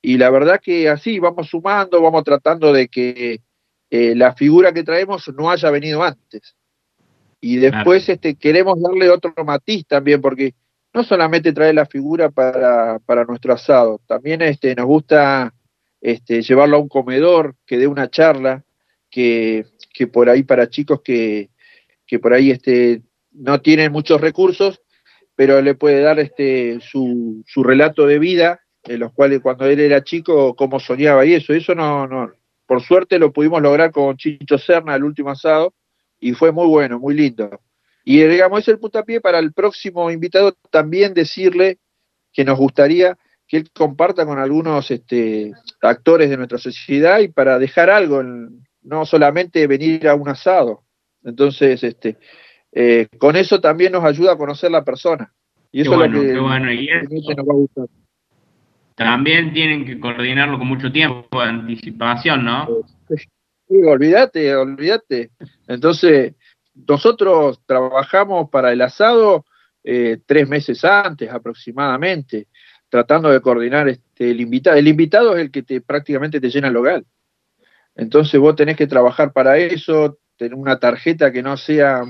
Y 0.00 0.16
la 0.16 0.30
verdad 0.30 0.58
que 0.62 0.88
así 0.88 1.18
vamos 1.18 1.48
sumando, 1.48 2.00
vamos 2.00 2.24
tratando 2.24 2.72
de 2.72 2.88
que 2.88 3.42
eh, 3.90 4.14
la 4.14 4.34
figura 4.34 4.72
que 4.72 4.84
traemos 4.84 5.30
no 5.36 5.50
haya 5.50 5.70
venido 5.70 6.02
antes. 6.02 6.56
Y 7.42 7.56
después 7.56 8.08
este, 8.08 8.36
queremos 8.36 8.80
darle 8.80 9.10
otro 9.10 9.32
matiz 9.44 9.86
también, 9.86 10.22
porque 10.22 10.54
no 10.96 11.04
solamente 11.04 11.52
traer 11.52 11.74
la 11.74 11.84
figura 11.84 12.30
para, 12.30 12.98
para 13.00 13.26
nuestro 13.26 13.52
asado, 13.52 14.00
también 14.06 14.40
este, 14.40 14.74
nos 14.74 14.86
gusta 14.86 15.52
este, 16.00 16.40
llevarlo 16.40 16.78
a 16.78 16.80
un 16.80 16.88
comedor, 16.88 17.54
que 17.66 17.76
dé 17.76 17.86
una 17.86 18.08
charla, 18.08 18.64
que, 19.10 19.66
que 19.92 20.06
por 20.06 20.30
ahí 20.30 20.42
para 20.42 20.70
chicos 20.70 21.02
que, 21.02 21.50
que 22.06 22.18
por 22.18 22.32
ahí 22.32 22.50
este, 22.50 23.02
no 23.30 23.60
tienen 23.60 23.92
muchos 23.92 24.22
recursos, 24.22 24.80
pero 25.34 25.60
le 25.60 25.74
puede 25.74 26.00
dar 26.00 26.18
este, 26.18 26.80
su, 26.80 27.42
su 27.46 27.62
relato 27.62 28.06
de 28.06 28.18
vida, 28.18 28.62
en 28.84 29.00
los 29.00 29.12
cuales 29.12 29.40
cuando 29.40 29.66
él 29.66 29.80
era 29.80 30.02
chico, 30.02 30.56
cómo 30.56 30.80
soñaba 30.80 31.26
y 31.26 31.34
eso, 31.34 31.52
eso 31.52 31.74
no, 31.74 32.06
no, 32.06 32.32
por 32.64 32.80
suerte 32.80 33.18
lo 33.18 33.34
pudimos 33.34 33.60
lograr 33.60 33.90
con 33.90 34.16
Chicho 34.16 34.56
Serna 34.56 34.94
el 34.94 35.04
último 35.04 35.28
asado, 35.28 35.74
y 36.18 36.32
fue 36.32 36.52
muy 36.52 36.66
bueno, 36.66 36.98
muy 36.98 37.14
lindo. 37.14 37.60
Y 38.08 38.22
digamos, 38.22 38.60
es 38.60 38.68
el 38.68 38.78
puntapié 38.78 39.20
para 39.20 39.40
el 39.40 39.52
próximo 39.52 40.12
invitado 40.12 40.52
también 40.70 41.12
decirle 41.12 41.78
que 42.32 42.44
nos 42.44 42.56
gustaría 42.56 43.18
que 43.48 43.56
él 43.56 43.70
comparta 43.74 44.24
con 44.24 44.38
algunos 44.38 44.88
este, 44.92 45.50
actores 45.82 46.30
de 46.30 46.36
nuestra 46.36 46.58
sociedad 46.58 47.18
y 47.18 47.26
para 47.26 47.58
dejar 47.58 47.90
algo 47.90 48.22
no 48.82 49.04
solamente 49.06 49.66
venir 49.66 50.06
a 50.06 50.14
un 50.14 50.28
asado. 50.28 50.84
Entonces, 51.24 51.82
este, 51.82 52.16
eh, 52.70 53.08
con 53.18 53.34
eso 53.34 53.60
también 53.60 53.90
nos 53.90 54.04
ayuda 54.04 54.34
a 54.34 54.38
conocer 54.38 54.70
la 54.70 54.84
persona. 54.84 55.32
Y 55.72 55.80
eso 55.80 56.00
es 56.04 56.08
lo 56.12 56.20
que 56.20 56.38
bueno. 56.38 56.72
y 56.72 56.86
nos 56.86 57.44
va 57.44 57.52
a 57.52 57.56
gustar. 57.56 57.86
También 58.94 59.52
tienen 59.52 59.84
que 59.84 59.98
coordinarlo 59.98 60.58
con 60.58 60.68
mucho 60.68 60.92
tiempo 60.92 61.42
de 61.42 61.48
anticipación, 61.48 62.44
¿no? 62.44 62.68
Sí, 63.08 63.82
olvídate, 63.82 64.54
olvídate. 64.54 65.30
Entonces, 65.66 66.34
nosotros 66.86 67.60
trabajamos 67.66 68.50
para 68.50 68.72
el 68.72 68.82
asado 68.82 69.44
eh, 69.82 70.18
tres 70.26 70.48
meses 70.48 70.84
antes 70.84 71.30
aproximadamente, 71.30 72.48
tratando 72.88 73.30
de 73.30 73.40
coordinar 73.40 73.88
este, 73.88 74.30
el 74.30 74.40
invitado. 74.40 74.76
El 74.76 74.88
invitado 74.88 75.36
es 75.36 75.42
el 75.42 75.50
que 75.50 75.62
te 75.62 75.80
prácticamente 75.80 76.40
te 76.40 76.50
llena 76.50 76.68
el 76.68 76.74
local. 76.74 77.06
Entonces 77.94 78.38
vos 78.38 78.54
tenés 78.56 78.76
que 78.76 78.86
trabajar 78.86 79.32
para 79.32 79.56
eso, 79.58 80.18
tener 80.36 80.54
una 80.54 80.78
tarjeta 80.78 81.32
que 81.32 81.42
no 81.42 81.56
sea 81.56 82.02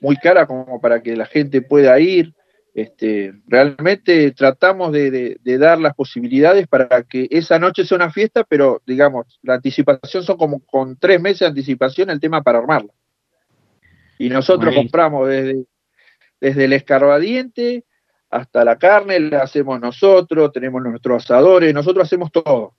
muy 0.00 0.16
cara 0.16 0.46
como 0.46 0.80
para 0.80 1.02
que 1.02 1.16
la 1.16 1.26
gente 1.26 1.62
pueda 1.62 1.98
ir. 2.00 2.34
Este, 2.74 3.32
realmente 3.46 4.32
tratamos 4.32 4.90
de, 4.90 5.38
dar 5.44 5.78
las 5.78 5.94
posibilidades 5.94 6.66
para 6.66 7.04
que 7.04 7.28
esa 7.30 7.60
noche 7.60 7.84
sea 7.84 7.96
una 7.96 8.10
fiesta, 8.10 8.42
pero 8.42 8.82
digamos, 8.84 9.38
la 9.42 9.54
anticipación 9.54 10.24
son 10.24 10.36
como 10.36 10.58
con 10.66 10.96
tres 10.96 11.20
meses 11.20 11.40
de 11.40 11.46
anticipación 11.46 12.10
el 12.10 12.18
tema 12.18 12.42
para 12.42 12.58
armarla. 12.58 12.92
Y 14.18 14.28
nosotros 14.28 14.74
compramos 14.74 15.28
desde, 15.28 15.64
desde 16.40 16.64
el 16.64 16.72
escarbadiente 16.72 17.84
hasta 18.30 18.64
la 18.64 18.76
carne, 18.76 19.20
la 19.20 19.42
hacemos 19.42 19.80
nosotros, 19.80 20.52
tenemos 20.52 20.82
nuestros 20.82 21.24
asadores, 21.24 21.72
nosotros 21.72 22.04
hacemos 22.04 22.32
todo. 22.32 22.74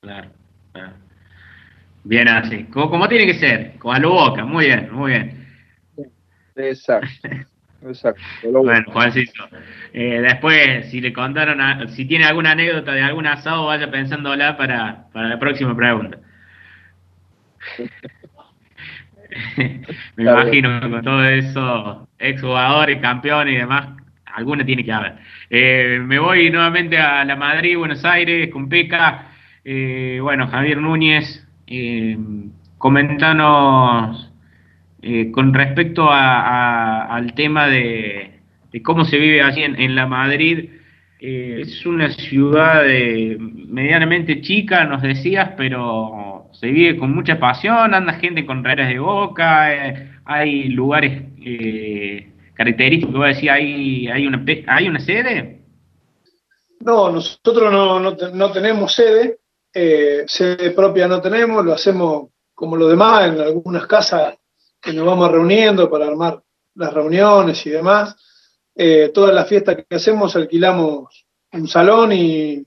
Claro, 0.00 0.30
claro. 0.72 0.92
Bien 2.02 2.28
así, 2.28 2.64
como, 2.64 3.08
tiene 3.08 3.26
que 3.26 3.34
ser, 3.34 3.78
con 3.78 3.94
a 3.94 3.98
lo 3.98 4.10
boca, 4.10 4.44
muy 4.44 4.66
bien, 4.66 4.92
muy 4.92 5.12
bien. 5.12 5.48
Exacto. 6.56 7.08
Exacto. 7.86 8.22
Bueno, 8.50 8.90
Juancito, 8.92 9.46
eh, 9.92 10.20
después, 10.22 10.90
si 10.90 11.02
le 11.02 11.12
contaron, 11.12 11.88
si 11.90 12.06
tiene 12.06 12.24
alguna 12.24 12.52
anécdota 12.52 12.92
de 12.92 13.02
algún 13.02 13.26
asado, 13.26 13.66
vaya 13.66 13.90
pensándola 13.90 14.56
para, 14.56 15.06
para 15.12 15.28
la 15.28 15.38
próxima 15.38 15.76
pregunta. 15.76 16.18
Me 20.16 20.22
imagino 20.22 20.80
que 20.80 20.90
con 20.90 21.02
todo 21.02 21.24
eso, 21.24 22.08
exjugadores, 22.18 23.00
campeones 23.00 23.54
y 23.54 23.58
demás, 23.58 23.88
alguna 24.26 24.64
tiene 24.64 24.84
que 24.84 24.92
haber. 24.92 25.14
Eh, 25.50 26.00
me 26.02 26.18
voy 26.18 26.50
nuevamente 26.50 26.98
a 26.98 27.24
la 27.24 27.36
Madrid, 27.36 27.76
Buenos 27.76 28.04
Aires, 28.04 28.50
con 28.50 28.68
Peca. 28.68 29.28
Eh, 29.64 30.18
bueno, 30.20 30.48
Javier 30.48 30.78
Núñez, 30.78 31.44
eh, 31.66 32.18
comentanos 32.76 34.30
eh, 35.00 35.30
con 35.30 35.54
respecto 35.54 36.08
al 36.10 37.32
tema 37.34 37.68
de, 37.68 38.40
cómo 38.82 39.04
se 39.04 39.18
vive 39.18 39.42
allí 39.42 39.62
en, 39.62 39.94
la 39.94 40.06
Madrid. 40.06 40.70
Eh, 41.20 41.60
es 41.62 41.86
una 41.86 42.10
ciudad 42.10 42.82
medianamente 43.38 44.42
chica, 44.42 44.84
nos 44.84 45.00
decías, 45.00 45.52
pero 45.56 46.23
se 46.54 46.66
vive 46.68 46.98
con 46.98 47.14
mucha 47.14 47.38
pasión, 47.38 47.94
anda 47.94 48.14
gente 48.14 48.46
con 48.46 48.64
redes 48.64 48.88
de 48.88 48.98
boca, 48.98 49.72
eh, 49.74 50.12
hay 50.24 50.68
lugares 50.68 51.22
característicos, 52.54 53.14
voy 53.14 53.24
a 53.24 53.34
decir, 53.34 53.50
¿hay, 53.50 54.08
hay, 54.08 54.26
una, 54.26 54.44
¿hay 54.68 54.88
una 54.88 55.00
sede? 55.00 55.60
No, 56.80 57.10
nosotros 57.10 57.72
no, 57.72 57.98
no 58.00 58.52
tenemos 58.52 58.92
sede, 58.92 59.38
sede 59.72 60.70
propia 60.70 61.08
no 61.08 61.20
tenemos, 61.20 61.64
lo 61.64 61.72
hacemos 61.72 62.28
como 62.54 62.76
lo 62.76 62.88
demás 62.88 63.28
en 63.28 63.40
algunas 63.40 63.86
casas 63.86 64.36
que 64.80 64.92
nos 64.92 65.06
vamos 65.06 65.30
reuniendo 65.30 65.90
para 65.90 66.06
armar 66.06 66.42
las 66.74 66.92
reuniones 66.92 67.64
y 67.66 67.70
demás. 67.70 68.16
Eh, 68.74 69.10
todas 69.12 69.34
las 69.34 69.48
fiestas 69.48 69.76
que 69.76 69.96
hacemos 69.96 70.34
alquilamos 70.36 71.26
un 71.52 71.68
salón 71.68 72.12
y 72.12 72.64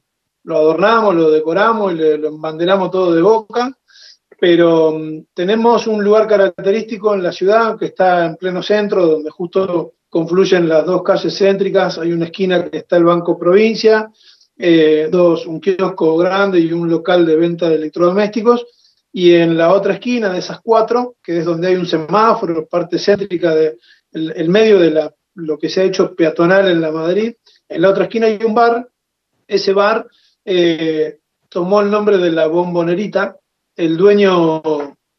lo 0.48 0.58
adornamos, 0.58 1.14
lo 1.14 1.30
decoramos 1.30 1.92
y 1.92 1.98
lo 1.98 2.30
embanderamos 2.30 2.90
todo 2.90 3.14
de 3.14 3.22
boca, 3.22 3.78
pero 4.40 4.94
mm, 4.94 5.26
tenemos 5.34 5.88
un 5.88 6.02
lugar 6.02 6.26
característico 6.26 7.14
en 7.14 7.22
la 7.22 7.34
ciudad 7.34 7.78
que 7.78 7.88
está 7.88 8.26
en 8.26 8.38
pleno 8.38 8.64
centro, 8.64 9.06
donde 9.06 9.30
justo 9.30 9.96
confluyen 10.08 10.70
las 10.70 10.86
dos 10.86 11.04
calles 11.04 11.38
céntricas, 11.38 11.98
hay 11.98 12.14
una 12.14 12.26
esquina 12.26 12.70
que 12.70 12.78
está 12.78 12.96
el 12.96 13.04
Banco 13.04 13.38
Provincia, 13.38 14.10
eh, 14.58 15.10
dos, 15.12 15.46
un 15.46 15.60
kiosco 15.60 16.16
grande 16.16 16.62
y 16.62 16.72
un 16.72 16.90
local 16.90 17.26
de 17.26 17.36
venta 17.36 17.68
de 17.68 17.76
electrodomésticos, 17.76 18.66
y 19.12 19.34
en 19.34 19.58
la 19.58 19.74
otra 19.74 19.96
esquina 19.96 20.32
de 20.32 20.40
esas 20.40 20.62
cuatro, 20.62 21.18
que 21.22 21.40
es 21.40 21.46
donde 21.46 21.68
hay 21.68 21.76
un 21.76 21.86
semáforo, 21.86 22.66
parte 22.68 22.98
céntrica 23.00 23.54
de 23.54 23.78
el, 24.14 24.48
medio 24.48 24.80
de 24.80 24.92
la, 24.92 25.14
lo 25.36 25.58
que 25.58 25.68
se 25.68 25.82
ha 25.82 25.84
hecho 25.84 26.16
peatonal 26.16 26.72
en 26.72 26.80
la 26.80 26.92
Madrid, 26.92 27.34
en 27.68 27.82
la 27.82 27.90
otra 27.90 28.06
esquina 28.06 28.28
hay 28.28 28.40
un 28.46 28.56
bar, 28.56 28.88
ese 29.46 29.74
bar 29.74 30.08
eh, 30.50 31.20
tomó 31.50 31.82
el 31.82 31.92
nombre 31.92 32.18
de 32.18 32.32
la 32.32 32.48
bombonerita, 32.48 33.38
el 33.76 33.98
dueño, 33.98 34.64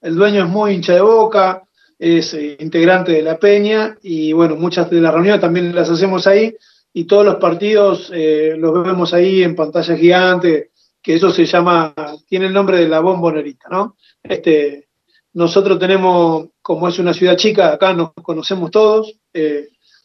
el 0.01 0.17
dueño 0.17 0.45
es 0.45 0.49
muy 0.49 0.73
hincha 0.73 0.95
de 0.95 1.03
boca, 1.03 1.65
es 1.99 2.33
eh, 2.33 2.57
integrante 2.59 3.13
de 3.13 3.21
la 3.21 3.39
peña 3.39 3.99
y 4.03 4.33
bueno, 4.33 4.57
muchas 4.57 4.89
de 4.89 5.03
las 5.03 5.13
reuniones 5.13 5.43
también 5.43 5.75
las 5.75 5.91
hacemos 5.91 6.27
ahí 6.27 6.57
y 6.95 7.05
todos 7.05 7.27
los 7.27 7.35
partidos 7.35 8.11
eh, 8.15 8.55
los 8.57 8.83
vemos 8.83 9.13
ahí 9.13 9.43
en 9.43 9.55
pantalla 9.55 9.97
gigante, 9.99 10.71
que 11.03 11.17
eso 11.17 11.31
se 11.31 11.45
llama, 11.45 11.95
tiene 12.27 12.47
el 12.47 12.55
nombre 12.55 12.79
de 12.79 12.89
la 12.89 13.01
bombonerita, 13.01 13.69
¿no? 13.71 13.97
Este, 14.23 14.89
nosotros 15.35 15.79
tenemos, 15.79 16.47
como 16.63 16.89
es 16.89 16.99
una 16.99 17.13
ciudad 17.13 17.37
chica, 17.37 17.75
acá 17.75 17.93
nos 17.93 18.15
conocemos 18.15 18.71
todos, 18.71 19.15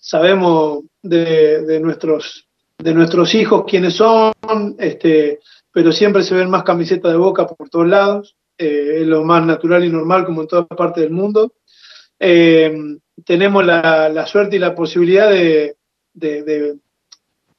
sabemos 0.02 0.84
de, 1.02 1.80
nuestros, 1.82 2.46
de 2.78 2.94
nuestros 2.94 3.34
hijos 3.36 3.66
quiénes 3.68 3.96
son, 3.96 4.34
este, 4.78 5.40
pero 5.72 5.92
siempre 5.92 6.24
se 6.24 6.36
ven 6.36 6.50
más 6.50 6.64
camisetas 6.64 7.12
de 7.12 7.18
boca 7.18 7.48
por 7.48 7.70
todos 7.70 7.88
lados, 7.88 8.36
eh, 8.58 9.00
es 9.02 9.08
lo 9.08 9.24
más 9.24 9.46
natural 9.46 9.84
y 9.84 9.90
normal 9.90 10.26
como 10.26 10.42
en 10.42 10.48
toda 10.48 10.68
parte 10.68 11.02
del 11.02 11.12
mundo. 11.12 11.54
Eh, 12.20 12.74
tenemos 13.26 13.66
la, 13.66 14.26
suerte 14.28 14.56
y 14.56 14.60
la 14.60 14.76
posibilidad 14.76 15.30
de, 15.30 15.76
de, 16.14 16.76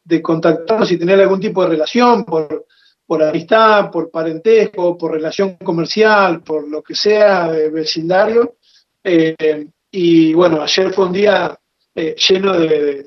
de 0.05 0.23
contactarnos 0.23 0.91
y 0.93 0.99
tener 0.99 1.21
algún 1.21 1.41
tipo 1.41 1.63
de 1.63 1.71
relación 1.71 2.25
por, 2.25 2.67
por 3.07 3.23
amistad, 3.23 3.91
por 3.91 4.11
parentesco, 4.11 4.97
por 4.97 5.13
relación 5.13 5.57
comercial, 5.57 6.43
por 6.43 6.69
lo 6.69 6.83
que 6.83 6.95
sea 6.95 7.49
vecindario. 7.49 8.57
Eh, 9.03 9.67
y 9.91 10.35
bueno, 10.35 10.63
ayer 10.63 10.93
fue 10.93 11.07
un 11.07 11.13
día 11.13 11.59
lleno 11.95 12.59
de, 12.59 13.07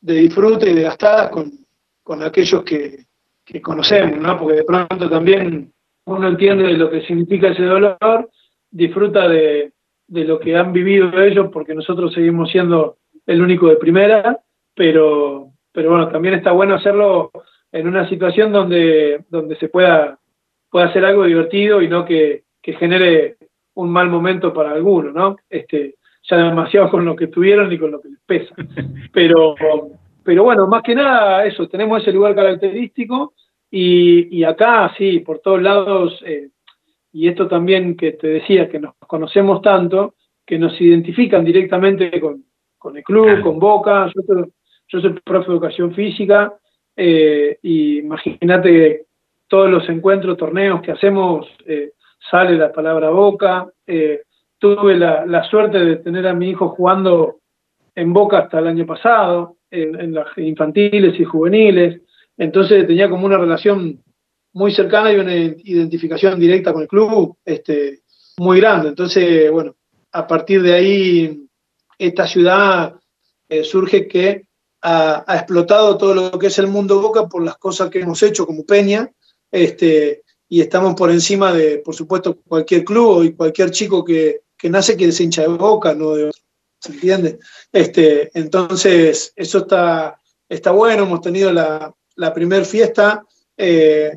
disfrute 0.00 0.70
y 0.70 0.74
de 0.74 0.82
gastadas 0.82 1.30
con, 1.30 2.22
aquellos 2.22 2.62
que, 2.64 3.04
conocemos, 3.62 4.18
¿no? 4.18 4.38
Porque 4.38 4.56
de 4.56 4.64
pronto 4.64 5.08
también 5.08 5.72
uno 6.04 6.28
entiende 6.28 6.72
lo 6.74 6.90
que 6.90 7.02
significa 7.02 7.48
ese 7.48 7.64
dolor, 7.64 8.30
disfruta 8.70 9.28
de, 9.28 9.72
de 10.06 10.24
lo 10.24 10.38
que 10.40 10.56
han 10.56 10.72
vivido 10.72 11.20
ellos, 11.20 11.48
porque 11.52 11.74
nosotros 11.74 12.12
seguimos 12.12 12.50
siendo 12.50 12.96
el 13.26 13.42
único 13.42 13.68
de 13.68 13.76
primera, 13.76 14.40
pero, 14.74 15.50
pero 15.70 15.90
bueno, 15.90 16.08
también 16.08 16.34
está 16.34 16.52
bueno 16.52 16.74
hacerlo 16.74 17.30
en 17.72 17.86
una 17.86 18.08
situación 18.08 18.52
donde, 18.52 19.24
donde 19.28 19.56
se 19.56 19.68
pueda, 19.68 20.18
pueda 20.70 20.86
hacer 20.86 21.04
algo 21.04 21.24
divertido 21.24 21.82
y 21.82 21.88
no 21.88 22.04
que, 22.04 22.44
genere 22.62 23.38
un 23.76 23.88
mal 23.88 24.10
momento 24.10 24.52
para 24.52 24.72
alguno, 24.72 25.10
¿no? 25.10 25.36
Este, 25.48 25.94
ya 26.28 26.36
demasiado 26.36 26.90
con 26.90 27.04
lo 27.04 27.16
que 27.16 27.28
tuvieron 27.28 27.72
y 27.72 27.78
con 27.78 27.90
lo 27.90 28.00
que 28.00 28.08
les 28.08 28.20
pesa. 28.20 28.54
Pero, 29.12 29.54
pero 30.22 30.44
bueno, 30.44 30.66
más 30.66 30.82
que 30.82 30.94
nada 30.94 31.46
eso, 31.46 31.66
tenemos 31.68 32.02
ese 32.02 32.12
lugar 32.12 32.34
característico 32.34 33.32
y, 33.70 34.44
acá 34.44 34.92
sí, 34.98 35.20
por 35.20 35.38
todos 35.38 35.62
lados, 35.62 36.22
eh, 36.26 36.50
y 37.12 37.28
esto 37.28 37.48
también 37.48 37.96
que 37.96 38.12
te 38.12 38.26
decía, 38.26 38.68
que 38.68 38.78
nos 38.78 38.94
conocemos 39.06 39.62
tanto, 39.62 40.14
que 40.44 40.58
nos 40.58 40.78
identifican 40.80 41.44
directamente 41.44 42.20
con, 42.20 42.44
el 42.94 43.02
club, 43.02 43.40
con 43.40 43.58
Boca, 43.58 44.12
yo, 44.14 44.44
yo 44.88 45.00
soy 45.00 45.18
profe 45.24 45.46
de 45.46 45.52
educación 45.52 45.94
física, 45.94 46.52
eh, 46.94 47.58
y 47.62 48.00
imagínate 48.00 48.70
que 48.70 49.02
todos 49.46 49.70
los 49.70 49.88
encuentros, 49.88 50.36
torneos 50.36 50.82
que 50.82 50.92
hacemos, 50.92 51.46
eh, 51.64 51.92
sale 52.30 52.56
la 52.56 52.72
palabra 52.72 53.10
boca. 53.10 53.68
Eh, 53.86 54.22
tuve 54.58 54.96
la, 54.96 55.44
suerte 55.44 55.78
de 55.78 55.96
tener 55.96 56.26
a 56.26 56.34
mi 56.34 56.50
hijo 56.50 56.70
jugando 56.70 57.38
en 57.94 58.12
Boca 58.12 58.38
hasta 58.38 58.58
el 58.58 58.68
año 58.68 58.86
pasado, 58.86 59.56
en, 59.70 60.12
las 60.14 60.26
infantiles 60.36 61.18
y 61.18 61.24
juveniles. 61.24 62.02
Entonces 62.36 62.86
tenía 62.86 63.08
como 63.08 63.26
una 63.26 63.38
relación 63.38 64.02
muy 64.52 64.72
cercana 64.72 65.12
y 65.12 65.16
una 65.16 65.34
identificación 65.34 66.38
directa 66.38 66.72
con 66.72 66.82
el 66.82 66.88
club 66.88 67.36
este, 67.44 68.00
muy 68.38 68.60
grande. 68.60 68.88
Entonces, 68.88 69.50
bueno, 69.50 69.74
a 70.12 70.26
partir 70.26 70.62
de 70.62 70.74
ahí, 70.74 71.46
esta 71.98 72.26
ciudad 72.26 72.94
surge 73.62 74.06
que 74.06 74.46
ha, 74.82 75.24
explotado 75.28 75.96
todo 75.96 76.14
lo 76.14 76.38
que 76.38 76.48
es 76.48 76.58
el 76.58 76.68
mundo 76.68 77.00
Boca 77.00 77.26
por 77.26 77.44
las 77.44 77.56
cosas 77.58 77.90
que 77.90 78.00
hemos 78.00 78.22
hecho 78.22 78.46
como 78.46 78.64
Peña, 78.64 79.10
este, 79.50 80.22
y 80.48 80.60
estamos 80.60 80.94
por 80.94 81.10
encima 81.10 81.52
de, 81.52 81.78
por 81.78 81.94
supuesto, 81.94 82.38
cualquier 82.46 82.84
club 82.84 83.24
y 83.24 83.32
cualquier 83.32 83.70
chico 83.70 84.04
que, 84.04 84.42
nace 84.64 84.96
que 84.96 85.12
se 85.12 85.24
hincha 85.24 85.42
de 85.42 85.48
Boca, 85.48 85.94
no 85.94 86.12
de 86.12 86.32
¿se 86.80 86.92
entiende? 86.92 87.38
Este, 87.72 88.30
entonces, 88.38 89.32
eso 89.34 89.58
está, 89.58 90.20
está 90.48 90.70
bueno, 90.70 91.04
hemos 91.04 91.20
tenido 91.20 91.52
la, 91.52 91.94
la 92.16 92.34
primer 92.34 92.64
fiesta, 92.64 93.24
eh, 93.56 94.16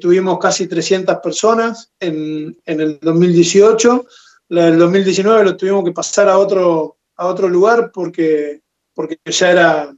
tuvimos 0.00 0.38
casi 0.38 0.66
300 0.66 1.18
personas 1.18 1.92
en, 1.98 2.56
en, 2.66 2.80
el 2.80 2.98
2018, 3.00 4.06
la 4.48 4.66
del 4.66 4.78
2019 4.78 5.44
lo 5.44 5.56
tuvimos 5.56 5.84
que 5.84 5.92
pasar 5.92 6.28
a 6.28 6.38
otro, 6.38 6.98
a 7.16 7.26
otro 7.26 7.48
lugar 7.48 7.90
porque 7.92 8.62
porque 8.94 9.18
ya 9.24 9.50
era, 9.50 9.96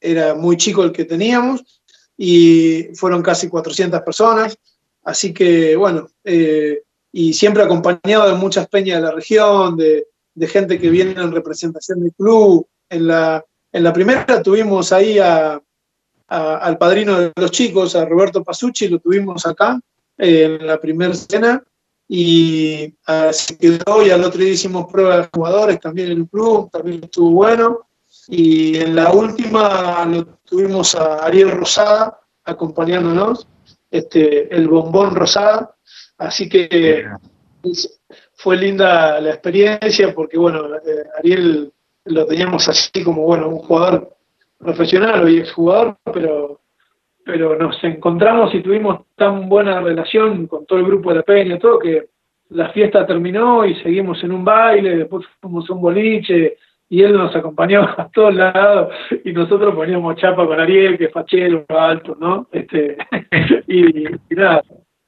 era 0.00 0.34
muy 0.34 0.56
chico 0.56 0.82
el 0.82 0.92
que 0.92 1.04
teníamos 1.04 1.82
y 2.16 2.88
fueron 2.94 3.22
casi 3.22 3.48
400 3.48 4.00
personas. 4.02 4.58
Así 5.02 5.34
que, 5.34 5.76
bueno, 5.76 6.08
eh, 6.24 6.82
y 7.16 7.32
siempre 7.32 7.62
acompañado 7.62 8.28
de 8.28 8.34
muchas 8.34 8.66
peñas 8.66 8.96
de 8.96 9.06
la 9.06 9.12
región, 9.12 9.76
de, 9.76 10.08
gente 10.48 10.80
que 10.80 10.90
viene 10.90 11.12
en 11.12 11.30
representación 11.30 12.00
del 12.00 12.12
club. 12.12 12.66
En 12.90 13.06
la, 13.06 13.44
en 13.70 13.84
la 13.84 13.92
primera 13.92 14.42
tuvimos 14.42 14.92
ahí 14.92 15.20
al 15.20 16.76
padrino 16.76 17.20
de 17.20 17.32
los 17.36 17.52
chicos, 17.52 17.94
a 17.94 18.04
Roberto 18.04 18.42
Pasucci, 18.42 18.88
lo 18.88 18.98
tuvimos 18.98 19.46
acá 19.46 19.80
eh, 20.18 20.58
en 20.60 20.66
la 20.66 20.80
primera 20.80 21.14
cena 21.14 21.62
y 22.08 22.92
se 23.30 23.58
quedó 23.58 24.04
y 24.04 24.10
al 24.10 24.24
otro 24.24 24.40
día 24.40 24.50
hicimos 24.50 24.90
pruebas 24.90 25.18
de 25.18 25.28
jugadores 25.32 25.78
también 25.78 26.10
en 26.10 26.18
el 26.18 26.28
club, 26.28 26.68
también 26.72 27.04
estuvo 27.04 27.30
bueno. 27.30 27.86
Y 28.26 28.76
en 28.78 28.96
la 28.96 29.12
última 29.12 30.04
lo 30.04 30.24
tuvimos 30.44 30.96
a 30.96 31.24
Ariel 31.24 31.52
Rosada 31.52 32.18
acompañándonos, 32.42 33.46
este, 33.88 34.52
el 34.52 34.66
bombón 34.66 35.14
Rosada. 35.14 35.73
Así 36.18 36.48
que 36.48 37.06
fue 38.34 38.56
linda 38.56 39.20
la 39.20 39.30
experiencia 39.30 40.14
porque, 40.14 40.38
bueno, 40.38 40.76
eh, 40.76 41.04
Ariel 41.18 41.72
lo 42.04 42.26
teníamos 42.26 42.68
así 42.68 43.02
como, 43.02 43.22
bueno, 43.22 43.48
un 43.48 43.58
jugador 43.58 44.16
profesional 44.58 45.28
y 45.28 45.38
exjugador, 45.38 45.96
pero, 46.12 46.60
pero 47.24 47.56
nos 47.56 47.82
encontramos 47.82 48.54
y 48.54 48.62
tuvimos 48.62 49.06
tan 49.16 49.48
buena 49.48 49.80
relación 49.80 50.46
con 50.46 50.66
todo 50.66 50.78
el 50.78 50.86
grupo 50.86 51.10
de 51.10 51.16
la 51.16 51.22
Peña, 51.22 51.58
todo 51.58 51.78
que 51.78 52.08
la 52.50 52.70
fiesta 52.70 53.06
terminó 53.06 53.64
y 53.64 53.74
seguimos 53.76 54.22
en 54.22 54.32
un 54.32 54.44
baile, 54.44 54.96
después 54.96 55.26
fuimos 55.40 55.68
a 55.68 55.72
un 55.72 55.80
boliche, 55.80 56.56
y 56.88 57.02
él 57.02 57.16
nos 57.16 57.34
acompañó 57.34 57.82
a 57.98 58.08
todos 58.12 58.34
lados 58.34 58.94
y 59.24 59.32
nosotros 59.32 59.74
poníamos 59.74 60.16
chapa 60.16 60.46
con 60.46 60.60
Ariel, 60.60 60.98
que 60.98 61.06
es 61.06 61.12
fachero, 61.12 61.64
alto, 61.68 62.16
¿no? 62.20 62.46
Este, 62.52 62.96
y, 63.66 64.04
nada, 64.30 64.62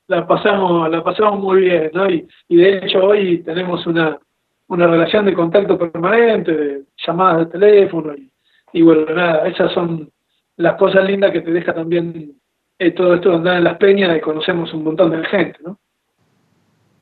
la 0.08 0.26
pasamos, 0.26 0.90
la 0.90 1.02
pasamos 1.02 1.40
muy 1.40 1.62
bien, 1.62 1.90
¿no? 1.92 2.08
Y, 2.08 2.26
de 2.48 2.78
hecho 2.78 3.04
hoy 3.04 3.38
tenemos 3.38 3.86
una, 3.86 4.18
una 4.68 4.86
relación 4.86 5.26
de 5.26 5.34
contacto 5.34 5.78
permanente, 5.78 6.52
de 6.52 6.82
llamadas 7.06 7.38
de 7.50 7.58
teléfono 7.58 8.14
y, 8.72 8.82
bueno, 8.82 9.06
nada, 9.14 9.48
esas 9.48 9.72
son 9.72 10.10
las 10.56 10.74
cosas 10.76 11.04
lindas 11.04 11.32
que 11.32 11.40
te 11.40 11.50
deja 11.50 11.74
también 11.74 12.32
eh, 12.78 12.90
todo 12.90 13.14
esto 13.14 13.30
de 13.30 13.36
andar 13.36 13.56
en 13.56 13.64
las 13.64 13.78
peñas 13.78 14.16
y 14.16 14.20
conocemos 14.20 14.72
un 14.74 14.84
montón 14.84 15.10
de 15.10 15.24
gente, 15.26 15.58
¿no? 15.64 15.78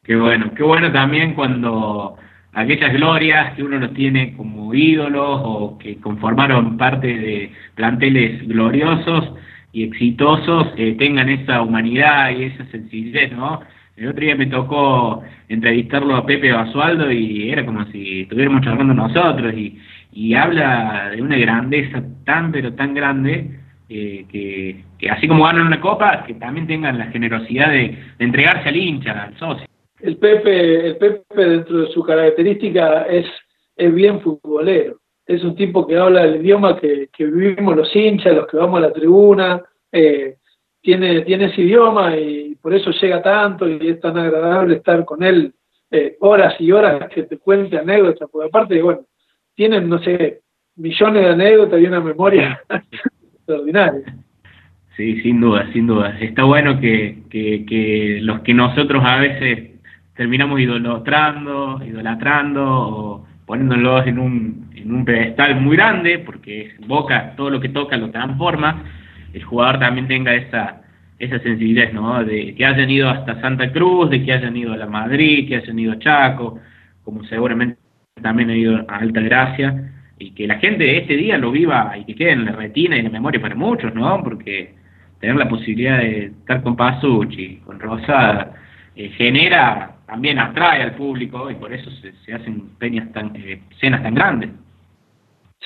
Qué 0.03 0.17
bueno, 0.17 0.53
qué 0.55 0.63
bueno 0.63 0.93
también 0.93 1.35
cuando 1.35 2.17
aquellas 2.53 2.93
glorias 2.93 3.55
que 3.55 3.63
uno 3.63 3.79
los 3.79 3.95
tiene 3.95 4.37
como 4.37 4.75
ídolos 4.75 5.41
o 5.43 5.79
que 5.79 5.99
conformaron 5.99 6.77
parte 6.77 7.07
de 7.07 7.53
planteles 7.75 8.47
gloriosos 8.47 9.33
y 9.75 9.85
exitosos 9.85 10.68
eh, 10.79 10.97
tengan 10.99 11.29
esa 11.29 11.61
humanidad 11.61 12.31
y 12.31 12.45
esa 12.45 12.64
sencillez, 12.70 13.33
¿no? 13.33 13.61
El 13.97 14.09
otro 14.09 14.22
día 14.22 14.35
me 14.35 14.47
tocó 14.47 15.22
entrevistarlo 15.49 16.16
a 16.16 16.25
Pepe 16.25 16.51
Basualdo 16.51 17.12
y 17.12 17.51
era 17.51 17.66
como 17.66 17.85
si 17.93 18.22
estuviéramos 18.22 18.62
charlando 18.62 18.95
nosotros 18.95 19.53
y, 19.55 19.79
y 20.12 20.35
habla 20.35 21.11
de 21.11 21.20
una 21.20 21.37
grandeza 21.37 22.03
tan 22.25 22.51
pero 22.51 22.72
tan 22.72 22.95
grande 22.95 23.51
eh, 23.91 24.25
que, 24.33 24.85
que, 24.99 25.11
así 25.11 25.29
como 25.29 25.45
ganan 25.45 25.66
una 25.66 25.81
copa, 25.81 26.25
que 26.27 26.35
también 26.35 26.66
tengan 26.66 26.99
la 26.99 27.07
generosidad 27.07 27.68
de, 27.70 27.99
de 28.18 28.25
entregarse 28.25 28.70
al 28.70 28.77
hincha, 28.77 29.25
al 29.25 29.39
socio 29.39 29.66
el 30.05 30.18
Pepe, 30.18 30.87
el 30.87 30.97
Pepe 30.99 31.45
dentro 31.45 31.81
de 31.81 31.93
su 31.93 32.03
característica 32.03 33.05
es, 33.05 33.27
es 33.77 33.95
bien 33.95 34.20
futbolero. 34.20 34.99
Es 35.27 35.43
un 35.43 35.57
tipo 35.57 35.87
que 35.87 35.97
habla 35.97 36.25
el 36.25 36.37
idioma 36.37 36.79
que, 36.79 37.09
vivimos 37.18 37.77
los 37.77 37.95
hinchas, 37.95 38.35
los 38.35 38.47
que 38.47 38.57
vamos 38.57 38.79
a 38.79 38.83
la 38.83 38.93
tribuna. 38.93 39.62
Eh, 39.91 40.37
tiene, 40.81 41.22
tiene 41.22 41.47
ese 41.47 41.62
idioma 41.62 42.16
y 42.16 42.55
por 42.57 42.75
eso 42.75 42.91
llega 42.91 43.22
tanto 43.22 43.66
y 43.66 43.89
es 43.89 44.01
tan 44.01 44.18
agradable 44.18 44.77
estar 44.77 45.05
con 45.05 45.22
él 45.22 45.55
eh, 45.91 46.16
horas 46.20 46.55
y 46.59 46.72
horas 46.72 47.09
que 47.09 47.22
te 47.22 47.39
cuente 47.39 47.79
anécdotas, 47.79 48.29
porque 48.31 48.49
aparte, 48.49 48.83
bueno, 48.83 49.03
tienen, 49.55 49.89
no 49.89 49.99
sé, 50.01 50.43
millones 50.77 51.22
de 51.22 51.29
anécdotas 51.31 51.81
y 51.81 51.87
una 51.87 52.01
memoria 52.01 52.61
extraordinaria. 53.35 54.03
Sí, 54.97 55.20
sin 55.22 55.41
duda, 55.41 55.70
sin 55.72 55.87
duda. 55.87 56.18
Está 56.20 56.45
bueno 56.45 56.81
que, 56.81 57.22
que, 57.31 57.64
que 57.64 58.18
los 58.22 58.41
que 58.41 58.55
nosotros 58.55 59.03
a 59.05 59.18
veces 59.20 59.81
terminamos 60.16 60.61
idolatrando, 60.61 61.81
idolatrando 61.85 62.62
o 62.64 63.27
poniéndolos 63.47 64.07
en 64.07 64.18
un, 64.18 64.70
en 64.85 64.95
un 64.95 65.05
pedestal 65.05 65.61
muy 65.61 65.76
grande, 65.76 66.18
porque 66.18 66.74
Boca 66.87 67.35
todo 67.37 67.51
lo 67.51 67.61
que 67.61 67.70
toca 67.70 67.97
lo 67.97 68.11
transforma, 68.11 68.85
el 69.32 69.43
jugador 69.43 69.80
también 69.80 70.07
tenga 70.07 70.35
esa, 70.35 70.82
esa 71.18 71.39
sensibilidad, 71.41 71.93
¿no? 71.93 72.22
De 72.24 72.55
que 72.55 72.64
hayan 72.64 72.91
ido 72.91 73.09
hasta 73.09 73.41
Santa 73.41 73.72
Cruz, 73.72 74.11
de 74.11 74.24
que 74.24 74.32
hayan 74.32 74.57
ido 74.57 74.72
a 74.72 74.76
la 74.76 74.87
Madrid, 74.87 75.49
que 75.49 75.57
hayan 75.57 75.78
ido 75.78 75.93
a 75.93 75.99
Chaco, 75.99 76.61
como 77.03 77.24
seguramente 77.24 77.78
también 78.22 78.51
ha 78.51 78.57
ido 78.57 78.85
a 78.89 78.97
Alta 78.97 79.20
Gracia, 79.20 79.93
y 80.18 80.30
que 80.32 80.47
la 80.47 80.59
gente 80.59 80.85
de 80.85 80.99
este 80.99 81.16
día 81.16 81.39
lo 81.39 81.51
viva 81.51 81.97
y 81.99 82.05
que 82.05 82.14
quede 82.14 82.32
en 82.32 82.45
la 82.45 82.53
retina 82.53 82.97
y 82.97 83.01
en 83.01 83.07
la 83.07 83.11
memoria 83.11 83.41
para 83.41 83.55
muchos, 83.55 83.95
¿no? 83.95 84.22
Porque 84.22 84.74
tener 85.20 85.37
la 85.37 85.49
posibilidad 85.49 85.99
de 85.99 86.26
estar 86.26 86.62
con 86.62 86.76
Pasucci, 86.76 87.61
con 87.64 87.80
Rosada, 87.80 88.55
eh, 88.95 89.09
genera 89.16 89.97
también 90.07 90.39
atrae 90.39 90.82
al 90.82 90.95
público 90.95 91.51
y 91.51 91.55
por 91.55 91.72
eso 91.72 91.91
se, 91.91 92.32
hacen 92.32 92.68
peñas 92.78 93.11
tan, 93.12 93.35
eh, 93.35 93.61
cenas 93.80 94.03
tan 94.03 94.14
grandes. 94.14 94.51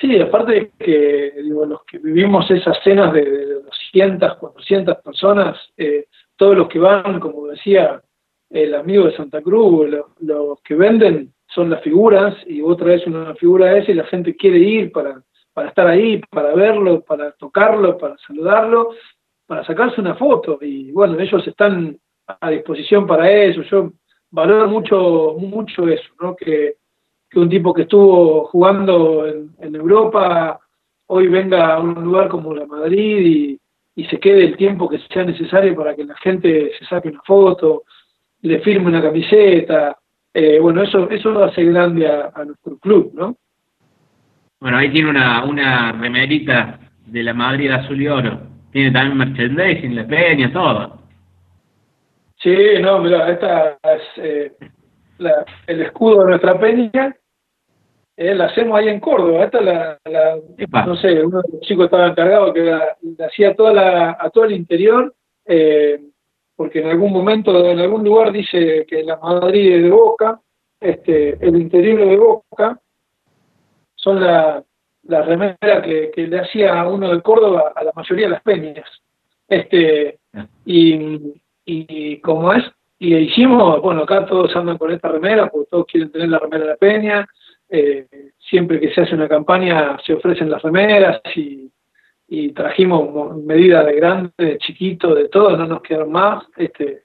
Sí, 0.01 0.21
aparte 0.21 0.53
de 0.53 0.71
que 0.79 1.43
digo, 1.43 1.67
los 1.67 1.85
que 1.85 1.99
vivimos 1.99 2.49
esas 2.51 2.77
cenas 2.85 3.13
de, 3.13 3.55
200, 3.65 4.37
400 4.37 4.97
personas, 4.99 5.59
eh, 5.77 6.07
todos 6.37 6.57
los 6.57 6.69
que 6.69 6.79
van, 6.79 7.19
como 7.19 7.49
decía 7.49 8.01
el 8.51 8.75
amigo 8.75 9.07
de 9.07 9.17
Santa 9.17 9.43
Cruz, 9.43 9.91
los 10.21 10.61
que 10.63 10.75
venden 10.75 11.33
son 11.49 11.71
las 11.71 11.83
figuras 11.83 12.35
y 12.47 12.63
otra 12.63 12.87
vez 12.87 13.07
una 13.07 13.35
figura 13.35 13.77
esa 13.77 13.91
y 13.91 13.95
la 13.95 14.05
gente 14.05 14.37
quiere 14.37 14.59
ir 14.59 14.93
para, 14.93 15.23
para 15.53 15.69
estar 15.69 15.87
ahí, 15.87 16.21
para 16.31 16.55
verlo, 16.55 17.03
para 17.03 17.33
tocarlo, 17.33 17.99
para 17.99 18.17
saludarlo, 18.19 18.91
para 19.47 19.65
sacarse 19.65 20.01
una 20.01 20.15
foto 20.15 20.59
y 20.63 20.93
bueno, 20.93 21.19
ellos 21.19 21.47
están 21.47 21.99
a 22.27 22.51
disposición 22.51 23.07
para 23.07 23.31
eso. 23.31 23.63
Yo 23.63 23.93
valoro 24.31 24.69
mucho, 24.69 25.37
mucho 25.39 25.89
eso, 25.89 26.09
¿no? 26.21 26.37
Que, 26.37 26.77
un 27.35 27.49
tipo 27.49 27.75
que 27.75 27.83
estuvo 27.83 28.47
jugando 28.47 29.27
en, 29.27 29.75
Europa 29.75 30.59
hoy 31.07 31.29
venga 31.29 31.75
a 31.75 31.81
un 31.81 31.95
lugar 31.95 32.29
como 32.29 32.55
la 32.55 32.67
Madrid 32.67 33.59
y, 33.95 34.05
se 34.09 34.21
quede 34.21 34.45
el 34.45 34.57
tiempo 34.57 34.89
que 34.89 35.01
sea 35.13 35.25
necesario 35.25 35.75
para 35.75 35.97
que 35.97 36.05
la 36.05 36.17
gente 36.19 36.71
se 36.79 36.85
saque 36.85 37.09
una 37.09 37.21
foto, 37.27 37.83
le 38.43 38.61
firme 38.61 38.87
una 38.87 39.03
camiseta. 39.03 39.99
Eh, 40.33 40.61
bueno, 40.61 40.85
eso 40.85 41.11
eso 41.11 41.43
hace 41.43 41.65
grande 41.65 42.07
a, 42.07 42.45
nuestro 42.45 42.79
club, 42.79 43.11
¿no? 43.13 43.37
Bueno, 44.61 44.77
ahí 44.77 44.93
tiene 44.93 45.11
una, 45.11 45.45
una 45.45 45.91
remerita 45.91 46.79
de 47.07 47.23
la 47.25 47.35
Madrid 47.35 47.73
azul 47.73 48.01
y 48.01 48.07
oro. 48.07 48.41
Tiene 48.71 48.93
también 48.93 49.19
merchandising, 49.19 49.97
la 49.97 50.07
peña, 50.07 50.53
todo. 50.53 50.99
Sí, 52.41 52.55
no, 52.81 53.01
mira, 53.01 53.31
esta 53.31 53.79
es 53.83 54.03
eh, 54.19 54.53
el 55.67 55.83
escudo 55.83 56.21
de 56.21 56.31
nuestra 56.31 56.59
peña. 56.59 57.17
Eh, 58.17 58.35
la 58.35 58.47
hacemos 58.47 58.79
ahí 58.79 58.89
en 58.89 58.99
Córdoba. 59.01 59.45
Esta 59.45 59.61
la, 59.61 59.99
no 60.87 60.97
sé, 60.97 61.25
uno 61.25 61.41
de 61.43 61.53
los 61.53 61.61
chicos 61.61 61.85
estaba 61.85 62.09
encargado 62.09 62.53
que 62.53 62.63
la, 62.63 62.97
hacía 63.27 63.55
toda 63.55 63.73
la, 63.73 64.17
a 64.19 64.31
todo 64.31 64.45
el 64.45 64.53
interior, 64.53 65.15
eh, 65.45 66.01
porque 66.57 66.81
en 66.81 66.89
algún 66.89 67.13
momento, 67.13 67.65
en 67.65 67.79
algún 67.79 68.03
lugar 68.03 68.33
dice 68.33 68.85
que 68.89 69.05
la 69.05 69.17
Madrid 69.19 69.77
es 69.77 69.83
de 69.85 69.91
Boca, 69.91 70.41
este, 70.81 71.39
el 71.47 71.57
interior 71.61 72.09
de 72.09 72.17
Boca, 72.17 72.81
son 73.95 74.21
la, 74.21 74.65
la 75.05 75.23
remera 75.23 75.83
que, 75.83 76.11
que 76.11 76.27
le 76.27 76.41
hacía 76.41 76.89
uno 76.89 77.15
de 77.15 77.23
Córdoba 77.23 77.73
a 77.75 77.85
la 77.85 77.93
mayoría 77.95 78.27
de 78.27 78.33
las 78.33 78.43
peñas. 78.43 78.89
Este, 79.47 80.19
y 80.65 81.41
y 81.69 82.19
como 82.21 82.55
es, 82.55 82.65
y 82.99 83.15
hicimos, 83.15 83.81
bueno, 83.81 84.03
acá 84.03 84.27
todos 84.27 84.55
andan 84.57 84.77
con 84.77 84.91
esta 84.91 85.09
remera, 85.09 85.49
porque 85.49 85.69
todos 85.71 85.87
quieren 85.87 86.11
tener 86.11 86.29
la 86.29 86.39
remera 86.39 86.65
de 86.65 86.71
la 86.71 86.77
peña, 86.77 87.29
eh, 87.69 88.07
siempre 88.39 88.81
que 88.81 88.93
se 88.93 89.03
hace 89.03 89.15
una 89.15 89.29
campaña 89.29 89.97
se 90.05 90.15
ofrecen 90.15 90.51
las 90.51 90.63
remeras 90.63 91.21
y, 91.37 91.71
y 92.27 92.53
trajimos 92.53 93.37
medidas 93.37 93.87
de 93.87 93.95
grande, 93.95 94.31
de 94.37 94.59
chiquito, 94.59 95.15
de 95.15 95.29
todo, 95.29 95.57
no 95.57 95.67
nos 95.67 95.83
quedaron 95.83 96.11
más, 96.11 96.45
este, 96.57 97.03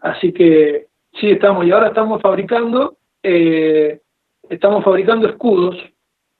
así 0.00 0.32
que 0.32 0.86
sí 1.20 1.30
estamos, 1.30 1.66
y 1.66 1.72
ahora 1.72 1.88
estamos 1.88 2.22
fabricando, 2.22 2.96
eh, 3.22 4.00
estamos 4.48 4.82
fabricando 4.82 5.28
escudos 5.28 5.76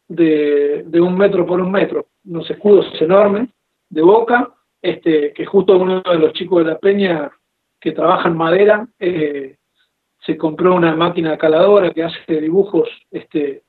de, 0.09 0.85
de 0.87 1.01
un 1.01 1.17
metro 1.17 1.45
por 1.45 1.61
un 1.61 1.71
metro, 1.71 2.07
unos 2.25 2.51
escudos 2.51 2.87
enormes, 3.01 3.51
de 3.91 4.03
boca, 4.03 4.55
este, 4.81 5.33
que 5.33 5.45
justo 5.45 5.77
uno 5.77 6.01
de 6.01 6.19
los 6.19 6.33
chicos 6.33 6.65
de 6.65 6.71
la 6.73 6.79
peña 6.79 7.31
que 7.85 7.93
trabaja 7.93 8.31
en 8.31 8.37
madera, 8.39 8.89
eh, 8.99 9.57
se 10.21 10.39
compró 10.39 10.75
una 10.75 10.97
máquina 10.97 11.37
caladora 11.37 11.91
que 11.91 12.03
hace 12.03 12.41
dibujos 12.41 12.89
este, 13.11 13.65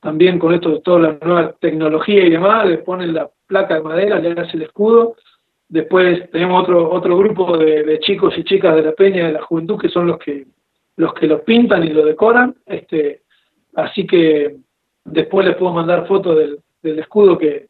también 0.00 0.38
con 0.38 0.54
esto 0.54 0.70
de 0.70 0.80
toda 0.80 1.00
la 1.00 1.18
nueva 1.22 1.52
tecnología 1.60 2.24
y 2.24 2.30
demás, 2.30 2.66
le 2.66 2.78
ponen 2.78 3.12
la 3.12 3.28
placa 3.46 3.74
de 3.74 3.82
madera, 3.82 4.18
le 4.20 4.40
hace 4.40 4.56
el 4.56 4.62
escudo. 4.62 5.16
Después 5.68 6.30
tenemos 6.30 6.62
otro, 6.62 6.90
otro 6.90 7.18
grupo 7.18 7.58
de, 7.58 7.98
chicos 8.00 8.38
y 8.38 8.44
chicas 8.44 8.74
de 8.74 8.84
la 8.84 8.92
peña 8.92 9.26
de 9.26 9.34
la 9.34 9.42
juventud 9.42 9.78
que 9.78 9.90
son 9.90 10.06
los 10.06 10.18
que 10.18 10.46
los 10.96 11.12
que 11.12 11.26
los 11.26 11.42
pintan 11.42 11.84
y 11.84 11.90
lo 11.90 12.06
decoran. 12.06 12.54
Este, 12.64 13.20
así 13.74 14.06
que 14.06 14.56
después 15.04 15.46
les 15.46 15.56
puedo 15.56 15.74
mandar 15.74 16.06
fotos 16.06 16.38
del, 16.38 16.98
escudo 16.98 17.36
que, 17.36 17.68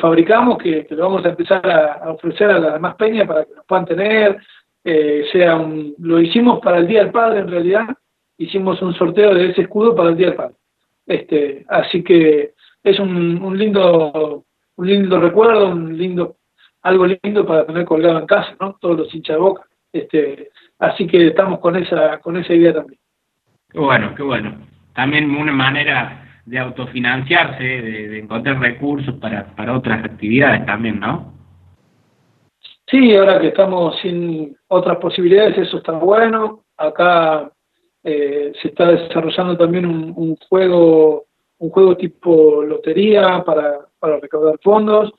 fabricamos, 0.00 0.58
que, 0.58 0.84
lo 0.90 1.04
vamos 1.04 1.24
a 1.24 1.28
empezar 1.28 1.64
a, 1.64 1.92
a, 1.92 2.10
ofrecer 2.10 2.50
a 2.50 2.58
las 2.58 2.72
demás 2.72 2.96
peñas 2.96 3.28
para 3.28 3.44
que 3.44 3.54
los 3.54 3.64
puedan 3.66 3.86
tener, 3.86 4.38
eh, 4.84 5.24
sea 5.32 5.56
un, 5.56 5.94
lo 5.98 6.20
hicimos 6.20 6.60
para 6.60 6.78
el 6.78 6.86
Día 6.86 7.02
del 7.02 7.12
Padre 7.12 7.40
en 7.40 7.48
realidad, 7.48 7.86
hicimos 8.36 8.80
un 8.82 8.94
sorteo 8.94 9.34
de 9.34 9.50
ese 9.50 9.62
escudo 9.62 9.94
para 9.94 10.10
el 10.10 10.16
Día 10.16 10.28
del 10.28 10.36
Padre. 10.36 10.54
Este, 11.06 11.64
así 11.68 12.02
que 12.02 12.54
es 12.82 12.98
un, 12.98 13.42
un 13.42 13.58
lindo 13.58 14.44
un 14.76 14.86
lindo 14.86 15.20
recuerdo, 15.20 15.70
un 15.70 15.96
lindo 15.96 16.36
algo 16.82 17.06
lindo 17.06 17.44
para 17.44 17.66
tener 17.66 17.84
colgado 17.84 18.18
en 18.18 18.26
casa, 18.26 18.54
¿no? 18.60 18.76
Todos 18.80 18.98
los 18.98 19.14
hinchas 19.14 19.36
de 19.36 19.40
boca. 19.40 19.62
Este, 19.92 20.50
así 20.78 21.06
que 21.06 21.26
estamos 21.26 21.58
con 21.58 21.76
esa 21.76 22.18
con 22.18 22.36
esa 22.36 22.54
idea 22.54 22.72
también. 22.72 23.00
Qué 23.70 23.78
bueno, 23.78 24.14
qué 24.14 24.22
bueno. 24.22 24.56
También 24.94 25.30
una 25.30 25.52
manera 25.52 26.40
de 26.46 26.58
autofinanciarse, 26.58 27.62
de, 27.62 28.08
de 28.08 28.18
encontrar 28.20 28.58
recursos 28.58 29.14
para, 29.16 29.54
para 29.54 29.76
otras 29.76 30.04
actividades 30.04 30.64
también, 30.64 31.00
¿no? 31.00 31.37
Sí, 32.90 33.14
ahora 33.14 33.38
que 33.40 33.48
estamos 33.48 33.96
sin 34.00 34.56
otras 34.68 34.96
posibilidades, 34.98 35.58
eso 35.58 35.78
está 35.78 35.92
bueno. 35.92 36.64
Acá 36.76 37.50
eh, 38.02 38.52
se 38.60 38.68
está 38.68 38.86
desarrollando 38.86 39.56
también 39.56 39.84
un, 39.84 40.36
juego 40.48 41.26
un 41.58 41.70
juego 41.70 41.96
tipo 41.96 42.62
lotería 42.62 43.42
para, 43.44 43.80
para 43.98 44.18
recaudar 44.18 44.58
fondos 44.62 45.12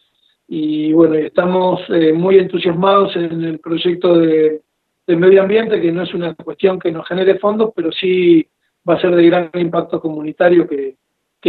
y 0.51 0.91
bueno, 0.93 1.13
estamos 1.13 1.79
eh, 1.89 2.11
muy 2.11 2.39
entusiasmados 2.39 3.15
en 3.15 3.43
el 3.43 3.59
proyecto 3.59 4.17
de, 4.17 4.61
medio 5.05 5.43
ambiente, 5.43 5.79
que 5.79 5.91
no 5.91 6.03
es 6.03 6.13
una 6.13 6.33
cuestión 6.33 6.79
que 6.79 6.91
nos 6.91 7.07
genere 7.07 7.37
fondos, 7.37 7.71
pero 7.75 7.91
sí 7.91 8.47
va 8.87 8.95
a 8.95 9.01
ser 9.01 9.15
de 9.15 9.25
gran 9.25 9.49
impacto 9.53 10.01
comunitario 10.01 10.67
que, 10.67 10.97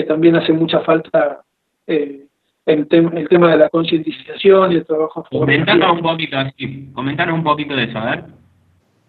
también 0.06 0.36
hace 0.36 0.52
mucha 0.52 0.80
falta 0.80 1.42
eh, 1.86 2.26
el, 2.66 2.86
el 2.90 3.28
tema 3.28 3.50
de 3.50 3.58
la 3.58 3.68
concientización 3.68 4.72
y 4.72 4.76
el 4.76 4.86
trabajo. 4.86 5.26
Comentanos 5.30 5.92
un 5.92 6.02
poquito 6.02 6.38
así, 6.38 6.90
comentanos 6.92 7.34
un 7.34 7.44
poquito 7.44 7.74
de 7.74 7.84
eso, 7.84 7.98
a 7.98 8.10
ver. 8.10 8.24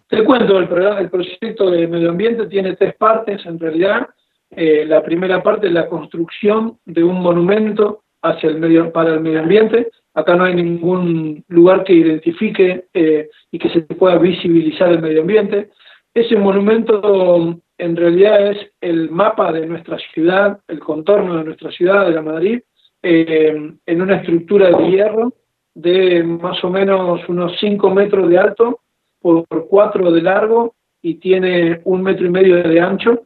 Te 0.08 0.24
cuento, 0.24 0.58
el, 0.58 0.68
programa, 0.68 1.00
el 1.00 1.08
proyecto 1.08 1.70
de 1.70 1.86
medio 1.86 2.10
ambiente 2.10 2.46
tiene 2.46 2.76
tres 2.76 2.94
partes 2.96 3.44
en 3.46 3.58
realidad. 3.58 4.08
Eh, 4.50 4.84
la 4.86 5.02
primera 5.02 5.42
parte 5.42 5.68
es 5.68 5.72
la 5.72 5.88
construcción 5.88 6.78
de 6.84 7.02
un 7.02 7.22
monumento 7.22 8.02
hacia 8.20 8.50
el 8.50 8.58
medio, 8.58 8.92
para 8.92 9.14
el 9.14 9.20
medio 9.20 9.40
ambiente. 9.40 9.90
Acá 10.12 10.36
no 10.36 10.44
hay 10.44 10.54
ningún 10.54 11.42
lugar 11.48 11.84
que 11.84 11.94
identifique 11.94 12.84
eh, 12.92 13.30
y 13.50 13.58
que 13.58 13.70
se 13.70 13.80
pueda 13.82 14.18
visibilizar 14.18 14.90
el 14.90 15.00
medio 15.00 15.22
ambiente. 15.22 15.70
Ese 16.12 16.36
monumento 16.36 17.58
en 17.78 17.96
realidad 17.96 18.50
es 18.50 18.70
el 18.82 19.10
mapa 19.10 19.50
de 19.50 19.66
nuestra 19.66 19.96
ciudad, 20.12 20.60
el 20.68 20.78
contorno 20.78 21.38
de 21.38 21.44
nuestra 21.44 21.70
ciudad, 21.70 22.06
de 22.06 22.12
la 22.12 22.22
Madrid, 22.22 22.60
eh, 23.02 23.74
en 23.84 24.02
una 24.02 24.16
estructura 24.16 24.70
de 24.70 24.90
hierro 24.90 25.32
de 25.74 26.22
más 26.22 26.62
o 26.64 26.70
menos 26.70 27.28
unos 27.28 27.56
5 27.58 27.90
metros 27.90 28.28
de 28.28 28.38
alto 28.38 28.80
por 29.20 29.46
4 29.68 30.12
de 30.12 30.22
largo 30.22 30.74
y 31.00 31.14
tiene 31.14 31.80
un 31.84 32.02
metro 32.02 32.26
y 32.26 32.30
medio 32.30 32.62
de 32.62 32.80
ancho. 32.80 33.22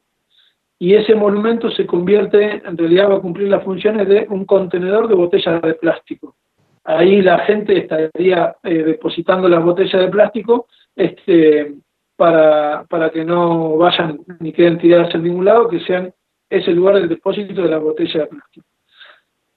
Y 0.78 0.94
ese 0.94 1.14
monumento 1.14 1.70
se 1.70 1.86
convierte, 1.86 2.62
en 2.64 2.76
realidad 2.76 3.10
va 3.10 3.16
a 3.16 3.20
cumplir 3.20 3.48
las 3.48 3.64
funciones 3.64 4.06
de 4.08 4.26
un 4.28 4.44
contenedor 4.44 5.08
de 5.08 5.14
botellas 5.14 5.62
de 5.62 5.74
plástico. 5.74 6.36
Ahí 6.84 7.22
la 7.22 7.38
gente 7.40 7.78
estaría 7.78 8.56
eh, 8.62 8.84
depositando 8.84 9.48
las 9.48 9.64
botellas 9.64 10.02
de 10.02 10.08
plástico 10.08 10.66
este, 10.94 11.74
para, 12.14 12.84
para 12.84 13.10
que 13.10 13.24
no 13.24 13.76
vayan 13.76 14.20
ni 14.38 14.52
queden 14.52 14.78
tiradas 14.78 15.14
en 15.14 15.24
ningún 15.24 15.46
lado, 15.46 15.68
que 15.68 15.80
sean 15.80 16.12
ese 16.48 16.72
lugar 16.72 16.96
del 16.96 17.08
depósito 17.08 17.62
de 17.62 17.68
las 17.68 17.82
botellas 17.82 18.14
de 18.14 18.26
plástico. 18.26 18.66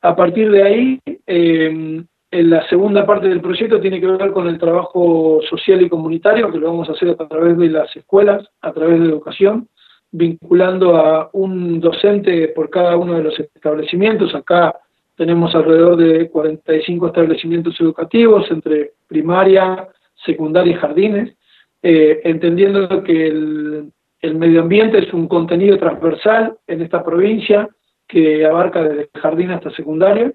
A 0.01 0.15
partir 0.15 0.49
de 0.51 0.63
ahí, 0.63 0.99
eh, 1.27 2.03
en 2.31 2.49
la 2.49 2.67
segunda 2.69 3.05
parte 3.05 3.27
del 3.27 3.41
proyecto 3.41 3.81
tiene 3.81 3.99
que 3.99 4.07
ver 4.07 4.31
con 4.31 4.47
el 4.47 4.59
trabajo 4.59 5.39
social 5.49 5.81
y 5.81 5.89
comunitario, 5.89 6.51
que 6.51 6.59
lo 6.59 6.67
vamos 6.67 6.89
a 6.89 6.93
hacer 6.93 7.09
a 7.09 7.27
través 7.27 7.57
de 7.57 7.69
las 7.69 7.93
escuelas, 7.95 8.47
a 8.61 8.71
través 8.71 8.99
de 8.99 9.07
educación, 9.07 9.67
vinculando 10.11 10.95
a 10.95 11.29
un 11.33 11.79
docente 11.79 12.49
por 12.49 12.69
cada 12.69 12.97
uno 12.97 13.15
de 13.15 13.23
los 13.23 13.39
establecimientos. 13.39 14.33
Acá 14.35 14.75
tenemos 15.15 15.53
alrededor 15.55 15.97
de 15.97 16.29
45 16.29 17.07
establecimientos 17.07 17.79
educativos 17.81 18.49
entre 18.51 18.91
primaria, 19.07 19.87
secundaria 20.23 20.73
y 20.73 20.75
jardines, 20.75 21.35
eh, 21.81 22.21
entendiendo 22.23 23.03
que 23.03 23.27
el, 23.27 23.91
el 24.21 24.35
medio 24.35 24.61
ambiente 24.61 24.99
es 24.99 25.11
un 25.13 25.27
contenido 25.27 25.77
transversal 25.77 26.57
en 26.67 26.81
esta 26.83 27.03
provincia 27.03 27.67
que 28.09 28.43
abarca 28.45 28.83
desde 28.83 29.09
jardín 29.15 29.51
hasta 29.51 29.69
secundaria. 29.71 30.33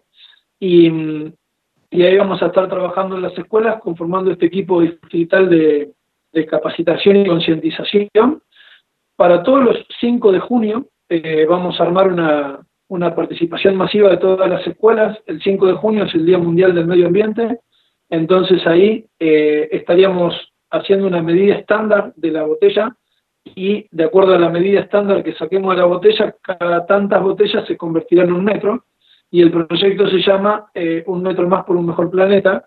Y, 0.58 0.88
y 1.90 2.02
ahí 2.02 2.16
vamos 2.16 2.40
a 2.42 2.46
estar 2.46 2.68
trabajando 2.68 3.16
en 3.16 3.22
las 3.22 3.36
escuelas 3.36 3.80
conformando 3.82 4.30
este 4.30 4.46
equipo 4.46 4.80
digital 4.80 5.50
de, 5.50 5.92
capacitación 6.48 7.16
y 7.16 7.26
concientización. 7.26 8.42
Para 9.16 9.42
todos 9.42 9.64
los 9.64 9.86
5 10.00 10.32
de 10.32 10.40
junio 10.40 10.88
eh, 11.08 11.46
vamos 11.48 11.78
a 11.78 11.84
armar 11.84 12.08
una, 12.08 12.60
una 12.88 13.14
participación 13.14 13.76
masiva 13.76 14.10
de 14.10 14.16
todas 14.16 14.48
las 14.48 14.66
escuelas. 14.66 15.18
El 15.26 15.42
5 15.42 15.66
de 15.66 15.74
junio 15.74 16.04
es 16.04 16.14
el 16.14 16.26
Día 16.26 16.38
Mundial 16.38 16.74
del 16.74 16.86
Medio 16.86 17.06
Ambiente, 17.06 17.60
entonces 18.10 18.66
ahí 18.66 19.06
eh, 19.20 19.68
estaríamos 19.70 20.34
haciendo 20.70 21.06
una 21.06 21.22
medida 21.22 21.54
estándar 21.54 22.12
de 22.16 22.30
la 22.32 22.42
botella 22.42 22.96
y 23.44 23.86
de 23.90 24.04
acuerdo 24.04 24.34
a 24.34 24.38
la 24.38 24.48
medida 24.48 24.80
estándar 24.80 25.22
que 25.22 25.34
saquemos 25.34 25.74
de 25.74 25.80
la 25.80 25.86
botella, 25.86 26.34
cada 26.40 26.86
tantas 26.86 27.22
botellas 27.22 27.66
se 27.66 27.76
convertirán 27.76 28.28
en 28.28 28.34
un 28.34 28.44
metro 28.44 28.84
y 29.30 29.42
el 29.42 29.50
proyecto 29.50 30.08
se 30.08 30.22
llama 30.22 30.70
eh, 30.74 31.04
Un 31.06 31.22
metro 31.22 31.48
más 31.48 31.64
por 31.64 31.76
un 31.76 31.86
mejor 31.86 32.10
planeta. 32.10 32.66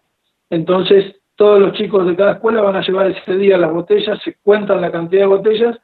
Entonces, 0.49 1.15
todos 1.35 1.59
los 1.59 1.73
chicos 1.73 2.05
de 2.05 2.15
cada 2.15 2.33
escuela 2.33 2.61
van 2.61 2.75
a 2.75 2.81
llevar 2.81 3.07
ese 3.07 3.37
día 3.37 3.57
las 3.57 3.71
botellas, 3.71 4.19
se 4.23 4.35
cuentan 4.43 4.81
la 4.81 4.91
cantidad 4.91 5.23
de 5.23 5.27
botellas 5.27 5.77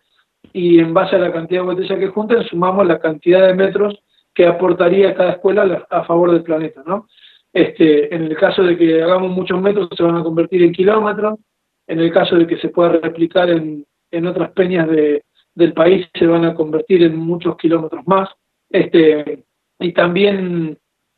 y 0.51 0.79
en 0.79 0.93
base 0.93 1.15
a 1.15 1.19
la 1.19 1.31
cantidad 1.31 1.61
de 1.61 1.67
botellas 1.67 1.99
que 1.99 2.07
junten 2.07 2.43
sumamos 2.43 2.85
la 2.85 2.99
cantidad 2.99 3.47
de 3.47 3.53
metros 3.53 3.99
que 4.33 4.45
aportaría 4.45 5.15
cada 5.15 5.33
escuela 5.33 5.85
a 5.89 6.03
favor 6.03 6.31
del 6.31 6.43
planeta, 6.43 6.83
¿no? 6.85 7.07
Este, 7.51 8.13
en 8.13 8.23
el 8.23 8.35
caso 8.35 8.63
de 8.63 8.75
que 8.75 9.01
hagamos 9.01 9.29
muchos 9.29 9.61
metros 9.61 9.89
se 9.95 10.01
van 10.01 10.17
a 10.17 10.23
convertir 10.23 10.63
en 10.63 10.71
kilómetros, 10.71 11.39
en 11.85 11.99
el 11.99 12.11
caso 12.11 12.35
de 12.35 12.47
que 12.47 12.57
se 12.57 12.69
pueda 12.69 12.93
replicar 12.93 13.49
en, 13.51 13.85
en 14.13 14.27
otras 14.27 14.51
peñas 14.51 14.87
de, 14.89 15.23
del 15.55 15.73
país 15.73 16.07
se 16.13 16.27
van 16.27 16.45
a 16.45 16.53
convertir 16.53 17.03
en 17.03 17.17
muchos 17.17 17.57
kilómetros 17.57 18.05
más. 18.07 18.29
Este, 18.69 19.43
y 19.79 19.91
también 19.91 20.77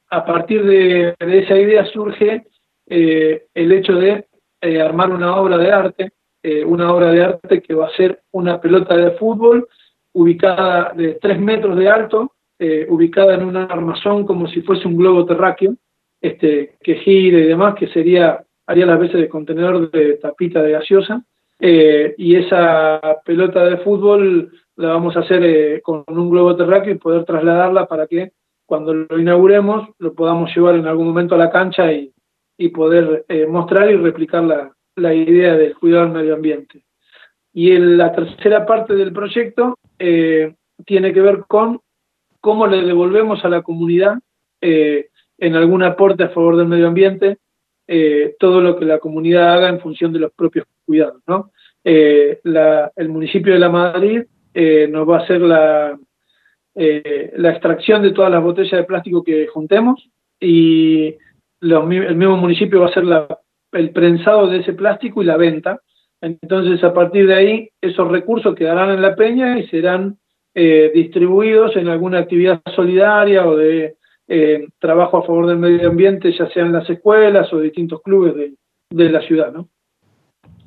a 0.09 0.25
partir 0.25 0.63
de, 0.65 1.15
esa 1.19 1.57
idea 1.57 1.85
surge 1.85 2.43
eh, 2.87 3.45
el 3.53 3.71
hecho 3.71 3.93
de 3.93 4.25
eh, 4.61 4.81
armar 4.81 5.11
una 5.11 5.35
obra 5.35 5.57
de 5.57 5.71
arte, 5.71 6.11
eh, 6.41 6.63
una 6.63 6.93
obra 6.93 7.11
de 7.11 7.23
arte 7.23 7.61
que 7.61 7.73
va 7.73 7.87
a 7.87 7.95
ser 7.95 8.21
una 8.31 8.61
pelota 8.61 8.95
de 8.95 9.11
fútbol 9.11 9.67
ubicada 10.13 10.93
de 10.95 11.15
tres 11.15 11.39
metros 11.39 11.77
de 11.77 11.89
alto, 11.89 12.31
ubicada 12.87 13.33
en 13.33 13.43
un 13.43 13.57
armazón 13.57 14.25
como 14.25 14.47
si 14.47 14.61
fuese 14.61 14.87
un 14.87 14.95
globo 14.95 15.25
terráqueo, 15.25 15.75
este, 16.21 16.77
que 16.81 16.95
gire 16.95 17.39
y 17.41 17.47
demás, 17.47 17.75
que 17.75 17.87
sería, 17.87 18.45
haría 18.65 18.85
las 18.85 18.97
veces 18.97 19.19
de 19.19 19.27
contenedor 19.27 19.91
de 19.91 20.13
tapita 20.13 20.61
de 20.61 20.71
gaseosa, 20.71 21.21
y 21.59 22.35
esa 22.35 22.99
pelota 23.23 23.63
de 23.65 23.77
fútbol 23.77 24.51
la 24.75 24.89
vamos 24.89 25.15
a 25.15 25.21
hacer 25.21 25.81
con 25.81 26.03
un 26.07 26.29
globo 26.29 26.55
terráqueo 26.55 26.93
y 26.93 26.97
poder 26.97 27.23
trasladarla 27.23 27.87
para 27.87 28.07
que 28.07 28.33
cuando 28.65 28.93
lo 28.93 29.19
inauguremos 29.19 29.89
lo 29.99 30.13
podamos 30.13 30.53
llevar 30.55 30.75
en 30.75 30.87
algún 30.87 31.07
momento 31.07 31.35
a 31.35 31.37
la 31.37 31.51
cancha 31.51 31.91
y, 31.91 32.11
poder 32.73 33.25
eh, 33.27 33.45
mostrar 33.45 33.91
y 33.91 33.95
replicar 33.95 34.43
la, 34.95 35.13
idea 35.13 35.55
del 35.55 35.75
cuidado 35.75 36.05
del 36.05 36.13
medio 36.13 36.35
ambiente. 36.35 36.85
Y 37.53 37.71
en 37.71 37.97
la 37.97 38.13
tercera 38.13 38.65
parte 38.65 38.95
del 38.95 39.13
proyecto 39.13 39.77
eh, 39.99 40.55
tiene 40.85 41.13
que 41.13 41.21
ver 41.21 41.43
con 41.47 41.81
cómo 42.39 42.65
le 42.67 42.81
devolvemos 42.81 43.43
a 43.43 43.49
la 43.49 43.61
comunidad 43.61 44.19
eh, 44.61 45.09
en 45.37 45.55
algún 45.55 45.83
aporte 45.83 46.23
a 46.23 46.29
favor 46.29 46.55
del 46.57 46.67
medio 46.67 46.87
ambiente 46.87 47.37
todo 48.39 48.61
lo 48.61 48.77
que 48.77 48.85
la 48.85 48.99
comunidad 48.99 49.53
haga 49.53 49.69
en 49.69 49.79
función 49.79 50.11
de 50.11 50.19
los 50.19 50.31
propios 50.33 50.65
cuidados. 50.85 51.21
¿no? 51.27 51.51
el 51.83 53.09
municipio 53.09 53.53
de 53.53 53.59
La 53.59 53.69
Madrid 53.69 54.23
nos 54.89 55.07
va 55.07 55.17
a 55.17 55.21
hacer 55.21 55.41
la, 55.41 55.97
eh, 56.77 57.31
la 57.37 57.51
extracción 57.51 58.03
de 58.03 58.11
todas 58.11 58.29
las 58.29 58.43
botellas 58.43 58.71
de 58.73 58.83
plástico 58.83 59.23
que 59.23 59.47
juntemos 59.47 60.09
y 60.41 61.15
el 61.61 62.15
mismo 62.15 62.35
municipio 62.35 62.81
va 62.81 62.87
a 62.87 62.89
hacer 62.89 63.05
el 63.71 63.89
prensado 63.91 64.47
de 64.47 64.59
ese 64.59 64.73
plástico 64.73 65.21
y 65.21 65.25
la 65.25 65.37
venta. 65.37 65.79
Entonces, 66.19 66.83
a 66.83 66.93
partir 66.93 67.27
de 67.27 67.33
ahí, 67.33 67.69
esos 67.79 68.09
recursos 68.09 68.55
quedarán 68.55 68.89
en 68.91 69.01
la 69.01 69.15
peña 69.15 69.57
y 69.57 69.67
serán 69.67 70.17
eh, 70.53 70.91
distribuidos 70.93 71.77
en 71.77 71.87
alguna 71.87 72.19
actividad 72.19 72.61
solidaria 72.75 73.47
o 73.47 73.55
de 73.55 73.95
eh, 74.27 74.67
trabajo 74.79 75.17
a 75.17 75.23
favor 75.23 75.47
del 75.47 75.57
medio 75.57 75.89
ambiente, 75.89 76.31
ya 76.31 76.49
sean 76.49 76.71
las 76.71 76.89
escuelas 76.89 77.51
o 77.53 77.59
distintos 77.59 78.01
clubes 78.01 78.35
de, 78.35 78.53
de 78.89 79.09
la 79.09 79.21
ciudad, 79.21 79.51
¿no? 79.53 79.69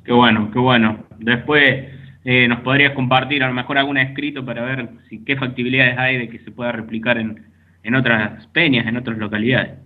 Qué 0.03 0.13
bueno, 0.13 0.49
qué 0.51 0.59
bueno. 0.59 1.05
Después, 1.17 1.87
eh, 2.23 2.47
nos 2.47 2.61
podrías 2.61 2.93
compartir 2.93 3.43
a 3.43 3.47
lo 3.47 3.53
mejor 3.53 3.77
algún 3.77 3.97
escrito 3.97 4.45
para 4.45 4.63
ver 4.63 4.89
si 5.09 5.23
qué 5.23 5.35
factibilidades 5.37 5.97
hay 5.97 6.17
de 6.17 6.29
que 6.29 6.39
se 6.39 6.51
pueda 6.51 6.71
replicar 6.71 7.17
en, 7.17 7.45
en 7.83 7.95
otras 7.95 8.47
peñas, 8.47 8.87
en 8.87 8.97
otras 8.97 9.17
localidades. 9.17 9.79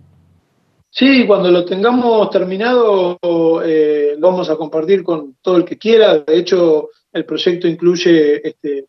Sí, 0.90 1.26
cuando 1.26 1.50
lo 1.50 1.64
tengamos 1.64 2.30
terminado 2.30 3.18
eh, 3.64 4.14
lo 4.18 4.30
vamos 4.30 4.48
a 4.48 4.56
compartir 4.56 5.02
con 5.02 5.36
todo 5.42 5.56
el 5.56 5.64
que 5.64 5.76
quiera. 5.76 6.18
De 6.18 6.38
hecho, 6.38 6.90
el 7.12 7.24
proyecto 7.24 7.66
incluye 7.66 8.46
este, 8.46 8.86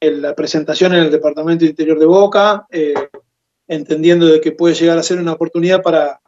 la 0.00 0.34
presentación 0.34 0.94
en 0.94 1.04
el 1.04 1.10
Departamento 1.10 1.64
de 1.64 1.70
Interior 1.70 1.98
de 1.98 2.06
Boca, 2.06 2.66
eh, 2.70 2.92
entendiendo 3.68 4.26
de 4.26 4.40
que 4.40 4.52
puede 4.52 4.74
llegar 4.74 4.98
a 4.98 5.02
ser 5.02 5.18
una 5.18 5.32
oportunidad 5.32 5.82
para 5.82 6.20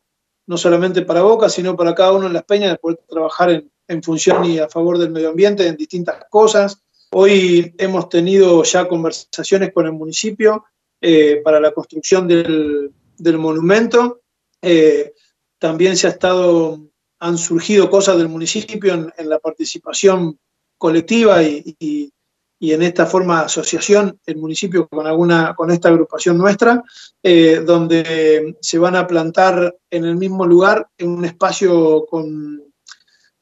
no 0.47 0.57
solamente 0.57 1.03
para 1.03 1.23
Boca, 1.23 1.49
sino 1.49 1.77
para 1.77 1.95
cada 1.95 2.13
uno 2.13 2.29
de 2.29 2.33
las 2.33 2.45
peñas 2.45 2.71
de 2.71 2.79
poder 2.79 2.99
trabajar 3.07 3.51
en, 3.51 3.71
en 3.89 4.03
función 4.03 4.45
y 4.45 4.59
a 4.59 4.69
favor 4.69 4.99
del 4.99 5.11
medio 5.11 5.31
ambiente 5.31 5.67
en 5.67 5.77
distintas 5.77 6.25
cosas. 6.31 6.83
Hoy 7.11 7.75
hemos 7.79 8.09
tenido 8.09 8.63
ya 8.63 8.87
conversaciones 8.87 9.73
con 9.73 9.87
el 9.87 9.93
municipio 9.93 10.65
eh, 11.01 11.41
para 11.43 11.59
la 11.59 11.73
construcción 11.73 12.29
del, 12.29 12.93
monumento. 13.39 14.21
Eh, 14.61 15.15
también 15.59 15.97
se 15.97 16.07
ha 16.07 16.11
estado, 16.11 16.81
han 17.19 17.39
surgido 17.39 17.89
cosas 17.89 18.19
del 18.19 18.29
municipio 18.29 18.95
en, 19.17 19.29
la 19.29 19.39
participación 19.39 20.39
colectiva 20.77 21.43
y, 21.43 22.13
en 22.61 22.83
esta 22.83 23.07
forma 23.07 23.43
asociación, 23.43 24.19
el 24.27 24.37
municipio 24.37 24.89
con, 24.89 25.07
alguna, 25.07 25.55
con 25.55 25.71
esta 25.71 25.89
agrupación 25.89 26.37
nuestra, 26.37 26.83
eh, 27.23 27.63
donde 27.65 28.57
se 28.61 28.79
van 28.79 28.97
a 28.97 29.07
plantar 29.07 29.77
en 29.91 30.05
el 30.05 30.17
mismo 30.17 30.45
lugar, 30.45 30.89
en 30.99 31.11
un 31.11 31.25
espacio 31.25 32.07
con 32.07 32.69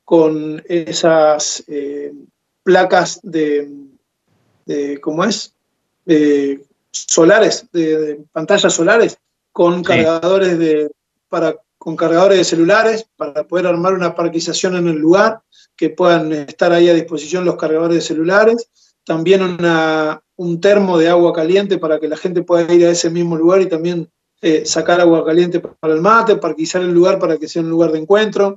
con 0.07 0.62
esas 0.69 1.64
eh, 1.67 2.12
placas 2.62 3.19
de, 3.25 3.69
¿cómo 5.03 5.25
es? 5.25 5.53
solares, 6.93 7.67
de, 7.73 8.21
pantallas 8.31 8.73
solares, 8.73 9.19
con 9.51 9.83
cargadores 9.83 10.61
de, 10.61 10.93
para, 11.29 11.57
con 11.77 11.97
cargadores 11.97 12.39
de 12.39 12.45
celulares, 12.45 13.09
para 13.17 13.49
poder 13.49 13.67
armar 13.67 13.95
una 13.95 14.14
parquización 14.14 14.77
en 14.77 14.87
el 14.87 14.97
lugar, 14.97 15.41
que 15.77 15.91
puedan 15.91 16.33
estar 16.33 16.73
ahí 16.73 16.89
a 16.89 16.95
disposición 16.95 17.45
los 17.45 17.57
cargadores 17.57 17.97
de 17.97 18.03
celulares. 18.03 18.71
También 19.07 19.40
una, 19.40 20.20
un 20.34 20.61
termo 20.61 20.98
de 20.98 21.09
agua 21.09 21.32
caliente 21.32 21.78
para 21.78 22.00
que 22.00 22.09
la 22.09 22.16
gente 22.16 22.42
pueda 22.42 22.72
ir 22.74 22.84
a 22.86 22.90
ese 22.90 23.09
mismo 23.09 23.36
lugar 23.36 23.62
y 23.62 23.66
también 23.66 24.11
eh, 24.42 24.66
sacar 24.66 25.00
agua 25.00 25.24
caliente 25.24 25.61
para 25.61 25.94
el 25.94 26.02
mate, 26.02 26.36
parquizar 26.36 26.82
el 26.82 26.92
lugar 26.92 27.18
para 27.18 27.38
que 27.38 27.48
sea 27.48 27.62
un 27.62 27.70
lugar 27.70 27.90
de 27.92 28.00
encuentro, 28.00 28.57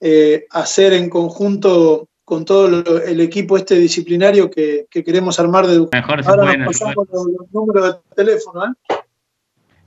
eh, 0.00 0.46
hacer 0.50 0.92
en 0.92 1.08
conjunto 1.08 2.08
con 2.24 2.44
todo 2.44 2.82
el 3.04 3.20
equipo 3.20 3.56
este 3.56 3.76
disciplinario 3.76 4.50
que, 4.50 4.86
queremos 4.90 5.38
armar 5.38 5.66
de 5.66 5.74
educación. 5.74 6.02
Mejor 6.02 6.24
se 6.24 6.30
Ahora 6.30 6.42
pueden 6.44 6.60
nos 6.62 6.78
pasamos 6.78 7.08
los, 7.12 7.52
números 7.52 7.92
de 7.92 8.24
teléfono. 8.24 8.64
¿eh? 8.64 8.94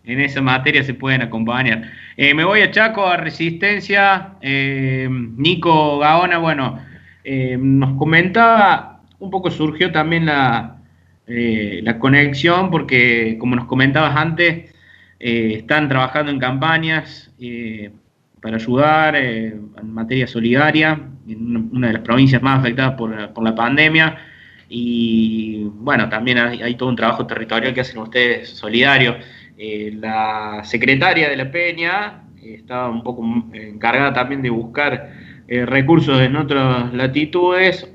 En 0.04 0.22
esa 0.22 0.42
materia 0.42 0.84
se 0.84 0.94
pueden 0.94 1.24
acompañar. 1.24 1.92
me 2.16 2.46
voy 2.46 2.62
a 2.62 2.72
Chaco, 2.72 3.06
a 3.06 3.18
Resistencia. 3.18 4.38
Nico 4.42 5.98
Gaona, 5.98 6.38
bueno, 6.38 6.80
nos 7.26 7.98
comentaba, 7.98 8.97
un 9.20 9.32
poco 9.32 9.50
surgió 9.52 9.92
también 9.92 10.26
la, 10.26 10.78
la 11.28 12.00
conexión, 12.00 12.72
porque 12.72 13.38
como 13.40 13.56
nos 13.56 13.66
comentabas 13.66 14.16
antes, 14.16 14.74
eh, 15.20 15.56
están 15.58 15.90
trabajando 15.90 16.32
en 16.32 16.40
campañas 16.40 17.32
eh, 17.40 17.92
para 18.42 18.58
ayudar 18.58 19.16
eh, 19.16 19.48
en 19.48 19.94
materia 19.94 20.28
solidaria, 20.28 21.00
en 21.28 21.70
una 21.72 21.88
de 21.88 21.94
las 21.94 22.02
provincias 22.04 22.42
más 22.42 22.60
afectadas 22.60 22.94
por, 22.96 23.44
la 23.44 23.56
pandemia. 23.56 24.18
Y 24.70 25.64
bueno, 25.64 26.08
también 26.10 26.38
hay, 26.38 26.76
todo 26.76 26.90
un 26.90 26.96
trabajo 26.96 27.26
territorial 27.26 27.74
que 27.74 27.82
hacen 27.82 28.00
ustedes 28.00 28.50
solidario. 28.50 29.18
la 29.58 30.62
secretaria 30.64 31.30
de 31.30 31.38
la 31.38 31.50
Peña 31.50 32.24
estaba 32.42 32.90
un 32.90 33.02
poco 33.02 33.24
encargada 33.54 34.14
también 34.14 34.42
de 34.42 34.50
buscar 34.50 35.10
recursos 35.48 36.20
en 36.20 36.36
otras 36.36 36.94
latitudes 36.94 37.90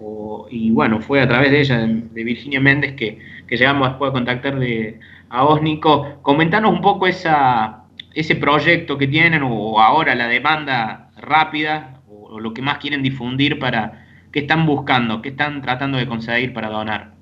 y 0.50 0.70
bueno, 0.70 1.00
fue 1.00 1.20
a 1.20 1.28
través 1.28 1.50
de 1.50 1.61
ella, 1.61 1.78
de, 1.78 2.24
Virginia 2.24 2.61
Méndez, 2.61 2.94
que, 2.94 3.18
que 3.46 3.57
llegamos 3.57 3.88
después 3.88 4.11
a 4.11 4.12
contactar 4.12 4.59
de, 4.59 5.00
a 5.32 5.44
vos, 5.44 5.62
Nico. 5.62 6.18
Comentanos 6.20 6.72
un 6.72 6.82
poco 6.82 7.07
esa, 7.07 7.84
ese 8.14 8.36
proyecto 8.36 8.98
que 8.98 9.09
tienen 9.09 9.42
o 9.42 9.80
ahora 9.80 10.14
la 10.14 10.28
demanda 10.28 11.11
rápida 11.16 12.03
o, 12.07 12.38
lo 12.38 12.53
que 12.53 12.61
más 12.61 12.78
quieren 12.78 13.03
difundir 13.03 13.59
para 13.59 14.07
qué 14.30 14.40
están 14.40 14.66
buscando, 14.66 15.22
qué 15.22 15.30
están 15.30 15.62
tratando 15.62 15.96
de 15.96 16.07
conseguir 16.07 16.53
para 16.53 16.68
donar. 16.68 17.14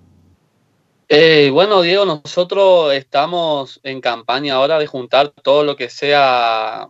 Eh, 1.09 1.51
bueno, 1.53 1.83
Diego, 1.83 2.05
nosotros 2.05 2.93
estamos 2.95 3.81
en 3.85 4.01
campaña 4.01 4.55
ahora 4.55 4.79
de 4.79 4.87
juntar 4.87 5.31
todo 5.31 5.63
lo 5.65 5.77
que 5.77 5.89
sea 5.89 6.89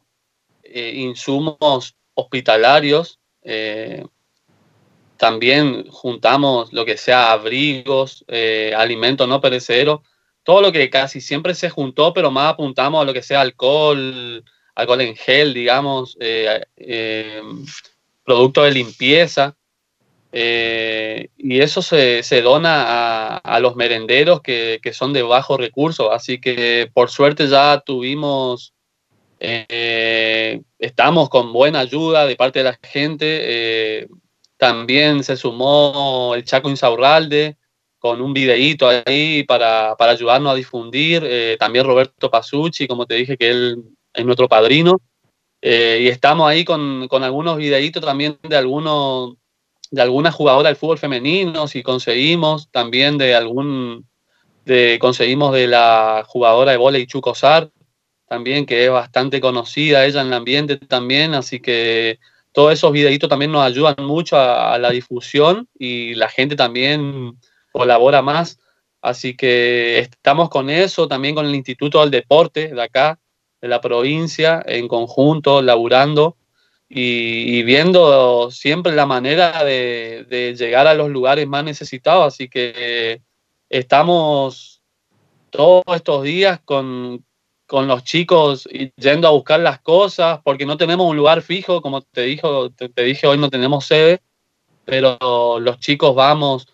eh, 0.62 0.92
insumos 0.96 1.96
hospitalarios. 2.14 3.19
Eh, 3.42 4.04
también 5.16 5.86
juntamos 5.90 6.72
lo 6.72 6.84
que 6.84 6.96
sea 6.96 7.32
abrigos, 7.32 8.24
alimentos 8.74 9.28
no 9.28 9.40
perecederos 9.40 10.00
todo 10.42 10.62
lo 10.62 10.72
que 10.72 10.90
casi 10.90 11.20
siempre 11.20 11.54
se 11.54 11.70
juntó, 11.70 12.12
pero 12.12 12.30
más 12.30 12.54
apuntamos 12.54 13.02
a 13.02 13.04
lo 13.04 13.12
que 13.12 13.22
sea 13.22 13.40
alcohol, 13.40 14.44
alcohol 14.74 15.00
en 15.00 15.16
gel, 15.16 15.54
digamos, 15.54 16.16
eh, 16.20 16.64
eh, 16.76 17.42
producto 18.24 18.62
de 18.64 18.72
limpieza. 18.72 19.56
Eh, 20.32 21.28
y 21.36 21.60
eso 21.60 21.82
se, 21.82 22.22
dona 22.42 23.36
a, 23.36 23.60
los 23.60 23.74
merenderos 23.76 24.40
que, 24.40 24.80
son 24.92 25.12
de 25.12 25.22
bajo 25.22 25.56
recurso. 25.56 26.12
Así 26.12 26.40
que 26.40 26.90
por 26.92 27.10
suerte 27.10 27.48
ya 27.48 27.80
tuvimos, 27.84 28.72
estamos 29.40 31.30
con 31.30 31.52
buena 31.52 31.80
ayuda 31.80 32.26
de 32.26 32.36
parte 32.36 32.60
de 32.60 32.64
la 32.64 32.78
gente. 32.82 34.06
también 34.56 35.24
se 35.24 35.36
sumó 35.36 36.34
el 36.34 36.44
Chaco 36.44 36.68
Insaurralde, 36.68 37.56
con 38.00 38.22
un 38.22 38.32
videíto 38.32 38.88
ahí 38.88 39.44
para, 39.44 39.94
ayudarnos 39.98 40.52
a 40.52 40.56
difundir. 40.56 41.22
Eh, 41.24 41.56
también 41.60 41.84
Roberto 41.84 42.30
Pasucci, 42.30 42.88
como 42.88 43.06
te 43.06 43.14
dije, 43.14 43.36
que 43.36 43.50
él 43.50 43.84
es 44.14 44.24
nuestro 44.24 44.48
padrino. 44.48 45.00
Eh, 45.60 46.00
y 46.02 46.08
estamos 46.08 46.48
ahí 46.48 46.64
con, 46.64 47.06
algunos 47.22 47.58
videitos 47.58 48.02
también 48.02 48.38
de 48.42 48.56
algunos 48.56 49.34
de 49.90 50.00
algunas 50.02 50.34
jugadoras 50.34 50.70
del 50.70 50.76
fútbol 50.76 50.98
femenino, 50.98 51.66
si 51.66 51.82
conseguimos, 51.82 52.70
también 52.70 53.18
de 53.18 53.34
algún, 53.34 54.06
de, 54.64 54.98
conseguimos 55.00 55.52
de 55.52 55.66
la 55.66 56.24
jugadora 56.28 56.70
de 56.70 56.76
volei 56.76 57.08
Chucosar, 57.08 57.70
también 58.30 58.64
que 58.64 58.84
es 58.84 58.90
bastante 58.92 59.40
conocida 59.40 60.06
ella 60.06 60.20
en 60.20 60.28
el 60.28 60.34
ambiente 60.34 60.76
también, 60.76 61.34
así 61.34 61.58
que 61.58 62.20
todos 62.52 62.72
esos 62.72 62.92
videitos 62.92 63.28
también 63.28 63.50
nos 63.50 63.64
ayudan 63.64 63.96
mucho 64.06 64.38
a 64.38 64.78
la 64.78 64.90
difusión 64.90 65.66
y 65.76 66.14
la 66.14 66.28
gente 66.28 66.54
también 66.54 67.36
colabora 67.72 68.22
más. 68.22 68.60
Así 69.02 69.36
que 69.36 69.98
estamos 69.98 70.48
con 70.48 70.70
eso, 70.70 71.08
también 71.08 71.34
con 71.34 71.44
el 71.44 71.56
Instituto 71.56 72.00
del 72.00 72.12
Deporte 72.12 72.68
de 72.72 72.80
acá, 72.80 73.18
de 73.60 73.66
la 73.66 73.80
provincia, 73.80 74.62
en 74.64 74.86
conjunto, 74.86 75.60
laburando 75.60 76.36
y, 76.88 77.64
viendo 77.64 78.52
siempre 78.52 78.92
la 78.92 79.06
manera 79.06 79.64
de, 79.64 80.54
llegar 80.56 80.86
a 80.86 80.94
los 80.94 81.10
lugares 81.10 81.48
más 81.48 81.64
necesitados. 81.64 82.32
Así 82.32 82.48
que 82.48 83.22
estamos 83.68 84.82
todos 85.50 85.82
estos 85.96 86.22
días 86.22 86.60
con, 86.64 87.24
con 87.70 87.86
los 87.86 88.02
chicos 88.02 88.68
yendo 88.96 89.28
a 89.28 89.30
buscar 89.30 89.60
las 89.60 89.78
cosas, 89.78 90.40
porque 90.42 90.66
no 90.66 90.76
tenemos 90.76 91.08
un 91.08 91.16
lugar 91.16 91.40
fijo, 91.40 91.80
como 91.80 92.02
te, 92.02 92.22
dijo, 92.22 92.70
te 92.70 93.04
dije, 93.04 93.28
hoy 93.28 93.38
no 93.38 93.48
tenemos 93.48 93.86
sede, 93.86 94.22
pero 94.84 95.16
los 95.60 95.78
chicos 95.78 96.12
vamos 96.16 96.66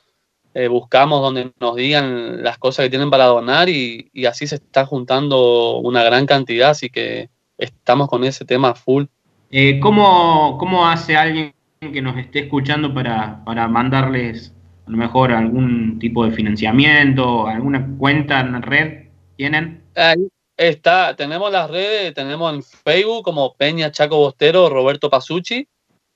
eh, 0.54 0.68
buscamos 0.68 1.20
donde 1.20 1.52
nos 1.60 1.76
digan 1.76 2.42
las 2.42 2.56
cosas 2.56 2.86
que 2.86 2.88
tienen 2.88 3.10
para 3.10 3.26
donar 3.26 3.68
y, 3.68 4.10
así 4.26 4.46
se 4.46 4.54
está 4.54 4.86
juntando 4.86 5.76
una 5.80 6.02
gran 6.02 6.24
cantidad, 6.24 6.70
así 6.70 6.88
que 6.88 7.28
estamos 7.58 8.08
con 8.08 8.24
ese 8.24 8.46
tema 8.46 8.74
full. 8.74 9.04
Eh, 9.50 9.78
¿cómo, 9.80 10.88
hace 10.88 11.14
alguien 11.14 11.52
que 11.78 12.00
nos 12.00 12.16
esté 12.16 12.38
escuchando 12.38 12.94
para, 12.94 13.68
mandarles 13.68 14.54
a 14.86 14.90
lo 14.90 14.96
mejor 14.96 15.30
algún 15.30 15.98
tipo 15.98 16.24
de 16.24 16.30
financiamiento, 16.30 17.48
alguna 17.48 17.86
cuenta 17.98 18.40
en 18.40 18.62
red? 18.62 19.08
¿Tienen? 19.36 19.82
Ahí 19.94 20.26
está, 20.56 21.14
tenemos 21.16 21.52
las 21.52 21.70
redes, 21.70 22.14
tenemos 22.14 22.54
en 22.54 22.62
Facebook 22.62 23.24
como 23.24 23.54
Peña 23.54 23.90
Chaco 23.90 24.16
Bostero, 24.16 24.68
Roberto 24.68 25.10
Pasucci. 25.10 25.68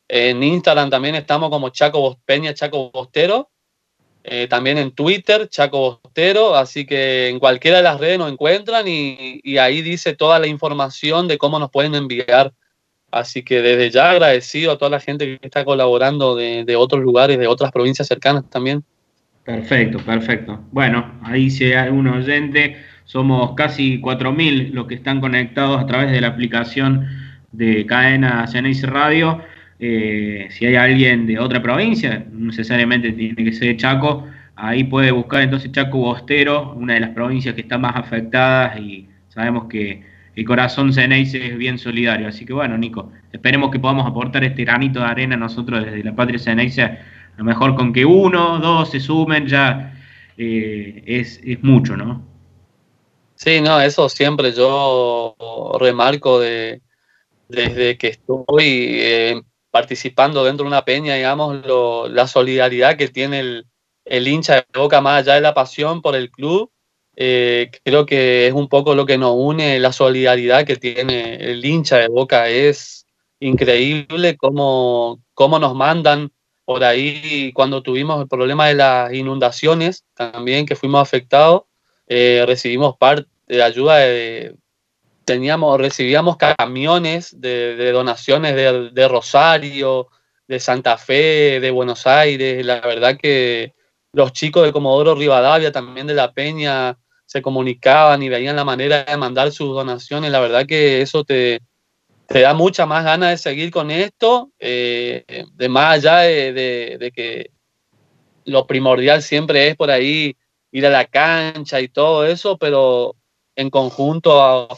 En 0.09 0.43
Instagram 0.43 0.91
también 0.91 1.14
estamos 1.14 1.51
como 1.51 1.70
Chaco 1.70 2.18
Peña 2.24 2.55
Chaco 2.55 2.91
Bostero. 2.91 3.51
Eh, 4.22 4.49
también 4.49 4.76
en 4.76 4.91
Twitter, 4.91 5.49
Chaco 5.49 6.01
Bostero, 6.03 6.55
así 6.55 6.84
que 6.84 7.28
en 7.28 7.38
cualquiera 7.38 7.78
de 7.78 7.84
las 7.84 7.99
redes 7.99 8.18
nos 8.18 8.30
encuentran 8.30 8.86
y, 8.86 9.57
ahí 9.57 9.80
dice 9.80 10.14
toda 10.14 10.38
la 10.38 10.47
información 10.47 11.26
de 11.26 11.38
cómo 11.38 11.59
nos 11.59 11.70
pueden 11.70 11.95
enviar. 11.95 12.53
Así 13.11 13.43
que 13.43 13.62
desde 13.62 13.91
ya 13.91 14.11
agradecido 14.11 14.72
a 14.72 14.78
toda 14.78 14.91
la 14.91 15.01
gente 15.01 15.38
que 15.38 15.47
está 15.47 15.64
colaborando 15.64 16.36
de, 16.36 16.76
otros 16.76 17.03
lugares, 17.03 17.38
de 17.38 17.47
otras 17.47 17.72
provincias 17.72 18.07
cercanas 18.07 18.49
también. 18.51 18.84
Perfecto, 19.43 19.99
perfecto. 19.99 20.61
Bueno, 20.70 21.18
ahí 21.24 21.51
si 21.51 21.64
hay 21.64 21.72
algún 21.72 22.07
oyente, 22.07 22.76
somos 23.11 23.55
casi 23.57 24.01
4.000 24.01 24.71
los 24.71 24.87
que 24.87 24.95
están 24.95 25.21
conectados 25.21 25.83
a 25.83 25.87
través 25.87 26.13
de 26.13 26.21
la 26.21 26.29
aplicación 26.29 27.09
de 27.51 27.85
cadena 27.85 28.47
Ceneice 28.47 28.87
Radio. 28.87 29.41
Eh, 29.81 30.47
si 30.51 30.67
hay 30.67 30.77
alguien 30.77 31.27
de 31.27 31.41
otra 31.41 31.61
provincia, 31.61 32.25
no 32.31 32.47
necesariamente 32.47 33.11
tiene 33.11 33.43
que 33.43 33.53
ser 33.53 33.77
Chaco, 33.77 34.29
ahí 34.55 34.85
puede 34.85 35.11
buscar 35.11 35.43
entonces 35.43 35.73
Chaco 35.73 35.99
Bostero, 35.99 36.73
una 36.75 36.95
de 36.95 37.01
las 37.01 37.11
provincias 37.11 37.57
que 37.57 37.63
está 37.63 37.79
más 37.79 37.97
afectadas 37.97 38.79
y 38.79 39.09
sabemos 39.29 39.65
que 39.65 40.05
el 40.37 40.45
corazón 40.45 40.93
Ceneice 40.93 41.45
es 41.45 41.59
bien 41.59 41.79
solidario. 41.79 42.29
Así 42.29 42.47
que 42.47 42.53
bueno, 42.53 42.79
Nico, 42.79 43.11
esperemos 43.33 43.73
que 43.73 43.81
podamos 43.81 44.07
aportar 44.07 44.45
este 44.45 44.63
granito 44.63 45.01
de 45.01 45.07
arena 45.07 45.37
nosotros 45.37 45.85
desde 45.85 46.05
la 46.05 46.15
patria 46.15 46.39
Ceneice, 46.39 46.83
a 46.83 46.99
lo 47.39 47.43
mejor 47.43 47.75
con 47.75 47.93
que 47.93 48.05
uno, 48.05 48.61
dos 48.61 48.93
se 48.93 49.01
sumen 49.01 49.49
ya 49.49 49.95
eh, 50.39 51.03
es, 51.07 51.41
mucho, 51.63 51.97
¿no? 51.97 52.30
Sí, 53.43 53.62
no, 53.62 53.80
eso 53.80 54.11
siempre 54.11 54.53
yo 54.53 55.34
remarco 55.78 56.38
de, 56.38 56.82
desde 57.49 57.97
que 57.97 58.09
estoy 58.09 58.99
eh, 59.01 59.43
participando 59.70 60.45
dentro 60.45 60.64
de 60.64 60.68
una 60.68 60.84
peña, 60.84 61.14
digamos, 61.14 61.64
la 62.11 62.26
solidaridad 62.26 62.99
que 62.99 63.09
tiene 63.09 63.64
el, 64.05 64.28
hincha 64.28 64.57
de 64.57 64.66
Boca 64.78 65.01
más 65.01 65.22
allá 65.22 65.36
de 65.36 65.41
la 65.41 65.55
pasión 65.55 66.03
por 66.03 66.16
el 66.16 66.30
club. 66.30 66.70
Eh, 67.16 67.70
creo 67.82 68.05
que 68.05 68.47
es 68.47 68.53
un 68.53 68.68
poco 68.68 68.95
lo 68.95 69.07
que 69.07 69.16
nos 69.16 69.32
une, 69.34 69.80
la 69.80 69.93
solidaridad 69.93 70.66
que 70.66 70.76
tiene 70.76 71.36
el 71.36 71.64
hincha 71.64 71.97
de 71.97 72.09
Boca 72.09 72.51
es, 72.51 73.07
increíble 73.41 74.36
cómo, 74.36 75.18
cómo 75.32 75.59
nos 75.59 75.74
mandan 75.74 76.30
por 76.66 76.84
ahí 76.84 77.53
cuando 77.55 77.82
tuvimos 77.82 78.20
el 78.20 78.28
problema 78.28 78.68
de 78.68 78.74
las 78.74 79.14
inundaciones, 79.14 80.05
también 80.14 80.66
que 80.66 80.76
fuimos 80.76 81.01
afectados, 81.01 81.62
eh, 82.13 82.45
recibimos 82.45 82.97
parte 82.97 83.29
de 83.47 83.63
ayuda 83.63 83.99
de, 83.99 84.57
teníamos, 85.25 85.79
recibíamos 85.79 86.37
camiones 86.37 87.41
de, 87.41 87.93
donaciones 87.93 88.57
de, 88.57 88.91
de, 88.91 89.09
Rosario, 89.09 90.09
de 90.49 90.59
Santa 90.59 90.99
Fe, 90.99 91.61
de 91.61 91.71
Buenos 91.71 92.09
Aires, 92.09 92.67
la 92.67 92.81
verdad 92.81 93.17
que 93.17 93.75
los 94.13 94.33
chicos 94.33 94.65
de 94.65 94.73
Comodoro 94.73 95.15
Rivadavia, 95.15 95.71
también 95.71 96.09
de 96.09 96.15
La 96.15 96.33
Peña, 96.33 96.99
se 97.27 97.43
comunicaban 97.43 98.25
y 98.25 98.29
veían 98.29 98.57
la 98.57 98.65
manera 98.65 99.05
de 99.05 99.17
mandar 99.17 99.53
sus 99.53 99.69
donaciones, 99.69 100.33
la 100.33 100.41
verdad 100.41 100.67
que 100.67 101.03
eso 101.03 101.23
te, 101.23 101.61
te 102.27 102.41
da 102.41 102.55
mucha 102.55 102.87
más 102.87 103.05
ganas 103.05 103.31
de 103.31 103.37
seguir 103.37 103.71
con 103.71 103.93
esto, 103.93 104.51
eh, 104.59 105.47
de 105.53 105.69
más 105.69 105.95
allá 105.95 106.19
de, 106.23 107.13
que 107.15 107.53
lo 108.47 108.67
primordial 108.67 109.23
siempre 109.23 109.69
es 109.69 109.77
por 109.77 109.93
ahí 109.93 110.37
ir 110.73 110.87
a 110.87 110.91
la 110.91 111.05
cancha 111.05 111.81
y 111.81 111.89
todo 111.89 112.25
eso, 112.27 112.57
pero 112.59 113.16
en 113.57 113.71
conjunto 113.71 114.68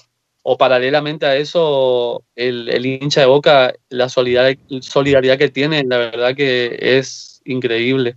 o 0.42 0.58
paralelamente 0.58 1.26
a 1.26 1.36
eso, 1.36 2.24
el, 2.34 2.84
hincha 2.84 3.20
de 3.20 3.26
Boca, 3.26 3.72
la 3.90 4.08
solidaridad, 4.08 4.58
solidaridad 4.80 5.38
que 5.38 5.48
tiene, 5.48 5.84
la 5.84 5.98
verdad 5.98 6.34
que 6.34 6.76
es 6.80 7.40
increíble. 7.44 8.16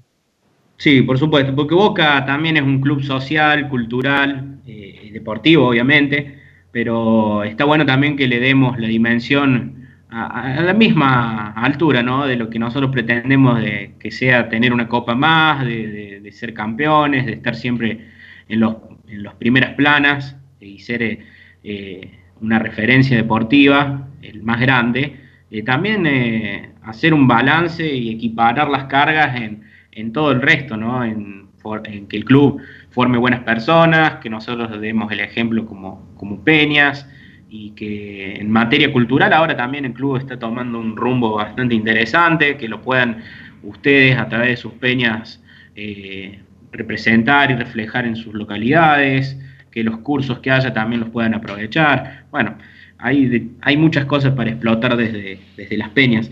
Sí, 0.78 1.02
por 1.04 1.18
supuesto, 1.20 1.56
porque 1.56 1.76
Boca 1.76 2.26
también 2.26 2.58
es 2.58 2.64
un 2.64 2.82
club 2.82 3.04
social, 3.04 3.70
cultural, 3.70 4.60
eh, 4.66 5.10
deportivo, 5.14 5.68
obviamente, 5.68 6.40
pero 6.72 7.44
está 7.44 7.64
bueno 7.64 7.86
también 7.86 8.18
que 8.18 8.28
le 8.28 8.40
demos 8.40 8.78
la 8.80 8.88
dimensión 8.88 9.85
a, 10.16 10.62
la 10.62 10.74
misma 10.74 11.52
altura, 11.52 12.02
¿no? 12.02 12.26
De 12.26 12.38
lo 12.38 12.50
que 12.50 12.58
nosotros 12.58 12.90
pretendemos 12.92 13.60
de 13.62 13.96
que 14.00 14.12
sea 14.12 14.48
tener 14.48 14.72
una 14.72 14.88
copa 14.88 15.14
más, 15.14 15.66
de, 15.66 16.30
ser 16.32 16.54
campeones, 16.54 17.26
de 17.26 17.34
estar 17.34 17.56
siempre 17.56 18.12
en 18.48 18.60
los, 18.60 18.78
en 19.08 19.24
las 19.24 19.36
primeras 19.36 19.74
planas 19.76 20.38
y 20.60 20.80
ser 20.80 21.20
eh, 21.64 22.12
una 22.42 22.60
referencia 22.60 23.18
deportiva, 23.18 24.08
el 24.22 24.42
más 24.44 24.60
grande. 24.62 25.18
Eh, 25.52 25.64
también 25.64 26.06
eh, 26.06 26.72
hacer 26.84 27.14
un 27.14 27.28
balance 27.28 27.86
y 27.86 28.12
equiparar 28.12 28.70
las 28.70 28.86
cargas 28.86 29.36
en, 29.36 29.64
en 29.92 30.14
todo 30.14 30.32
el 30.32 30.42
resto, 30.42 30.78
¿no? 30.78 31.04
En, 31.04 31.46
en 31.86 32.08
que 32.08 32.18
el 32.18 32.26
club 32.26 32.62
forme 32.90 33.18
buenas 33.18 33.42
personas, 33.42 34.16
que 34.22 34.30
nosotros 34.30 34.80
demos 34.80 35.12
el 35.12 35.20
ejemplo 35.20 35.66
como, 35.66 36.14
como 36.16 36.44
Peñas 36.44 37.10
y 37.56 37.70
que 37.72 38.36
en 38.36 38.52
materia 38.52 38.92
cultural 38.92 39.32
ahora 39.32 39.56
también 39.56 39.86
el 39.86 39.94
club 39.94 40.18
está 40.18 40.38
tomando 40.38 40.78
un 40.78 40.98
rumbo 40.98 41.36
bastante 41.36 41.74
interesante, 41.74 42.58
que 42.58 42.68
lo 42.68 42.82
puedan 42.82 43.24
ustedes 43.64 44.18
a 44.18 44.28
través 44.28 44.50
de 44.50 44.58
sus 44.58 44.74
peñas 44.74 45.42
eh, 45.76 46.40
representar 46.72 47.52
y 47.52 47.56
reflejar 47.56 48.06
en 48.06 48.18
sus 48.18 48.34
localidades, 48.34 49.38
que 49.72 49.84
los 49.84 50.00
cursos 50.00 50.40
que 50.40 50.52
haya 50.52 50.74
también 50.74 51.00
los 51.02 51.10
puedan 51.10 51.34
aprovechar. 51.34 52.26
Bueno, 52.30 52.58
hay, 52.98 53.52
hay 53.62 53.78
muchas 53.78 54.06
cosas 54.06 54.34
para 54.34 54.50
explotar 54.50 54.98
desde, 54.98 55.40
desde 55.56 55.78
las 55.78 55.90
peñas. 55.90 56.30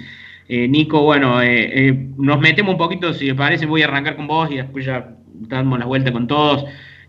Eh, 0.49 0.67
Nico, 0.67 1.03
bueno, 1.03 1.41
eh, 1.41 2.09
nos 2.17 2.39
metemos 2.41 2.73
un 2.73 2.77
poquito, 2.77 3.13
si 3.13 3.27
les 3.27 3.35
parece, 3.35 3.65
voy 3.65 3.81
a 3.81 3.85
arrancar 3.85 4.17
con 4.17 4.27
vos 4.27 4.51
y 4.51 4.57
después 4.57 4.85
ya 4.85 5.15
damos 5.33 5.79
la 5.79 5.85
vuelta 5.85 6.11
con 6.11 6.27
todos. 6.27 6.65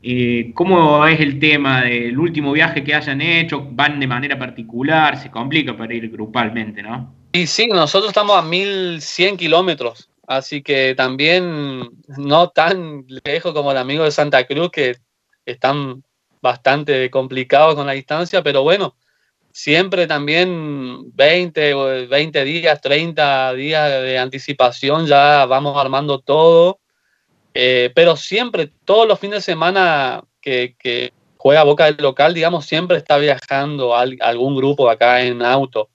Eh, 0.07 0.53
¿Cómo 0.53 1.07
es 1.07 1.19
el 1.19 1.39
tema 1.39 1.85
del 1.85 2.19
último 2.19 2.53
viaje 2.53 2.85
que 2.85 2.95
hayan 2.95 3.23
hecho? 3.23 3.67
¿Van 3.71 3.99
de 3.99 4.07
manera 4.07 4.39
particular? 4.39 5.17
Se 5.17 5.31
complica 5.31 5.75
para 5.75 5.95
ir 5.95 6.11
grupalmente, 6.11 6.83
¿no? 6.83 7.15
Y 7.33 7.47
sí, 7.47 7.69
nosotros 7.69 8.11
estamos 8.11 8.37
a 8.37 8.43
1100 8.43 9.39
kilómetros, 9.39 10.11
así 10.27 10.63
que 10.63 10.95
también 10.95 11.89
no 12.19 12.51
tan 12.51 13.07
lejos 13.25 13.55
como 13.55 13.73
el 13.73 13.79
amigo 13.79 14.05
de 14.05 14.11
Santa 14.11 14.45
Cruz, 14.47 14.71
que 14.71 14.97
están 15.47 16.05
bastante 16.43 17.09
complicados 17.09 17.75
con 17.75 17.87
la 17.87 17.95
distancia, 17.95 18.43
pero 18.43 18.63
bueno, 18.63 18.97
siempre 19.53 20.07
también 20.07 21.15
20, 21.15 22.07
20 22.09 22.45
días, 22.45 22.79
30 22.83 23.55
días 23.55 24.03
de 24.03 24.19
anticipación, 24.19 25.07
ya 25.07 25.47
vamos 25.47 25.83
armando 25.83 26.19
todo 26.19 26.81
eh, 27.55 27.91
pero 27.95 28.17
siempre, 28.17 28.71
todos 28.85 29.07
los 29.07 29.19
fines 29.19 29.39
de 29.39 29.53
semana 29.53 30.25
que, 30.41 31.13
juega 31.37 31.63
Boca 31.63 31.85
del 31.85 31.97
local, 31.99 32.35
digamos, 32.35 32.67
siempre 32.67 32.97
está 32.97 33.19
viajando 33.19 33.95
algún 33.95 34.57
grupo 34.57 34.89
acá 34.89 35.23
en 35.23 35.43
auto. 35.43 35.91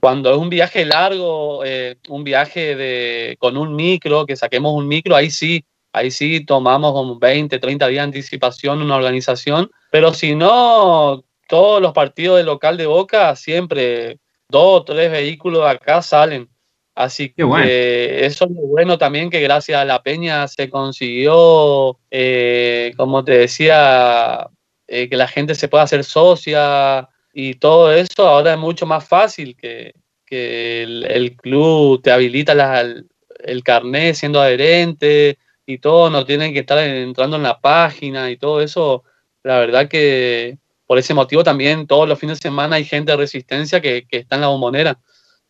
Cuando 0.00 0.30
es 0.30 0.36
un 0.36 0.50
viaje 0.50 0.84
largo, 0.84 1.62
eh, 1.64 1.96
un 2.08 2.24
viaje 2.24 2.74
de, 2.74 3.36
con 3.38 3.56
un 3.56 3.76
micro, 3.76 4.26
que 4.26 4.36
saquemos 4.36 4.74
un 4.74 4.88
micro, 4.88 5.14
ahí 5.14 5.30
sí, 5.30 5.64
ahí 5.92 6.10
sí 6.10 6.44
tomamos 6.44 6.92
como 6.92 7.18
20, 7.18 7.58
30 7.58 7.86
días 7.86 8.02
de 8.02 8.04
anticipación 8.04 8.82
una 8.82 8.96
organización, 8.96 9.70
pero 9.90 10.12
si 10.12 10.34
no, 10.34 11.24
todos 11.48 11.80
los 11.80 11.92
partidos 11.92 12.38
del 12.38 12.46
local 12.46 12.76
de 12.76 12.86
Boca, 12.86 13.36
siempre 13.36 14.18
dos 14.48 14.80
o 14.80 14.84
tres 14.84 15.10
vehículos 15.10 15.66
acá 15.66 16.02
salen. 16.02 16.48
Así 16.94 17.30
que 17.30 18.24
eso 18.24 18.44
es 18.44 18.50
lo 18.52 18.62
bueno 18.68 18.98
también 18.98 19.28
que 19.28 19.40
gracias 19.40 19.80
a 19.80 19.84
la 19.84 20.02
peña 20.02 20.46
se 20.46 20.70
consiguió, 20.70 21.98
eh, 22.10 22.92
como 22.96 23.24
te 23.24 23.32
decía, 23.38 24.48
eh, 24.86 25.08
que 25.08 25.16
la 25.16 25.26
gente 25.26 25.56
se 25.56 25.66
pueda 25.66 25.84
hacer 25.84 26.04
socia 26.04 27.08
y 27.32 27.54
todo 27.54 27.92
eso 27.92 28.28
ahora 28.28 28.52
es 28.52 28.58
mucho 28.58 28.86
más 28.86 29.06
fácil 29.08 29.56
que, 29.56 29.94
el, 30.30 31.36
club 31.36 32.02
te 32.02 32.10
habilita 32.10 32.80
el, 32.80 33.06
el 33.44 33.62
carnet 33.62 34.16
siendo 34.16 34.40
adherente 34.40 35.38
y 35.66 35.78
todo, 35.78 36.10
no 36.10 36.24
tienen 36.24 36.52
que 36.52 36.60
estar 36.60 36.78
entrando 36.78 37.36
en 37.36 37.44
la 37.44 37.60
página 37.60 38.30
y 38.30 38.36
todo 38.36 38.60
eso. 38.60 39.04
La 39.42 39.58
verdad 39.58 39.88
que 39.88 40.58
por 40.86 40.98
ese 40.98 41.14
motivo 41.14 41.44
también 41.44 41.86
todos 41.86 42.08
los 42.08 42.18
fines 42.18 42.38
de 42.38 42.48
semana 42.48 42.76
hay 42.76 42.84
gente 42.84 43.12
de 43.12 43.18
resistencia 43.18 43.80
que, 43.80 44.06
que 44.08 44.18
está 44.18 44.36
en 44.36 44.42
la 44.42 44.48
bombonera. 44.48 44.98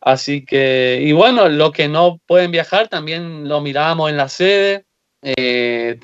Así 0.05 0.45
que, 0.45 0.99
y 1.01 1.13
bueno, 1.13 1.49
los 1.49 1.71
que 1.71 1.87
no 1.87 2.21
pueden 2.27 2.51
viajar 2.51 2.87
también 2.87 3.49
lo 3.49 3.59
mirábamos 3.59 4.11
en 4.11 4.17
la 4.17 4.29
sede. 4.29 4.85
Eh, 5.23 5.97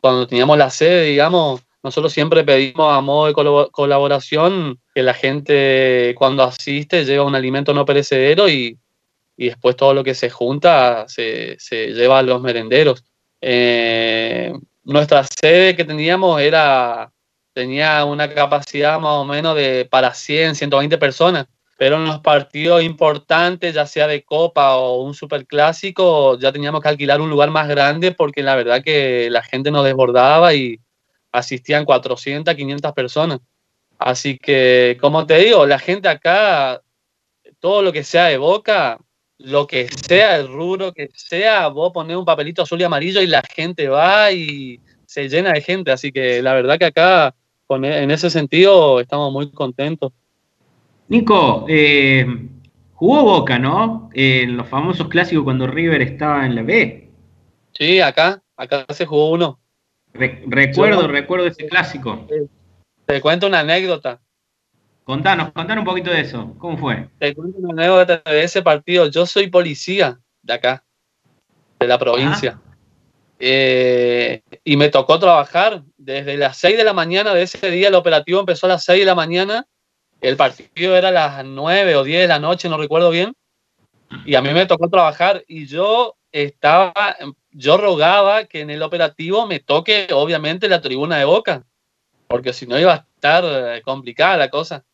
cuando 0.00 0.28
teníamos 0.28 0.56
la 0.56 0.70
sede, 0.70 1.06
digamos, 1.06 1.60
nosotros 1.82 2.12
siempre 2.12 2.44
pedimos 2.44 2.96
a 2.96 3.00
modo 3.00 3.26
de 3.26 3.68
colaboración 3.72 4.78
que 4.94 5.02
la 5.02 5.12
gente 5.12 6.14
cuando 6.16 6.44
asiste 6.44 7.04
lleva 7.04 7.24
un 7.24 7.34
alimento 7.34 7.74
no 7.74 7.84
perecedero 7.84 8.48
y, 8.48 8.78
y 9.36 9.46
después 9.46 9.74
todo 9.74 9.92
lo 9.92 10.04
que 10.04 10.14
se 10.14 10.30
junta 10.30 11.08
se, 11.08 11.56
se 11.58 11.88
lleva 11.88 12.20
a 12.20 12.22
los 12.22 12.40
merenderos. 12.40 13.02
Eh, 13.40 14.52
nuestra 14.84 15.24
sede 15.24 15.74
que 15.74 15.84
teníamos 15.84 16.40
era, 16.40 17.10
tenía 17.52 18.04
una 18.04 18.32
capacidad 18.32 19.00
más 19.00 19.14
o 19.14 19.24
menos 19.24 19.56
de 19.56 19.84
para 19.90 20.14
100, 20.14 20.54
120 20.54 20.96
personas 20.96 21.48
pero 21.78 21.96
en 21.96 22.04
los 22.04 22.20
partidos 22.20 22.82
importantes, 22.82 23.74
ya 23.74 23.86
sea 23.86 24.06
de 24.06 24.22
Copa 24.22 24.76
o 24.76 25.02
un 25.02 25.14
Superclásico, 25.14 26.38
ya 26.38 26.52
teníamos 26.52 26.80
que 26.80 26.88
alquilar 26.88 27.20
un 27.20 27.30
lugar 27.30 27.50
más 27.50 27.68
grande 27.68 28.12
porque 28.12 28.42
la 28.42 28.54
verdad 28.56 28.82
que 28.84 29.28
la 29.30 29.42
gente 29.42 29.70
nos 29.70 29.84
desbordaba 29.84 30.54
y 30.54 30.78
asistían 31.32 31.84
400, 31.84 32.54
500 32.54 32.92
personas. 32.92 33.40
Así 33.98 34.38
que, 34.38 34.98
como 35.00 35.26
te 35.26 35.38
digo, 35.38 35.66
la 35.66 35.78
gente 35.78 36.08
acá, 36.08 36.82
todo 37.60 37.82
lo 37.82 37.92
que 37.92 38.04
sea 38.04 38.26
de 38.26 38.36
boca, 38.36 38.98
lo 39.38 39.66
que 39.66 39.88
sea, 39.88 40.36
el 40.36 40.48
rubro 40.48 40.92
que 40.92 41.08
sea, 41.14 41.68
vos 41.68 41.92
ponés 41.92 42.16
un 42.16 42.24
papelito 42.24 42.62
azul 42.62 42.80
y 42.80 42.84
amarillo 42.84 43.20
y 43.22 43.26
la 43.26 43.42
gente 43.42 43.88
va 43.88 44.30
y 44.32 44.80
se 45.06 45.28
llena 45.28 45.52
de 45.52 45.60
gente. 45.62 45.90
Así 45.90 46.12
que 46.12 46.42
la 46.42 46.54
verdad 46.54 46.78
que 46.78 46.86
acá, 46.86 47.34
en 47.68 48.10
ese 48.10 48.30
sentido, 48.30 49.00
estamos 49.00 49.32
muy 49.32 49.50
contentos. 49.50 50.12
Nico, 51.12 51.66
eh, 51.68 52.24
jugó 52.94 53.22
Boca, 53.22 53.58
¿no? 53.58 54.08
en 54.14 54.56
los 54.56 54.66
famosos 54.66 55.08
clásicos 55.08 55.44
cuando 55.44 55.66
River 55.66 56.00
estaba 56.00 56.46
en 56.46 56.54
la 56.54 56.62
B. 56.62 57.10
Sí, 57.72 58.00
acá, 58.00 58.42
acá 58.56 58.86
se 58.88 59.04
jugó 59.04 59.30
uno. 59.30 59.60
recuerdo, 60.14 61.06
recuerdo 61.08 61.48
ese 61.48 61.66
clásico. 61.66 62.26
Te 63.04 63.20
cuento 63.20 63.46
una 63.46 63.60
anécdota. 63.60 64.22
Contanos, 65.04 65.52
contanos 65.52 65.82
un 65.82 65.86
poquito 65.86 66.10
de 66.10 66.22
eso. 66.22 66.54
¿Cómo 66.56 66.78
fue? 66.78 67.10
Te 67.18 67.34
cuento 67.34 67.58
una 67.58 67.82
anécdota 67.82 68.22
de 68.30 68.44
ese 68.44 68.62
partido. 68.62 69.08
Yo 69.08 69.26
soy 69.26 69.48
policía 69.48 70.18
de 70.40 70.54
acá, 70.54 70.82
de 71.78 71.88
la 71.88 71.98
provincia. 71.98 72.58
Eh, 73.38 74.40
y 74.64 74.78
me 74.78 74.88
tocó 74.88 75.18
trabajar 75.18 75.82
desde 75.98 76.38
las 76.38 76.56
6 76.56 76.78
de 76.78 76.84
la 76.84 76.94
mañana 76.94 77.34
de 77.34 77.42
ese 77.42 77.70
día. 77.70 77.88
El 77.88 77.96
operativo 77.96 78.40
empezó 78.40 78.64
a 78.64 78.70
las 78.70 78.84
6 78.84 79.00
de 79.00 79.04
la 79.04 79.14
mañana 79.14 79.66
el 80.22 80.36
partido 80.36 80.96
era 80.96 81.08
a 81.08 81.12
las 81.12 81.44
9 81.44 81.96
o 81.96 82.04
10 82.04 82.22
de 82.22 82.28
la 82.28 82.38
noche, 82.38 82.68
no 82.68 82.78
recuerdo 82.78 83.10
bien. 83.10 83.34
Y 84.24 84.36
a 84.36 84.40
mí 84.40 84.52
me 84.52 84.66
tocó 84.66 84.88
trabajar 84.88 85.44
y 85.48 85.66
yo 85.66 86.16
estaba, 86.30 87.16
yo 87.50 87.76
rogaba 87.76 88.44
que 88.44 88.60
en 88.60 88.70
el 88.70 88.82
operativo 88.82 89.46
me 89.46 89.58
toque, 89.58 90.06
obviamente, 90.12 90.68
la 90.68 90.80
tribuna 90.80 91.18
de 91.18 91.24
Boca, 91.24 91.64
porque 92.28 92.52
si 92.52 92.66
no 92.66 92.78
iba 92.78 92.92
a 92.92 93.06
estar 93.14 93.44
eh, 93.44 93.82
complicada 93.82 94.36
la 94.36 94.48
cosa. 94.48 94.84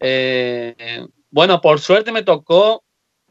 Eh, 0.00 1.06
bueno, 1.30 1.60
por 1.62 1.80
suerte 1.80 2.12
me 2.12 2.22
tocó 2.22 2.84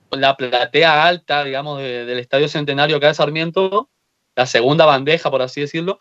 la 0.09 0.35
platea 0.35 1.05
alta, 1.05 1.43
digamos, 1.43 1.79
del 1.79 2.17
Estadio 2.17 2.47
Centenario 2.47 2.97
acá 2.97 3.09
de 3.09 3.13
Sarmiento, 3.13 3.89
la 4.35 4.47
segunda 4.47 4.85
bandeja, 4.85 5.29
por 5.29 5.43
así 5.43 5.61
decirlo, 5.61 5.99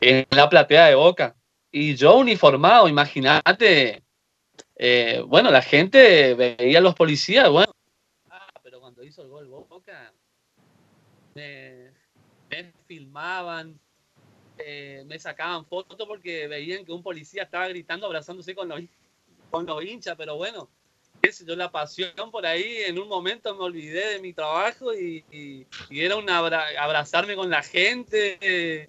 en 0.00 0.26
la 0.30 0.50
platea 0.50 0.86
de 0.86 0.94
Boca. 0.94 1.36
Y 1.70 1.96
yo 1.96 2.16
uniformado, 2.16 2.88
imagínate, 2.88 4.03
eh, 4.76 5.22
bueno, 5.26 5.50
la 5.50 5.62
gente 5.62 6.34
veía 6.34 6.78
a 6.78 6.82
los 6.82 6.94
policías, 6.94 7.48
bueno, 7.48 7.72
ah, 8.30 8.48
pero 8.62 8.80
cuando 8.80 9.04
hizo 9.04 9.22
el 9.22 9.28
gol 9.28 9.46
Boca, 9.46 10.12
me, 11.34 11.92
filmaban, 12.86 13.78
eh, 14.58 15.04
me 15.06 15.18
sacaban 15.18 15.64
fotos 15.66 16.06
porque 16.06 16.46
veían 16.46 16.84
que 16.84 16.92
un 16.92 17.02
policía 17.02 17.44
estaba 17.44 17.68
gritando, 17.68 18.06
abrazándose 18.06 18.54
con 18.54 18.68
los, 18.68 18.80
con 19.50 19.66
los 19.66 19.84
hinchas, 19.84 20.16
pero 20.16 20.36
bueno, 20.36 20.68
yo 21.46 21.56
la 21.56 21.70
pasión 21.70 22.30
por 22.30 22.44
ahí, 22.44 22.78
en 22.86 22.98
un 22.98 23.08
momento 23.08 23.54
me 23.54 23.62
olvidé 23.62 24.14
de 24.14 24.20
mi 24.20 24.32
trabajo 24.32 24.92
y, 24.94 25.66
era 25.90 26.16
un 26.16 26.28
abrazarme 26.28 27.34
con 27.36 27.50
la 27.50 27.62
gente, 27.62 28.88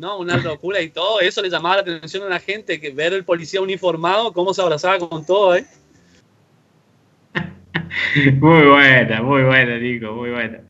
no, 0.00 0.18
una 0.18 0.36
locura 0.38 0.80
y 0.80 0.88
todo, 0.88 1.20
eso 1.20 1.42
le 1.42 1.50
llamaba 1.50 1.76
la 1.76 1.82
atención 1.82 2.24
a 2.24 2.28
la 2.30 2.40
gente, 2.40 2.80
que 2.80 2.90
ver 2.90 3.12
el 3.12 3.24
policía 3.24 3.60
uniformado, 3.60 4.32
cómo 4.32 4.54
se 4.54 4.62
abrazaba 4.62 4.98
con 4.98 5.24
todo, 5.24 5.54
¿eh? 5.54 5.66
Muy 8.40 8.66
buena, 8.66 9.22
muy 9.22 9.42
buena, 9.42 9.78
Nico, 9.78 10.12
muy 10.12 10.30
buena. 10.30 10.60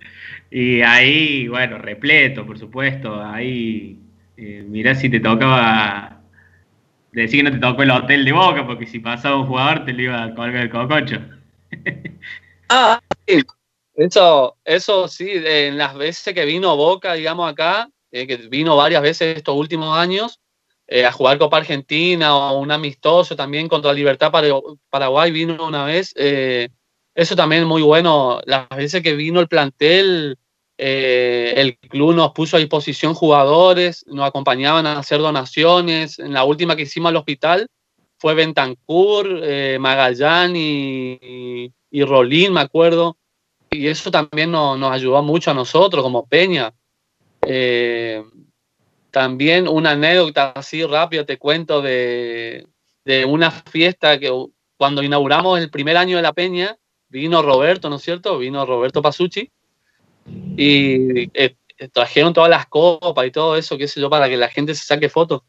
Y 0.51 0.81
ahí, 0.81 1.48
bueno, 1.48 1.78
repleto, 1.78 2.44
por 2.44 2.59
supuesto, 2.59 3.23
ahí, 3.23 3.98
eh, 4.36 4.65
mirá 4.66 4.94
si 4.94 5.09
te 5.09 5.20
tocaba 5.20 6.23
decir 7.12 7.44
que 7.44 7.51
no 7.51 7.52
te 7.52 7.59
tocó 7.59 7.82
el 7.82 7.90
hotel 7.90 8.24
de 8.24 8.32
Boca, 8.32 8.66
porque 8.66 8.86
si 8.86 8.98
pasaba 8.98 9.39
un 9.39 9.47
jugador 9.47 9.85
te 9.85 9.93
lo 9.93 10.02
iba 10.02 10.24
a 10.24 10.35
colgar 10.35 10.62
el 10.62 10.70
cococho. 10.70 11.20
ah, 12.69 13.01
sí. 13.27 13.43
Eso, 13.94 14.57
eso 14.65 15.09
sí, 15.09 15.31
en 15.31 15.77
las 15.77 15.94
veces 15.94 16.35
que 16.35 16.44
vino 16.44 16.77
Boca, 16.77 17.15
digamos 17.15 17.51
acá, 17.51 17.90
eh, 18.12 18.27
que 18.27 18.37
vino 18.37 18.77
varias 18.77 19.03
veces 19.03 19.37
estos 19.37 19.57
últimos 19.57 19.97
años, 19.97 20.41
eh, 20.87 21.05
a 21.07 21.12
jugar 21.12 21.39
Copa 21.39 21.59
Argentina 21.59 22.35
o 22.37 22.59
un 22.59 22.73
amistoso 22.73 23.37
también 23.37 23.69
contra 23.69 23.93
Libertad 23.93 24.32
Paraguay 24.91 25.31
vino 25.31 25.65
una 25.66 25.85
vez. 25.85 26.12
Eh, 26.16 26.69
eso 27.15 27.37
también 27.37 27.62
es 27.62 27.69
muy 27.69 27.82
bueno. 27.82 28.41
Las 28.47 28.69
veces 28.70 29.03
que 29.03 29.15
vino 29.15 29.41
el 29.41 29.49
plantel, 29.49 30.39
eh, 30.78 31.53
el 31.57 31.78
club 31.78 32.15
nos 32.15 32.32
puso 32.32 32.57
a 32.57 32.61
disposición 32.61 33.15
jugadores, 33.15 34.05
nos 34.07 34.27
acompañaban 34.27 34.87
a 34.87 34.99
hacer 34.99 35.20
donaciones. 35.20 36.19
En 36.19 36.32
la 36.32 36.45
última 36.45 36.74
que 36.74 36.82
hicimos 36.82 37.11
al 37.11 37.16
hospital 37.16 37.69
fue 38.19 38.35
Bentancur, 38.35 39.41
eh, 39.43 39.77
Magallán 39.78 40.55
y, 40.57 41.73
Rolín, 41.93 42.55
me 42.55 42.61
acuerdo. 42.61 43.19
Y 43.70 43.89
eso 43.89 44.11
también 44.11 44.51
nos, 44.51 44.82
ayudó 44.91 45.23
mucho 45.23 45.51
a 45.51 45.55
nosotros 45.55 46.03
como 46.03 46.27
Peña. 46.27 46.73
Eh, 47.47 48.23
también 49.11 49.67
una 49.69 49.93
anécdota 49.93 50.51
así 50.51 50.85
rápida 50.85 51.25
te 51.25 51.39
cuento 51.39 51.83
de, 51.83 52.67
de 53.05 53.25
una 53.25 53.51
fiesta 53.51 54.19
que 54.19 54.31
cuando 54.77 55.03
inauguramos 55.03 55.59
el 55.59 55.71
primer 55.71 55.97
año 55.97 56.17
de 56.17 56.23
la 56.23 56.33
Peña, 56.33 56.77
vino 57.09 57.43
Roberto, 57.43 57.91
¿no 57.91 57.97
es 57.97 58.03
cierto? 58.03 58.39
Vino 58.39 58.65
Roberto 58.65 59.03
Pasucci 59.03 59.51
y 60.57 61.31
eh, 61.35 61.57
trajeron 61.93 62.33
todas 62.33 62.51
las 62.51 62.67
copas 62.67 63.27
y 63.27 63.31
todo 63.31 63.57
eso, 63.57 63.77
qué 63.77 63.89
sé 63.89 64.01
yo, 64.01 64.09
para 64.09 64.29
que 64.29 64.37
la 64.37 64.49
gente 64.49 64.75
se 64.75 64.85
saque 64.85 65.09
fotos. 65.09 65.43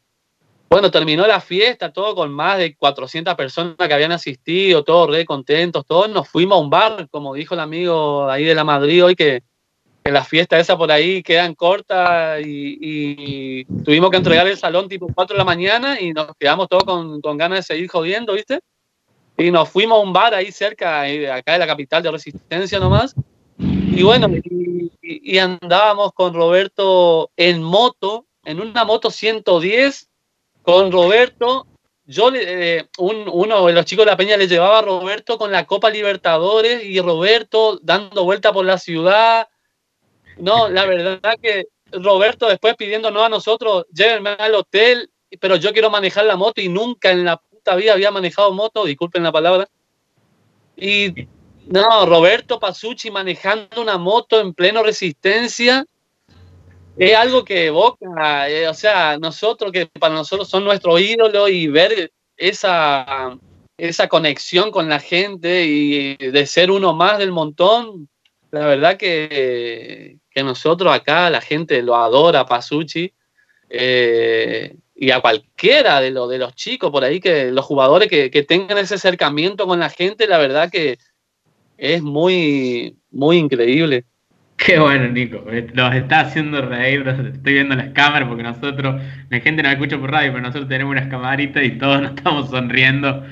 Bueno, 0.68 0.90
terminó 0.90 1.26
la 1.26 1.40
fiesta, 1.40 1.92
todo 1.92 2.14
con 2.14 2.32
más 2.32 2.58
de 2.58 2.74
400 2.74 3.34
personas 3.34 3.76
que 3.76 3.92
habían 3.92 4.12
asistido, 4.12 4.82
todos 4.82 5.10
re 5.10 5.26
contentos, 5.26 5.84
todos 5.86 6.08
nos 6.08 6.28
fuimos 6.28 6.56
a 6.56 6.60
un 6.62 6.70
bar, 6.70 7.08
como 7.10 7.34
dijo 7.34 7.54
el 7.54 7.60
amigo 7.60 8.28
ahí 8.28 8.44
de 8.44 8.54
la 8.54 8.64
Madrid 8.64 9.04
hoy, 9.04 9.14
que, 9.14 9.42
que 10.04 10.12
las 10.12 10.28
fiestas 10.28 10.60
esas 10.60 10.76
por 10.76 10.90
ahí 10.90 11.22
quedan 11.22 11.54
cortas 11.54 12.40
y, 12.44 13.64
tuvimos 13.84 14.10
que 14.10 14.16
entregar 14.16 14.46
el 14.46 14.56
salón 14.56 14.88
tipo 14.88 15.08
4 15.14 15.34
de 15.34 15.38
la 15.38 15.44
mañana 15.44 16.00
y 16.00 16.12
nos 16.12 16.28
quedamos 16.38 16.68
todos 16.68 16.84
con, 16.84 17.20
con 17.20 17.36
ganas 17.36 17.60
de 17.60 17.74
seguir 17.74 17.88
jodiendo, 17.88 18.32
¿viste? 18.32 18.60
Y 19.38 19.50
nos 19.50 19.68
fuimos 19.68 19.98
a 19.98 20.02
un 20.02 20.12
bar 20.12 20.34
ahí 20.34 20.52
cerca, 20.52 21.02
acá 21.02 21.52
de 21.52 21.58
la 21.58 21.66
capital 21.66 22.02
de 22.02 22.10
Resistencia 22.10 22.78
nomás, 22.78 23.14
y 23.94 24.02
bueno, 24.02 24.28
y, 25.02 25.38
andábamos 25.38 26.12
con 26.14 26.32
Roberto 26.32 27.30
en 27.36 27.62
moto, 27.62 28.26
en 28.44 28.60
una 28.60 28.84
moto 28.84 29.10
110, 29.10 30.08
con 30.62 30.90
Roberto. 30.90 31.66
Yo, 32.04 32.30
eh, 32.34 32.88
uno 32.98 33.66
de 33.66 33.72
los 33.72 33.84
chicos 33.84 34.06
de 34.06 34.10
la 34.10 34.16
Peña 34.16 34.36
le 34.36 34.48
llevaba 34.48 34.78
a 34.78 34.82
Roberto 34.82 35.36
con 35.36 35.52
la 35.52 35.66
Copa 35.66 35.90
Libertadores 35.90 36.84
y 36.84 37.00
Roberto 37.00 37.78
dando 37.82 38.24
vuelta 38.24 38.52
por 38.52 38.64
la 38.64 38.78
ciudad. 38.78 39.48
No, 40.38 40.68
la 40.68 40.86
verdad 40.86 41.36
que 41.40 41.66
Roberto 41.90 42.48
después 42.48 42.76
pidiéndonos 42.76 43.22
a 43.22 43.28
nosotros, 43.28 43.86
llévenme 43.92 44.30
al 44.30 44.54
hotel, 44.54 45.10
pero 45.40 45.56
yo 45.56 45.72
quiero 45.72 45.90
manejar 45.90 46.24
la 46.24 46.36
moto 46.36 46.60
y 46.60 46.68
nunca 46.68 47.10
en 47.10 47.24
la 47.24 47.36
puta 47.36 47.76
vida 47.76 47.92
había 47.92 48.10
manejado 48.10 48.52
moto, 48.52 48.84
disculpen 48.84 49.22
la 49.22 49.32
palabra. 49.32 49.68
Y 50.76 51.28
no, 51.66 52.06
Roberto 52.06 52.58
Pasucci 52.58 53.10
manejando 53.10 53.80
una 53.80 53.98
moto 53.98 54.40
en 54.40 54.54
pleno 54.54 54.82
resistencia 54.82 55.84
es 56.96 57.16
algo 57.16 57.44
que 57.44 57.66
evoca, 57.66 58.50
eh, 58.50 58.68
o 58.68 58.74
sea, 58.74 59.16
nosotros 59.18 59.72
que 59.72 59.86
para 59.86 60.14
nosotros 60.14 60.48
son 60.48 60.64
nuestro 60.64 60.98
ídolo 60.98 61.48
y 61.48 61.66
ver 61.68 62.12
esa, 62.36 63.38
esa 63.78 64.08
conexión 64.08 64.70
con 64.70 64.88
la 64.88 65.00
gente 65.00 65.64
y 65.64 66.16
de 66.16 66.46
ser 66.46 66.70
uno 66.70 66.92
más 66.94 67.18
del 67.18 67.32
montón, 67.32 68.08
la 68.50 68.66
verdad 68.66 68.96
que, 68.98 70.18
que 70.32 70.42
nosotros 70.42 70.92
acá 70.92 71.30
la 71.30 71.40
gente 71.40 71.82
lo 71.82 71.96
adora 71.96 72.46
Pasucci 72.46 73.12
eh, 73.68 74.76
y 74.94 75.10
a 75.10 75.20
cualquiera 75.20 76.00
de, 76.00 76.10
lo, 76.10 76.28
de 76.28 76.38
los 76.38 76.54
chicos 76.54 76.90
por 76.90 77.04
ahí, 77.04 77.20
que 77.20 77.50
los 77.50 77.64
jugadores 77.64 78.08
que, 78.08 78.30
que 78.30 78.42
tengan 78.42 78.78
ese 78.78 78.94
acercamiento 78.94 79.66
con 79.66 79.80
la 79.80 79.90
gente, 79.90 80.26
la 80.26 80.38
verdad 80.38 80.70
que 80.70 80.98
es 81.78 82.02
muy, 82.02 82.96
muy 83.10 83.38
increíble. 83.38 84.04
Qué 84.64 84.78
bueno, 84.78 85.08
Nico. 85.08 85.44
Nos 85.74 85.94
está 85.94 86.20
haciendo 86.20 86.62
reír. 86.62 87.04
Estoy 87.08 87.54
viendo 87.54 87.74
las 87.74 87.88
cámaras 87.88 88.28
porque 88.28 88.44
nosotros, 88.44 89.02
la 89.28 89.40
gente 89.40 89.62
nos 89.62 89.72
escucha 89.72 89.98
por 89.98 90.12
radio, 90.12 90.30
pero 90.32 90.42
nosotros 90.42 90.68
tenemos 90.68 90.92
unas 90.92 91.08
camaritas 91.08 91.64
y 91.64 91.70
todos 91.72 92.00
nos 92.00 92.12
estamos 92.12 92.50
sonriendo 92.50 93.24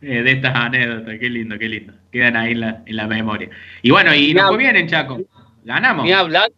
eh, 0.00 0.22
de 0.22 0.30
estas 0.30 0.54
anécdotas. 0.54 1.18
Qué 1.18 1.28
lindo, 1.28 1.58
qué 1.58 1.68
lindo. 1.68 1.94
Quedan 2.12 2.36
ahí 2.36 2.52
en 2.52 2.96
la, 2.96 3.06
memoria. 3.08 3.48
Y 3.82 3.90
bueno, 3.90 4.14
y 4.14 4.32
nos 4.32 4.48
fue 4.48 4.58
bien 4.58 4.76
en 4.76 4.86
Chaco. 4.86 5.20
Ganamos. 5.64 6.04
Ni 6.04 6.12
hablar, 6.12 6.52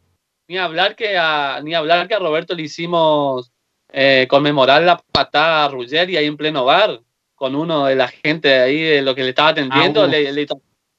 ni 0.49 0.59
hablar 0.59 0.95
que 0.95 1.17
a, 1.17 1.61
ni 1.63 1.75
hablar 1.75 2.07
que 2.07 2.15
a 2.15 2.19
Roberto 2.19 2.55
le 2.55 2.63
hicimos 2.63 3.53
eh, 3.93 4.27
conmemorar 4.29 4.83
la 4.83 4.99
patada 4.99 5.65
a 5.65 5.69
Ruggeri 5.69 6.17
ahí 6.17 6.27
en 6.27 6.37
pleno 6.37 6.65
bar 6.65 7.01
con 7.35 7.55
uno 7.55 7.87
de 7.87 7.95
la 7.95 8.09
gente 8.09 8.59
ahí 8.59 8.81
de 8.81 9.03
lo 9.03 9.15
que 9.15 9.23
le 9.23 9.31
estaba 9.31 9.51
atendiendo. 9.51 10.03
Ah, 10.03 10.07
le, 10.07 10.33
le, 10.33 10.47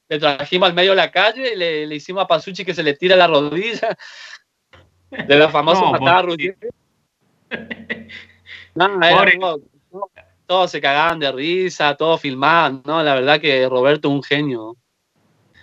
le 0.08 0.18
trajimos 0.18 0.68
al 0.68 0.74
medio 0.74 0.92
de 0.92 0.96
la 0.96 1.10
calle 1.10 1.52
y 1.52 1.56
le, 1.56 1.94
hicimos 1.94 2.24
a 2.24 2.26
Pasucci 2.26 2.64
que 2.64 2.74
se 2.74 2.82
le 2.82 2.94
tira 2.94 3.14
la 3.14 3.26
rodilla 3.26 3.96
de 5.10 5.36
la 5.36 5.50
famosa 5.50 5.80
no, 5.82 5.92
patada 5.92 6.22
no, 8.74 9.58
todos 10.46 10.70
se 10.70 10.80
cagaban 10.80 11.18
de 11.18 11.30
risa, 11.30 11.94
todos 11.94 12.22
filmaban, 12.22 12.82
¿no? 12.86 13.02
La 13.02 13.14
verdad 13.14 13.40
que 13.40 13.68
Roberto 13.68 14.08
es 14.08 14.14
un 14.14 14.22
genio. 14.22 14.76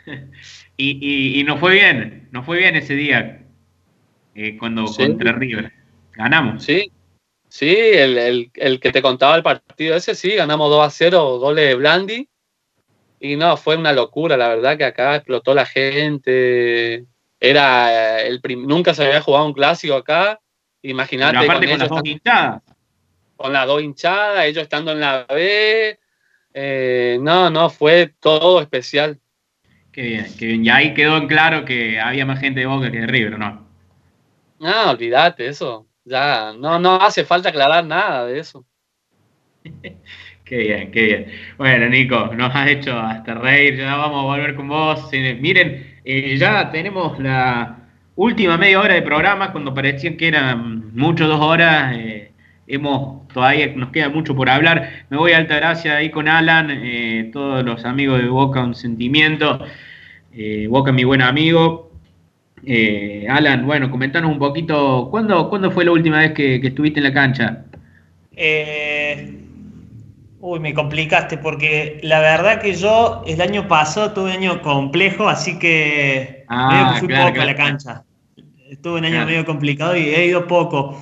Y, 0.77 1.39
y, 1.39 1.43
nos 1.43 1.59
fue 1.59 1.73
bien, 1.73 2.27
nos 2.31 2.45
fue 2.45 2.57
bien 2.57 2.75
ese 2.75 2.95
día 2.95 3.45
eh, 4.35 4.57
cuando 4.57 4.85
contra 4.85 5.31
River. 5.31 5.71
Ganamos. 6.13 6.63
Sí, 6.63 6.91
sí, 7.47 7.73
el, 7.73 8.51
el, 8.53 8.79
que 8.79 8.91
te 8.91 9.01
contaba 9.01 9.35
el 9.35 9.43
partido 9.43 9.95
ese, 9.95 10.15
sí, 10.15 10.35
ganamos 10.35 10.69
2 10.69 10.85
a 10.85 10.89
0, 10.89 11.39
goles 11.39 11.69
de 11.69 11.75
Blandi. 11.75 12.29
Y 13.19 13.37
no, 13.37 13.55
fue 13.55 13.77
una 13.77 13.93
locura, 13.93 14.35
la 14.35 14.49
verdad 14.49 14.77
que 14.77 14.83
acá 14.83 15.15
explotó 15.15 15.53
la 15.53 15.65
gente. 15.65 17.05
Era 17.39 18.21
el 18.21 18.41
nunca 18.67 18.93
se 18.93 19.05
había 19.05 19.21
jugado 19.21 19.45
un 19.45 19.53
clásico 19.53 19.95
acá. 19.95 20.39
Imagínate. 20.81 21.47
Con, 21.47 21.55
con 21.55 21.79
las 21.79 21.89
dos 21.89 22.01
hinchadas. 22.03 22.61
Con 23.35 23.53
las 23.53 23.67
dos 23.67 23.81
hinchadas, 23.81 24.45
ellos 24.45 24.63
estando 24.63 24.91
en 24.91 24.99
la 24.99 25.25
B. 25.25 25.99
Eh, 26.53 27.17
no, 27.21 27.49
no, 27.49 27.69
fue 27.69 28.13
todo 28.19 28.61
especial. 28.61 29.19
Qué 29.95 30.01
bien, 30.01 30.25
qué 30.37 30.45
bien. 30.47 30.65
Y 30.65 30.69
ahí 30.69 30.93
quedó 30.93 31.15
en 31.15 31.27
claro 31.27 31.63
que 31.63 32.01
había 32.01 32.25
más 32.25 32.41
gente 32.41 32.59
de 32.59 32.65
Boca 32.65 32.91
que 32.91 32.99
de 32.99 33.07
River, 33.07 33.39
¿no? 33.39 33.65
No, 34.59 34.91
olvídate 34.91 35.47
eso. 35.47 35.87
Ya, 36.03 36.51
no, 36.51 36.77
no 36.79 36.95
hace 36.95 37.23
falta 37.23 37.47
aclarar 37.47 37.85
nada 37.85 38.25
de 38.25 38.39
eso. 38.39 38.65
Qué 40.43 40.57
bien, 40.57 40.91
qué 40.91 41.01
bien. 41.01 41.27
Bueno, 41.57 41.89
Nico, 41.89 42.29
nos 42.35 42.53
has 42.53 42.69
hecho 42.69 42.99
hasta 42.99 43.33
reír, 43.33 43.77
ya 43.77 43.95
vamos 43.95 44.19
a 44.19 44.25
volver 44.27 44.53
con 44.53 44.67
vos. 44.67 45.09
Miren, 45.11 45.99
eh, 46.05 46.37
ya 46.37 46.69
tenemos 46.69 47.17
la 47.17 47.77
última 48.15 48.55
media 48.55 48.79
hora 48.79 48.93
de 48.93 49.01
programa, 49.01 49.51
cuando 49.51 49.73
parecían 49.73 50.17
que 50.17 50.27
eran 50.27 50.93
mucho 50.95 51.27
dos 51.27 51.41
horas, 51.41 51.97
eh, 51.97 52.31
hemos 52.67 53.27
todavía 53.29 53.73
nos 53.75 53.89
queda 53.89 54.09
mucho 54.09 54.35
por 54.35 54.49
hablar. 54.49 55.05
Me 55.09 55.17
voy 55.17 55.33
a 55.33 55.37
Altagracia 55.37 55.97
ahí 55.97 56.09
con 56.09 56.27
Alan, 56.27 56.69
eh, 56.71 57.29
todos 57.31 57.63
los 57.63 57.85
amigos 57.85 58.21
de 58.21 58.27
Boca, 58.27 58.63
un 58.63 58.75
sentimiento. 58.75 59.59
eh, 60.33 60.67
Boca 60.69 60.91
mi 60.91 61.03
buen 61.03 61.21
amigo. 61.21 61.91
Eh, 62.65 63.27
Alan, 63.29 63.65
bueno, 63.65 63.91
comentanos 63.91 64.31
un 64.31 64.39
poquito, 64.39 65.09
¿cuándo, 65.11 65.49
¿cuándo 65.49 65.69
fue 65.71 65.85
la 65.85 65.91
última 65.91 66.19
vez 66.19 66.31
que, 66.33 66.55
estuviste 66.55 66.99
en 66.99 67.03
la 67.03 67.13
cancha? 67.13 67.65
Eh, 68.35 69.37
uy, 70.39 70.59
me 70.59 70.73
complicaste 70.73 71.37
porque 71.37 71.99
la 72.01 72.19
verdad 72.19 72.59
que 72.59 72.73
yo 72.73 73.23
el 73.27 73.39
año 73.41 73.67
pasado 73.67 74.13
tuve 74.13 74.31
un 74.31 74.31
año 74.31 74.61
complejo, 74.61 75.29
así 75.29 75.59
que 75.59 76.43
ah, 76.47 76.95
fui 76.99 77.07
poco 77.07 77.41
a 77.41 77.45
la 77.45 77.55
cancha. 77.55 78.03
Estuve 78.67 78.99
un 78.99 79.05
año 79.05 79.25
medio 79.25 79.45
complicado 79.45 79.95
y 79.95 80.09
he 80.09 80.25
ido 80.25 80.47
poco. 80.47 80.99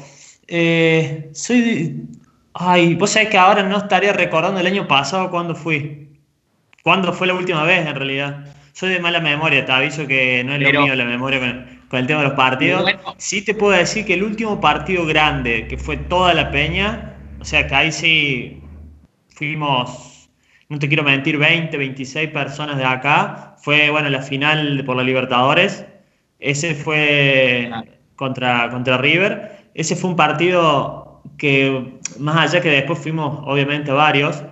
Soy 1.34 2.08
Ay, 2.54 2.94
vos 2.96 3.12
sabés 3.12 3.30
que 3.30 3.38
ahora 3.38 3.64
no 3.64 3.78
estaría 3.78 4.14
recordando 4.14 4.60
el 4.60 4.68
año 4.68 4.88
pasado 4.88 5.32
cuándo 5.32 5.56
fui. 5.56 6.10
¿Cuándo 6.84 7.12
fue 7.12 7.28
la 7.28 7.34
última 7.34 7.64
vez 7.64 7.86
en 7.88 7.96
realidad? 7.96 8.46
Soy 8.74 8.90
de 8.92 9.00
mala 9.00 9.20
memoria, 9.20 9.66
te 9.66 9.72
aviso 9.72 10.06
que 10.06 10.44
no 10.44 10.54
es 10.54 10.62
lo 10.62 10.82
mío 10.84 10.96
la 10.96 11.06
memoria 11.06 11.40
con, 11.40 12.00
el 12.00 12.08
tema 12.08 12.22
de 12.22 12.28
los 12.28 12.36
partidos. 12.36 12.86
Sí 13.18 13.44
te 13.44 13.56
puedo 13.56 13.74
decir 13.74 14.06
que 14.06 14.14
el 14.14 14.24
último 14.24 14.62
partido 14.62 15.06
grande, 15.06 15.68
que 15.68 15.78
fue 15.78 15.98
toda 15.98 16.34
la 16.34 16.52
peña, 16.52 17.16
o 17.40 17.46
sea 17.46 17.68
que 17.68 17.76
ahí 17.76 17.92
sí 17.92 18.62
fuimos, 19.30 20.30
no 20.70 20.78
te 20.78 20.88
quiero 20.88 21.04
mentir, 21.04 21.38
20, 21.38 21.76
26 21.76 22.30
personas 22.30 22.78
de 22.78 22.86
acá, 22.86 23.56
fue 23.58 23.90
bueno 23.90 24.10
la 24.10 24.22
final 24.22 24.84
por 24.86 24.96
la 24.96 25.04
Libertadores. 25.04 25.86
Ese 26.40 26.76
fue 26.76 27.72
contra, 28.16 28.70
contra 28.70 28.98
River. 28.98 29.53
Ese 29.74 29.96
fue 29.96 30.10
un 30.10 30.16
partido 30.16 31.22
que 31.38 32.00
más 32.20 32.38
allá 32.38 32.62
que 32.62 32.70
después 32.70 33.00
fuimos 33.00 33.40
obviamente 33.46 33.92
varios, 33.92 34.44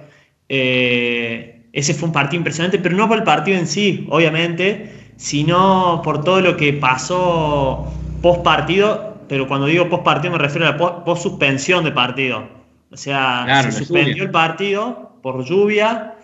eh, 0.49 1.63
ese 1.73 1.93
fue 1.93 2.07
un 2.07 2.13
partido 2.13 2.39
impresionante, 2.39 2.79
pero 2.79 2.95
no 2.95 3.07
por 3.07 3.17
el 3.17 3.23
partido 3.23 3.57
en 3.57 3.67
sí, 3.67 4.07
obviamente, 4.09 5.13
sino 5.15 6.01
por 6.03 6.23
todo 6.23 6.41
lo 6.41 6.57
que 6.57 6.73
pasó 6.73 7.91
post 8.21 8.43
partido, 8.43 9.17
pero 9.29 9.47
cuando 9.47 9.67
digo 9.67 9.87
post 9.89 10.03
partido 10.03 10.33
me 10.33 10.39
refiero 10.39 10.67
a 10.67 10.71
la 10.71 11.03
post 11.05 11.23
suspensión 11.23 11.83
de 11.83 11.91
partido. 11.91 12.43
O 12.91 12.97
sea, 12.97 13.63
se 13.63 13.71
suspendió 13.71 14.23
el 14.23 14.31
partido 14.31 15.13
por 15.21 15.45
lluvia 15.45 16.15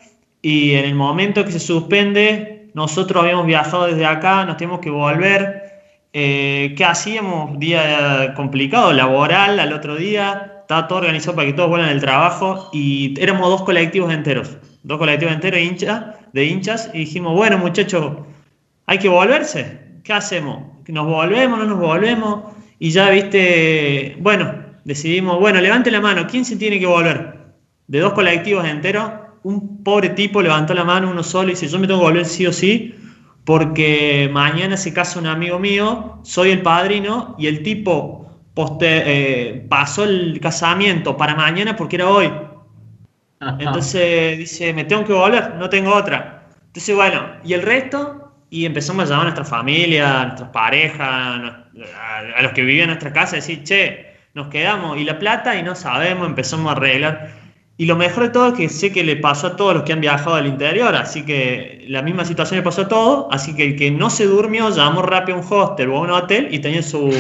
y 0.42 0.74
en 0.74 0.86
el 0.86 0.96
momento 0.96 1.46
que 1.46 1.52
se 1.52 1.60
suspende, 1.60 2.70
nosotros 2.74 3.24
habíamos 3.24 3.46
viajado 3.46 3.86
desde 3.86 4.06
acá, 4.06 4.44
nos 4.44 4.58
tenemos 4.58 4.82
que 4.82 4.90
volver 4.90 5.67
eh, 6.14 6.74
¿Qué 6.78 6.86
hacíamos? 6.86 7.60
Día 7.60 8.34
complicado, 8.36 8.94
laboral 8.94 9.60
al 9.60 9.74
otro 9.74 9.96
día, 9.96 10.58
estaba 10.62 10.88
todo 10.88 11.00
organizado 11.00 11.36
para 11.36 11.48
que 11.48 11.54
todos 11.54 11.70
vuelvan 11.70 11.90
el 11.90 12.02
trabajo 12.02 12.70
y 12.74 13.14
éramos 13.20 13.50
dos 13.50 13.64
colectivos 13.64 14.14
enteros, 14.14 14.58
dos 14.84 14.98
colectivos 14.98 15.34
enteros 15.34 15.60
de 16.34 16.46
hinchas 16.46 16.90
y 16.94 17.00
dijimos, 17.00 17.34
bueno 17.34 17.58
muchachos, 17.58 18.18
hay 18.86 19.00
que 19.00 19.10
volverse, 19.10 19.80
¿qué 20.04 20.14
hacemos? 20.14 20.64
¿Nos 20.88 21.06
volvemos, 21.06 21.60
no 21.60 21.66
nos 21.66 21.80
volvemos? 21.80 22.54
Y 22.80 22.92
ya 22.92 23.10
viste, 23.10 24.16
bueno, 24.20 24.54
decidimos, 24.86 25.40
bueno, 25.40 25.60
levante 25.60 25.92
la 25.92 26.02
mano, 26.02 26.28
¿quién 26.28 26.46
se 26.46 26.56
tiene 26.56 26.80
que 26.80 26.86
volver? 26.86 27.38
De 27.88 28.00
dos 28.00 28.14
colectivos 28.14 28.66
enteros, 28.66 29.12
un 29.44 29.84
pobre 29.84 30.10
tipo 30.10 30.42
levantó 30.42 30.74
la 30.74 30.84
mano, 30.84 31.12
uno 31.12 31.24
solo, 31.24 31.50
y 31.50 31.52
dice, 31.52 31.68
yo 31.68 31.80
me 31.80 31.88
tengo 31.88 32.00
que 32.00 32.06
volver 32.06 32.26
sí 32.26 32.46
o 32.46 32.54
sí, 32.54 32.96
porque 33.48 34.30
mañana 34.30 34.76
se 34.76 34.94
casa 34.94 35.20
un 35.20 35.26
amigo 35.26 35.58
mío, 35.58 36.20
soy 36.24 36.52
el 36.52 36.62
padrino 36.62 37.34
y 37.40 37.48
el 37.48 37.64
tipo 37.64 38.30
eh, 38.82 39.66
pasó 39.70 40.04
el 40.04 40.38
casamiento 40.42 41.16
para 41.16 41.34
mañana 41.34 41.78
porque 41.78 41.96
era 41.96 42.10
hoy. 42.10 42.30
Entonces 43.40 44.38
dice, 44.38 44.74
me 44.74 44.84
tengo 44.84 45.06
que 45.06 45.14
volver, 45.14 45.56
no 45.56 45.70
tengo 45.70 45.96
otra. 45.96 46.44
Entonces, 46.66 46.94
bueno, 46.94 47.26
y 47.46 47.54
el 47.54 47.62
resto, 47.62 48.34
y 48.50 48.66
empezamos 48.66 49.06
a 49.06 49.08
llamar 49.12 49.28
a 49.28 49.30
nuestra 49.30 49.46
familia, 49.46 50.24
a 50.24 50.26
nuestras 50.26 50.50
parejas, 50.50 51.08
a, 51.10 52.42
los 52.42 52.52
que 52.52 52.64
vivían 52.64 52.90
en 52.90 52.96
nuestra 52.96 53.14
casa, 53.14 53.38
decir, 53.38 53.64
che, 53.64 54.14
nos 54.34 54.50
quedamos, 54.50 54.98
y 54.98 55.06
la 55.06 55.20
plata, 55.20 55.56
y 55.56 55.64
no 55.64 55.74
sabemos, 55.74 56.28
empezamos 56.28 56.68
a 56.68 56.76
arreglar. 56.76 57.47
Y 57.80 57.86
lo 57.86 57.96
mejor 57.96 58.24
de 58.24 58.30
todo 58.30 58.48
es 58.48 58.54
que 58.56 58.70
sé 58.70 58.92
que 58.92 59.04
le 59.04 59.18
pasó 59.18 59.48
a 59.48 59.56
todos 59.56 59.76
los 59.76 59.84
que 59.84 59.94
han 59.94 60.02
viajado 60.02 60.36
al 60.36 60.48
interior, 60.48 60.96
así 60.96 61.24
que 61.24 61.86
la 61.88 62.02
misma 62.02 62.26
situación 62.26 62.58
le 62.58 62.64
pasó 62.64 62.82
a 62.82 62.88
todos, 62.88 63.28
así 63.30 63.56
que 63.56 63.66
el 63.66 63.76
que 63.76 63.92
no 63.92 64.10
se 64.10 64.26
durmió 64.26 64.70
llamó 64.72 65.04
rápido 65.04 65.38
a 65.38 65.42
un 65.42 65.48
hostel 65.48 65.90
o 65.92 65.98
a 65.98 66.02
un 66.02 66.10
hotel 66.10 66.48
y 66.52 66.58
tenía 66.58 66.82
su, 66.82 67.14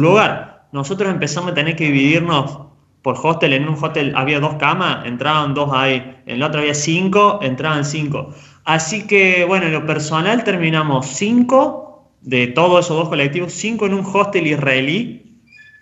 lugar. 0.00 0.66
Nosotros 0.72 1.10
empezamos 1.10 1.50
a 1.50 1.54
tener 1.54 1.76
que 1.76 1.84
dividirnos 1.84 2.58
por 3.02 3.18
hostel, 3.22 3.52
en 3.52 3.68
un 3.68 3.74
hostel 3.74 4.14
había 4.16 4.40
dos 4.40 4.54
camas, 4.54 5.04
entraban 5.04 5.52
dos 5.52 5.70
ahí, 5.74 5.96
en 6.24 6.36
el 6.36 6.42
otro 6.42 6.60
había 6.60 6.74
cinco, 6.74 7.40
entraban 7.42 7.84
cinco. 7.84 8.32
Así 8.64 9.06
que 9.06 9.44
bueno, 9.44 9.66
en 9.66 9.72
lo 9.72 9.84
personal 9.84 10.42
terminamos 10.42 11.06
cinco 11.06 12.08
de 12.22 12.46
todos 12.46 12.86
esos 12.86 12.96
dos 12.96 13.08
colectivos, 13.10 13.52
cinco 13.52 13.84
en 13.84 13.92
un 13.92 14.06
hostel 14.06 14.46
israelí 14.46 15.40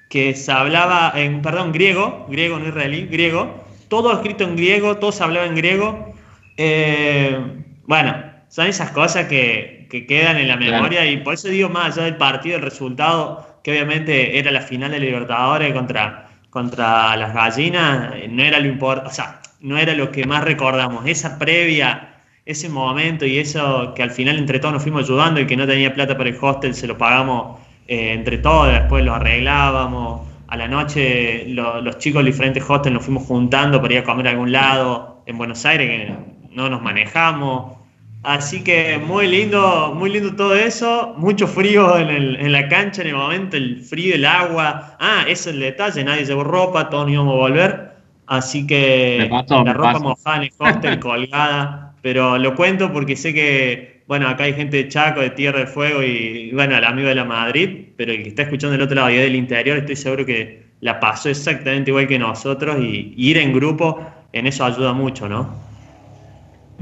que 0.08 0.34
se 0.34 0.50
hablaba 0.50 1.12
en, 1.14 1.42
perdón, 1.42 1.70
griego, 1.70 2.26
griego 2.28 2.58
no 2.58 2.66
israelí, 2.66 3.06
griego, 3.06 3.69
todo 3.90 4.12
escrito 4.14 4.44
en 4.44 4.56
griego, 4.56 4.96
todo 4.96 5.12
se 5.12 5.22
hablaba 5.22 5.44
en 5.44 5.56
griego. 5.56 6.14
Eh, 6.56 7.38
bueno, 7.84 8.14
son 8.48 8.68
esas 8.68 8.92
cosas 8.92 9.26
que, 9.26 9.78
quedan 10.08 10.36
en 10.36 10.46
la 10.46 10.56
memoria 10.56 11.04
y 11.04 11.16
por 11.16 11.34
eso 11.34 11.48
digo 11.48 11.68
más 11.68 11.98
allá 11.98 12.04
del 12.04 12.16
partido, 12.16 12.56
el 12.56 12.62
resultado, 12.62 13.58
que 13.64 13.72
obviamente 13.72 14.38
era 14.38 14.52
la 14.52 14.60
final 14.60 14.92
de 14.92 15.00
Libertadores 15.00 15.74
contra, 15.74 16.28
contra 16.48 17.16
las 17.16 17.34
gallinas, 17.34 18.14
no 18.28 18.42
era 18.44 18.60
lo 18.60 18.68
importante, 18.68 19.10
o 19.10 19.12
sea, 19.12 19.40
no 19.60 19.76
era 19.76 19.92
lo 19.94 20.12
que 20.12 20.24
más 20.26 20.44
recordamos. 20.44 21.04
Esa 21.06 21.40
previa, 21.40 22.14
ese 22.46 22.68
momento 22.68 23.26
y 23.26 23.38
eso 23.38 23.92
que 23.96 24.04
al 24.04 24.12
final 24.12 24.38
entre 24.38 24.60
todos 24.60 24.74
nos 24.74 24.82
fuimos 24.84 25.02
ayudando 25.02 25.40
y 25.40 25.46
que 25.46 25.56
no 25.56 25.66
tenía 25.66 25.92
plata 25.92 26.16
para 26.16 26.30
el 26.30 26.38
hostel, 26.40 26.72
se 26.72 26.86
lo 26.86 26.96
pagamos 26.96 27.58
eh, 27.88 28.12
entre 28.12 28.38
todos, 28.38 28.72
después 28.72 29.04
lo 29.04 29.14
arreglábamos 29.14 30.29
a 30.50 30.56
la 30.56 30.66
noche 30.66 31.44
los 31.46 31.98
chicos 31.98 32.24
de 32.24 32.30
diferentes 32.30 32.62
hostels 32.68 32.92
nos 32.92 33.04
fuimos 33.04 33.24
juntando 33.24 33.80
para 33.80 33.94
ir 33.94 34.00
a 34.00 34.04
comer 34.04 34.26
a 34.26 34.30
algún 34.30 34.50
lado 34.50 35.22
en 35.26 35.38
Buenos 35.38 35.64
Aires, 35.64 35.88
que 35.88 36.14
no 36.50 36.68
nos 36.68 36.82
manejamos. 36.82 37.78
Así 38.24 38.62
que 38.62 38.98
muy 38.98 39.28
lindo, 39.28 39.94
muy 39.94 40.10
lindo 40.10 40.34
todo 40.34 40.56
eso. 40.56 41.14
Mucho 41.16 41.46
frío 41.46 41.96
en, 41.96 42.52
la 42.52 42.68
cancha 42.68 43.02
en 43.02 43.08
el 43.08 43.14
momento, 43.14 43.56
el 43.56 43.80
frío, 43.80 44.16
el 44.16 44.26
agua. 44.26 44.96
Ah, 44.98 45.22
ese 45.22 45.50
es 45.50 45.54
el 45.54 45.60
detalle, 45.60 46.02
nadie 46.02 46.24
llevó 46.24 46.42
ropa, 46.42 46.90
todos 46.90 47.08
íbamos 47.08 47.34
a 47.34 47.38
volver. 47.38 47.90
Así 48.26 48.66
que 48.66 49.30
la 49.30 49.72
ropa 49.72 50.00
mojada 50.00 50.36
en 50.38 50.42
el 50.42 50.52
hostel, 50.58 50.98
colgada. 51.00 51.89
Pero 52.02 52.38
lo 52.38 52.54
cuento 52.54 52.92
porque 52.92 53.16
sé 53.16 53.34
que 53.34 54.00
bueno, 54.10 54.26
acá 54.26 54.42
hay 54.42 54.54
gente 54.54 54.76
de 54.76 54.88
Chaco, 54.88 55.20
de 55.20 55.30
Tierra 55.30 55.60
de 55.60 55.66
Fuego 55.68 56.02
y, 56.02 56.50
bueno, 56.52 56.76
el 56.76 56.82
amigo 56.82 57.06
de 57.06 57.14
la 57.14 57.24
Madrid, 57.24 57.90
pero 57.96 58.10
el 58.10 58.24
que 58.24 58.30
está 58.30 58.42
escuchando 58.42 58.72
del 58.72 58.82
otro 58.82 58.96
lado 58.96 59.08
y 59.08 59.14
del 59.14 59.36
interior, 59.36 59.78
estoy 59.78 59.94
seguro 59.94 60.26
que 60.26 60.64
la 60.80 60.98
pasó 60.98 61.28
exactamente 61.28 61.92
igual 61.92 62.08
que 62.08 62.18
nosotros 62.18 62.78
y, 62.80 63.14
ir 63.16 63.38
en 63.38 63.52
grupo 63.52 64.04
en 64.32 64.48
eso 64.48 64.64
ayuda 64.64 64.92
mucho, 64.94 65.28
¿no? 65.28 65.54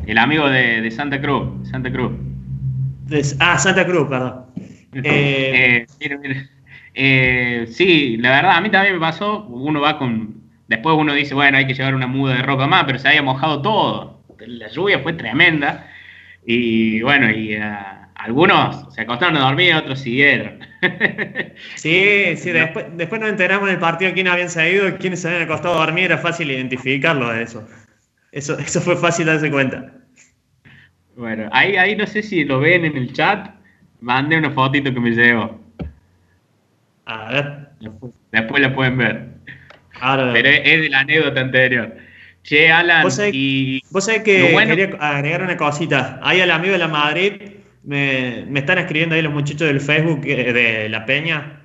El 0.07 0.17
amigo 0.17 0.49
de, 0.49 0.91
Santa 0.91 1.21
Cruz, 1.21 1.69
Santa 1.71 1.93
Cruz. 1.93 2.13
ah, 3.41 3.59
Santa 3.59 3.85
Cruz, 3.85 4.09
perdón. 4.09 4.47
Eh, 5.05 5.87
eh, 6.01 6.47
eh, 6.95 7.67
sí, 7.71 8.17
la 8.17 8.31
verdad, 8.31 8.57
a 8.57 8.61
mí 8.63 8.71
también 8.71 8.95
me 8.95 9.01
pasó, 9.01 9.45
uno 9.45 9.83
va 9.83 9.99
con, 9.99 10.45
después 10.67 10.97
uno 10.99 11.13
dice, 11.13 11.35
bueno, 11.35 11.59
hay 11.59 11.67
que 11.67 11.75
llevar 11.75 11.95
una 11.95 12.07
muda 12.07 12.37
de 12.37 12.43
ropa 12.43 12.67
más, 12.67 12.85
pero 12.85 12.99
se 12.99 13.07
había 13.07 13.21
mojado 13.21 13.61
todo. 13.61 14.18
La 14.49 14.69
lluvia 14.69 14.99
fue 15.01 15.13
tremenda 15.13 15.89
y 16.45 17.03
bueno, 17.03 17.31
y 17.31 17.57
uh, 17.57 17.63
algunos 18.15 18.93
se 18.95 19.03
acostaron 19.03 19.37
a 19.37 19.41
dormir, 19.41 19.75
otros 19.75 20.01
siguieron. 20.01 20.61
sí, 21.77 22.37
sí, 22.37 22.51
después, 22.51 22.87
después 22.97 23.21
nos 23.21 23.31
enteramos 23.31 23.69
en 23.69 23.75
el 23.75 23.81
partido 23.81 24.13
quién 24.13 24.29
habían 24.29 24.51
salido 24.51 24.89
y 24.89 24.93
quiénes 24.93 25.21
se 25.21 25.29
habían 25.29 25.43
acostado 25.43 25.77
a 25.77 25.87
dormir, 25.87 26.07
era 26.07 26.19
fácil 26.19 26.51
identificarlo 26.51 27.33
de 27.33 27.43
eso. 27.43 27.69
Eso, 28.33 28.59
eso 28.59 28.81
fue 28.81 28.97
fácil 28.97 29.27
darse 29.27 29.51
cuenta. 29.51 29.93
Bueno, 31.17 31.49
ahí, 31.53 31.77
ahí 31.77 31.97
no 31.97 32.07
sé 32.07 32.23
si 32.23 32.45
lo 32.45 32.61
ven 32.61 32.85
en 32.85 32.97
el 32.97 33.13
chat, 33.13 33.51
mandé 34.01 34.39
una 34.39 34.51
fotito 34.51 34.93
que 34.93 35.01
me 35.01 35.11
llevo. 35.11 35.61
A 37.07 37.33
ver. 37.33 37.69
Después, 38.33 38.63
la 38.63 38.75
pueden 38.75 38.99
ver. 38.99 39.29
Pero 40.01 40.49
es 40.49 40.81
de 40.83 40.89
la 40.91 41.01
anécdota 41.01 41.41
anterior. 41.41 41.97
Che, 42.49 42.73
Alan, 42.73 43.03
¿Vos 43.03 43.17
sabés, 43.17 43.35
y... 43.35 43.83
vos 43.91 44.07
sabés 44.07 44.23
que 44.23 44.57
quería 44.67 44.97
agregar 45.01 45.43
una 45.43 45.59
cosita. 45.59 46.19
Ahí 46.23 46.41
al 46.41 46.51
amigo 46.51 46.73
de 46.73 46.79
la 46.79 46.89
Madrid 46.89 47.33
me, 47.85 48.49
están 48.59 48.79
escribiendo 48.79 49.15
ahí 49.15 49.21
los 49.21 49.35
muchachos 49.35 49.69
del 49.69 49.83
Facebook 49.83 50.23
eh, 50.25 50.55
de 50.55 50.89
La 50.89 51.05
Peña 51.05 51.61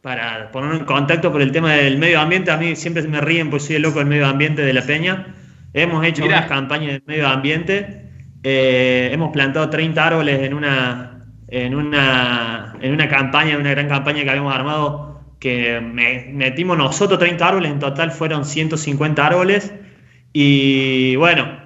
para 0.00 0.50
poner 0.50 0.76
en 0.76 0.86
contacto 0.86 1.30
por 1.30 1.42
el 1.42 1.52
tema 1.52 1.74
del 1.74 1.98
medio 1.98 2.20
ambiente. 2.20 2.50
A 2.50 2.56
mí 2.56 2.74
siempre 2.74 3.02
me 3.02 3.20
ríen 3.20 3.50
porque 3.50 3.66
soy 3.66 3.76
el 3.76 3.82
loco 3.82 3.98
del 3.98 4.08
medio 4.08 4.26
ambiente 4.26 4.62
de 4.62 4.72
La 4.72 4.80
Peña. 4.80 5.26
Hemos 5.74 6.02
hecho 6.06 6.24
unas 6.24 6.46
campañas 6.46 6.92
de 6.92 7.02
medio 7.04 7.28
ambiente. 7.28 8.08
Eh, 8.42 9.10
hemos 9.12 9.30
plantado 9.30 9.68
30 9.68 10.06
árboles 10.06 10.40
en 10.40 10.54
una, 10.54 11.20
en 11.48 11.74
una, 11.74 12.76
en 12.80 12.92
una 12.94 13.08
campaña, 13.10 13.58
una 13.58 13.72
gran 13.72 13.88
campaña 13.90 14.24
que 14.24 14.30
habíamos 14.30 14.54
armado 14.54 15.20
que 15.38 15.82
metimos 15.82 16.78
nosotros 16.78 17.18
30 17.18 17.46
árboles, 17.46 17.72
en 17.72 17.78
total 17.78 18.10
fueron 18.10 18.46
150 18.46 19.26
árboles 19.26 19.70
y 20.36 21.14
bueno, 21.14 21.64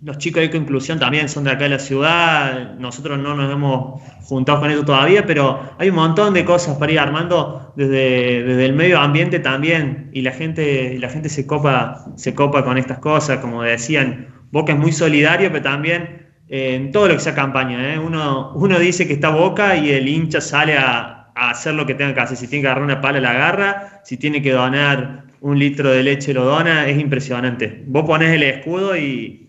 los 0.00 0.16
chicos 0.18 0.40
de 0.50 0.56
Inclusión 0.56 0.98
también 0.98 1.28
son 1.28 1.44
de 1.44 1.50
acá 1.50 1.64
de 1.64 1.70
la 1.70 1.78
ciudad, 1.78 2.74
nosotros 2.78 3.18
no 3.18 3.34
nos 3.34 3.52
hemos 3.52 4.00
juntado 4.22 4.60
con 4.60 4.70
ellos 4.70 4.86
todavía, 4.86 5.26
pero 5.26 5.60
hay 5.78 5.90
un 5.90 5.96
montón 5.96 6.32
de 6.32 6.44
cosas 6.44 6.78
para 6.78 6.92
ir 6.92 6.98
armando 6.98 7.72
desde, 7.76 8.42
desde 8.42 8.64
el 8.64 8.72
medio 8.72 8.98
ambiente 9.00 9.38
también, 9.38 10.10
y 10.14 10.22
la 10.22 10.32
gente, 10.32 10.98
la 10.98 11.10
gente 11.10 11.28
se 11.28 11.46
copa, 11.46 12.06
se 12.16 12.34
copa 12.34 12.64
con 12.64 12.78
estas 12.78 12.98
cosas, 13.00 13.38
como 13.38 13.62
decían, 13.62 14.28
Boca 14.50 14.72
es 14.72 14.78
muy 14.78 14.92
solidario, 14.92 15.50
pero 15.52 15.64
también 15.64 16.26
eh, 16.48 16.74
en 16.74 16.92
todo 16.92 17.08
lo 17.08 17.14
que 17.14 17.20
sea 17.20 17.34
campaña, 17.34 17.94
¿eh? 17.94 17.98
uno, 17.98 18.52
uno 18.54 18.78
dice 18.78 19.06
que 19.06 19.12
está 19.12 19.28
Boca 19.28 19.76
y 19.76 19.90
el 19.90 20.08
hincha 20.08 20.40
sale 20.40 20.78
a, 20.78 21.32
a 21.34 21.50
hacer 21.50 21.74
lo 21.74 21.84
que 21.84 21.94
tenga 21.94 22.14
que 22.14 22.20
hacer, 22.20 22.38
si 22.38 22.48
tiene 22.48 22.62
que 22.62 22.68
agarrar 22.68 22.84
una 22.84 23.02
pala 23.02 23.20
la 23.20 23.30
agarra, 23.32 24.00
si 24.04 24.16
tiene 24.16 24.40
que 24.40 24.52
donar 24.52 25.25
un 25.40 25.58
litro 25.58 25.90
de 25.90 26.02
leche 26.02 26.32
lo 26.32 26.44
dona, 26.44 26.86
es 26.86 26.98
impresionante. 26.98 27.84
Vos 27.86 28.04
pones 28.04 28.32
el 28.32 28.42
escudo 28.42 28.96
y, 28.96 29.42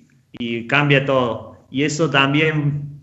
cambia 0.68 1.04
todo. 1.06 1.66
Y 1.72 1.84
eso 1.84 2.10
también, 2.10 3.00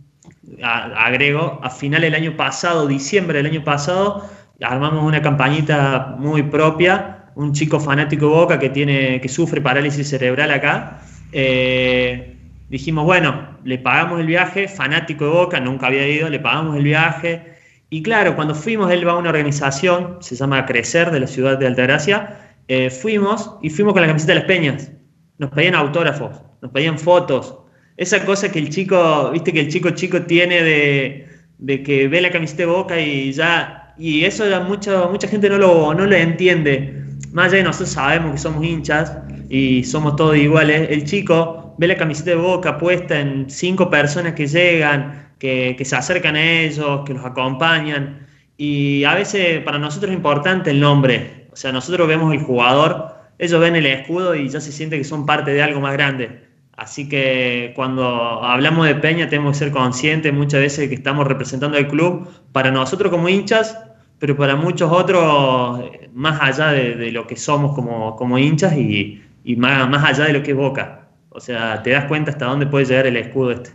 agrego, 0.62 1.60
a 1.62 1.70
final 1.70 2.02
del 2.02 2.14
año 2.14 2.36
pasado, 2.36 2.86
diciembre 2.86 3.38
del 3.38 3.46
año 3.46 3.64
pasado, 3.64 4.28
armamos 4.62 5.02
una 5.04 5.20
campañita 5.20 6.14
muy 6.18 6.44
propia, 6.44 7.24
un 7.34 7.52
chico 7.52 7.80
fanático 7.80 8.26
de 8.26 8.32
Boca 8.32 8.58
que, 8.58 8.70
tiene, 8.70 9.20
que 9.20 9.28
sufre 9.28 9.60
parálisis 9.60 10.08
cerebral 10.08 10.52
acá. 10.52 11.00
Eh, 11.32 12.36
dijimos, 12.68 13.04
bueno, 13.04 13.58
le 13.64 13.78
pagamos 13.78 14.20
el 14.20 14.26
viaje, 14.26 14.68
fanático 14.68 15.24
de 15.24 15.30
Boca, 15.30 15.60
nunca 15.60 15.88
había 15.88 16.06
ido, 16.06 16.28
le 16.28 16.38
pagamos 16.38 16.76
el 16.76 16.84
viaje. 16.84 17.54
Y 17.90 18.02
claro, 18.02 18.36
cuando 18.36 18.54
fuimos, 18.54 18.90
él 18.90 19.06
va 19.06 19.12
a 19.12 19.16
una 19.16 19.30
organización, 19.30 20.18
se 20.20 20.36
llama 20.36 20.64
Crecer, 20.66 21.10
de 21.10 21.20
la 21.20 21.26
ciudad 21.26 21.58
de 21.58 21.66
Altagracia, 21.66 22.53
eh, 22.68 22.90
fuimos 22.90 23.56
y 23.62 23.70
fuimos 23.70 23.92
con 23.92 24.02
la 24.02 24.08
camiseta 24.08 24.32
de 24.32 24.38
las 24.40 24.48
peñas. 24.48 24.90
Nos 25.38 25.50
pedían 25.50 25.74
autógrafos, 25.74 26.40
nos 26.62 26.70
pedían 26.70 26.98
fotos. 26.98 27.56
Esa 27.96 28.24
cosa 28.24 28.50
que 28.50 28.58
el 28.58 28.70
chico, 28.70 29.30
viste 29.32 29.52
que 29.52 29.60
el 29.60 29.68
chico 29.68 29.90
chico 29.90 30.22
tiene 30.22 30.62
de, 30.62 31.82
que 31.82 32.08
ve 32.08 32.20
la 32.20 32.30
camiseta 32.30 32.62
de 32.62 32.66
boca 32.66 33.00
y 33.00 33.32
ya, 33.32 33.94
y 33.98 34.24
eso 34.24 34.48
ya 34.48 34.60
mucha, 34.60 35.06
mucha 35.08 35.28
gente 35.28 35.48
no 35.48 35.58
lo, 35.58 35.94
no 35.94 36.06
lo 36.06 36.16
entiende. 36.16 37.04
Más 37.32 37.46
allá 37.46 37.58
de 37.58 37.64
nosotros 37.64 37.90
sabemos 37.90 38.32
que 38.32 38.38
somos 38.38 38.64
hinchas 38.64 39.16
y 39.48 39.84
somos 39.84 40.16
todos 40.16 40.36
iguales, 40.36 40.88
el 40.90 41.04
chico 41.04 41.74
ve 41.78 41.88
la 41.88 41.96
camiseta 41.96 42.30
de 42.30 42.36
boca 42.36 42.78
puesta 42.78 43.18
en 43.18 43.48
cinco 43.48 43.90
personas 43.90 44.34
que 44.34 44.46
llegan, 44.46 45.32
que, 45.38 45.74
que 45.76 45.84
se 45.84 45.96
acercan 45.96 46.36
a 46.36 46.42
ellos, 46.42 47.02
que 47.04 47.14
los 47.14 47.24
acompañan. 47.24 48.26
Y 48.56 49.04
a 49.04 49.14
veces 49.14 49.60
para 49.62 49.78
nosotros 49.78 50.10
es 50.10 50.16
importante 50.16 50.70
el 50.70 50.80
nombre, 50.80 51.43
o 51.54 51.56
sea, 51.56 51.70
nosotros 51.70 52.08
vemos 52.08 52.34
el 52.34 52.40
jugador, 52.40 53.14
ellos 53.38 53.60
ven 53.60 53.76
el 53.76 53.86
escudo 53.86 54.34
y 54.34 54.48
ya 54.48 54.60
se 54.60 54.72
siente 54.72 54.98
que 54.98 55.04
son 55.04 55.24
parte 55.24 55.52
de 55.52 55.62
algo 55.62 55.80
más 55.80 55.92
grande. 55.92 56.48
Así 56.76 57.08
que 57.08 57.72
cuando 57.76 58.42
hablamos 58.42 58.88
de 58.88 58.96
Peña 58.96 59.28
tenemos 59.28 59.52
que 59.52 59.66
ser 59.66 59.70
conscientes 59.70 60.32
muchas 60.34 60.60
veces 60.62 60.88
que 60.88 60.96
estamos 60.96 61.28
representando 61.28 61.78
al 61.78 61.86
club 61.86 62.28
para 62.50 62.72
nosotros 62.72 63.12
como 63.12 63.28
hinchas, 63.28 63.78
pero 64.18 64.36
para 64.36 64.56
muchos 64.56 64.90
otros 64.90 65.80
más 66.12 66.40
allá 66.42 66.72
de, 66.72 67.12
lo 67.12 67.24
que 67.28 67.36
somos 67.36 67.72
como, 67.76 68.16
como 68.16 68.36
hinchas 68.36 68.76
y, 68.76 69.22
más, 69.56 69.88
más 69.88 70.02
allá 70.02 70.24
de 70.24 70.32
lo 70.32 70.42
que 70.42 70.50
es 70.50 70.56
Boca. 70.56 71.06
O 71.28 71.38
sea, 71.38 71.84
te 71.84 71.90
das 71.90 72.06
cuenta 72.06 72.32
hasta 72.32 72.46
dónde 72.46 72.66
puede 72.66 72.86
llegar 72.86 73.06
el 73.06 73.16
escudo 73.16 73.52
este. 73.52 73.70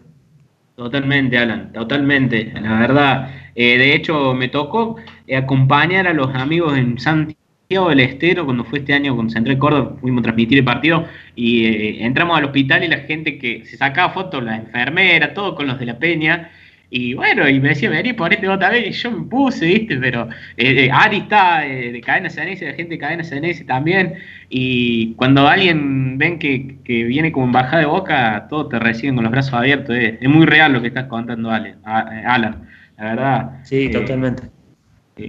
Totalmente, 0.76 1.38
Alan, 1.38 1.72
totalmente. 1.72 2.52
La 2.60 2.78
verdad, 2.78 3.32
eh, 3.56 3.78
de 3.78 3.96
hecho, 3.96 4.34
me 4.34 4.50
tocó 4.50 4.98
acompañar 5.34 6.08
a 6.08 6.14
los 6.14 6.36
amigos 6.36 6.78
en 6.78 7.00
Santiago 7.00 7.40
del 7.70 8.00
Estero, 8.00 8.46
cuando 8.46 8.64
fue 8.64 8.80
este 8.80 8.96
año 8.96 9.16
con 9.16 9.30
Central 9.30 9.60
Córdoba, 9.60 9.96
fuimos 10.02 10.22
a 10.22 10.24
transmitir 10.24 10.58
el 10.58 10.64
partido 10.64 11.06
y 11.36 11.66
eh, 11.66 12.04
entramos 12.04 12.36
al 12.36 12.46
hospital 12.46 12.84
y 12.84 12.88
la 12.88 12.98
gente 13.02 13.38
que 13.38 13.64
se 13.64 13.78
sacaba 13.78 14.12
fotos, 14.12 14.44
la 14.44 14.56
enfermera, 14.56 15.36
todo 15.36 15.54
con 15.54 15.68
los 15.68 15.78
de 15.78 15.86
la 15.86 16.00
Peña. 16.00 16.50
Y 16.90 17.14
bueno, 17.14 17.48
y 17.48 17.60
me 17.60 17.70
decía, 17.70 17.92
vení, 17.92 18.14
ponete 18.14 18.50
otra 18.50 18.72
vez, 18.72 18.88
y 18.88 18.92
yo 18.94 19.12
me 19.12 19.28
puse, 19.28 19.68
¿viste? 19.68 19.98
Pero 19.98 20.30
eh, 20.58 20.86
eh 20.86 20.90
Ari 20.92 21.18
está 21.18 21.64
eh, 21.68 21.92
de 21.92 22.02
Cadena 22.02 22.32
Ceneice, 22.32 22.66
la 22.66 22.74
gente 22.74 22.96
de 22.96 22.98
Cadena 22.98 23.24
Ceneice 23.24 23.64
también. 23.66 24.16
Y 24.50 25.14
cuando 25.14 25.48
alguien 25.48 26.18
ven 26.18 26.40
que, 26.40 26.76
viene 26.88 27.32
como 27.32 27.46
embajada 27.46 27.82
de 27.82 27.86
boca, 27.86 28.48
todos 28.50 28.70
te 28.70 28.80
reciben 28.80 29.14
con 29.14 29.26
los 29.26 29.32
brazos 29.32 29.54
abiertos. 29.54 29.96
Es, 29.96 30.28
muy 30.28 30.48
real 30.48 30.74
lo 30.74 30.82
que 30.82 30.88
estás 30.88 31.06
contando, 31.06 31.52
Ale, 31.52 31.76
Alan. 31.84 32.68
La 32.98 33.04
verdad. 33.04 33.60
Sí, 33.64 33.92
totalmente 33.92 34.59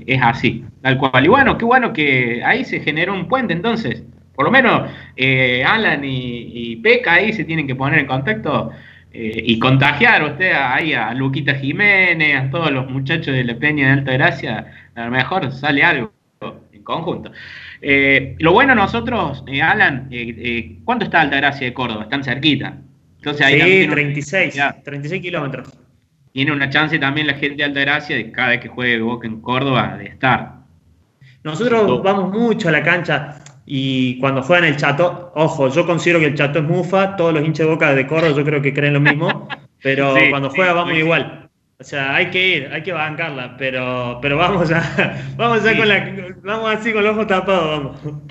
es 0.07 0.21
así, 0.23 0.65
tal 0.83 0.99
cual. 0.99 1.25
Y 1.25 1.29
bueno, 1.29 1.59
qué 1.59 1.65
bueno 1.65 1.93
que 1.93 2.43
ahí 2.45 2.65
se 2.65 2.81
generó 2.81 3.15
un 3.15 3.29
puente 3.29 3.53
entonces. 3.53 4.03
Por 4.35 4.45
lo 4.45 4.51
menos 4.51 4.91
eh, 5.17 5.63
Alan 5.67 6.03
y, 6.03 6.77
Peca 6.77 7.15
ahí 7.15 7.33
se 7.33 7.45
tienen 7.45 7.67
que 7.67 7.75
poner 7.75 7.99
en 7.99 8.07
contacto 8.07 8.71
eh, 9.13 9.43
y 9.45 9.59
contagiar 9.59 10.23
usted 10.25 10.53
ahí 10.53 10.95
a 10.95 11.13
Luquita 11.13 11.55
Jiménez, 11.55 12.37
a 12.37 12.51
todos 12.51 12.71
los 12.71 12.91
muchachos 12.91 13.35
de 13.35 13.45
la 13.45 13.57
Peña 13.57 13.89
de 13.89 13.93
Alta 13.93 14.13
Gracia. 14.13 14.67
A 14.95 15.05
lo 15.05 15.11
mejor 15.11 15.53
sale 15.53 15.83
algo 15.83 16.13
en 16.73 16.83
conjunto. 16.83 17.33
Eh, 17.83 18.37
lo 18.39 18.53
bueno 18.53 18.75
nosotros, 18.75 19.45
Alan, 19.63 20.09
¿cuánto 20.85 21.05
está 21.05 21.21
Alta 21.21 21.37
Gracia 21.37 21.67
de 21.67 21.75
Córdoba? 21.75 22.05
Están 22.05 22.25
cerquita. 22.25 22.79
Entonces 23.17 23.45
ahí 23.45 23.83
sí, 23.83 23.89
36, 23.91 24.59
36 24.83 25.21
kilómetros 25.21 25.80
tiene 26.33 26.53
una 26.53 26.71
chance 26.71 26.99
también 26.99 27.27
la 27.27 27.35
gente 27.35 27.57
de 27.57 27.65
Altagracia 27.65 28.17
de 28.17 28.31
cada 28.31 28.51
vez 28.51 28.61
que 28.61 28.69
juegue 28.69 29.01
Boca 29.01 29.27
en 29.27 29.41
Córdoba 29.41 29.97
de 29.99 30.07
estar. 30.07 30.61
Nosotros 31.43 32.03
vamos 32.03 32.33
mucho 32.33 32.69
a 32.69 32.73
la 32.73 32.83
cancha 32.83 33.43
y 33.67 34.19
cuando 34.21 34.43
juegan 34.43 34.67
el 34.67 34.77
Chato, 34.77 35.33
ojo, 35.35 35.69
yo 35.69 35.87
considero 35.87 36.21
que 36.21 36.27
el 36.27 36.35
Chato 36.35 36.59
es 36.59 36.65
mufa, 36.65 37.17
todos 37.17 37.35
los 37.35 37.45
hinchas 37.45 37.67
de 37.67 37.73
Boca 37.73 37.95
de 37.95 38.07
Córdoba 38.07 38.37
yo 38.37 38.45
creo 38.45 38.63
que 38.63 38.75
creen 38.75 38.95
lo 38.95 39.01
mismo, 39.01 39.49
pero 39.83 40.15
cuando 40.31 40.51
juega 40.51 40.73
vamos 40.73 40.95
igual. 40.95 41.49
O 41.79 41.85
sea, 41.85 42.15
hay 42.15 42.27
que 42.27 42.47
ir, 42.47 42.71
hay 42.73 42.83
que 42.83 42.93
bancarla, 42.93 43.57
pero, 43.57 44.19
pero 44.21 44.37
vamos 44.37 44.71
a, 44.71 45.17
vamos 45.37 45.61
con 45.61 45.89
la, 45.89 46.35
vamos 46.43 46.75
así 46.75 46.93
con 46.93 47.03
los 47.03 47.13
ojos 47.13 47.27
tapados, 47.27 48.01
vamos. 48.03 48.23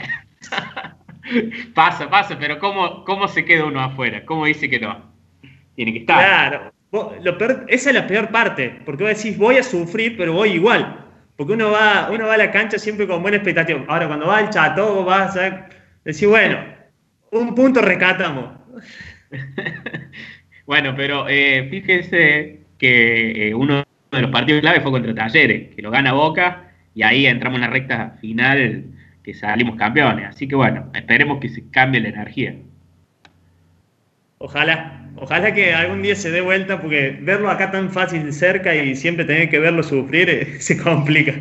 pasa, 1.74 2.10
pasa, 2.10 2.38
pero 2.40 2.60
¿cómo, 2.60 3.04
¿cómo 3.04 3.28
se 3.28 3.46
queda 3.46 3.66
uno 3.66 3.82
afuera? 3.82 4.24
¿Cómo 4.26 4.46
dice 4.46 4.70
que 4.70 4.80
no? 4.80 5.12
Tiene 5.76 5.94
que 5.94 6.00
estar. 6.00 6.18
Claro, 6.18 6.74
esa 7.68 7.90
es 7.90 7.96
la 7.96 8.08
peor 8.08 8.30
parte, 8.30 8.80
porque 8.86 9.04
vos 9.04 9.16
decís, 9.16 9.38
voy 9.38 9.58
a 9.58 9.64
sufrir, 9.64 10.18
pero 10.18 10.34
voy 10.34 10.52
igual. 10.52 11.06
Porque 11.36 11.54
uno 11.54 11.72
va, 11.72 12.10
uno 12.12 12.28
va 12.28 12.34
a 12.34 12.38
la 12.38 12.52
cancha 12.52 12.78
siempre 12.78 13.08
con 13.08 13.22
buena 13.22 13.38
expectativa. 13.38 13.84
Ahora, 13.88 14.08
cuando 14.08 14.28
va 14.28 14.40
al 14.40 14.50
chato, 14.50 14.96
vos 14.96 15.06
vas 15.06 15.38
a 15.38 15.68
decir, 16.04 16.28
bueno, 16.28 16.58
un 17.32 17.56
punto 17.56 17.82
rescatamos. 17.82 18.60
bueno, 20.66 20.94
pero 20.96 21.28
eh, 21.30 21.68
fíjense 21.70 22.62
que 22.78 23.50
eh, 23.50 23.54
uno 23.54 23.84
de 24.12 24.22
los 24.22 24.32
partidos 24.32 24.62
clave 24.62 24.82
fue 24.82 24.92
contra 24.92 25.14
Talleres, 25.14 25.76
que 25.76 25.82
lo 25.82 25.92
gana 25.92 26.14
Boca, 26.14 26.72
y 26.96 27.04
ahí 27.04 27.26
entramos 27.28 27.58
en 27.58 27.62
la 27.62 27.70
recta 27.70 28.18
final 28.20 28.86
que 29.24 29.34
salimos 29.34 29.78
campeones. 29.78 30.30
Así 30.30 30.48
que 30.48 30.56
bueno, 30.56 30.90
esperemos 30.94 31.40
que 31.40 31.50
se 31.50 31.70
cambie 31.70 32.02
la 32.02 32.10
energía. 32.10 32.56
Ojalá, 34.40 35.09
ojalá 35.16 35.54
que 35.54 35.74
algún 35.74 36.02
día 36.02 36.16
se 36.16 36.32
dé 36.32 36.42
vuelta, 36.42 36.82
porque 36.82 37.18
verlo 37.22 37.50
acá 37.50 37.72
tan 37.72 37.92
fácil 37.92 38.26
de 38.26 38.32
cerca 38.32 38.76
y 38.76 38.96
siempre 38.96 39.26
tener 39.26 39.50
que 39.50 39.60
verlo 39.60 39.84
sufrir 39.84 40.30
eh, 40.30 40.46
se 40.60 40.78
complica. 40.78 41.34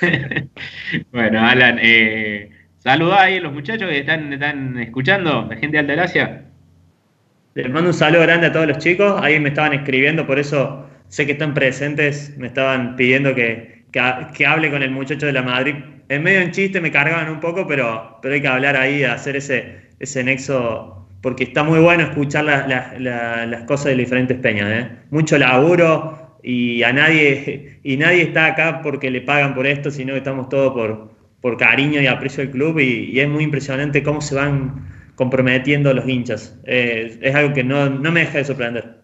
bueno, 1.12 1.40
Alan, 1.40 1.78
eh, 1.80 2.50
saluda 2.78 3.22
ahí 3.22 3.38
a 3.38 3.40
los 3.40 3.52
muchachos 3.52 3.88
que 3.88 3.98
están, 3.98 4.32
están 4.32 4.78
escuchando, 4.78 5.46
la 5.48 5.56
gente 5.56 5.72
de 5.76 5.78
Alta 5.78 5.92
Gracia. 5.94 6.44
Les 7.54 7.68
mando 7.68 7.90
un 7.90 7.94
saludo 7.94 8.22
grande 8.22 8.46
a 8.46 8.52
todos 8.52 8.66
los 8.66 8.78
chicos, 8.78 9.20
ahí 9.22 9.38
me 9.38 9.50
estaban 9.50 9.74
escribiendo, 9.74 10.26
por 10.26 10.38
eso 10.38 10.88
sé 11.08 11.26
que 11.26 11.32
están 11.32 11.52
presentes, 11.52 12.34
me 12.38 12.46
estaban 12.46 12.96
pidiendo 12.96 13.34
que, 13.34 13.84
que, 13.92 14.46
hable 14.46 14.70
con 14.70 14.82
el 14.82 14.90
muchacho 14.90 15.26
de 15.26 15.32
la 15.32 15.42
Madrid. 15.42 15.74
En 16.08 16.22
medio 16.22 16.40
en 16.40 16.50
chiste 16.50 16.80
me 16.80 16.90
cargaban 16.90 17.28
un 17.28 17.40
poco, 17.40 17.66
pero, 17.66 18.18
pero 18.22 18.34
hay 18.34 18.40
que 18.40 18.48
hablar 18.48 18.76
ahí, 18.76 19.04
hacer 19.04 19.36
ese, 19.36 19.82
ese 20.00 20.24
nexo 20.24 21.01
porque 21.22 21.44
está 21.44 21.62
muy 21.62 21.78
bueno 21.78 22.02
escuchar 22.02 22.44
las 22.44 23.62
cosas 23.62 23.86
de 23.86 23.96
diferentes 23.96 24.36
peñas. 24.38 24.68
¿eh? 24.70 24.90
Mucho 25.10 25.38
laburo 25.38 26.36
y 26.42 26.82
a 26.82 26.92
nadie, 26.92 27.78
y 27.84 27.96
nadie 27.96 28.22
está 28.22 28.46
acá 28.46 28.82
porque 28.82 29.10
le 29.10 29.22
pagan 29.22 29.54
por 29.54 29.66
esto, 29.66 29.90
sino 29.90 30.12
que 30.12 30.18
estamos 30.18 30.48
todos 30.48 30.72
por, 30.72 31.12
por 31.40 31.56
cariño 31.56 32.00
y 32.00 32.08
aprecio 32.08 32.42
del 32.42 32.50
club 32.50 32.80
y, 32.80 33.18
es 33.18 33.28
muy 33.28 33.44
impresionante 33.44 34.02
cómo 34.02 34.20
se 34.20 34.34
van 34.34 34.88
comprometiendo 35.14 35.94
los 35.94 36.08
hinchas. 36.08 36.58
Eh, 36.64 37.18
es 37.22 37.34
algo 37.34 37.54
que 37.54 37.62
no, 37.62 37.88
me 37.88 38.20
deja 38.20 38.38
de 38.38 38.44
sorprender. 38.44 39.02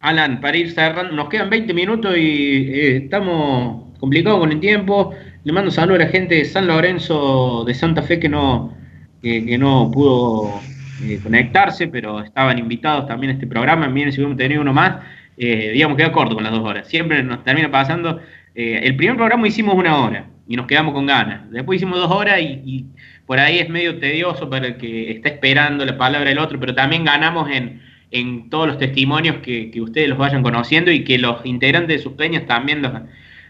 Alan, 0.00 0.40
para 0.40 0.56
ir 0.56 0.72
cerrando, 0.72 1.14
nos 1.14 1.28
quedan 1.30 1.48
20 1.48 1.72
minutos 1.72 2.14
y 2.16 2.70
eh, 2.72 2.96
estamos 3.04 3.98
complicados 3.98 4.40
con 4.40 4.52
el 4.52 4.60
tiempo. 4.60 5.14
Le 5.44 5.52
mando 5.52 5.70
saludos 5.70 6.02
a 6.02 6.04
la 6.04 6.10
gente 6.10 6.34
de 6.34 6.44
San 6.44 6.66
Lorenzo 6.66 7.64
de 7.64 7.72
Santa 7.72 8.02
Fe 8.02 8.20
que 8.20 8.28
no, 8.28 8.76
que 9.22 9.56
no 9.56 9.90
pudo 9.92 10.60
eh, 11.02 11.20
conectarse, 11.22 11.88
pero 11.88 12.20
estaban 12.20 12.58
invitados 12.58 13.06
también 13.06 13.30
a 13.30 13.34
este 13.34 13.46
programa. 13.46 13.88
Miren 13.88 14.12
si 14.12 14.18
hubiéramos 14.18 14.38
tenido 14.38 14.60
uno 14.60 14.72
más, 14.72 15.02
eh, 15.36 15.70
digamos, 15.72 15.96
queda 15.96 16.12
corto 16.12 16.34
con 16.34 16.44
las 16.44 16.52
dos 16.52 16.62
horas. 16.62 16.86
Siempre 16.88 17.22
nos 17.22 17.42
termina 17.44 17.70
pasando. 17.70 18.20
Eh, 18.54 18.80
el 18.82 18.96
primer 18.96 19.16
programa 19.16 19.48
hicimos 19.48 19.74
una 19.74 19.98
hora 19.98 20.26
y 20.46 20.56
nos 20.56 20.66
quedamos 20.66 20.94
con 20.94 21.06
ganas. 21.06 21.50
Después 21.50 21.76
hicimos 21.76 21.98
dos 21.98 22.10
horas 22.10 22.40
y, 22.40 22.86
por 23.26 23.38
ahí 23.38 23.60
es 23.60 23.68
medio 23.68 23.98
tedioso 23.98 24.50
para 24.50 24.66
el 24.66 24.76
que 24.76 25.12
está 25.12 25.30
esperando 25.30 25.84
la 25.84 25.96
palabra 25.96 26.28
del 26.28 26.38
otro, 26.38 26.60
pero 26.60 26.74
también 26.74 27.04
ganamos 27.04 27.48
en, 27.50 27.80
en 28.10 28.50
todos 28.50 28.66
los 28.66 28.78
testimonios 28.78 29.36
que, 29.36 29.72
ustedes 29.80 30.08
los 30.08 30.18
vayan 30.18 30.42
conociendo 30.42 30.90
y 30.90 31.04
que 31.04 31.18
los 31.18 31.44
integrantes 31.46 31.96
de 31.96 32.02
sus 32.02 32.12
peñas 32.12 32.46
también 32.46 32.82
los, 32.82 32.92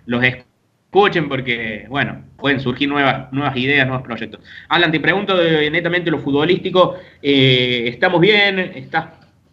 los 0.06 0.23
escuchen 0.93 1.27
porque, 1.27 1.86
bueno, 1.89 2.23
pueden 2.36 2.60
surgir 2.60 2.86
nuevas, 2.86 3.32
nuevas 3.32 3.56
ideas, 3.56 3.86
nuevos 3.86 4.05
proyectos. 4.05 4.40
Alan, 4.69 4.93
te 4.93 5.01
pregunto 5.01 5.35
netamente 5.70 6.10
lo 6.10 6.19
futbolístico, 6.19 6.97
eh, 7.23 7.85
¿estamos 7.86 8.20
bien? 8.20 8.59
¿Estás, 8.59 9.06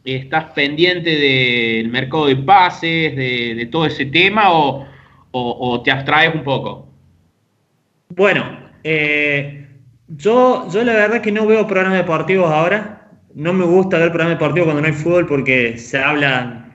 ¿Estás 0.03 0.51
pendiente 0.51 1.09
del 1.09 1.87
mercado 1.87 2.25
de 2.27 2.35
pases, 2.35 3.15
de, 3.15 3.69
todo 3.71 3.85
ese 3.85 4.07
tema 4.07 4.51
o, 4.51 4.85
o, 5.31 5.81
te 5.81 5.91
abstraes 5.91 6.35
un 6.35 6.43
poco? 6.43 6.89
Bueno, 8.09 8.59
eh, 8.83 9.65
yo, 10.09 10.67
yo 10.69 10.83
la 10.83 10.91
verdad 10.91 11.21
que 11.21 11.31
no 11.31 11.47
veo 11.47 11.65
programas 11.65 11.99
deportivos 11.99 12.51
ahora 12.51 13.07
no 13.33 13.53
me 13.53 13.63
gusta 13.63 13.97
ver 13.97 14.09
programa 14.09 14.33
deportivo 14.33 14.65
cuando 14.65 14.81
no 14.81 14.87
hay 14.87 14.93
fútbol 14.93 15.25
porque 15.25 15.77
se 15.77 15.99
habla, 15.99 16.65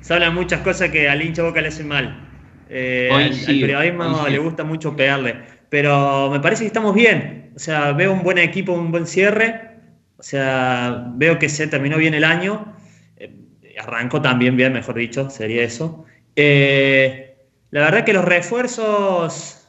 se 0.00 0.14
hablan 0.14 0.34
muchas 0.34 0.60
cosas 0.60 0.88
que 0.88 1.06
al 1.06 1.20
hincha 1.20 1.42
boca 1.42 1.60
le 1.60 1.68
hacen 1.68 1.88
mal. 1.88 2.25
Eh, 2.68 3.10
al, 3.12 3.30
periodismo 3.60 4.26
le 4.28 4.38
gusta 4.38 4.64
mucho 4.64 4.96
pegarle. 4.96 5.36
Pero 5.68 6.30
me 6.30 6.40
parece 6.40 6.62
que 6.62 6.68
estamos 6.68 6.94
bien. 6.94 7.52
O 7.56 7.58
sea, 7.58 7.92
veo 7.92 8.12
un 8.12 8.22
buen 8.22 8.38
equipo, 8.38 8.72
un 8.72 8.90
buen 8.90 9.06
cierre. 9.06 9.70
O 10.16 10.22
sea, 10.22 11.06
veo 11.14 11.38
que 11.38 11.48
se 11.48 11.66
terminó 11.66 11.96
bien 11.98 12.14
el 12.14 12.24
año. 12.24 12.74
Eh, 13.16 13.32
arrancó 13.78 14.22
también 14.22 14.56
bien, 14.56 14.72
mejor 14.72 14.94
dicho, 14.94 15.30
sería 15.30 15.62
eso. 15.62 16.04
Eh, 16.34 17.36
la 17.70 17.80
verdad 17.80 18.04
que 18.04 18.12
los 18.12 18.24
refuerzos. 18.24 19.62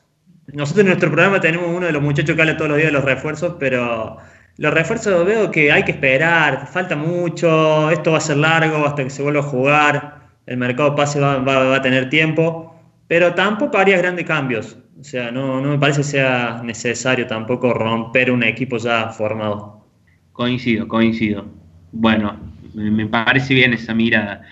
Nosotros 0.47 0.81
en 0.81 0.87
nuestro 0.87 1.11
programa 1.11 1.41
tenemos 1.41 1.67
uno 1.67 1.85
de 1.85 1.91
los 1.91 2.01
muchachos 2.01 2.35
que 2.35 2.41
habla 2.41 2.55
todos 2.55 2.69
los 2.69 2.77
días 2.77 2.87
de 2.87 2.93
los 2.93 3.03
refuerzos, 3.03 3.55
pero 3.59 4.17
los 4.57 4.73
refuerzos 4.73 5.25
veo 5.25 5.51
que 5.51 5.71
hay 5.71 5.83
que 5.83 5.91
esperar, 5.91 6.67
falta 6.67 6.95
mucho, 6.95 7.91
esto 7.91 8.11
va 8.11 8.17
a 8.17 8.21
ser 8.21 8.37
largo 8.37 8.85
hasta 8.85 9.03
que 9.03 9.09
se 9.09 9.21
vuelva 9.21 9.41
a 9.41 9.43
jugar, 9.43 10.21
el 10.45 10.57
mercado 10.57 10.95
pase 10.95 11.19
va, 11.19 11.75
a 11.75 11.81
tener 11.81 12.09
tiempo, 12.09 12.76
pero 13.07 13.33
tampoco 13.33 13.77
haría 13.77 13.97
grandes 13.97 14.25
cambios. 14.25 14.77
O 14.99 15.03
sea, 15.03 15.31
no, 15.31 15.61
me 15.61 15.77
parece 15.77 16.03
sea 16.03 16.61
necesario 16.63 17.27
tampoco 17.27 17.73
romper 17.73 18.31
un 18.31 18.43
equipo 18.43 18.77
ya 18.77 19.09
formado. 19.09 19.85
Coincido, 20.33 20.87
coincido. 20.87 21.45
Bueno, 21.91 22.39
me 22.73 23.05
parece 23.05 23.53
bien 23.53 23.73
esa 23.73 23.93
mirada. 23.93 24.43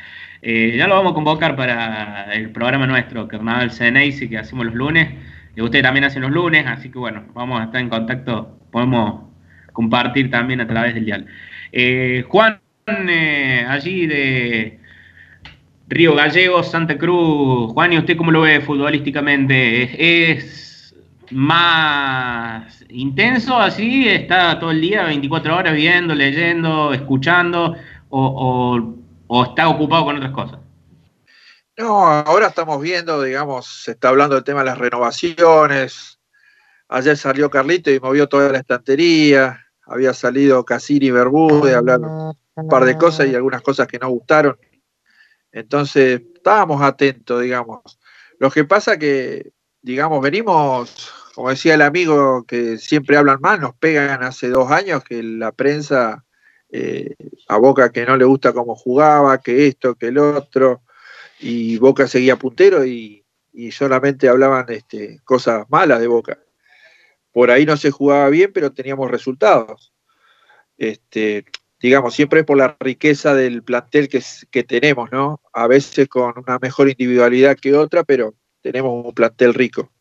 Eh, 0.42 0.76
ya 0.78 0.88
lo 0.88 0.96
vamos 0.96 1.12
a 1.12 1.16
convocar 1.16 1.56
para 1.56 2.32
el 2.34 2.52
programa 2.52 2.86
nuestro, 2.86 3.28
Carnaval 3.28 3.72
CNAC, 3.72 4.30
que 4.30 4.38
hacemos 4.38 4.68
los 4.68 4.76
lunes. 4.76 5.10
Y 5.56 5.62
ustedes 5.62 5.84
también 5.84 6.04
hacen 6.04 6.22
los 6.22 6.32
lunes, 6.32 6.66
así 6.68 6.90
que 6.90 7.00
bueno, 7.00 7.24
vamos 7.34 7.62
a 7.62 7.66
estar 7.66 7.82
en 7.82 7.90
contacto. 7.90 8.60
Podemos 8.72 9.24
compartir 9.74 10.30
también 10.30 10.62
a 10.62 10.68
través 10.68 10.94
del 10.94 11.06
dial. 11.06 11.26
Eh, 11.72 12.24
Juan, 12.28 12.60
eh, 12.88 13.66
allí 13.68 14.06
de 14.06 14.80
Río 15.88 16.16
Gallegos, 16.16 16.72
Santa 16.72 16.98
Cruz, 16.98 17.72
Juan, 17.74 17.94
¿y 17.94 17.98
usted 17.98 18.18
cómo 18.18 18.32
lo 18.32 18.42
ve 18.42 18.62
futbolísticamente? 18.62 20.32
¿Es, 20.32 20.96
más 21.32 22.86
intenso 22.90 23.58
así? 23.58 24.08
¿Está 24.08 24.60
todo 24.60 24.72
el 24.72 24.82
día, 24.82 25.04
24 25.06 25.56
horas 25.56 25.74
viendo, 25.74 26.14
leyendo, 26.14 26.94
escuchando? 26.94 27.76
o, 28.10 28.94
está 29.48 29.68
ocupado 29.68 30.06
con 30.06 30.18
otras 30.18 30.32
cosas? 30.32 30.60
No, 31.78 32.06
ahora 32.06 32.48
estamos 32.48 32.82
viendo, 32.82 33.22
digamos, 33.22 33.66
se 33.84 33.92
está 33.92 34.10
hablando 34.10 34.36
del 34.36 34.44
tema 34.44 34.60
de 34.60 34.68
las 34.68 34.78
renovaciones. 34.78 36.20
Ayer 36.88 37.18
salió 37.18 37.50
Carlito 37.50 37.92
y 37.92 38.00
movió 38.00 38.30
toda 38.30 38.50
la 38.52 38.60
estantería 38.60 39.66
había 39.88 40.14
salido 40.14 40.64
Cassini 40.66 41.08
y 41.08 41.12
Bermúdez, 41.12 41.76
hablar 41.76 42.00
un 42.00 42.68
par 42.70 42.86
de 42.86 42.98
cosas 42.98 43.28
y 43.28 43.36
algunas 43.36 43.62
cosas 43.62 43.88
que 43.88 44.00
no 44.00 44.10
gustaron. 44.10 44.58
Entonces, 45.56 46.22
estábamos 46.36 46.82
atentos, 46.82 47.42
digamos. 47.42 48.00
Lo 48.40 48.52
que 48.52 48.66
pasa 48.66 49.00
que, 49.00 49.54
digamos, 49.82 50.22
venimos, 50.22 51.12
como 51.34 51.50
decía 51.50 51.76
el 51.76 51.82
amigo 51.82 52.44
que 52.46 52.78
siempre 52.78 53.18
hablan 53.18 53.40
mal, 53.42 53.62
nos 53.62 53.76
pegan 53.76 54.24
hace 54.24 54.50
dos 54.50 54.70
años 54.70 55.04
que 55.04 55.24
la 55.24 55.52
prensa 55.52 56.26
eh, 56.70 57.16
a 57.48 57.58
Boca 57.58 57.92
que 57.92 58.06
no 58.06 58.18
le 58.18 58.26
gusta 58.26 58.54
cómo 58.54 58.76
jugaba, 58.76 59.40
que 59.42 59.68
esto, 59.68 59.96
que 59.96 60.08
el 60.08 60.18
otro, 60.18 60.84
y 61.40 61.78
Boca 61.78 62.08
seguía 62.08 62.36
puntero 62.36 62.86
y, 62.86 63.24
solamente 63.72 64.28
hablaban 64.28 64.66
este, 64.70 65.22
cosas 65.24 65.66
malas 65.70 66.02
de 66.02 66.08
Boca 66.08 66.38
por 67.36 67.52
ahí 67.52 67.66
no 67.66 67.76
se 67.76 67.92
jugaba 67.92 68.30
bien, 68.30 68.52
pero 68.54 68.72
teníamos 68.72 69.12
resultados. 69.12 69.94
Este, 70.78 71.44
digamos, 71.86 72.16
siempre 72.16 72.44
por 72.44 72.58
la 72.58 72.76
riqueza 72.80 73.36
del 73.36 73.62
plantel 73.62 74.10
que, 74.10 74.20
que 74.50 74.64
tenemos, 74.64 75.12
¿no? 75.12 75.40
A 75.54 75.68
veces 75.68 76.08
con 76.08 76.34
una 76.36 76.58
mejor 76.60 76.90
individualidad 76.90 77.56
que 77.56 77.76
otra, 77.76 78.04
pero 78.04 78.34
tenemos 78.64 79.06
un 79.06 79.14
plantel 79.14 79.54
rico. 79.54 79.92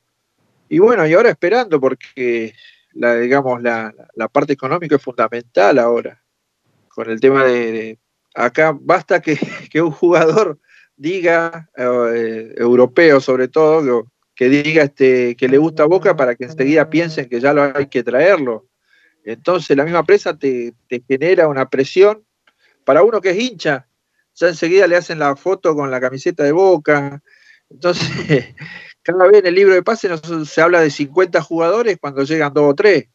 Y 0.71 0.79
bueno, 0.79 1.07
y 1.07 1.13
ahora 1.13 1.29
esperando, 1.29 1.79
porque 1.79 2.55
la, 2.95 3.17
digamos, 3.17 3.61
la, 3.63 3.93
parte 4.33 4.55
económica 4.55 4.97
es 4.97 5.03
fundamental 5.03 5.79
ahora. 5.79 6.25
Con 6.89 7.11
el 7.11 7.21
tema 7.21 7.45
de, 7.45 7.99
acá 8.35 8.75
basta 8.81 9.21
que, 9.71 9.83
un 9.83 9.91
jugador 9.91 10.59
diga, 10.97 11.69
eh, 11.77 12.55
europeo 12.57 13.21
sobre 13.21 13.49
todo, 13.49 14.07
que 14.35 14.49
diga 14.49 14.85
este, 14.85 15.37
que 15.37 15.49
le 15.49 15.59
gusta 15.59 15.85
Boca 15.85 16.17
para 16.17 16.35
que 16.35 16.45
enseguida 16.45 16.89
piensen 16.89 17.29
que 17.29 17.41
ya 17.41 17.53
lo 17.53 17.77
hay 17.77 17.89
que 17.89 18.03
traerlo. 18.03 18.67
Entonces 19.25 19.77
la 19.77 19.85
misma 19.85 20.05
presa 20.05 20.37
te, 20.37 20.75
genera 21.09 21.49
una 21.49 21.69
presión 21.69 22.25
para 22.85 23.03
uno 23.03 23.21
que 23.21 23.31
es 23.31 23.39
hincha. 23.39 23.89
Ya 24.35 24.49
enseguida 24.49 24.87
le 24.87 24.97
hacen 24.97 25.19
la 25.19 25.37
foto 25.37 25.75
con 25.75 25.91
la 25.91 26.01
camiseta 26.01 26.43
de 26.45 26.53
Boca. 26.53 27.23
Entonces, 27.71 28.09
cada 29.03 29.27
vez 29.27 29.41
en 29.41 29.47
el 29.47 29.55
libro 29.55 29.75
de 29.75 29.83
pase 29.83 30.11
se 30.45 30.61
habla 30.61 30.81
de 30.81 30.91
50 30.91 31.41
jugadores 31.43 31.99
cuando 32.01 32.25
llegan 32.25 32.53
dos 32.53 32.71
o 32.71 32.75
tres. 32.75 33.09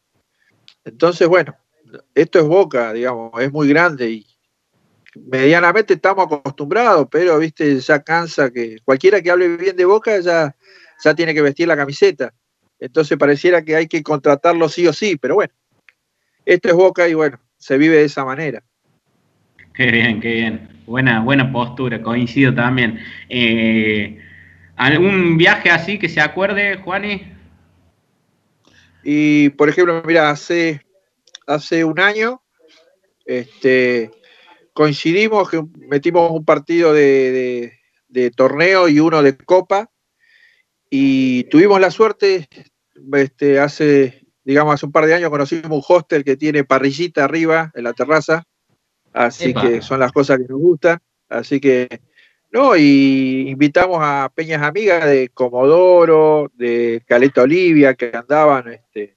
Entonces, 0.84 1.28
bueno, 1.28 1.56
esto 2.14 2.38
es 2.38 2.44
Boca, 2.44 2.92
digamos, 2.92 3.32
es 3.40 3.52
muy 3.52 3.68
grande 3.68 4.10
y 4.10 4.26
medianamente 5.14 5.94
estamos 5.94 6.26
acostumbrados, 6.26 7.08
pero, 7.10 7.38
viste, 7.38 7.78
ya 7.80 8.02
cansa 8.02 8.50
que 8.50 8.78
cualquiera 8.84 9.20
que 9.20 9.30
hable 9.30 9.56
bien 9.56 9.76
de 9.76 9.84
Boca 9.84 10.18
ya 10.20 10.54
ya 11.02 11.14
tiene 11.14 11.34
que 11.34 11.42
vestir 11.42 11.68
la 11.68 11.76
camiseta. 11.76 12.34
Entonces 12.78 13.18
pareciera 13.18 13.62
que 13.62 13.76
hay 13.76 13.88
que 13.88 14.02
contratarlo 14.02 14.68
sí 14.68 14.86
o 14.86 14.92
sí, 14.92 15.16
pero 15.16 15.34
bueno, 15.34 15.52
esto 16.44 16.68
es 16.68 16.74
Boca 16.74 17.08
y 17.08 17.14
bueno, 17.14 17.38
se 17.58 17.78
vive 17.78 17.96
de 17.96 18.04
esa 18.04 18.24
manera. 18.24 18.62
Qué 19.74 19.90
bien, 19.90 20.20
qué 20.20 20.32
bien. 20.32 20.68
Buena, 20.86 21.20
buena 21.20 21.52
postura, 21.52 22.02
coincido 22.02 22.54
también. 22.54 22.98
Eh, 23.28 24.18
¿Algún 24.76 25.36
viaje 25.36 25.70
así 25.70 25.98
que 25.98 26.08
se 26.08 26.20
acuerde, 26.20 26.76
Juani? 26.76 27.32
Y 29.02 29.50
por 29.50 29.68
ejemplo, 29.68 30.02
mira, 30.04 30.30
hace, 30.30 30.82
hace 31.46 31.84
un 31.84 32.00
año 32.00 32.42
este, 33.24 34.10
coincidimos 34.72 35.48
que 35.48 35.62
metimos 35.78 36.30
un 36.30 36.44
partido 36.44 36.92
de 36.92 37.72
torneo 38.36 38.88
y 38.88 39.00
uno 39.00 39.22
de 39.22 39.36
copa 39.36 39.90
y 40.90 41.44
tuvimos 41.44 41.80
la 41.80 41.92
suerte, 41.92 42.48
este, 43.12 43.60
hace, 43.60 44.19
digamos, 44.44 44.74
hace 44.74 44.86
un 44.86 44.92
par 44.92 45.06
de 45.06 45.14
años 45.14 45.30
conocimos 45.30 45.70
un 45.70 45.96
hostel 45.96 46.24
que 46.24 46.36
tiene 46.36 46.64
parrillita 46.64 47.24
arriba 47.24 47.70
en 47.74 47.84
la 47.84 47.92
terraza, 47.92 48.44
así 49.12 49.54
que 49.54 49.82
son 49.82 50.00
las 50.00 50.12
cosas 50.12 50.38
que 50.38 50.48
nos 50.48 50.60
gustan, 50.60 50.98
así 51.28 51.60
que, 51.60 52.00
no, 52.50 52.76
y 52.76 53.48
invitamos 53.48 53.98
a 54.00 54.30
peñas 54.34 54.62
amigas 54.62 55.04
de 55.04 55.28
Comodoro, 55.28 56.50
de 56.54 57.02
Caleta 57.06 57.42
Olivia, 57.42 57.94
que 57.94 58.10
andaban 58.12 58.72
este, 58.72 59.16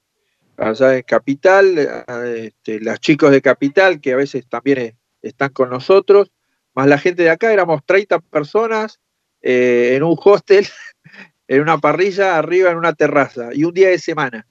allá 0.56 0.96
en 0.96 1.02
Capital, 1.02 2.04
este, 2.36 2.80
las 2.80 3.00
chicos 3.00 3.30
de 3.30 3.42
Capital, 3.42 4.00
que 4.00 4.12
a 4.12 4.16
veces 4.16 4.46
también 4.48 4.96
están 5.20 5.50
con 5.50 5.70
nosotros, 5.70 6.30
más 6.74 6.86
la 6.86 6.98
gente 6.98 7.22
de 7.22 7.30
acá, 7.30 7.52
éramos 7.52 7.82
30 7.86 8.20
personas 8.20 9.00
eh, 9.46 9.94
en 9.94 10.02
un 10.02 10.16
hostel 10.22 10.66
en 11.48 11.60
una 11.60 11.78
parrilla 11.78 12.38
arriba 12.38 12.70
en 12.70 12.78
una 12.78 12.94
terraza 12.94 13.50
y 13.52 13.64
un 13.64 13.74
día 13.74 13.88
de 13.88 13.98
semana. 13.98 14.46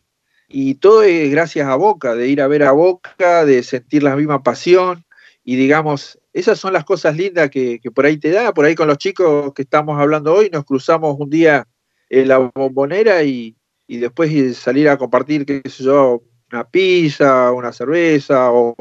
Y 0.47 0.75
todo 0.75 1.03
es 1.03 1.31
gracias 1.31 1.67
a 1.67 1.75
Boca, 1.75 2.15
de 2.15 2.27
ir 2.27 2.41
a 2.41 2.47
ver 2.47 2.63
a 2.63 2.71
Boca, 2.71 3.45
de 3.45 3.63
sentir 3.63 4.03
la 4.03 4.15
misma 4.15 4.43
pasión 4.43 5.05
y 5.43 5.55
digamos, 5.55 6.19
esas 6.31 6.59
son 6.59 6.73
las 6.73 6.85
cosas 6.85 7.17
lindas 7.17 7.49
que, 7.49 7.79
por 7.93 8.05
ahí 8.05 8.17
te 8.17 8.31
da, 8.31 8.53
por 8.53 8.65
ahí 8.65 8.75
con 8.75 8.87
los 8.87 8.97
chicos 8.97 9.53
que 9.53 9.63
estamos 9.63 9.99
hablando 9.99 10.33
hoy, 10.33 10.49
nos 10.49 10.63
cruzamos 10.63 11.15
un 11.19 11.29
día 11.29 11.67
en 12.09 12.27
la 12.29 12.37
bombonera 12.37 13.23
y, 13.23 13.55
y 13.87 13.97
después 13.97 14.57
salir 14.57 14.87
a 14.87 14.97
compartir, 14.97 15.45
qué 15.45 15.61
sé 15.69 15.83
yo, 15.83 16.23
una 16.51 16.63
pizza, 16.69 17.51
una 17.51 17.73
cerveza 17.73 18.51
o 18.51 18.75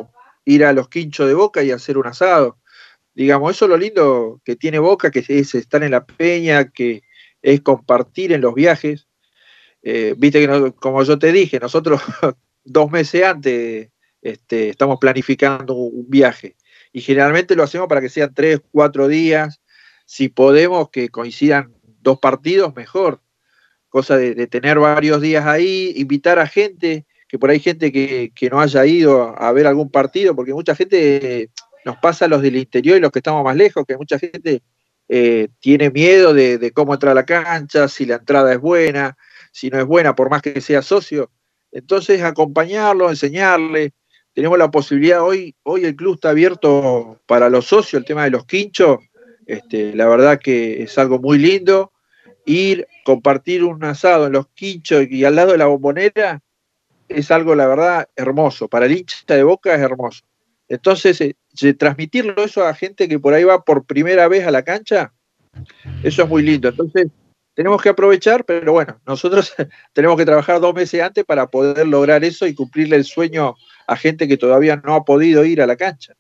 ir 0.45 0.65
a 0.65 0.73
los 0.73 0.89
quinchos 0.89 1.27
de 1.27 1.35
Boca 1.35 1.63
y 1.63 1.73
hacer 1.73 1.99
un 1.99 2.07
asado. 2.07 2.59
Digamos, 3.15 3.57
eso 3.57 3.65
es 3.65 3.71
lo 3.71 3.77
lindo 3.77 4.41
que 4.45 4.57
tiene 4.57 4.79
Boca, 4.79 5.11
que 5.11 5.25
es 5.27 5.55
estar 5.55 5.83
en 5.83 5.91
la 5.91 6.05
peña, 6.05 6.71
que, 6.71 7.03
es 7.43 7.61
compartir 7.61 8.33
en 8.33 8.41
los 8.41 8.55
viajes. 8.55 9.09
Eh, 9.83 10.15
viste 10.17 10.41
que, 10.41 10.73
como 10.73 11.03
yo 11.03 11.19
te 11.19 11.33
dije, 11.33 11.59
nosotros 11.59 12.01
dos 12.65 12.91
meses 12.91 13.25
antes 13.25 13.91
este, 14.21 14.69
estamos 14.69 14.99
planificando 15.01 15.75
un 15.75 16.09
viaje 16.09 16.57
y 16.93 17.01
generalmente 17.01 17.57
lo 17.57 17.63
hacemos 17.63 17.89
para 17.89 18.01
que 18.01 18.09
sean 18.09 18.33
tres, 18.35 18.61
cuatro 18.71 19.09
días. 19.09 19.61
Si 20.05 20.29
podemos 20.29 20.91
que 20.91 21.09
coincidan 21.09 21.73
dos 22.01 22.19
partidos, 22.19 22.75
mejor. 22.77 23.21
Cosa 23.89 24.17
de, 24.17 24.47
tener 24.47 24.79
varios 24.79 25.21
días 25.21 25.47
ahí, 25.47 25.93
invitar 25.97 26.39
a 26.39 26.47
gente, 26.47 27.07
que 27.29 27.39
por 27.39 27.51
ahí 27.51 27.61
gente 27.61 27.93
que, 27.93 28.49
no 28.51 28.61
haya 28.61 28.87
ido 28.87 29.39
a 29.39 29.53
ver 29.53 29.67
algún 29.67 29.91
partido, 29.91 30.35
porque 30.35 30.55
mucha 30.55 30.75
gente 30.75 31.51
nos 31.85 31.97
pasa 31.99 32.29
los 32.29 32.41
del 32.43 32.57
interior 32.57 32.97
y 32.97 33.01
los 33.01 33.11
que 33.11 33.19
estamos 33.19 33.45
más 33.45 33.57
lejos, 33.57 33.85
que 33.87 33.97
mucha 33.97 34.19
gente 34.19 34.63
eh, 35.09 35.49
tiene 35.61 35.91
miedo 35.91 36.33
de, 36.33 36.57
de, 36.57 36.71
cómo 36.73 36.95
entrar 36.95 37.13
a 37.13 37.15
la 37.15 37.27
cancha, 37.27 37.89
si 37.89 38.07
la 38.07 38.17
entrada 38.17 38.53
es 38.53 38.61
buena, 38.61 39.17
si 39.53 39.71
no 39.71 39.79
es 39.79 39.87
buena, 39.87 40.17
por 40.17 40.29
más 40.31 40.43
que 40.43 40.61
sea 40.61 40.83
socio. 40.83 41.31
Entonces, 41.71 42.23
acompañarlo, 42.23 43.09
enseñarle, 43.09 43.93
tenemos 44.35 44.59
la 44.59 44.71
posibilidad, 44.71 45.23
hoy, 45.23 45.55
hoy 45.63 45.85
el 45.85 45.95
club 45.95 46.15
está 46.15 46.31
abierto 46.31 47.21
para 47.27 47.49
los 47.49 47.67
socios, 47.67 48.01
el 48.01 48.05
tema 48.05 48.25
de 48.25 48.31
los 48.31 48.47
quinchos, 48.47 48.99
este, 49.47 49.95
la 49.95 50.09
verdad 50.09 50.41
que 50.41 50.83
es 50.83 50.99
algo 50.99 51.19
muy 51.19 51.39
lindo. 51.39 51.93
Ir, 52.45 52.89
compartir 53.05 53.63
un 53.63 53.85
asado 53.85 54.27
en 54.27 54.33
los 54.33 54.49
quinchos 54.49 55.07
y 55.09 55.25
al 55.25 55.37
lado 55.37 55.53
de 55.53 55.59
la 55.59 55.67
bombonera 55.67 56.43
es 57.09 57.31
algo, 57.31 57.55
la 57.55 57.69
verdad, 57.69 58.09
hermoso. 58.17 58.69
Para 58.69 58.87
el 58.87 58.93
hincha 58.93 59.23
de 59.29 59.43
boca 59.43 59.75
es 59.75 59.81
hermoso. 59.81 60.25
Entonces, 60.69 61.21
eh, 61.21 61.35
transmitirlo 61.75 62.43
eso 62.43 62.65
a 62.65 62.75
gente 62.75 63.09
que 63.09 63.19
por 63.19 63.35
ahí 63.35 63.45
va 63.45 63.63
por 63.63 63.85
primera 63.85 64.27
vez 64.27 64.47
a 64.47 64.51
la 64.51 64.63
cancha, 64.63 65.13
eso 66.03 66.23
es 66.23 66.29
muy 66.29 66.43
lindo. 66.43 66.69
Entonces, 66.69 67.09
tenemos 67.55 67.83
que 67.83 67.91
aprovechar, 67.91 68.45
pero 68.45 68.73
bueno, 68.73 68.99
nosotros 69.07 69.55
tenemos 69.93 70.17
que 70.17 70.25
trabajar 70.25 70.61
dos 70.61 70.75
meses 70.75 71.03
antes 71.03 71.25
para 71.25 71.47
poder 71.49 71.87
lograr 71.87 72.25
eso 72.25 72.47
y 72.47 72.55
cumplirle 72.55 72.97
el 72.97 73.05
sueño 73.05 73.55
a 73.87 73.97
gente 73.97 74.29
que 74.29 74.37
todavía 74.37 74.81
no 74.85 74.95
ha 74.95 75.05
podido 75.05 75.45
ir 75.45 75.61
a 75.61 75.67
la 75.67 75.77
cancha. 75.77 76.15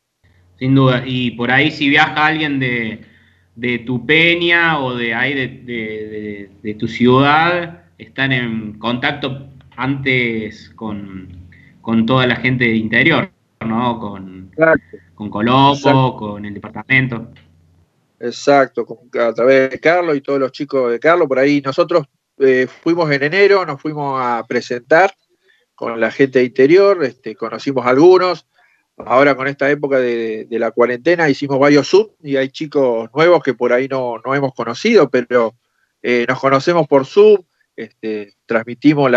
Sin 0.58 0.74
duda, 0.74 1.02
y 1.06 1.32
por 1.32 1.50
ahí 1.50 1.70
si 1.70 1.88
viaja 1.88 2.26
alguien 2.26 2.60
de, 2.60 3.04
tu 3.86 4.06
peña 4.06 4.78
o 4.78 4.94
de 4.94 5.14
ahí 5.14 5.34
de, 5.34 6.76
tu 6.78 6.86
ciudad, 6.86 7.84
están 7.98 8.32
en 8.32 8.78
contacto 8.78 9.48
antes 9.76 10.70
con, 10.70 11.48
toda 12.06 12.26
la 12.26 12.36
gente 12.36 12.64
de 12.64 12.76
interior, 12.76 13.30
¿no? 13.66 13.98
Con, 13.98 14.50
con 15.14 15.30
Colombo, 15.30 16.16
con 16.16 16.44
el 16.44 16.54
departamento. 16.54 17.32
Exacto, 18.22 18.86
a 19.18 19.32
través 19.32 19.70
de 19.70 19.80
Carlos 19.80 20.16
y 20.16 20.20
todos 20.20 20.38
los 20.38 20.52
chicos 20.52 20.92
de 20.92 21.00
Carlos, 21.00 21.26
por 21.26 21.40
ahí 21.40 21.60
nosotros 21.60 22.06
eh, 22.38 22.68
fuimos 22.68 23.10
en 23.10 23.24
enero, 23.24 23.66
nos 23.66 23.82
fuimos 23.82 24.16
a 24.22 24.46
presentar 24.46 25.12
con 25.74 25.98
la 26.00 26.12
gente 26.12 26.38
de 26.38 26.44
interior, 26.44 27.02
este, 27.02 27.34
conocimos 27.34 27.84
algunos. 27.84 28.46
Ahora 28.96 29.34
con 29.34 29.48
esta 29.48 29.68
época 29.68 29.98
de, 29.98 30.46
la 30.50 30.70
cuarentena 30.70 31.28
hicimos 31.28 31.58
varios 31.58 31.88
Zoom 31.88 32.10
y 32.22 32.36
hay 32.36 32.50
chicos 32.50 33.10
nuevos 33.12 33.42
que 33.42 33.54
por 33.54 33.72
ahí 33.72 33.88
no, 33.88 34.20
hemos 34.32 34.54
conocido, 34.54 35.10
pero 35.10 35.56
eh, 36.00 36.24
nos 36.28 36.38
conocemos 36.38 36.86
por 36.86 37.06
Zoom, 37.06 37.38
este, 37.74 38.36
transmitimos 38.46 39.10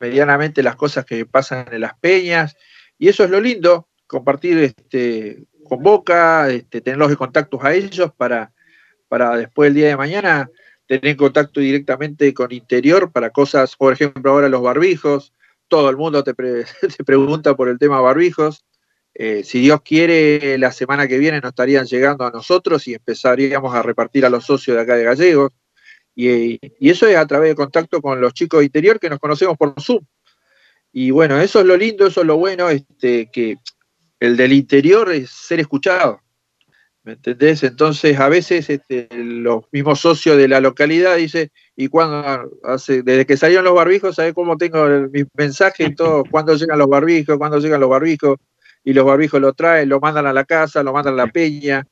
medianamente 0.00 0.64
las 0.64 0.74
cosas 0.74 1.04
que 1.04 1.24
pasan 1.24 1.68
en 1.70 1.82
las 1.82 1.96
peñas 2.00 2.56
y 2.98 3.06
eso 3.06 3.22
es 3.22 3.30
lo 3.30 3.40
lindo, 3.40 3.90
compartir 4.08 4.58
este, 4.58 5.44
con 5.64 5.82
Boca, 5.82 6.50
este, 6.50 6.80
tener 6.80 6.98
los 6.98 7.14
contactos 7.16 7.62
a 7.64 7.74
ellos 7.74 8.12
para, 8.16 8.52
para 9.08 9.36
después 9.36 9.68
el 9.68 9.74
día 9.74 9.88
de 9.88 9.96
mañana 9.96 10.50
tener 10.86 11.16
contacto 11.16 11.60
directamente 11.60 12.32
con 12.34 12.52
Interior 12.52 13.10
para 13.10 13.30
cosas, 13.30 13.76
por 13.76 13.92
ejemplo, 13.92 14.30
ahora 14.30 14.48
los 14.48 14.62
barbijos, 14.62 15.32
todo 15.68 15.90
el 15.90 15.96
mundo 15.96 16.22
te, 16.24 16.34
pregunta 17.04 17.56
por 17.56 17.68
el 17.68 17.78
tema 17.78 18.00
barbijos. 18.00 18.64
Eh, 19.14 19.44
si 19.44 19.60
Dios 19.60 19.80
quiere, 19.82 20.58
la 20.58 20.72
semana 20.72 21.06
que 21.06 21.18
viene 21.18 21.40
nos 21.40 21.50
estarían 21.50 21.86
llegando 21.86 22.24
a 22.24 22.30
nosotros 22.30 22.86
y 22.88 22.94
empezaríamos 22.94 23.74
a 23.74 23.82
repartir 23.82 24.26
a 24.26 24.30
los 24.30 24.44
socios 24.44 24.76
de 24.76 24.82
acá 24.82 24.96
de 24.96 25.04
Gallegos. 25.04 25.52
Y, 26.16 26.58
eso 26.80 27.06
es 27.06 27.16
a 27.16 27.26
través 27.26 27.50
de 27.50 27.54
contacto 27.54 28.00
con 28.00 28.20
los 28.20 28.34
chicos 28.34 28.60
de 28.60 28.66
interior 28.66 28.98
que 28.98 29.10
nos 29.10 29.18
conocemos 29.18 29.56
por 29.56 29.74
Zoom. 29.80 30.04
Y 30.92 31.10
bueno, 31.10 31.40
eso 31.40 31.60
es 31.60 31.66
lo 31.66 31.76
lindo, 31.76 32.06
eso 32.06 32.20
es 32.20 32.26
lo 32.26 32.36
bueno, 32.36 32.68
este, 32.70 33.28
que 33.32 33.56
el 34.24 34.36
del 34.36 34.52
interior 34.52 35.12
es 35.12 35.30
ser 35.30 35.60
escuchado. 35.60 36.20
¿Me 37.02 37.12
entendés? 37.12 37.62
Entonces, 37.62 38.18
a 38.18 38.30
veces 38.30 38.70
este, 38.70 39.08
los 39.12 39.64
mismos 39.70 40.00
socios 40.00 40.38
de 40.38 40.48
la 40.48 40.60
localidad 40.60 41.16
dicen, 41.16 41.50
y 41.76 41.88
cuando 41.88 42.50
hace, 42.62 43.02
desde 43.02 43.26
que 43.26 43.36
salieron 43.36 43.66
los 43.66 43.74
barbijos, 43.74 44.16
¿sabes 44.16 44.32
cómo 44.32 44.56
tengo 44.56 44.88
mis 45.12 45.26
mensajes 45.34 45.90
y 45.90 45.94
todo? 45.94 46.24
¿Cuándo 46.30 46.56
llegan 46.56 46.78
los 46.78 46.88
barbijos? 46.88 47.36
¿Cuándo 47.36 47.58
llegan 47.58 47.80
los 47.80 47.90
barbijos? 47.90 48.38
Y 48.84 48.94
los 48.94 49.04
barbijos 49.04 49.40
lo 49.40 49.52
traen, 49.52 49.90
lo 49.90 50.00
mandan 50.00 50.26
a 50.26 50.32
la 50.32 50.44
casa, 50.44 50.82
lo 50.82 50.94
mandan 50.94 51.14
a 51.14 51.24
la 51.24 51.26
peña. 51.26 51.86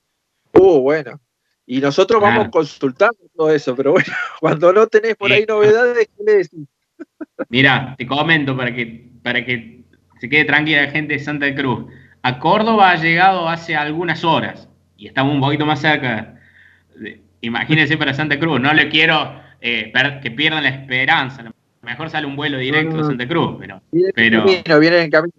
Uh, 0.54 0.80
bueno. 0.80 1.20
Y 1.66 1.80
nosotros 1.80 2.20
vamos 2.20 2.48
consultando 2.50 3.18
todo 3.36 3.50
eso, 3.50 3.76
pero 3.76 3.92
bueno, 3.92 4.12
cuando 4.40 4.72
no 4.72 4.86
tenés 4.86 5.14
por 5.16 5.30
ahí 5.30 5.44
novedades, 5.46 6.08
¿qué 6.16 6.24
le 6.24 6.32
decís? 6.38 6.68
Mira, 7.50 7.94
te 7.98 8.06
comento 8.06 8.56
para 8.56 8.74
que, 8.74 9.10
para 9.22 9.44
que 9.44 9.84
se 10.20 10.28
quede 10.28 10.46
tranquila 10.46 10.82
la 10.82 10.90
gente 10.90 11.14
de 11.14 11.20
Santa 11.20 11.54
Cruz. 11.54 11.86
A 12.22 12.38
Córdoba 12.38 12.90
ha 12.90 12.96
llegado 12.96 13.48
hace 13.48 13.74
algunas 13.76 14.24
horas 14.24 14.68
y 14.96 15.06
estamos 15.06 15.34
un 15.34 15.40
poquito 15.40 15.66
más 15.66 15.80
cerca. 15.80 16.36
Imagínense 17.40 17.96
para 17.96 18.14
Santa 18.14 18.38
Cruz, 18.38 18.60
no 18.60 18.72
le 18.72 18.88
quiero 18.88 19.40
eh, 19.60 19.92
que 20.22 20.30
pierdan 20.30 20.62
la 20.62 20.70
esperanza. 20.70 21.52
Mejor 21.82 22.10
sale 22.10 22.26
un 22.26 22.36
vuelo 22.36 22.58
directo 22.58 23.00
a 23.00 23.04
Santa 23.04 23.26
Cruz, 23.26 23.56
pero. 23.58 23.82
pero 24.14 24.44
vienen 24.78 25.02
en 25.02 25.10
camino. 25.10 25.32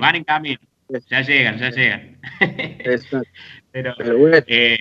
Van 0.00 0.16
en 0.16 0.24
camino. 0.24 0.58
Ya 1.08 1.20
llegan, 1.20 1.58
ya 1.58 1.70
llegan. 1.70 2.18
pero, 3.72 3.94
bueno. 4.18 4.38
Eh, 4.46 4.78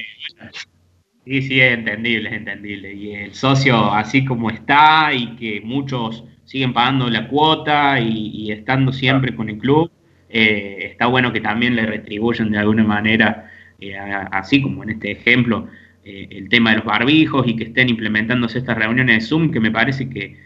sí, 1.25 1.41
sí, 1.41 1.61
es 1.61 1.73
entendible, 1.73 2.29
es 2.29 2.35
entendible. 2.35 2.93
Y 2.93 3.15
el 3.15 3.33
socio, 3.33 3.91
así 3.91 4.23
como 4.25 4.49
está, 4.49 5.11
y 5.13 5.35
que 5.35 5.61
muchos 5.61 6.23
siguen 6.45 6.73
pagando 6.73 7.09
la 7.09 7.27
cuota 7.27 7.99
y, 7.99 8.51
estando 8.51 8.93
siempre 8.93 9.35
con 9.35 9.49
el 9.49 9.57
club, 9.57 9.91
eh, 10.37 10.87
está 10.91 11.05
bueno 11.05 11.31
que 11.31 11.39
también 11.39 11.77
le 11.77 11.85
retribuyan 11.85 12.51
de 12.51 12.57
alguna 12.57 12.83
manera 12.83 13.49
eh, 13.79 13.95
así 13.97 14.61
como 14.61 14.83
en 14.83 14.89
este 14.89 15.11
ejemplo, 15.11 15.69
eh, 16.03 16.27
el 16.29 16.49
tema 16.49 16.71
de 16.71 16.77
los 16.79 16.85
barbijos 16.85 17.47
y 17.47 17.55
que 17.55 17.63
estén 17.63 17.87
implementándose 17.87 18.59
estas 18.59 18.77
reuniones 18.77 19.15
de 19.15 19.25
Zoom, 19.25 19.49
que 19.49 19.61
me 19.61 19.71
parece 19.71 20.09
que 20.09 20.37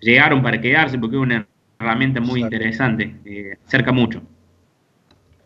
llegaron 0.00 0.42
para 0.42 0.58
quedarse 0.58 0.98
porque 0.98 1.16
es 1.16 1.22
una 1.22 1.46
herramienta 1.78 2.22
muy 2.22 2.40
interesante, 2.40 3.16
acerca 3.66 3.92
mucho. 3.92 4.22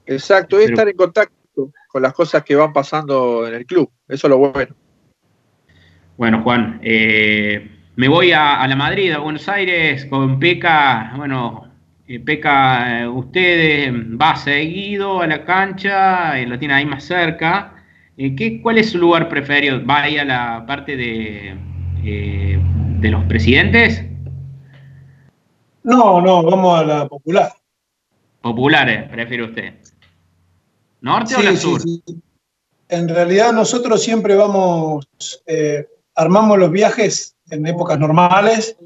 Exacto, 0.07 0.61
es 0.61 0.71
estar 0.71 0.89
en 0.89 0.97
contacto 0.97 1.73
con 1.89 2.01
las 2.01 2.13
cosas 2.13 2.45
que 2.45 2.55
van 2.55 2.73
pasando 2.73 3.49
en 3.49 3.55
el 3.55 3.67
club, 3.67 3.91
eso 4.07 4.29
es 4.29 4.31
lo 4.31 4.39
bueno. 4.39 4.77
Bueno, 6.17 6.43
Juan, 6.43 6.81
me 6.81 8.09
voy 8.09 8.31
a, 8.31 8.61
a, 8.61 8.69
la 8.69 8.77
Madrid, 8.77 9.11
a 9.11 9.19
Buenos 9.19 9.49
Aires, 9.49 10.07
con 10.07 10.39
Peca, 10.39 11.15
bueno, 11.17 11.68
eh, 12.09 12.21
Peca, 12.21 13.03
eh, 13.03 13.09
usted 13.09 13.93
va 14.17 14.35
seguido 14.35 15.21
a 15.21 15.27
la 15.27 15.45
cancha, 15.45 16.41
eh, 16.41 16.47
lo 16.47 16.59
tiene 16.59 16.73
ahí 16.73 16.87
más 16.87 17.05
cerca. 17.05 17.75
¿qué, 18.17 18.61
¿Cuál 18.63 18.79
es 18.79 18.91
su 18.91 18.99
lugar 18.99 19.29
preferido? 19.29 19.85
¿Va 19.85 20.05
ahí 20.05 20.17
a 20.17 20.25
la 20.25 20.65
parte 20.67 20.97
de, 20.97 21.55
de 22.03 23.11
los 23.11 23.25
presidentes? 23.25 24.03
No, 25.83 26.21
no, 26.23 26.43
vamos 26.43 26.81
a 26.81 26.85
la 26.85 27.09
popular. 27.09 27.53
Populares, 28.41 29.09
prefiere 29.11 29.45
usted. 29.45 29.75
¿Norte 31.03 31.37
o 31.37 31.43
la 31.43 31.55
sur? 31.57 31.83
En 32.89 33.09
realidad 33.09 33.53
nosotros 33.53 34.03
siempre 34.03 34.35
vamos, 34.35 35.07
armamos 36.15 36.59
los 36.59 36.73
viajes 36.73 37.37
en 37.51 37.67
épocas 37.67 37.99
normales, 38.01 38.77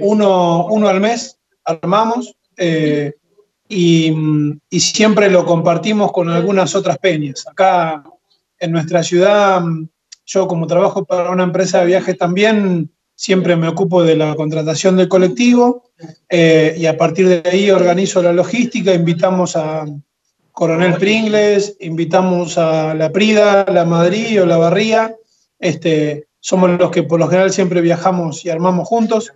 uno, 0.00 0.66
uno 0.66 0.88
al 0.88 1.00
mes 1.00 1.38
armamos 1.64 2.37
eh, 2.58 3.12
y, 3.68 4.14
siempre 4.70 5.30
lo 5.30 5.44
compartimos 5.44 6.12
con 6.12 6.28
algunas 6.28 6.74
otras 6.74 6.98
peñas. 6.98 7.46
Acá 7.46 8.02
en 8.58 8.72
nuestra 8.72 9.02
ciudad, 9.02 9.62
yo 10.26 10.48
como 10.48 10.66
trabajo 10.66 11.04
para 11.04 11.30
una 11.30 11.44
empresa 11.44 11.80
de 11.80 11.86
viajes 11.86 12.18
también, 12.18 12.90
siempre 13.14 13.56
me 13.56 13.68
ocupo 13.68 14.02
de 14.02 14.16
la 14.16 14.34
contratación 14.34 14.96
del 14.96 15.08
colectivo 15.08 15.90
eh, 16.28 16.74
y 16.78 16.86
a 16.86 16.96
partir 16.96 17.28
de 17.28 17.42
ahí 17.48 17.70
organizo 17.70 18.22
la 18.22 18.32
logística, 18.32 18.94
invitamos 18.94 19.56
a 19.56 19.86
Coronel 20.52 20.94
Pringles, 20.94 21.76
invitamos 21.80 22.58
a 22.58 22.94
La 22.94 23.10
Prida, 23.10 23.64
La 23.72 23.84
Madrid 23.84 24.42
o 24.42 24.46
La 24.46 24.56
Barría, 24.56 25.14
este, 25.58 26.28
somos 26.40 26.70
los 26.78 26.90
que 26.90 27.02
por 27.02 27.18
lo 27.18 27.28
general 27.28 27.52
siempre 27.52 27.80
viajamos 27.80 28.44
y 28.44 28.50
armamos 28.50 28.88
juntos. 28.88 29.32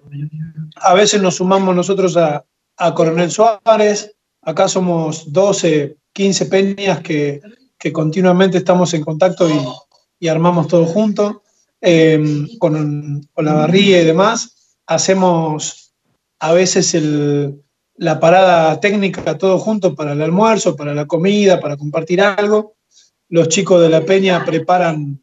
A 0.77 0.95
veces 0.95 1.21
nos 1.21 1.37
sumamos 1.37 1.75
nosotros 1.75 2.17
a, 2.17 2.45
a 2.83 2.95
Coronel 2.95 3.31
Suárez. 3.31 4.13
Acá 4.43 4.67
somos 4.69 5.33
12, 5.33 5.97
15 6.13 6.47
peñas 6.47 7.01
que, 7.01 7.41
continuamente 7.93 8.59
estamos 8.59 8.93
en 8.95 9.03
contacto 9.03 9.49
y, 10.21 10.29
armamos 10.29 10.69
todo 10.69 10.85
junto. 10.87 11.43
Em, 11.81 12.49
con, 12.59 13.21
la 13.37 13.55
barría 13.55 14.03
y 14.03 14.05
demás, 14.05 14.77
hacemos 14.87 15.95
a 16.39 16.53
veces 16.53 16.95
el, 16.95 17.61
la 17.97 18.21
parada 18.21 18.79
técnica 18.81 19.39
todo 19.39 19.59
junto 19.59 19.95
para 19.95 20.13
el 20.13 20.23
almuerzo, 20.23 20.77
para 20.77 20.95
la 20.95 21.07
comida, 21.07 21.61
para 21.61 21.77
compartir 21.77 22.21
algo. 22.21 22.75
Los 23.29 23.49
chicos 23.49 23.81
de 23.81 23.89
la 23.89 24.05
peña 24.05 24.45
preparan, 24.45 25.23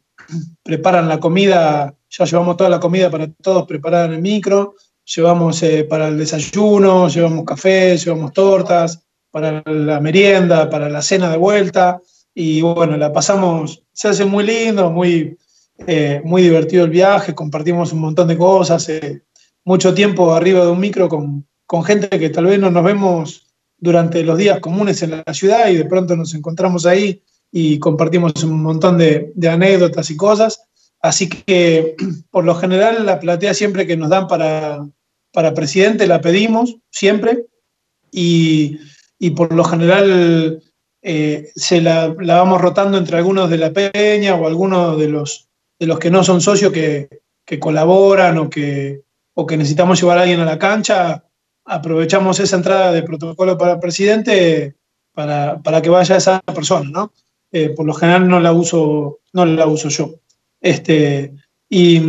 preparan 0.62 1.08
la 1.08 1.20
comida, 1.20 1.94
ya 2.08 2.24
llevamos 2.24 2.56
toda 2.56 2.70
la 2.70 2.80
comida 2.80 3.10
para 3.10 3.30
todos 3.30 3.66
preparada 3.66 4.06
en 4.06 4.14
el 4.14 4.22
micro, 4.22 4.74
llevamos 5.04 5.62
eh, 5.62 5.84
para 5.84 6.08
el 6.08 6.18
desayuno, 6.18 7.08
llevamos 7.08 7.44
café, 7.44 7.96
llevamos 7.96 8.32
tortas, 8.32 9.02
para 9.30 9.62
la 9.66 10.00
merienda, 10.00 10.68
para 10.68 10.88
la 10.88 11.02
cena 11.02 11.30
de 11.30 11.36
vuelta. 11.36 12.00
Y 12.34 12.62
bueno, 12.62 12.96
la 12.96 13.12
pasamos, 13.12 13.84
se 13.92 14.08
hace 14.08 14.24
muy 14.24 14.44
lindo, 14.44 14.90
muy, 14.90 15.36
eh, 15.86 16.20
muy 16.24 16.42
divertido 16.42 16.84
el 16.84 16.90
viaje, 16.90 17.34
compartimos 17.34 17.92
un 17.92 18.00
montón 18.00 18.28
de 18.28 18.38
cosas, 18.38 18.88
eh, 18.88 19.22
mucho 19.64 19.94
tiempo 19.94 20.32
arriba 20.32 20.64
de 20.64 20.70
un 20.70 20.80
micro 20.80 21.08
con, 21.08 21.46
con 21.66 21.84
gente 21.84 22.08
que 22.08 22.30
tal 22.30 22.46
vez 22.46 22.58
no 22.58 22.70
nos 22.70 22.84
vemos 22.84 23.46
durante 23.78 24.22
los 24.22 24.38
días 24.38 24.60
comunes 24.60 25.02
en 25.02 25.22
la 25.26 25.34
ciudad 25.34 25.68
y 25.68 25.76
de 25.76 25.84
pronto 25.86 26.16
nos 26.16 26.34
encontramos 26.34 26.86
ahí 26.86 27.22
y 27.50 27.78
compartimos 27.78 28.32
un 28.44 28.62
montón 28.62 28.98
de, 28.98 29.32
de, 29.34 29.48
anécdotas 29.48 30.10
y 30.10 30.16
cosas. 30.16 30.62
Así 31.00 31.28
que 31.28 31.96
por 32.30 32.44
lo 32.44 32.54
general 32.54 33.06
la 33.06 33.20
platea 33.20 33.54
siempre 33.54 33.86
que 33.86 33.96
nos 33.96 34.10
dan 34.10 34.28
para, 34.28 34.86
para 35.32 35.54
presidente 35.54 36.06
la 36.06 36.20
pedimos, 36.20 36.76
siempre, 36.90 37.46
y, 38.12 38.78
y 39.18 39.30
por 39.30 39.52
lo 39.52 39.64
general 39.64 40.62
eh, 41.02 41.50
se 41.54 41.80
la, 41.80 42.14
la, 42.18 42.36
vamos 42.36 42.60
rotando 42.60 42.98
entre 42.98 43.16
algunos 43.16 43.48
de 43.48 43.58
la 43.58 43.72
peña 43.72 44.34
o 44.34 44.46
algunos 44.46 44.98
de 44.98 45.08
los, 45.08 45.48
de 45.78 45.86
los 45.86 45.98
que 45.98 46.10
no 46.10 46.24
son 46.24 46.40
socios 46.40 46.72
que, 46.72 47.08
que 47.44 47.58
colaboran 47.58 48.38
o 48.38 48.50
que, 48.50 49.02
o 49.34 49.46
que 49.46 49.56
necesitamos 49.56 50.00
llevar 50.00 50.18
a 50.18 50.22
alguien 50.22 50.40
a 50.40 50.44
la 50.44 50.58
cancha, 50.58 51.24
aprovechamos 51.64 52.40
esa 52.40 52.56
entrada 52.56 52.92
de 52.92 53.02
protocolo 53.02 53.56
para 53.56 53.80
presidente 53.80 54.76
para, 55.12 55.60
para 55.62 55.82
que 55.82 55.90
vaya 55.90 56.16
esa 56.16 56.40
persona, 56.40 56.90
¿no? 56.90 57.12
Eh, 57.52 57.70
por 57.70 57.86
lo 57.86 57.94
general 57.94 58.28
no 58.28 58.38
la 58.40 58.52
uso, 58.52 59.20
no 59.32 59.44
la 59.44 59.66
uso 59.66 59.88
yo. 59.88 60.14
Este, 60.60 61.32
y, 61.68 62.00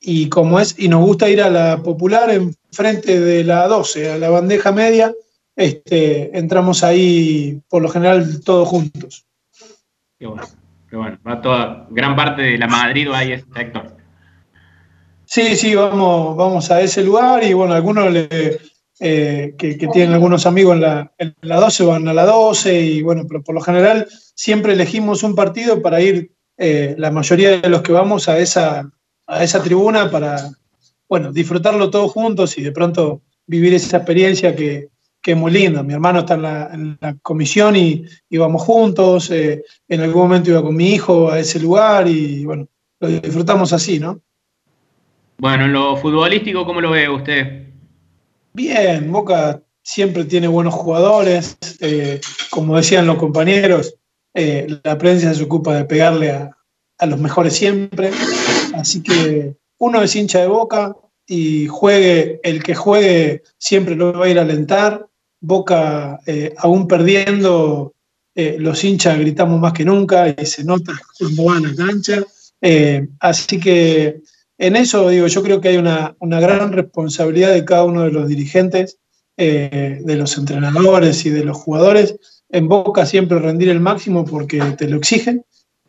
y 0.00 0.28
como 0.28 0.60
es, 0.60 0.78
y 0.78 0.88
nos 0.88 1.04
gusta 1.04 1.28
ir 1.28 1.42
a 1.42 1.50
la 1.50 1.82
popular 1.82 2.30
en 2.30 2.54
frente 2.72 3.18
de 3.20 3.44
la 3.44 3.66
12, 3.66 4.12
a 4.12 4.18
la 4.18 4.28
bandeja 4.28 4.72
media, 4.72 5.12
este, 5.56 6.38
entramos 6.38 6.84
ahí 6.84 7.60
por 7.68 7.82
lo 7.82 7.88
general 7.88 8.40
todos 8.44 8.68
juntos. 8.68 9.26
Qué 10.18 10.26
bueno, 10.26 10.46
qué 10.88 10.96
bueno. 10.96 11.18
Va 11.26 11.40
toda, 11.40 11.86
gran 11.90 12.14
parte 12.14 12.42
de 12.42 12.58
la 12.58 12.68
Madrid 12.68 13.08
ahí 13.12 13.32
es 13.32 13.44
Héctor. 13.56 13.96
Sí, 15.24 15.56
sí, 15.56 15.74
vamos, 15.74 16.36
vamos 16.36 16.70
a 16.70 16.80
ese 16.80 17.02
lugar 17.02 17.44
y 17.44 17.52
bueno, 17.52 17.74
algunos 17.74 18.10
le, 18.10 18.28
eh, 19.00 19.54
que, 19.58 19.76
que, 19.76 19.86
tienen 19.88 20.14
algunos 20.14 20.46
amigos 20.46 20.74
en 20.74 20.80
la, 20.80 21.12
en 21.18 21.34
la 21.42 21.56
12 21.56 21.84
van 21.84 22.08
a 22.08 22.14
la 22.14 22.24
12 22.24 22.80
y 22.80 23.02
bueno, 23.02 23.24
pero 23.28 23.42
por 23.42 23.54
lo 23.54 23.60
general 23.60 24.08
siempre 24.34 24.72
elegimos 24.72 25.22
un 25.22 25.34
partido 25.34 25.82
para 25.82 26.00
ir 26.00 26.32
eh, 26.58 26.94
la 26.98 27.10
mayoría 27.10 27.58
de 27.58 27.68
los 27.68 27.82
que 27.82 27.92
vamos 27.92 28.28
a 28.28 28.38
esa, 28.38 28.90
a 29.26 29.44
esa 29.44 29.62
tribuna 29.62 30.10
para, 30.10 30.50
bueno, 31.08 31.32
disfrutarlo 31.32 31.88
todos 31.88 32.12
juntos 32.12 32.58
y 32.58 32.62
de 32.62 32.72
pronto 32.72 33.22
vivir 33.46 33.72
esa 33.72 33.98
experiencia 33.98 34.54
que, 34.54 34.88
que 35.22 35.32
es 35.32 35.36
muy 35.36 35.52
linda. 35.52 35.82
Mi 35.82 35.94
hermano 35.94 36.20
está 36.20 36.34
en 36.34 36.42
la, 36.42 36.70
en 36.72 36.98
la 37.00 37.14
comisión 37.22 37.76
y 37.76 38.04
íbamos 38.28 38.62
juntos, 38.62 39.30
eh, 39.30 39.64
en 39.88 40.00
algún 40.00 40.22
momento 40.22 40.50
iba 40.50 40.62
con 40.62 40.76
mi 40.76 40.92
hijo 40.94 41.30
a 41.30 41.38
ese 41.38 41.60
lugar 41.60 42.08
y 42.08 42.44
bueno, 42.44 42.66
lo 43.00 43.08
disfrutamos 43.08 43.72
así, 43.72 43.98
¿no? 43.98 44.20
Bueno, 45.38 45.66
en 45.66 45.72
lo 45.72 45.96
futbolístico, 45.96 46.66
¿cómo 46.66 46.80
lo 46.80 46.90
ve 46.90 47.08
usted? 47.08 47.68
Bien, 48.52 49.10
Boca 49.12 49.62
siempre 49.82 50.24
tiene 50.24 50.48
buenos 50.48 50.74
jugadores, 50.74 51.56
eh, 51.80 52.20
como 52.50 52.76
decían 52.76 53.06
los 53.06 53.16
compañeros, 53.16 53.94
eh, 54.40 54.68
la 54.84 54.96
prensa 54.96 55.34
se 55.34 55.42
ocupa 55.42 55.74
de 55.74 55.84
pegarle 55.84 56.30
a, 56.30 56.54
los 57.06 57.18
mejores 57.18 57.54
siempre, 57.54 58.12
así 58.74 59.02
que 59.02 59.56
uno 59.78 60.00
es 60.00 60.14
hincha 60.14 60.38
de 60.38 60.46
Boca 60.46 60.96
y 61.26 61.66
juegue, 61.66 62.38
el 62.44 62.62
que 62.62 62.76
juegue 62.76 63.42
siempre 63.58 63.96
lo 63.96 64.12
va 64.12 64.26
a 64.26 64.28
ir 64.28 64.38
a 64.38 64.42
alentar, 64.42 65.08
Boca 65.40 66.20
eh, 66.24 66.54
aún 66.56 66.86
perdiendo, 66.86 67.94
eh, 68.32 68.58
los 68.60 68.84
hinchas 68.84 69.18
gritamos 69.18 69.58
más 69.58 69.72
que 69.72 69.84
nunca 69.84 70.28
y 70.28 70.46
se 70.46 70.62
nota 70.62 70.92
cuando 71.18 71.44
van 71.44 71.66
a 71.66 71.74
cancha, 71.74 72.22
así 73.18 73.58
que 73.58 74.20
en 74.56 74.76
eso, 74.76 75.08
digo, 75.08 75.26
yo 75.26 75.42
creo 75.42 75.60
que 75.60 75.70
hay 75.70 75.78
una, 75.78 76.14
gran 76.20 76.72
responsabilidad 76.72 77.52
de 77.52 77.64
cada 77.64 77.82
uno 77.84 78.02
de 78.02 78.12
los 78.12 78.28
dirigentes, 78.28 78.98
de 79.36 80.16
los 80.16 80.38
entrenadores 80.38 81.26
y 81.26 81.30
de 81.30 81.44
los 81.44 81.56
jugadores. 81.56 82.37
En 82.50 82.68
Boca 82.68 83.06
siempre 83.06 83.38
rendir 83.38 83.68
el 83.68 83.80
máximo 83.80 84.24
porque 84.24 84.60
te 84.76 84.88
lo 84.88 84.96
exigen. 84.96 85.44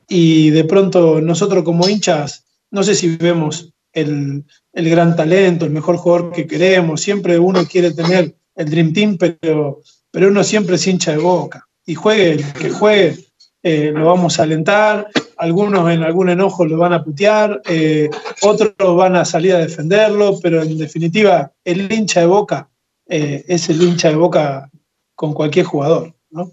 Y 0.07 0.49
de 0.49 0.63
pronto 0.63 1.21
nosotros 1.21 1.63
como 1.63 1.87
hinchas, 1.87 2.45
no 2.71 2.83
sé 2.83 2.95
si 2.95 3.15
vemos 3.15 3.73
el, 3.93 4.43
el 4.73 4.89
gran 4.89 5.15
talento, 5.15 5.65
el 5.65 5.71
mejor 5.71 5.97
jugador 5.97 6.31
que 6.31 6.47
queremos. 6.47 7.01
Siempre 7.01 7.39
uno 7.39 7.65
quiere 7.65 7.91
tener 7.91 8.35
el 8.55 8.69
Dream 8.69 8.93
Team, 8.93 9.17
pero, 9.17 9.81
pero 10.11 10.27
uno 10.27 10.43
siempre 10.43 10.75
es 10.75 10.87
hincha 10.87 11.11
de 11.11 11.17
Boca. 11.17 11.67
Y 11.85 11.95
juegue 11.95 12.33
el 12.33 12.53
que 12.53 12.69
juegue, 12.69 13.17
eh, 13.63 13.91
lo 13.93 14.05
vamos 14.05 14.39
a 14.39 14.43
alentar, 14.43 15.09
algunos 15.39 15.89
en 15.89 16.03
algún 16.03 16.29
enojo 16.29 16.65
lo 16.65 16.77
van 16.77 16.93
a 16.93 17.03
putear, 17.03 17.61
eh, 17.65 18.09
otros 18.41 18.73
van 18.95 19.15
a 19.15 19.25
salir 19.25 19.53
a 19.53 19.59
defenderlo, 19.59 20.37
pero 20.41 20.61
en 20.61 20.77
definitiva 20.77 21.51
el 21.63 21.91
hincha 21.91 22.19
de 22.19 22.25
boca 22.25 22.69
eh, 23.07 23.43
es 23.47 23.69
el 23.69 23.81
hincha 23.81 24.09
de 24.09 24.15
boca 24.15 24.69
con 25.15 25.33
cualquier 25.33 25.65
jugador, 25.65 26.13
¿no? 26.31 26.51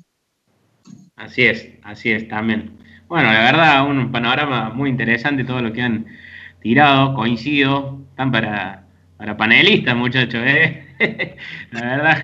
Así 1.16 1.43
es, 1.44 1.69
así 1.82 2.11
es 2.11 2.28
también. 2.28 2.78
Bueno, 3.09 3.32
la 3.32 3.40
verdad, 3.40 3.86
un 3.89 4.11
panorama 4.11 4.70
muy 4.70 4.90
interesante 4.90 5.44
todo 5.44 5.62
lo 5.62 5.73
que 5.73 5.82
han 5.82 6.07
tirado, 6.61 7.15
coincido, 7.15 8.03
están 8.11 8.32
para, 8.32 8.86
para 9.16 9.36
panelistas, 9.36 9.97
muchachos, 9.97 10.43
¿eh? 10.44 10.86
la 11.70 11.81
verdad, 11.81 12.23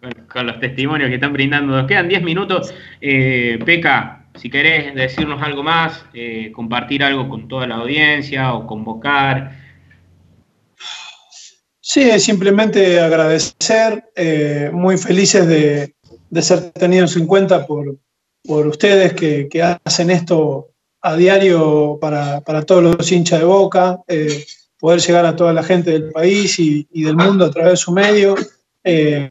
con, 0.00 0.12
con, 0.26 0.46
los 0.46 0.60
testimonios 0.60 1.08
que 1.08 1.14
están 1.14 1.32
brindando. 1.32 1.76
Nos 1.76 1.86
quedan 1.86 2.08
10 2.08 2.22
minutos. 2.22 2.74
Eh, 3.00 3.58
Peca, 3.64 4.20
si 4.34 4.50
querés 4.50 4.94
decirnos 4.94 5.42
algo 5.42 5.62
más, 5.62 6.04
eh, 6.14 6.52
compartir 6.52 7.04
algo 7.04 7.28
con 7.28 7.48
toda 7.48 7.66
la 7.66 7.76
audiencia 7.76 8.54
o 8.54 8.66
convocar. 8.66 9.52
Sí, 11.80 12.18
simplemente 12.20 13.00
agradecer, 13.00 14.04
eh, 14.14 14.70
muy 14.72 14.96
felices 14.96 15.46
de, 15.46 15.94
de, 16.30 16.42
ser 16.42 16.70
tenidos 16.70 17.16
en 17.16 17.26
cuenta 17.26 17.66
por, 17.66 17.96
por 18.44 18.66
ustedes 18.66 19.12
que, 19.14 19.48
que, 19.48 19.62
hacen 19.62 20.10
esto 20.10 20.70
a 21.02 21.16
diario 21.16 21.98
para, 22.00 22.40
para, 22.40 22.62
todos 22.62 22.82
los 22.82 23.12
hinchas 23.12 23.40
de 23.40 23.46
boca, 23.46 24.00
eh, 24.06 24.44
poder 24.78 25.00
llegar 25.00 25.26
a 25.26 25.36
toda 25.36 25.52
la 25.52 25.62
gente 25.62 25.90
del 25.90 26.10
país 26.10 26.58
y, 26.58 26.86
del 26.92 27.16
mundo 27.16 27.44
a 27.44 27.50
través 27.50 27.72
de 27.72 27.76
su 27.76 27.92
medio, 27.92 28.34
eh, 28.84 29.30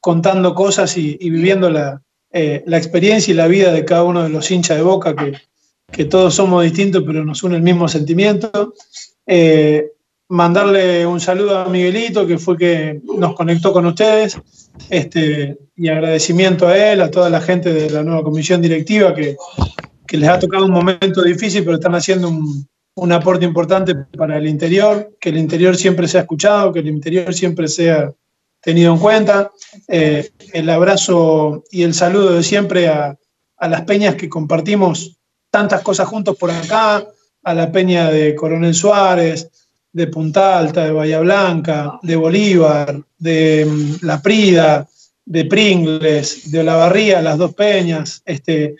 contando 0.00 0.54
cosas 0.54 0.96
y, 0.96 1.16
viviendo 1.18 1.70
la, 1.70 2.02
eh, 2.32 2.62
la 2.66 2.78
experiencia 2.78 3.32
y 3.32 3.36
la 3.36 3.48
vida 3.48 3.72
de 3.72 3.84
cada 3.84 4.04
uno 4.04 4.22
de 4.22 4.28
los 4.28 4.50
hinchas 4.50 4.76
de 4.76 4.82
Boca, 4.82 5.16
que, 5.16 5.32
que 5.90 6.04
todos 6.04 6.34
somos 6.34 6.62
distintos, 6.62 7.02
pero 7.06 7.24
nos 7.24 7.42
une 7.42 7.56
el 7.56 7.62
mismo 7.62 7.88
sentimiento. 7.88 8.74
Mandarle 10.30 11.06
un 11.06 11.20
saludo 11.20 11.58
a 11.58 11.68
Miguelito, 11.70 12.26
que 12.26 12.36
fue 12.36 12.58
que 12.58 13.00
nos 13.02 13.34
conectó 13.34 13.72
con 13.72 13.86
ustedes, 13.86 14.38
este, 14.90 15.56
y 15.78 15.88
agradecimiento 15.88 16.66
a 16.66 16.76
él, 16.76 17.00
a 17.00 17.10
toda 17.10 17.30
la 17.30 17.40
gente 17.40 17.72
de 17.72 17.88
la 17.88 18.02
nueva 18.02 18.24
comisión 18.24 18.60
directiva, 18.60 19.14
que, 19.14 19.36
que 20.06 20.16
les 20.16 20.28
ha 20.28 20.38
tocado 20.38 20.66
un 20.66 20.72
momento 20.72 21.22
difícil, 21.22 21.64
pero 21.64 21.76
están 21.76 21.94
haciendo 21.94 22.28
un, 22.28 22.68
un 22.96 23.12
aporte 23.12 23.44
importante 23.44 23.94
para 24.16 24.38
el 24.38 24.46
interior, 24.48 25.16
que 25.20 25.28
el 25.28 25.38
interior 25.38 25.76
siempre 25.76 26.08
sea 26.08 26.22
escuchado, 26.22 26.72
que 26.72 26.80
el 26.80 26.88
interior 26.88 27.32
siempre 27.32 27.68
sea 27.68 28.12
tenido 28.60 28.92
en 28.92 28.98
cuenta. 28.98 29.52
Eh, 29.86 30.30
el 30.52 30.68
abrazo 30.68 31.62
y 31.70 31.84
el 31.84 31.94
saludo 31.94 32.34
de 32.34 32.42
siempre 32.42 32.88
a, 32.88 33.16
a, 33.56 33.68
las 33.68 33.82
peñas 33.82 34.16
que 34.16 34.28
compartimos 34.28 35.16
tantas 35.50 35.82
cosas 35.82 36.08
juntos 36.08 36.36
por 36.36 36.50
acá, 36.50 37.06
a 37.44 37.54
la 37.54 37.70
peña 37.70 38.10
de 38.10 38.34
Coronel 38.34 38.74
Suárez, 38.74 39.48
de 39.92 40.06
Punta 40.08 40.58
Alta, 40.58 40.84
de 40.84 40.92
Bahía 40.92 41.20
Blanca, 41.20 41.98
de 42.02 42.16
Bolívar, 42.16 43.00
de 43.16 43.64
um, 43.66 43.96
La 44.02 44.20
Prida, 44.20 44.86
de 45.28 45.44
Pringles, 45.44 46.50
de 46.50 46.60
Olavarría, 46.60 47.20
las 47.20 47.36
dos 47.36 47.54
peñas. 47.54 48.22
Este, 48.24 48.76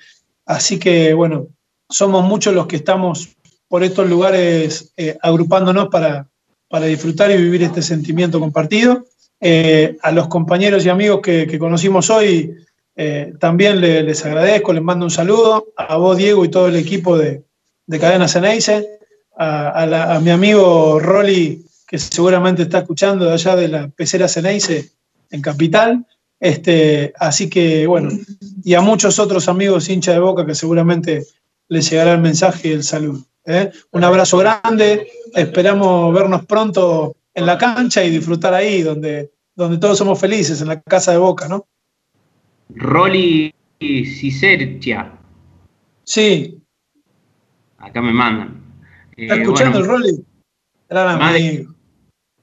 así 0.47 0.79
que, 0.79 1.13
bueno, 1.13 1.49
somos 1.91 2.25
muchos 2.25 2.55
los 2.55 2.67
que 2.67 2.77
estamos 2.77 3.29
por 3.69 3.85
estos 3.85 4.09
lugares 4.09 4.91
eh, 4.97 5.19
agrupándonos 5.21 5.89
para, 5.89 6.27
para 6.69 6.87
disfrutar 6.87 7.31
y 7.31 7.37
vivir 7.37 7.63
este 7.63 7.83
sentimiento 7.83 8.41
compartido. 8.41 9.05
Eh, 9.41 9.99
a 10.03 10.11
los 10.11 10.29
compañeros 10.29 10.87
y 10.87 10.89
amigos 10.89 11.21
que, 11.23 11.59
conocimos 11.59 12.09
hoy, 12.09 12.57
eh, 12.97 13.35
también 13.39 13.83
le, 13.83 14.03
les 14.03 14.25
agradezco, 14.25 14.73
les 14.73 14.83
mando 14.83 15.05
un 15.05 15.11
saludo. 15.11 15.67
A 15.77 15.99
vos, 15.99 16.17
Diego, 16.17 16.47
y 16.47 16.49
todo 16.49 16.69
el 16.69 16.77
equipo 16.77 17.19
de, 17.19 17.43
de 17.87 17.99
Cadena 17.99 18.27
Ceneice. 18.27 18.89
A, 19.37 19.69
a, 19.69 20.15
a, 20.17 20.21
mi 20.21 20.31
amigo 20.31 20.99
Rolly, 20.99 21.63
que 21.87 21.99
seguramente 21.99 22.63
está 22.63 22.79
escuchando 22.79 23.27
de 23.27 23.35
allá 23.35 23.55
de 23.55 23.69
la 23.69 23.89
pecera 23.89 24.29
Ceneice. 24.29 24.93
en 25.31 25.43
Capital. 25.43 26.07
Este, 26.41 27.13
así 27.19 27.51
que, 27.51 27.87
bueno, 27.87 28.11
y 28.63 28.75
a 28.75 28.81
muchos 28.81 29.19
otros 29.19 29.49
amigos 29.49 29.89
hincha 29.89 30.13
de 30.13 30.21
boca 30.21 30.47
que 30.47 30.55
seguramente 30.55 31.25
les 31.69 31.91
llegará 31.91 32.13
el 32.13 32.21
mensaje 32.21 32.69
y 32.69 32.73
el 32.73 32.85
saludo. 32.85 33.25
¿eh? 33.45 33.71
Un 33.91 34.05
abrazo 34.05 34.39
grande, 34.39 35.09
esperamos 35.35 36.15
vernos 36.15 36.45
pronto 36.47 37.17
en 37.35 37.47
la 37.47 37.59
cancha 37.59 38.05
y 38.05 38.11
disfrutar 38.11 38.55
ahí, 38.55 38.83
donde, 38.83 39.33
donde 39.55 39.79
todos 39.79 39.99
somos 39.99 40.21
felices, 40.21 40.61
en 40.61 40.69
la 40.69 40.81
casa 40.81 41.13
de 41.13 41.19
boca, 41.19 41.49
¿no? 41.49 41.67
Rolly 42.71 43.55
Cicercia. 43.81 45.13
Sí. 46.05 46.61
Acá 47.79 48.03
me 48.03 48.13
mandan. 48.13 48.63
¿Está 49.17 49.37
eh, 49.37 49.43
escuchando 49.43 49.79
el 49.79 49.87
Rolly? 49.87 50.25
más, 50.91 51.35
de, 51.35 51.67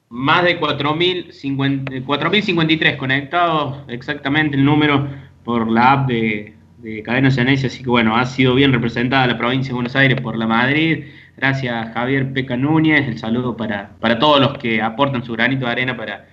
más 0.08 0.44
de 0.44 0.60
4.053 0.60 2.96
conectados, 2.96 3.78
exactamente 3.88 4.56
el 4.56 4.64
número 4.64 5.08
por 5.44 5.70
la 5.70 5.92
app 5.92 6.08
de, 6.08 6.54
de 6.78 7.02
Cadena 7.02 7.30
Ceneice, 7.30 7.66
así 7.66 7.82
que 7.82 7.90
bueno, 7.90 8.16
ha 8.16 8.26
sido 8.26 8.54
bien 8.54 8.72
representada 8.72 9.26
la 9.26 9.38
provincia 9.38 9.70
de 9.70 9.74
Buenos 9.74 9.96
Aires 9.96 10.20
por 10.20 10.36
la 10.36 10.46
Madrid. 10.46 11.04
Gracias 11.36 11.92
Javier 11.92 12.32
Peca 12.32 12.56
Núñez, 12.56 13.08
el 13.08 13.18
saludo 13.18 13.56
para, 13.56 13.90
para 14.00 14.18
todos 14.18 14.40
los 14.40 14.58
que 14.58 14.80
aportan 14.80 15.24
su 15.24 15.32
granito 15.32 15.66
de 15.66 15.72
arena 15.72 15.96
para 15.96 16.26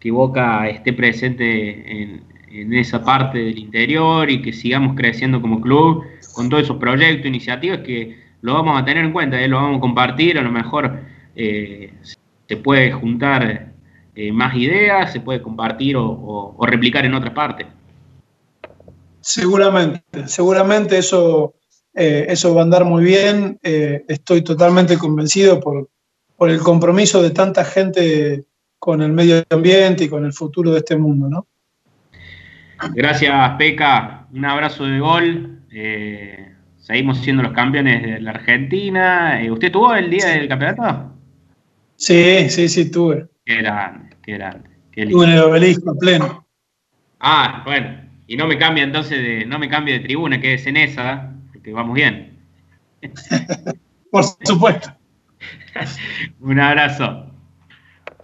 que 0.00 0.10
Boca 0.10 0.68
esté 0.68 0.92
presente 0.92 2.02
en, 2.02 2.22
en 2.50 2.74
esa 2.74 3.04
parte 3.04 3.38
del 3.38 3.58
interior 3.58 4.30
y 4.30 4.42
que 4.42 4.52
sigamos 4.52 4.94
creciendo 4.96 5.40
como 5.40 5.60
club 5.60 6.04
con 6.34 6.48
todos 6.48 6.64
esos 6.64 6.76
proyectos, 6.76 7.26
iniciativas 7.26 7.80
que 7.80 8.18
lo 8.42 8.54
vamos 8.54 8.80
a 8.80 8.84
tener 8.84 9.04
en 9.04 9.12
cuenta, 9.12 9.40
¿eh? 9.40 9.48
lo 9.48 9.56
vamos 9.56 9.78
a 9.78 9.80
compartir, 9.80 10.38
a 10.38 10.42
lo 10.42 10.52
mejor 10.52 11.00
eh, 11.34 11.92
se 12.48 12.56
puede 12.56 12.90
juntar 12.92 13.72
eh, 14.14 14.32
más 14.32 14.56
ideas, 14.56 15.12
se 15.12 15.20
puede 15.20 15.42
compartir 15.42 15.96
o, 15.96 16.56
replicar 16.62 17.04
en 17.04 17.14
otras 17.14 17.34
partes. 17.34 17.66
Seguramente, 19.20 20.02
seguramente 20.26 20.98
eso, 20.98 21.54
eso 21.92 22.54
va 22.54 22.62
a 22.62 22.64
andar 22.64 22.84
muy 22.84 23.04
bien. 23.04 23.58
estoy 23.62 24.42
totalmente 24.42 24.96
convencido 24.96 25.60
por, 25.60 25.90
por 26.36 26.50
el 26.50 26.60
compromiso 26.60 27.22
de 27.22 27.30
tanta 27.30 27.64
gente 27.64 28.44
con 28.78 29.02
el 29.02 29.12
medio 29.12 29.42
ambiente 29.50 30.04
y 30.04 30.08
con 30.08 30.24
el 30.24 30.32
futuro 30.32 30.70
de 30.70 30.78
este 30.78 30.96
mundo, 30.96 31.28
¿no? 31.28 31.46
Gracias, 32.94 33.50
Peca. 33.58 34.28
Un 34.32 34.44
abrazo 34.44 34.84
de 34.84 35.00
gol. 35.00 35.62
Eh, 35.72 36.54
seguimos 36.76 37.18
siendo 37.18 37.42
los 37.42 37.52
campeones 37.52 38.02
de 38.02 38.20
la 38.20 38.30
Argentina. 38.30 39.42
Eh, 39.42 39.50
¿Usted 39.50 39.72
tuvo 39.72 39.94
el 39.94 40.08
día 40.08 40.26
del 40.26 40.48
campeonato? 40.48 41.07
Sí, 41.98 42.48
sí, 42.48 42.68
sí, 42.68 42.90
tuve. 42.90 43.26
Qué 43.44 43.56
grande, 43.56 44.16
qué 44.22 44.32
grande. 44.34 44.70
tuve 45.10 45.24
en 45.24 45.30
el 45.32 45.40
obelisco 45.40 45.98
pleno. 45.98 46.46
Ah, 47.18 47.62
bueno. 47.66 48.08
Y 48.28 48.36
no 48.36 48.46
me 48.46 48.56
cambia 48.56 48.84
entonces 48.84 49.20
de, 49.20 49.46
no 49.46 49.58
me 49.58 49.68
cambie 49.68 49.94
de 49.94 50.00
tribuna, 50.04 50.40
que 50.40 50.54
es 50.54 50.66
en 50.66 50.76
esa, 50.76 51.34
porque 51.52 51.72
vamos 51.72 51.94
bien. 51.94 52.38
Por 54.12 54.22
supuesto. 54.44 54.94
Un 56.40 56.60
abrazo. 56.60 57.32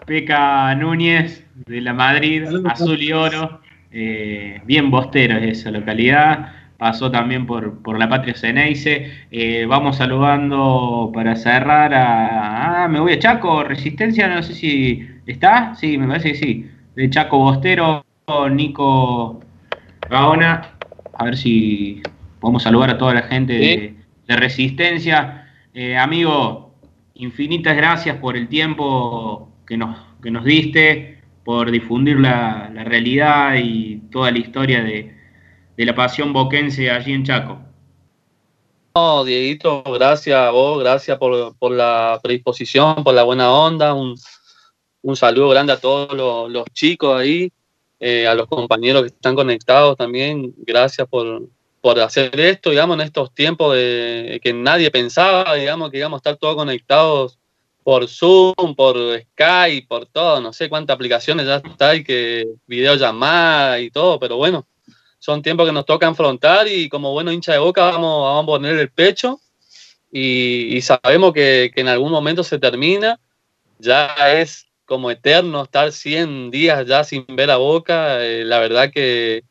Peca 0.07 0.75
Núñez 0.77 1.45
de 1.67 1.81
la 1.81 1.95
Madrid, 1.95 2.45
Azul 2.67 3.03
y 3.03 3.13
Oro. 3.13 3.61
Eh, 3.91 4.61
bien 4.65 4.91
bostero 4.91 5.37
es 5.39 5.59
esa 5.59 5.71
localidad, 5.71 6.53
pasó 6.85 7.11
también 7.11 7.47
por, 7.47 7.99
la 7.99 8.11
Patria 8.11 8.35
Ceneice. 8.35 9.11
Eh, 9.31 9.65
vamos 9.67 9.97
saludando 9.97 11.11
para 11.15 11.35
cerrar 11.35 11.95
a. 11.95 12.85
Ah, 12.85 12.89
me 12.89 13.01
voy 13.01 13.15
a 13.15 13.19
Chaco, 13.19 13.65
Resistencia, 13.65 14.29
no 14.29 14.43
sé 14.43 14.53
si 14.53 15.09
está, 15.25 15.75
sí, 15.77 15.97
me 15.97 16.07
parece 16.07 16.33
que 16.33 16.35
sí. 16.35 16.71
De 16.95 17.09
Chaco 17.09 17.39
Bostero, 17.39 18.05
Nico 18.51 19.41
Gaona, 20.11 20.73
a 21.15 21.25
ver 21.25 21.39
si 21.39 22.03
podemos 22.39 22.63
saludar 22.63 22.91
a 22.91 22.99
toda 22.99 23.15
la 23.15 23.23
gente 23.23 23.55
de, 23.55 24.37
Resistencia. 24.37 25.49
Eh, 25.73 25.97
amigo, 25.97 26.75
infinitas 27.15 27.79
gracias 27.79 28.19
por 28.19 28.37
el 28.37 28.49
tiempo 28.49 29.49
que 29.67 29.79
nos, 29.79 29.99
que 30.23 30.31
nos 30.31 30.45
diste 30.45 31.23
por 31.45 31.71
difundir 31.71 32.21
la, 32.21 32.69
realidad 32.85 33.55
y 33.57 34.03
toda 34.11 34.31
la 34.31 34.39
historia 34.39 34.83
de, 34.83 35.14
la 35.77 35.95
pasión 35.95 36.33
boquense 36.33 36.91
allí 36.91 37.13
en 37.13 37.25
Chaco. 37.25 37.59
No, 38.95 39.25
Dieguito, 39.25 39.83
gracias 39.83 40.37
a 40.37 40.51
vos, 40.51 40.79
gracias 40.79 41.19
por, 41.19 41.73
la 41.73 42.21
predisposición, 42.23 43.03
por 43.03 43.15
la 43.15 43.25
buena 43.25 43.53
onda. 43.53 43.93
Un, 43.93 44.17
saludo 45.17 45.49
grande 45.49 45.73
a 45.73 45.81
todos 45.81 46.15
los, 46.49 46.65
chicos 46.73 47.21
ahí, 47.21 47.51
eh, 47.99 48.29
a 48.29 48.37
los 48.37 48.47
compañeros 48.47 49.03
que 49.03 49.09
están 49.09 49.35
conectados 49.35 49.97
también. 49.97 50.55
Gracias 50.59 51.09
por, 51.09 51.43
por 51.81 51.99
hacer 51.99 52.39
esto, 52.39 52.71
digamos, 52.71 52.95
en 52.95 53.01
estos 53.01 53.35
tiempos 53.35 53.75
de 53.75 54.41
que 54.43 54.53
nadie 54.53 54.93
pensaba, 54.93 55.55
digamos, 55.55 55.91
que 55.91 55.99
íbamos 55.99 56.19
a 56.19 56.21
estar 56.21 56.37
todos 56.37 56.55
conectados 56.55 57.39
por 57.83 58.09
Zoom, 58.09 58.75
por 58.75 58.97
Skype, 59.21 59.87
por 59.87 60.07
todo, 60.07 60.41
no 60.41 60.53
sé 60.53 60.69
cuántas 60.71 60.95
aplicaciones 60.95 61.47
ya 61.47 61.57
está 61.57 61.95
y 61.95 62.03
que 62.03 62.47
videollamada 62.67 63.79
y 63.81 63.91
todo, 63.91 64.19
pero 64.19 64.37
bueno, 64.37 64.67
son 65.25 65.41
tiempos 65.41 65.65
que 65.65 65.73
nos 65.73 65.87
toca 65.87 66.07
enfrentar 66.07 66.69
y 66.69 66.91
como 66.91 67.13
bueno 67.13 67.33
hincha 67.33 67.53
de 67.53 67.59
boca 67.59 67.83
vamos, 67.85 68.25
vamos 68.25 68.43
a 68.43 68.47
poner 68.47 68.79
el 68.79 68.91
pecho 68.91 69.41
y, 70.13 70.83
sabemos 70.83 71.33
que, 71.33 71.73
en 71.75 71.89
algún 71.89 72.13
momento 72.13 72.45
se 72.45 72.59
termina, 72.59 73.19
ya 73.79 74.15
es 74.35 74.67
como 74.85 75.11
eterno 75.11 75.63
estar 75.63 75.91
100 75.91 76.51
días 76.51 76.87
ya 76.87 77.03
sin 77.05 77.25
ver 77.27 77.51
a 77.51 77.57
boca, 77.57 78.23
eh, 78.23 78.45
la 78.45 78.59
verdad 78.59 78.93
que, 78.93 79.45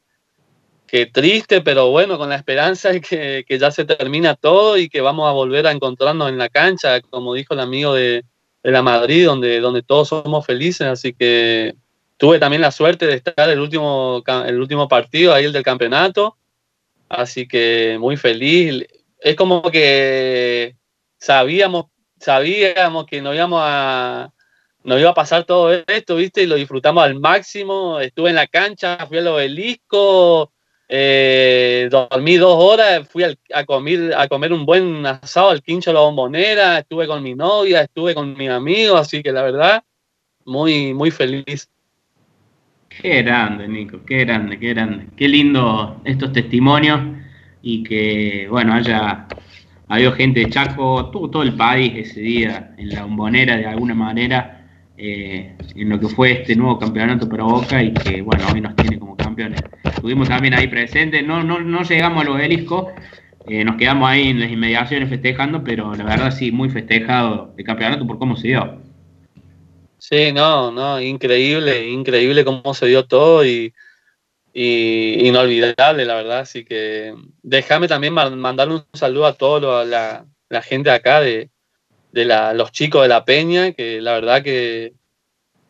que 0.85 1.07
triste, 1.07 1.61
pero 1.61 1.89
bueno, 1.89 2.19
con 2.19 2.29
la 2.29 2.35
esperanza 2.35 2.91
de 2.91 3.01
que, 3.01 3.57
ya 3.59 3.71
se 3.71 3.83
termina 3.83 4.35
todo 4.35 4.77
y 4.77 4.89
que 4.89 5.01
vamos 5.01 5.27
a 5.27 5.33
volver 5.33 5.65
a 5.65 5.71
encontrarnos 5.71 6.29
en 6.29 6.37
la 6.37 6.49
cancha, 6.49 7.01
como 7.01 7.33
dijo 7.33 7.55
el 7.55 7.59
amigo 7.59 7.95
de, 7.95 8.23
la 8.61 8.83
Madrid, 8.83 9.25
donde, 9.25 9.59
donde 9.59 9.81
todos 9.81 10.09
somos 10.09 10.45
felices. 10.45 10.87
Así 10.87 11.13
que 11.13 11.75
tuve 12.23 12.39
también 12.39 12.61
la 12.61 12.71
suerte 12.71 13.05
de 13.05 13.15
estar 13.15 13.49
el 13.49 13.59
último, 13.59 14.23
el 14.45 14.57
último 14.57 14.87
partido, 14.87 15.33
ahí 15.33 15.43
el 15.43 15.51
del 15.51 15.61
campeonato. 15.61 16.37
Así 17.09 17.49
que 17.49 17.97
muy 17.99 18.15
feliz. 18.15 18.87
Es 19.19 19.35
como 19.35 19.61
que 19.63 20.77
sabíamos, 21.17 21.87
sabíamos 22.17 23.07
que 23.07 23.21
nos 23.21 23.35
íbamos 23.35 23.59
a, 23.61 24.31
nos 24.85 25.01
iba 25.01 25.09
a 25.09 25.13
pasar 25.13 25.43
todo 25.43 25.73
esto, 25.85 26.15
¿viste? 26.15 26.43
Y 26.43 26.45
lo 26.45 26.55
disfrutamos 26.55 27.03
al 27.03 27.19
máximo. 27.19 27.99
Estuve 27.99 28.29
en 28.29 28.37
la 28.37 28.47
cancha, 28.47 29.05
fui 29.05 29.17
al 29.17 29.27
obelisco, 29.27 30.53
eh, 30.87 31.89
dormí 31.91 32.37
dos 32.37 32.55
horas, 32.57 33.05
fui 33.09 33.25
a, 33.25 33.65
comer, 33.65 34.13
a 34.15 34.29
comer 34.29 34.53
un 34.53 34.65
buen 34.65 35.05
asado 35.05 35.49
al 35.49 35.61
quincho 35.61 35.89
de 35.89 35.95
la 35.95 35.99
bombonera, 35.99 36.79
estuve 36.79 37.05
con 37.05 37.21
mi 37.21 37.35
novia, 37.35 37.81
estuve 37.81 38.15
con 38.15 38.33
mi 38.37 38.47
amigo, 38.47 38.95
así 38.95 39.21
que 39.21 39.33
la 39.33 39.43
verdad, 39.43 39.83
muy, 40.45 40.93
muy 40.93 41.11
feliz. 41.11 41.67
Qué 43.01 43.21
grande, 43.23 43.67
Nico, 43.67 43.99
qué 44.05 44.25
grande, 44.25 44.59
qué 44.59 44.73
grande. 44.73 45.07
Qué 45.15 45.27
lindo 45.27 46.01
estos 46.05 46.31
testimonios 46.31 46.99
y 47.61 47.83
que, 47.83 48.47
bueno, 48.49 48.73
haya 48.73 49.27
habido 49.87 50.11
gente 50.13 50.41
de 50.41 50.49
Chaco, 50.49 51.09
todo, 51.11 51.29
todo 51.29 51.43
el 51.43 51.55
país 51.55 51.93
ese 51.95 52.21
día 52.21 52.73
en 52.77 52.89
la 52.89 53.03
bombonera 53.03 53.57
de 53.57 53.65
alguna 53.65 53.93
manera, 53.93 54.65
eh, 54.97 55.55
en 55.75 55.89
lo 55.89 55.99
que 55.99 56.07
fue 56.07 56.31
este 56.41 56.55
nuevo 56.55 56.79
campeonato 56.79 57.27
para 57.27 57.43
Boca 57.43 57.81
y 57.81 57.93
que, 57.93 58.21
bueno, 58.21 58.45
hoy 58.53 58.61
nos 58.61 58.75
tiene 58.75 58.99
como 58.99 59.17
campeones 59.17 59.61
estuvimos 60.03 60.27
también 60.27 60.53
ahí 60.53 60.67
presentes, 60.67 61.25
no, 61.25 61.45
no, 61.45 61.61
no 61.61 61.81
llegamos 61.83 62.23
al 62.23 62.33
obelisco, 62.33 62.91
eh, 63.47 63.63
nos 63.63 63.77
quedamos 63.77 64.09
ahí 64.09 64.27
en 64.27 64.41
las 64.41 64.51
inmediaciones 64.51 65.07
festejando, 65.07 65.63
pero 65.63 65.95
la 65.95 66.03
verdad 66.03 66.29
sí, 66.31 66.51
muy 66.51 66.69
festejado 66.69 67.53
el 67.57 67.63
campeonato 67.63 68.05
por 68.05 68.19
cómo 68.19 68.35
se 68.35 68.49
dio. 68.49 68.81
Sí, 70.05 70.33
no, 70.33 70.69
no, 70.69 70.99
increíble, 70.99 71.87
increíble 71.87 72.43
cómo 72.43 72.73
se 72.73 72.87
dio 72.87 73.07
todo 73.07 73.45
y, 73.45 73.73
inolvidable, 74.53 76.05
la 76.05 76.15
verdad. 76.15 76.39
Así 76.39 76.65
que 76.65 77.15
déjame 77.41 77.87
también 77.87 78.13
mandarle 78.13 78.75
un 78.75 78.85
saludo 78.93 79.27
a 79.27 79.33
toda 79.35 79.85
la, 79.85 80.61
gente 80.61 80.91
acá 80.91 81.21
de, 81.21 81.51
de 82.11 82.25
la, 82.25 82.53
los 82.53 82.73
chicos 82.73 83.03
de 83.03 83.07
la 83.07 83.23
Peña, 83.23 83.71
que 83.71 84.01
la 84.01 84.13
verdad 84.15 84.43
que 84.43 84.93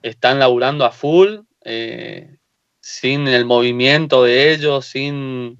están 0.02 0.40
laburando 0.40 0.84
a 0.84 0.92
full. 0.92 1.42
Eh, 1.64 2.38
sin 2.82 3.28
el 3.28 3.46
movimiento 3.46 4.24
de 4.24 4.52
ellos, 4.52 4.88
sin, 4.88 5.60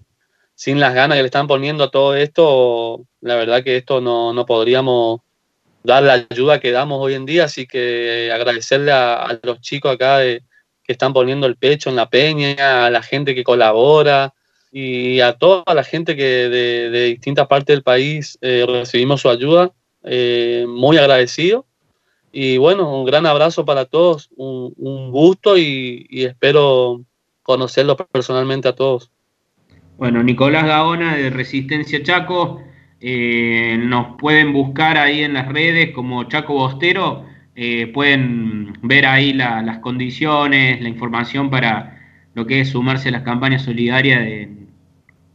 sin 0.56 0.80
las 0.80 0.96
ganas 0.96 1.18
que 1.18 1.22
le 1.22 1.28
están 1.28 1.48
poniendo 1.48 1.84
a 1.84 1.92
todo 1.92 2.16
esto, 2.16 3.06
la 3.22 3.36
verdad 3.36 3.64
que 3.64 3.78
esto 3.78 4.02
no, 4.02 4.34
no 4.34 4.48
podríamos 4.48 5.22
dar 5.84 6.04
la 6.04 6.26
ayuda 6.30 6.60
que 6.60 6.72
damos 6.72 7.00
hoy 7.02 7.14
en 7.14 7.26
día, 7.26 7.46
así 7.46 7.68
que 7.68 8.32
agradecerle 8.34 8.92
a, 8.92 9.40
los 9.44 9.62
chicos 9.62 9.94
acá 9.94 10.20
que 10.20 10.42
están 10.92 11.14
poniendo 11.14 11.48
el 11.48 11.56
pecho 11.56 11.90
en 11.90 11.96
la 11.96 12.10
peña, 12.10 12.86
a 12.86 12.90
la 12.90 13.02
gente 13.02 13.36
que 13.36 13.44
colabora 13.44 14.34
y 14.72 15.20
a 15.20 15.34
toda 15.34 15.74
la 15.74 15.84
gente 15.84 16.16
que 16.16 16.50
de, 16.50 17.06
distintas 17.06 17.48
partes 17.48 17.76
del 17.76 17.84
país 17.84 18.38
eh, 18.42 18.66
recibimos 18.68 19.22
su 19.22 19.30
ayuda, 19.30 19.72
eh, 20.04 20.66
muy 20.68 20.98
agradecido 20.98 21.66
Y 22.32 22.58
bueno, 22.58 22.92
un 23.00 23.06
gran 23.06 23.26
abrazo 23.26 23.64
para 23.66 23.86
todos, 23.86 24.30
un, 24.36 25.12
gusto 25.12 25.58
y, 25.58 26.08
espero 26.10 27.02
conocerlos 27.44 27.98
personalmente 28.12 28.68
a 28.68 28.76
todos. 28.76 29.12
Bueno, 29.98 30.24
Nicolás 30.24 30.66
Gaona 30.66 31.16
de 31.16 31.30
Resistencia 31.30 32.02
Chaco, 32.02 32.62
eh, 33.06 33.78
nos 33.82 34.16
pueden 34.16 34.54
buscar 34.54 34.98
ahí 34.98 35.24
en 35.24 35.34
las 35.34 35.50
redes 35.50 35.92
como 35.92 36.24
Chaco 36.24 36.54
Bostero, 36.54 37.26
eh, 37.54 37.88
pueden 37.88 38.78
ver 38.82 39.06
ahí 39.06 39.34
las 39.34 39.80
condiciones, 39.80 40.82
la 40.82 40.88
información 40.88 41.50
para 41.50 42.00
lo 42.34 42.48
que 42.48 42.62
es 42.62 42.70
sumarse 42.70 43.10
a 43.10 43.12
las 43.12 43.24
campañas 43.24 43.64
solidarias 43.64 44.22
en, 44.26 44.70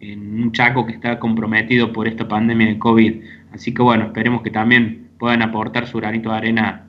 un 0.01 0.51
Chaco 0.53 0.87
que 0.87 0.93
está 0.93 1.19
comprometido 1.19 1.93
por 1.93 2.09
esta 2.09 2.27
pandemia 2.27 2.69
de 2.69 2.79
COVID. 2.79 3.23
Así 3.53 3.75
que 3.75 3.83
bueno, 3.83 4.07
esperemos 4.07 4.41
que 4.41 4.51
también 4.51 5.11
puedan 5.19 5.43
aportar 5.43 5.87
su 5.87 5.99
granito 5.99 6.31
de 6.31 6.37
arena 6.37 6.87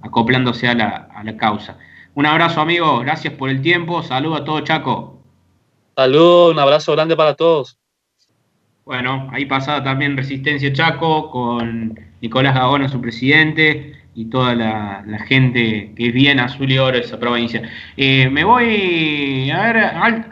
acoplándose 0.00 0.68
a 0.68 0.74
la, 0.74 1.36
causa. 1.36 1.76
Un 2.14 2.24
abrazo, 2.24 2.62
amigo. 2.62 3.00
Gracias 3.00 3.34
por 3.34 3.50
el 3.50 3.60
tiempo. 3.60 4.02
Saludos 4.02 4.40
a 4.40 4.44
todo 4.44 4.60
Chaco. 4.60 5.22
Saludos, 5.96 6.52
un 6.52 6.60
abrazo 6.60 6.92
grande 6.92 7.14
para 7.14 7.34
todos. 7.34 7.79
Bueno, 8.90 9.28
ahí 9.30 9.44
pasada 9.44 9.84
también 9.84 10.16
Resistencia 10.16 10.72
Chaco 10.72 11.30
con 11.30 11.96
Nicolás 12.20 12.56
Gagona, 12.56 12.88
su 12.88 13.00
presidente, 13.00 13.92
y 14.16 14.24
toda 14.24 14.56
la, 14.56 15.04
gente 15.28 15.92
que 15.94 16.08
es 16.08 16.12
bien 16.12 16.40
azul 16.40 16.72
y 16.72 16.76
oro 16.76 16.98
esa 16.98 17.20
provincia. 17.20 17.62
Eh, 17.96 18.28
me 18.30 18.42
voy, 18.42 19.48
a 19.48 19.62
ver, 19.62 19.76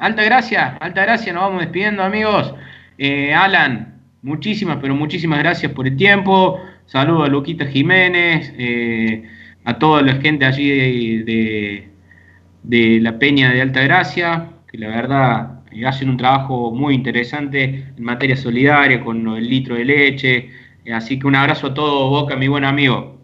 Alta 0.01 0.25
Gracia, 0.25 0.77
Alta 0.81 1.03
Gracia, 1.03 1.33
nos 1.33 1.45
vamos 1.45 1.61
despidiendo 1.61 2.03
amigos. 2.03 2.53
Eh, 2.99 3.33
Alan, 3.33 4.01
muchísimas, 4.23 4.79
pero 4.83 4.97
muchísimas 4.97 5.39
gracias 5.39 5.71
por 5.71 5.87
el 5.87 5.97
tiempo. 5.97 6.61
Saludo 6.87 7.23
a 7.23 7.29
Luquita 7.29 7.65
Jiménez, 7.65 8.53
eh, 8.59 9.23
a 9.67 9.79
toda 9.79 10.03
la 10.03 10.15
gente 10.15 10.45
allí 10.45 11.19
de, 11.23 13.01
la 13.01 13.21
Peña 13.21 13.53
de 13.53 13.63
Alta 13.63 13.83
Gracia, 13.83 14.49
que 14.69 14.79
la 14.79 14.89
verdad 14.89 15.58
eh, 15.83 15.87
hacen 15.87 16.09
un 16.11 16.17
trabajo 16.17 16.71
muy 16.73 16.95
interesante 16.95 17.93
en 17.97 18.05
materia 18.05 18.37
solidaria 18.37 19.03
con 19.05 19.27
el 19.37 19.49
litro 19.49 19.75
de 19.77 19.85
leche. 19.85 20.51
Eh, 20.85 20.93
así 20.93 21.19
que 21.19 21.27
un 21.27 21.35
abrazo 21.37 21.69
a 21.69 21.75
todo 21.75 22.09
Boca, 22.11 22.37
mi 22.37 22.49
buen 22.49 22.65
amigo. 22.65 23.19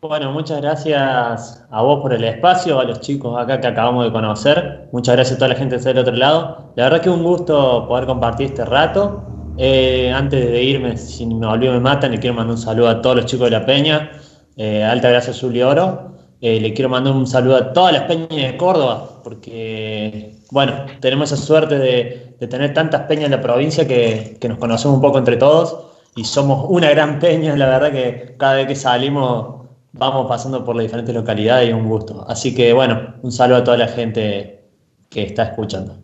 Bueno, 0.00 0.30
muchas 0.30 0.60
gracias 0.60 1.66
a 1.70 1.82
vos 1.82 2.00
por 2.00 2.12
el 2.12 2.22
espacio, 2.22 2.78
a 2.78 2.84
los 2.84 3.00
chicos 3.00 3.36
acá 3.36 3.60
que 3.60 3.66
acabamos 3.66 4.04
de 4.04 4.12
conocer. 4.12 4.88
Muchas 4.92 5.16
gracias 5.16 5.36
a 5.36 5.38
toda 5.38 5.48
la 5.48 5.54
gente 5.56 5.76
del 5.78 5.98
otro 5.98 6.14
lado. 6.14 6.72
La 6.76 6.84
verdad 6.84 7.00
que 7.02 7.10
un 7.10 7.24
gusto 7.24 7.86
poder 7.88 8.06
compartir 8.06 8.46
este 8.46 8.64
rato. 8.64 9.24
Eh, 9.56 10.12
antes 10.14 10.52
de 10.52 10.62
irme, 10.62 10.96
si 10.96 11.26
me 11.26 11.44
olvido 11.46 11.72
me 11.72 11.80
matan, 11.80 12.12
le 12.12 12.20
quiero 12.20 12.36
mandar 12.36 12.54
un 12.54 12.62
saludo 12.62 12.88
a 12.90 13.02
todos 13.02 13.16
los 13.16 13.26
chicos 13.26 13.46
de 13.50 13.58
la 13.58 13.66
Peña, 13.66 14.12
eh, 14.56 14.84
Alta 14.84 15.10
Gracia 15.10 15.32
Azul 15.32 15.56
y 15.56 15.62
Oro. 15.62 16.14
Le 16.40 16.72
quiero 16.72 16.88
mandar 16.88 17.14
un 17.14 17.26
saludo 17.26 17.56
a 17.56 17.72
todas 17.72 17.92
las 17.92 18.02
peñas 18.02 18.28
de 18.28 18.56
Córdoba, 18.56 19.20
porque, 19.24 20.37
bueno, 20.50 20.86
tenemos 21.00 21.32
esa 21.32 21.42
suerte 21.42 21.78
de, 21.78 22.46
tener 22.48 22.72
tantas 22.72 23.02
peñas 23.02 23.26
en 23.26 23.32
la 23.32 23.40
provincia 23.40 23.86
que, 23.86 24.38
nos 24.48 24.58
conocemos 24.58 24.96
un 24.96 25.02
poco 25.02 25.18
entre 25.18 25.36
todos 25.36 25.86
y 26.16 26.24
somos 26.24 26.66
una 26.68 26.90
gran 26.90 27.18
peña, 27.20 27.56
la 27.56 27.66
verdad 27.66 27.92
que 27.92 28.34
cada 28.38 28.54
vez 28.54 28.66
que 28.66 28.76
salimos 28.76 29.58
vamos 29.92 30.28
pasando 30.28 30.64
por 30.64 30.76
las 30.76 30.84
diferentes 30.84 31.14
localidades 31.14 31.70
y 31.70 31.72
un 31.72 31.88
gusto. 31.88 32.24
Así 32.28 32.54
que, 32.54 32.72
bueno, 32.72 33.14
un 33.22 33.32
saludo 33.32 33.58
a 33.58 33.64
toda 33.64 33.76
la 33.76 33.88
gente 33.88 34.64
que 35.10 35.22
está 35.22 35.44
escuchando. 35.44 36.00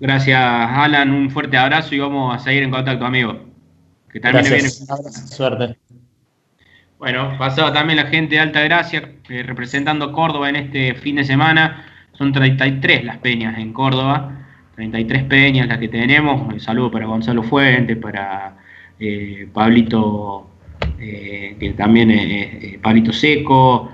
Gracias, 0.00 0.38
Alan. 0.40 1.10
Un 1.10 1.30
fuerte 1.30 1.56
abrazo 1.58 1.94
y 1.94 1.98
vamos 1.98 2.34
a 2.34 2.38
seguir 2.38 2.62
en 2.62 2.70
contacto, 2.70 3.04
amigo. 3.04 3.38
Que 4.10 4.20
también 4.20 4.46
Gracias. 4.46 4.86
Viene... 4.86 5.12
Suerte. 5.28 5.76
Bueno, 6.98 7.34
pasaba 7.38 7.72
también 7.72 7.98
la 7.98 8.06
gente 8.06 8.34
de 8.34 8.40
Alta 8.40 8.60
Gracia 8.60 9.10
eh, 9.28 9.42
representando 9.42 10.12
Córdoba 10.12 10.48
en 10.48 10.56
este 10.56 10.94
fin 10.94 11.16
de 11.16 11.24
semana. 11.24 11.86
Son 12.20 12.32
33 12.32 13.02
las 13.02 13.16
peñas 13.16 13.58
en 13.58 13.72
Córdoba. 13.72 14.30
33 14.74 15.24
peñas 15.24 15.66
las 15.68 15.78
que 15.78 15.88
tenemos. 15.88 16.52
Un 16.52 16.60
saludo 16.60 16.90
para 16.90 17.06
Gonzalo 17.06 17.42
Fuente, 17.42 17.96
para 17.96 18.58
eh, 18.98 19.48
Pablito, 19.50 20.50
eh, 20.98 21.56
que 21.58 21.70
también 21.70 22.10
es 22.10 22.76
Pablito 22.76 23.10
Seco, 23.10 23.90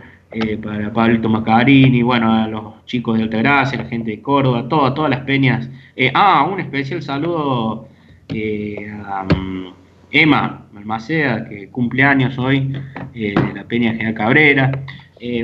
para 0.61 0.93
Pablito 0.93 1.28
Macarini, 1.28 2.03
bueno, 2.03 2.32
a 2.32 2.48
los 2.48 2.85
chicos 2.85 3.16
de 3.16 3.23
Altagracia, 3.23 3.78
la 3.78 3.85
gente 3.85 4.11
de 4.11 4.20
Córdoba, 4.20 4.69
todas, 4.69 4.93
todas 4.93 5.11
las 5.11 5.20
peñas. 5.20 5.70
Eh, 5.94 6.11
ah, 6.12 6.48
un 6.53 6.59
especial 6.59 7.01
saludo 7.05 7.86
eh, 8.31 8.93
a 9.05 9.23
um, 9.23 9.73
Emma 10.11 10.66
Malmaceda, 10.73 11.48
que 11.48 11.69
cumple 11.69 12.03
años 12.03 12.36
hoy, 12.39 12.73
eh, 13.15 13.36
la 13.55 13.62
peña 13.62 13.93
General 13.93 14.15
Cabrera. 14.15 14.82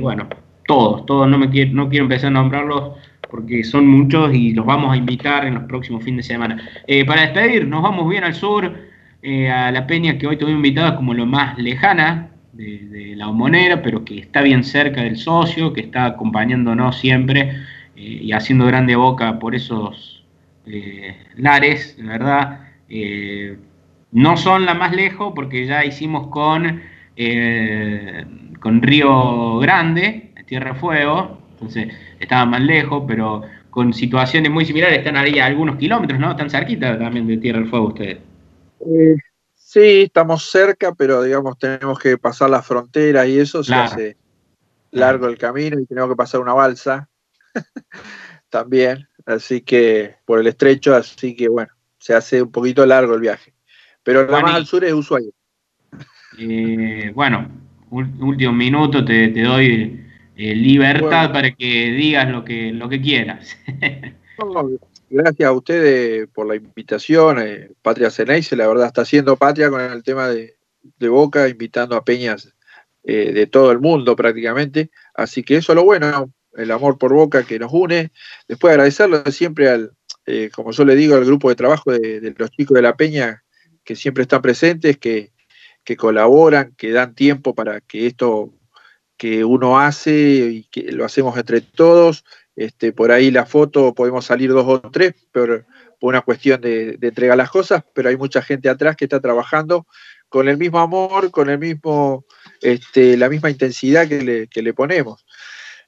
bueno, 0.00 0.26
todos, 0.72 1.06
todos, 1.06 1.28
no, 1.28 1.38
me 1.38 1.50
quiero, 1.50 1.72
no 1.72 1.88
quiero 1.88 2.04
empezar 2.04 2.28
a 2.28 2.30
nombrarlos 2.30 2.92
porque 3.30 3.64
son 3.64 3.86
muchos 3.86 4.34
y 4.34 4.52
los 4.52 4.64
vamos 4.64 4.92
a 4.92 4.96
invitar 4.96 5.46
en 5.46 5.54
los 5.54 5.64
próximos 5.64 6.02
fines 6.02 6.26
de 6.26 6.34
semana. 6.34 6.56
para 7.06 7.22
despedir, 7.22 7.66
nos 7.66 7.82
vamos 7.82 8.08
bien 8.08 8.24
al 8.24 8.34
sur, 8.34 8.64
a 8.64 9.70
la 9.70 9.86
peña 9.86 10.18
que 10.18 10.26
hoy 10.26 10.36
tuve 10.36 10.50
invitada 10.50 10.96
como 10.96 11.14
lo 11.14 11.26
más 11.26 11.56
lejana, 11.58 12.32
de, 12.52 13.14
la 13.16 13.28
homonera, 13.28 13.82
pero 13.82 14.04
que 14.04 14.18
está 14.18 14.42
bien 14.42 14.64
cerca 14.64 15.02
del 15.02 15.16
socio, 15.16 15.72
que 15.72 15.80
está 15.82 16.06
acompañándonos 16.06 16.98
siempre 16.98 17.56
eh, 17.96 18.20
y 18.22 18.32
haciendo 18.32 18.66
grande 18.66 18.96
boca 18.96 19.38
por 19.38 19.54
esos 19.54 20.24
eh, 20.66 21.16
lares, 21.36 21.96
verdad. 21.98 22.60
Eh, 22.88 23.56
no 24.12 24.36
son 24.36 24.66
la 24.66 24.74
más 24.74 24.92
lejos 24.92 25.32
porque 25.34 25.66
ya 25.66 25.84
hicimos 25.84 26.26
con, 26.28 26.82
con 28.60 28.82
Río 28.82 29.58
Grande, 29.58 30.31
Tierra 30.46 30.74
Fuego, 30.74 31.38
entonces 31.52 31.92
estaba 32.18 32.44
más 32.46 32.60
lejos, 32.60 33.04
pero 33.06 33.42
con 33.70 33.92
situaciones 33.92 34.50
muy 34.50 34.64
similares, 34.64 34.98
están 34.98 35.16
ahí 35.16 35.38
a 35.38 35.46
algunos 35.46 35.76
kilómetros, 35.76 36.20
¿no? 36.20 36.32
Están 36.32 36.50
cerquita 36.50 36.98
también 36.98 37.26
de 37.26 37.38
Tierra 37.38 37.60
del 37.60 37.68
Fuego 37.68 37.88
ustedes. 37.88 38.18
Sí, 39.54 40.02
estamos 40.02 40.50
cerca, 40.50 40.94
pero 40.94 41.22
digamos 41.22 41.58
tenemos 41.58 41.98
que 41.98 42.18
pasar 42.18 42.50
la 42.50 42.62
frontera 42.62 43.26
y 43.26 43.38
eso 43.38 43.64
se 43.64 43.74
hace 43.74 44.16
largo 44.90 45.26
el 45.26 45.38
camino 45.38 45.80
y 45.80 45.86
tenemos 45.86 46.10
que 46.10 46.16
pasar 46.16 46.40
una 46.40 46.52
balsa 46.52 47.08
también, 48.50 49.08
así 49.24 49.62
que 49.62 50.16
por 50.26 50.38
el 50.38 50.46
estrecho, 50.46 50.94
así 50.94 51.34
que 51.34 51.48
bueno, 51.48 51.72
se 51.98 52.14
hace 52.14 52.42
un 52.42 52.52
poquito 52.52 52.84
largo 52.84 53.14
el 53.14 53.20
viaje. 53.20 53.54
Pero 54.02 54.26
la 54.26 54.40
más 54.40 54.54
al 54.54 54.66
sur 54.66 54.84
es 54.84 54.92
Ushuaia. 54.92 55.30
Eh, 56.38 57.12
bueno, 57.14 57.48
último 57.90 58.52
minuto, 58.52 59.04
te, 59.04 59.30
doy 59.30 60.04
eh, 60.36 60.54
libertad 60.54 61.32
para 61.32 61.52
que 61.52 61.90
digas 61.90 62.28
lo 62.30 62.44
que, 62.44 62.72
lo 62.72 62.88
que 62.88 63.00
quieras. 63.00 63.56
Gracias 65.10 65.46
a 65.46 65.52
ustedes 65.52 66.26
por 66.28 66.46
la 66.46 66.56
invitación. 66.56 67.38
Eh, 67.38 67.70
patria 67.82 68.10
Ceneice, 68.10 68.56
la 68.56 68.66
verdad, 68.66 68.86
está 68.86 69.02
haciendo 69.02 69.36
patria 69.36 69.68
con 69.68 69.80
el 69.80 70.02
tema 70.02 70.28
de, 70.28 70.56
Boca, 71.00 71.48
invitando 71.48 71.96
a 71.96 72.04
peñas 72.04 72.54
eh, 73.04 73.32
de 73.32 73.46
todo 73.46 73.72
el 73.72 73.78
mundo 73.78 74.16
prácticamente. 74.16 74.90
Así 75.14 75.42
que 75.42 75.56
eso 75.56 75.72
es 75.72 75.76
lo 75.76 75.84
bueno, 75.84 76.32
el 76.54 76.70
amor 76.70 76.96
por 76.96 77.12
Boca 77.12 77.44
que 77.44 77.58
nos 77.58 77.72
une. 77.72 78.10
Después 78.48 78.72
agradecerlo 78.72 79.22
siempre 79.30 79.68
al, 79.68 79.92
eh, 80.24 80.50
como 80.54 80.72
yo 80.72 80.84
le 80.84 80.94
digo, 80.94 81.14
al 81.14 81.26
grupo 81.26 81.50
de 81.50 81.56
trabajo 81.56 81.92
de, 81.92 82.34
los 82.36 82.50
chicos 82.50 82.74
de 82.74 82.82
la 82.82 82.96
peña 82.96 83.44
que 83.84 83.96
siempre 83.96 84.22
están 84.22 84.40
presentes, 84.40 84.96
que, 84.96 85.32
que 85.84 85.96
colaboran, 85.96 86.74
que 86.76 86.90
dan 86.90 87.14
tiempo 87.14 87.54
para 87.54 87.80
que 87.80 88.06
esto 88.06 88.54
que 89.22 89.44
uno 89.44 89.78
hace 89.78 90.10
y 90.50 90.64
que 90.64 90.90
lo 90.90 91.04
hacemos 91.04 91.38
entre 91.38 91.60
todos, 91.60 92.24
este, 92.56 92.92
por 92.92 93.12
ahí 93.12 93.30
la 93.30 93.46
foto 93.46 93.94
podemos 93.94 94.24
salir 94.24 94.50
dos 94.50 94.66
o 94.66 94.80
tres, 94.90 95.14
pero 95.30 95.64
por 96.00 96.08
una 96.08 96.22
cuestión 96.22 96.60
de, 96.60 96.98
entregar 97.00 97.36
las 97.36 97.48
cosas, 97.48 97.84
pero 97.94 98.08
hay 98.08 98.16
mucha 98.16 98.42
gente 98.42 98.68
atrás 98.68 98.96
que 98.96 99.04
está 99.04 99.20
trabajando 99.20 99.86
con 100.28 100.48
el 100.48 100.58
mismo 100.58 100.80
amor, 100.80 101.30
con 101.30 101.50
el 101.50 101.60
mismo, 101.60 102.24
este, 102.60 103.16
la 103.16 103.28
misma 103.28 103.48
intensidad 103.48 104.08
que 104.08 104.48
le, 104.60 104.74
ponemos. 104.74 105.24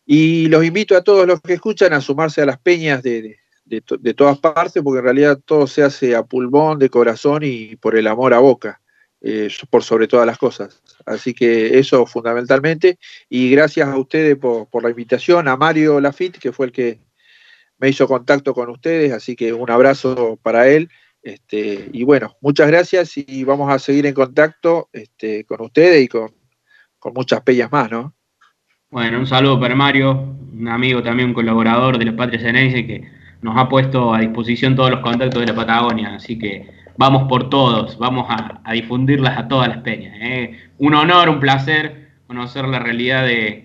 Y 0.07 0.47
los 0.47 0.65
invito 0.65 0.97
a 0.97 1.03
todos 1.03 1.27
los 1.27 1.41
que 1.41 1.55
escuchan 1.55 1.93
a 1.93 2.01
sumarse 2.01 2.41
a 2.41 2.47
las 2.47 2.61
peñas 2.61 3.03
de, 3.03 3.39
de, 3.65 4.15
todas 4.15 4.39
partes, 4.39 4.81
porque 4.81 4.99
en 4.99 5.07
realidad 5.07 5.41
todo 5.45 5.67
se 5.67 5.83
hace 5.83 6.15
a 6.15 6.23
pulmón, 6.23 6.79
de 6.79 6.89
corazón 6.89 7.43
y 7.43 7.75
por 7.75 7.97
el 7.97 8.07
amor 8.07 8.33
a 8.33 8.39
boca, 8.39 8.81
eh, 9.27 9.49
por 9.71 9.83
sobre 9.83 10.07
todas 10.07 10.27
las 10.27 10.37
cosas. 10.37 10.83
Así 11.07 11.33
que 11.33 11.79
eso 11.79 12.05
fundamentalmente. 12.05 12.99
Y 13.31 13.49
gracias 13.51 13.89
a 13.89 13.97
ustedes 13.97 14.37
por, 14.37 14.83
la 14.83 14.91
invitación, 14.91 15.49
a 15.49 15.57
Mario 15.57 15.99
Lafitte, 15.99 16.39
que 16.39 16.53
fue 16.53 16.67
el 16.67 16.73
que 16.73 17.01
me 17.79 17.89
hizo 17.89 18.07
contacto 18.07 18.53
con 18.53 18.69
ustedes. 18.69 19.15
Así 19.15 19.35
que 19.35 19.55
un 19.55 19.71
abrazo 19.71 20.39
para 20.43 20.69
él. 20.69 20.91
Este, 21.23 21.89
y 21.91 22.05
bueno, 22.05 22.37
muchas 22.43 22.69
gracias 22.69 23.17
y 23.17 23.45
vamos 23.45 23.73
a 23.73 23.79
seguir 23.79 24.05
en 24.05 24.13
contacto 24.13 24.91
este, 24.93 25.45
con 25.45 25.63
ustedes 25.63 26.05
y 26.05 26.09
con, 26.09 26.31
muchas 27.15 27.41
pellas 27.41 27.73
más, 27.73 27.91
¿no? 27.91 28.15
Bueno, 28.91 29.19
un 29.21 29.27
saludo 29.27 29.59
para 29.59 29.75
Mario, 29.75 30.37
un 30.53 30.69
amigo 30.69 31.03
también, 31.03 31.31
un 31.31 31.35
colaborador 31.35 31.99
de 31.99 32.05
la 32.05 32.17
Patria 32.17 32.41
Ceneice 32.41 32.87
que 32.87 33.11
nos 33.41 33.57
ha 33.57 33.69
puesto 33.71 34.13
a 34.13 34.21
disposición 34.21 34.77
todos 34.77 34.91
los 34.91 35.01
contactos 35.01 35.41
de 35.41 35.47
la 35.47 35.55
Patagonia, 35.55 36.15
así 36.15 36.39
que 36.39 36.84
vamos 36.97 37.29
por 37.29 37.51
todos, 37.51 37.99
vamos 37.99 38.27
a, 38.29 38.73
difundirlas 38.73 39.39
a 39.39 39.49
todas 39.49 39.69
las 39.69 39.79
peñas. 39.79 40.15
¿eh? 40.21 40.59
Un 40.79 40.95
honor, 40.95 41.29
un 41.29 41.41
placer 41.41 42.05
conocer 42.27 42.67
la 42.67 42.79
realidad 42.79 43.25
de, 43.25 43.63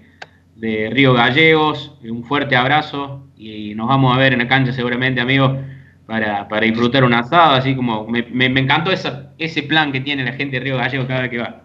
Río 0.92 1.14
Gallegos, 1.14 1.98
un 2.04 2.26
fuerte 2.26 2.58
abrazo 2.58 3.30
y 3.38 3.74
nos 3.76 3.88
vamos 3.88 4.14
a 4.14 4.20
ver 4.20 4.34
en 4.34 4.40
la 4.40 4.48
cancha 4.50 4.74
seguramente, 4.74 5.22
amigos, 5.22 5.58
para, 6.06 6.46
disfrutar 6.62 7.06
un 7.06 7.14
asado, 7.14 7.54
así 7.54 7.76
como 7.76 8.06
me, 8.08 8.46
encantó 8.46 8.92
ese 8.92 9.64
plan 9.64 9.94
que 9.94 10.02
tiene 10.02 10.26
la 10.26 10.34
gente 10.34 10.58
de 10.58 10.66
Río 10.66 10.78
Gallegos 10.78 11.08
cada 11.08 11.22
vez 11.22 11.30
que 11.30 11.38
va. 11.38 11.62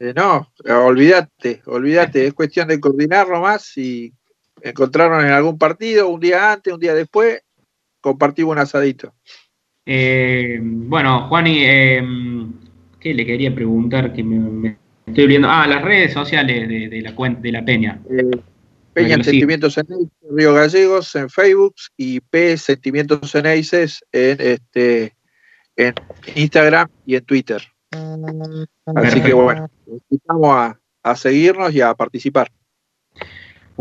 Eh, 0.00 0.12
no, 0.16 0.48
olvídate, 0.84 1.62
olvídate, 1.66 2.26
es 2.26 2.34
cuestión 2.34 2.66
de 2.66 2.80
coordinarlo 2.80 3.40
más 3.40 3.78
y 3.78 4.12
encontrarnos 4.60 5.22
en 5.22 5.30
algún 5.30 5.56
partido, 5.56 6.08
un 6.08 6.18
día 6.18 6.52
antes, 6.52 6.74
un 6.74 6.80
día 6.80 6.92
después, 6.92 7.40
compartimos 8.00 8.50
un 8.50 8.58
asadito. 8.58 9.14
Eh, 9.84 10.58
bueno, 10.62 11.28
Juani, 11.28 11.64
eh, 11.64 12.02
¿qué 13.00 13.14
le 13.14 13.26
quería 13.26 13.54
preguntar? 13.54 14.12
Que 14.12 14.22
me, 14.22 14.76
estoy 15.06 15.26
viendo. 15.26 15.48
Ah, 15.50 15.66
las 15.66 15.82
redes 15.82 16.12
sociales 16.12 16.68
de, 16.68 17.00
la 17.02 17.14
cuenta 17.14 17.40
de 17.40 17.52
la 17.52 17.64
Peña. 17.64 18.00
Eh, 18.10 18.30
Peña 18.92 19.22
Sentimientos 19.22 19.74
Ceneices, 19.74 20.10
Río 20.30 20.54
Gallegos 20.54 21.14
en 21.16 21.30
Facebook 21.30 21.74
y 21.96 22.20
P 22.20 22.56
Sentimientos 22.58 23.30
Ceneices 23.30 24.04
en 24.12 24.36
este 24.40 25.14
en 25.76 25.94
Instagram 26.34 26.88
y 27.06 27.16
en 27.16 27.24
Twitter. 27.24 27.62
Así 28.94 29.20
que 29.22 29.32
bueno, 29.32 29.68
invitamos 30.10 30.74
a, 31.02 31.16
seguirnos 31.16 31.74
y 31.74 31.80
a 31.80 31.94
participar. 31.94 32.50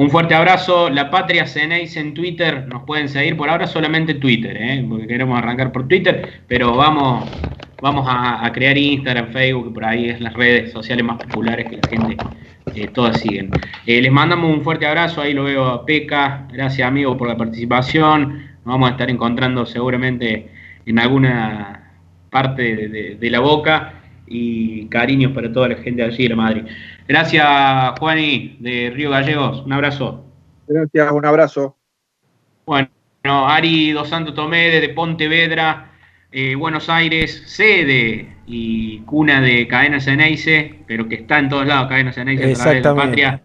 Un 0.01 0.09
fuerte 0.09 0.33
abrazo. 0.33 0.89
La 0.89 1.11
Patria 1.11 1.45
Ceneis 1.45 1.95
en 1.95 2.15
Twitter. 2.15 2.67
Nos 2.67 2.81
pueden 2.85 3.07
seguir 3.07 3.37
por 3.37 3.51
ahora 3.51 3.67
solamente 3.67 4.15
Twitter, 4.15 4.57
¿eh? 4.59 4.83
porque 4.89 5.05
queremos 5.05 5.37
arrancar 5.37 5.71
por 5.71 5.87
Twitter, 5.87 6.41
pero 6.47 6.75
vamos, 6.75 7.29
vamos 7.83 8.07
a, 8.09 8.51
crear 8.51 8.75
Instagram, 8.75 9.31
Facebook, 9.31 9.71
por 9.71 9.85
ahí 9.85 10.09
es 10.09 10.19
las 10.19 10.33
redes 10.33 10.71
sociales 10.71 11.05
más 11.05 11.23
populares 11.23 11.67
que 11.69 11.77
la 11.77 11.87
gente 11.87 12.17
eh, 12.73 12.87
todas 12.87 13.19
siguen. 13.19 13.51
Eh, 13.85 14.01
les 14.01 14.11
mandamos 14.11 14.51
un 14.51 14.63
fuerte 14.63 14.87
abrazo. 14.87 15.21
Ahí 15.21 15.35
lo 15.35 15.43
veo 15.43 15.67
a 15.67 15.85
Peca. 15.85 16.47
Gracias, 16.51 16.87
amigo, 16.87 17.15
por 17.15 17.27
la 17.27 17.37
participación. 17.37 18.39
Nos 18.65 18.73
vamos 18.73 18.89
a 18.89 18.93
estar 18.93 19.07
encontrando 19.07 19.67
seguramente 19.67 20.49
en 20.83 20.97
alguna 20.97 21.91
parte 22.31 23.17
de 23.19 23.29
la 23.29 23.39
boca 23.39 24.01
y 24.31 24.85
cariños 24.87 25.33
para 25.33 25.51
toda 25.51 25.67
la 25.67 25.75
gente 25.75 26.01
allí 26.01 26.27
de 26.27 26.35
Madrid. 26.35 26.63
Gracias, 27.11 27.45
Juani, 27.99 28.55
de 28.61 28.89
Río 28.95 29.09
Gallegos. 29.09 29.63
Un 29.65 29.73
abrazo. 29.73 30.23
Gracias, 30.65 31.11
un 31.11 31.25
abrazo. 31.25 31.75
Bueno, 32.65 32.89
Ari 33.25 33.91
Dos 33.91 34.07
Santos 34.07 34.33
Tomé, 34.33 34.69
de 34.69 34.87
Pontevedra, 34.87 35.91
eh, 36.31 36.55
Buenos 36.55 36.87
Aires, 36.87 37.43
sede 37.47 38.37
y 38.47 38.99
cuna 38.99 39.41
de 39.41 39.67
Cadena 39.67 39.99
Ceneice, 39.99 40.83
pero 40.87 41.09
que 41.09 41.15
está 41.15 41.39
en 41.39 41.49
todos 41.49 41.67
lados, 41.67 41.89
Cadena 41.89 42.13
Ceneice, 42.13 42.53
a 42.53 42.55
través 42.55 42.81
de 42.81 42.89
la 42.89 42.95
patria. 42.95 43.43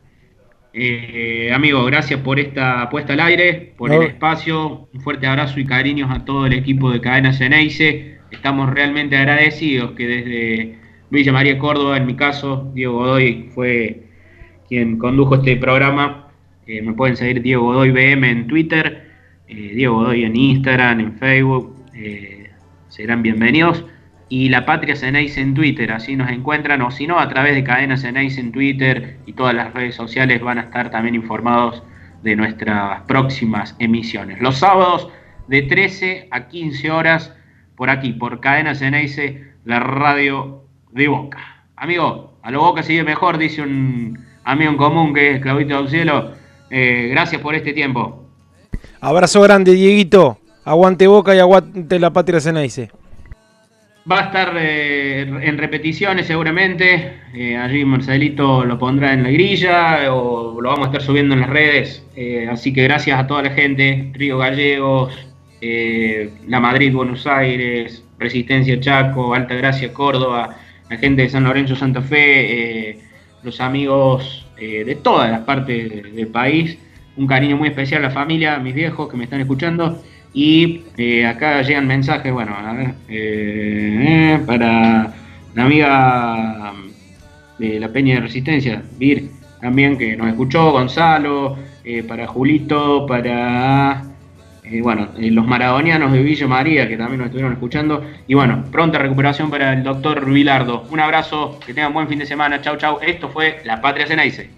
Eh, 0.72 1.50
amigo, 1.52 1.84
gracias 1.86 2.20
por 2.20 2.38
esta 2.38 2.88
puesta 2.88 3.14
al 3.14 3.20
aire, 3.20 3.74
por 3.76 3.92
el 3.92 4.02
espacio. 4.04 4.88
Un 4.94 5.00
fuerte 5.00 5.26
abrazo 5.26 5.58
y 5.58 5.66
cariños 5.66 6.08
a 6.12 6.24
todo 6.24 6.46
el 6.46 6.52
equipo 6.52 6.92
de 6.92 7.00
Cadena 7.00 7.32
Ceneice 7.32 8.16
estamos 8.30 8.72
realmente 8.72 9.16
agradecidos 9.16 9.92
que 9.92 10.06
desde 10.06 10.85
Villa 11.10 11.32
María 11.32 11.58
Córdoba, 11.58 11.96
en 11.96 12.06
mi 12.06 12.16
caso, 12.16 12.70
Diego 12.74 12.94
Godoy 12.94 13.50
fue 13.54 14.06
quien 14.68 14.98
condujo 14.98 15.36
este 15.36 15.56
programa. 15.56 16.28
Eh, 16.66 16.82
me 16.82 16.92
pueden 16.94 17.16
seguir 17.16 17.42
Diego 17.42 17.64
Godoy 17.64 17.90
BM 17.90 18.28
en 18.28 18.46
Twitter, 18.48 19.08
eh, 19.46 19.72
Diego 19.74 19.96
Godoy 19.96 20.24
en 20.24 20.34
Instagram, 20.34 21.00
en 21.00 21.12
Facebook. 21.18 21.76
Eh, 21.94 22.50
serán 22.88 23.22
bienvenidos. 23.22 23.84
Y 24.28 24.48
La 24.48 24.66
Patria 24.66 24.96
Ceneis 24.96 25.36
en 25.36 25.54
Twitter, 25.54 25.92
así 25.92 26.16
nos 26.16 26.28
encuentran, 26.30 26.82
o 26.82 26.90
si 26.90 27.06
no, 27.06 27.20
a 27.20 27.28
través 27.28 27.54
de 27.54 27.62
Cadena 27.62 27.96
Ceneis 27.96 28.38
en 28.38 28.50
Twitter 28.50 29.18
y 29.24 29.34
todas 29.34 29.54
las 29.54 29.72
redes 29.72 29.94
sociales 29.94 30.42
van 30.42 30.58
a 30.58 30.62
estar 30.62 30.90
también 30.90 31.14
informados 31.14 31.84
de 32.24 32.34
nuestras 32.34 33.02
próximas 33.02 33.76
emisiones. 33.78 34.40
Los 34.40 34.58
sábados 34.58 35.08
de 35.46 35.62
13 35.62 36.26
a 36.32 36.48
15 36.48 36.90
horas 36.90 37.32
por 37.76 37.88
aquí, 37.88 38.14
por 38.14 38.40
Cadena 38.40 38.74
Ceneice, 38.74 39.44
la 39.64 39.78
radio 39.78 40.65
de 40.96 41.08
Boca. 41.08 41.38
Amigo, 41.76 42.32
a 42.42 42.50
lo 42.50 42.60
Boca 42.60 42.82
sigue 42.82 43.04
mejor, 43.04 43.38
dice 43.38 43.62
un 43.62 44.18
amigo 44.44 44.70
en 44.70 44.76
común 44.76 45.14
que 45.14 45.34
es 45.34 45.40
Claudito 45.42 45.76
del 45.76 45.90
Cielo. 45.90 46.32
Eh, 46.70 47.08
gracias 47.10 47.40
por 47.42 47.54
este 47.54 47.72
tiempo. 47.72 48.24
Abrazo 49.00 49.42
grande, 49.42 49.72
Dieguito. 49.72 50.38
Aguante 50.64 51.06
Boca 51.06 51.34
y 51.34 51.38
aguante 51.38 51.98
la 52.00 52.12
patria 52.12 52.40
Ceneice. 52.40 52.90
Va 54.10 54.20
a 54.20 54.24
estar 54.24 54.54
eh, 54.56 55.22
en 55.22 55.58
repeticiones 55.58 56.26
seguramente. 56.26 57.20
Eh, 57.34 57.56
allí 57.56 57.84
Marcelito 57.84 58.64
lo 58.64 58.78
pondrá 58.78 59.12
en 59.12 59.22
la 59.22 59.30
grilla 59.30 60.12
o 60.14 60.60
lo 60.60 60.70
vamos 60.70 60.86
a 60.86 60.90
estar 60.90 61.02
subiendo 61.02 61.34
en 61.34 61.40
las 61.42 61.50
redes. 61.50 62.04
así 62.50 62.72
que 62.72 62.84
gracias 62.84 63.20
a 63.20 63.26
toda 63.26 63.42
la 63.42 63.50
gente, 63.50 64.10
Río 64.14 64.38
Gallegos, 64.38 65.26
eh, 65.60 66.30
la 66.48 66.60
Madrid, 66.60 66.92
Buenos 66.92 67.26
Aires, 67.26 68.04
Resistencia 68.18 68.78
Chaco, 68.78 69.34
Alta 69.34 69.54
Gracia, 69.54 69.92
Córdoba, 69.92 70.56
la 70.88 70.96
gente 70.96 71.22
de 71.22 71.28
San 71.28 71.44
Lorenzo, 71.44 71.76
Santa 71.76 72.02
Fe, 72.02 72.90
eh, 72.90 72.98
los 73.42 73.60
amigos 73.60 74.46
eh, 74.58 74.84
de 74.84 74.94
todas 74.96 75.30
las 75.30 75.40
partes 75.40 76.14
del 76.14 76.28
país. 76.28 76.78
Un 77.16 77.26
cariño 77.26 77.56
muy 77.56 77.68
especial 77.68 78.04
a 78.04 78.08
la 78.08 78.14
familia, 78.14 78.56
a 78.56 78.58
mis 78.58 78.74
viejos 78.74 79.08
que 79.08 79.16
me 79.16 79.24
están 79.24 79.40
escuchando. 79.40 80.02
Y 80.34 80.82
acá 81.26 81.62
llegan 81.62 81.86
mensajes, 81.86 82.30
bueno, 82.30 82.54
para 84.46 85.14
la 85.54 85.64
amiga 85.64 86.74
de 87.58 87.80
la 87.80 87.88
Peña 87.88 88.16
de 88.16 88.20
Resistencia, 88.20 88.82
Vir, 88.98 89.30
también 89.62 89.96
que 89.96 90.14
nos 90.14 90.28
escuchó, 90.28 90.72
Gonzalo, 90.72 91.56
para 92.06 92.26
Julito, 92.26 93.06
para 93.06 94.15
y 94.68 94.80
bueno, 94.80 95.08
los 95.16 95.46
maradonianos 95.46 96.12
de 96.12 96.22
Villa 96.22 96.46
María, 96.46 96.88
que 96.88 96.96
también 96.96 97.18
nos 97.18 97.26
estuvieron 97.26 97.52
escuchando. 97.52 98.04
Y 98.26 98.34
bueno, 98.34 98.64
pronta 98.70 98.98
recuperación 98.98 99.50
para 99.50 99.72
el 99.72 99.82
doctor 99.82 100.24
Vilardo. 100.24 100.86
Un 100.90 101.00
abrazo, 101.00 101.58
que 101.64 101.72
tengan 101.72 101.92
buen 101.92 102.08
fin 102.08 102.18
de 102.18 102.26
semana. 102.26 102.60
Chau, 102.60 102.76
chau. 102.76 102.98
Esto 103.00 103.28
fue 103.28 103.60
La 103.64 103.80
Patria 103.80 104.06
Ceneice. 104.06 104.50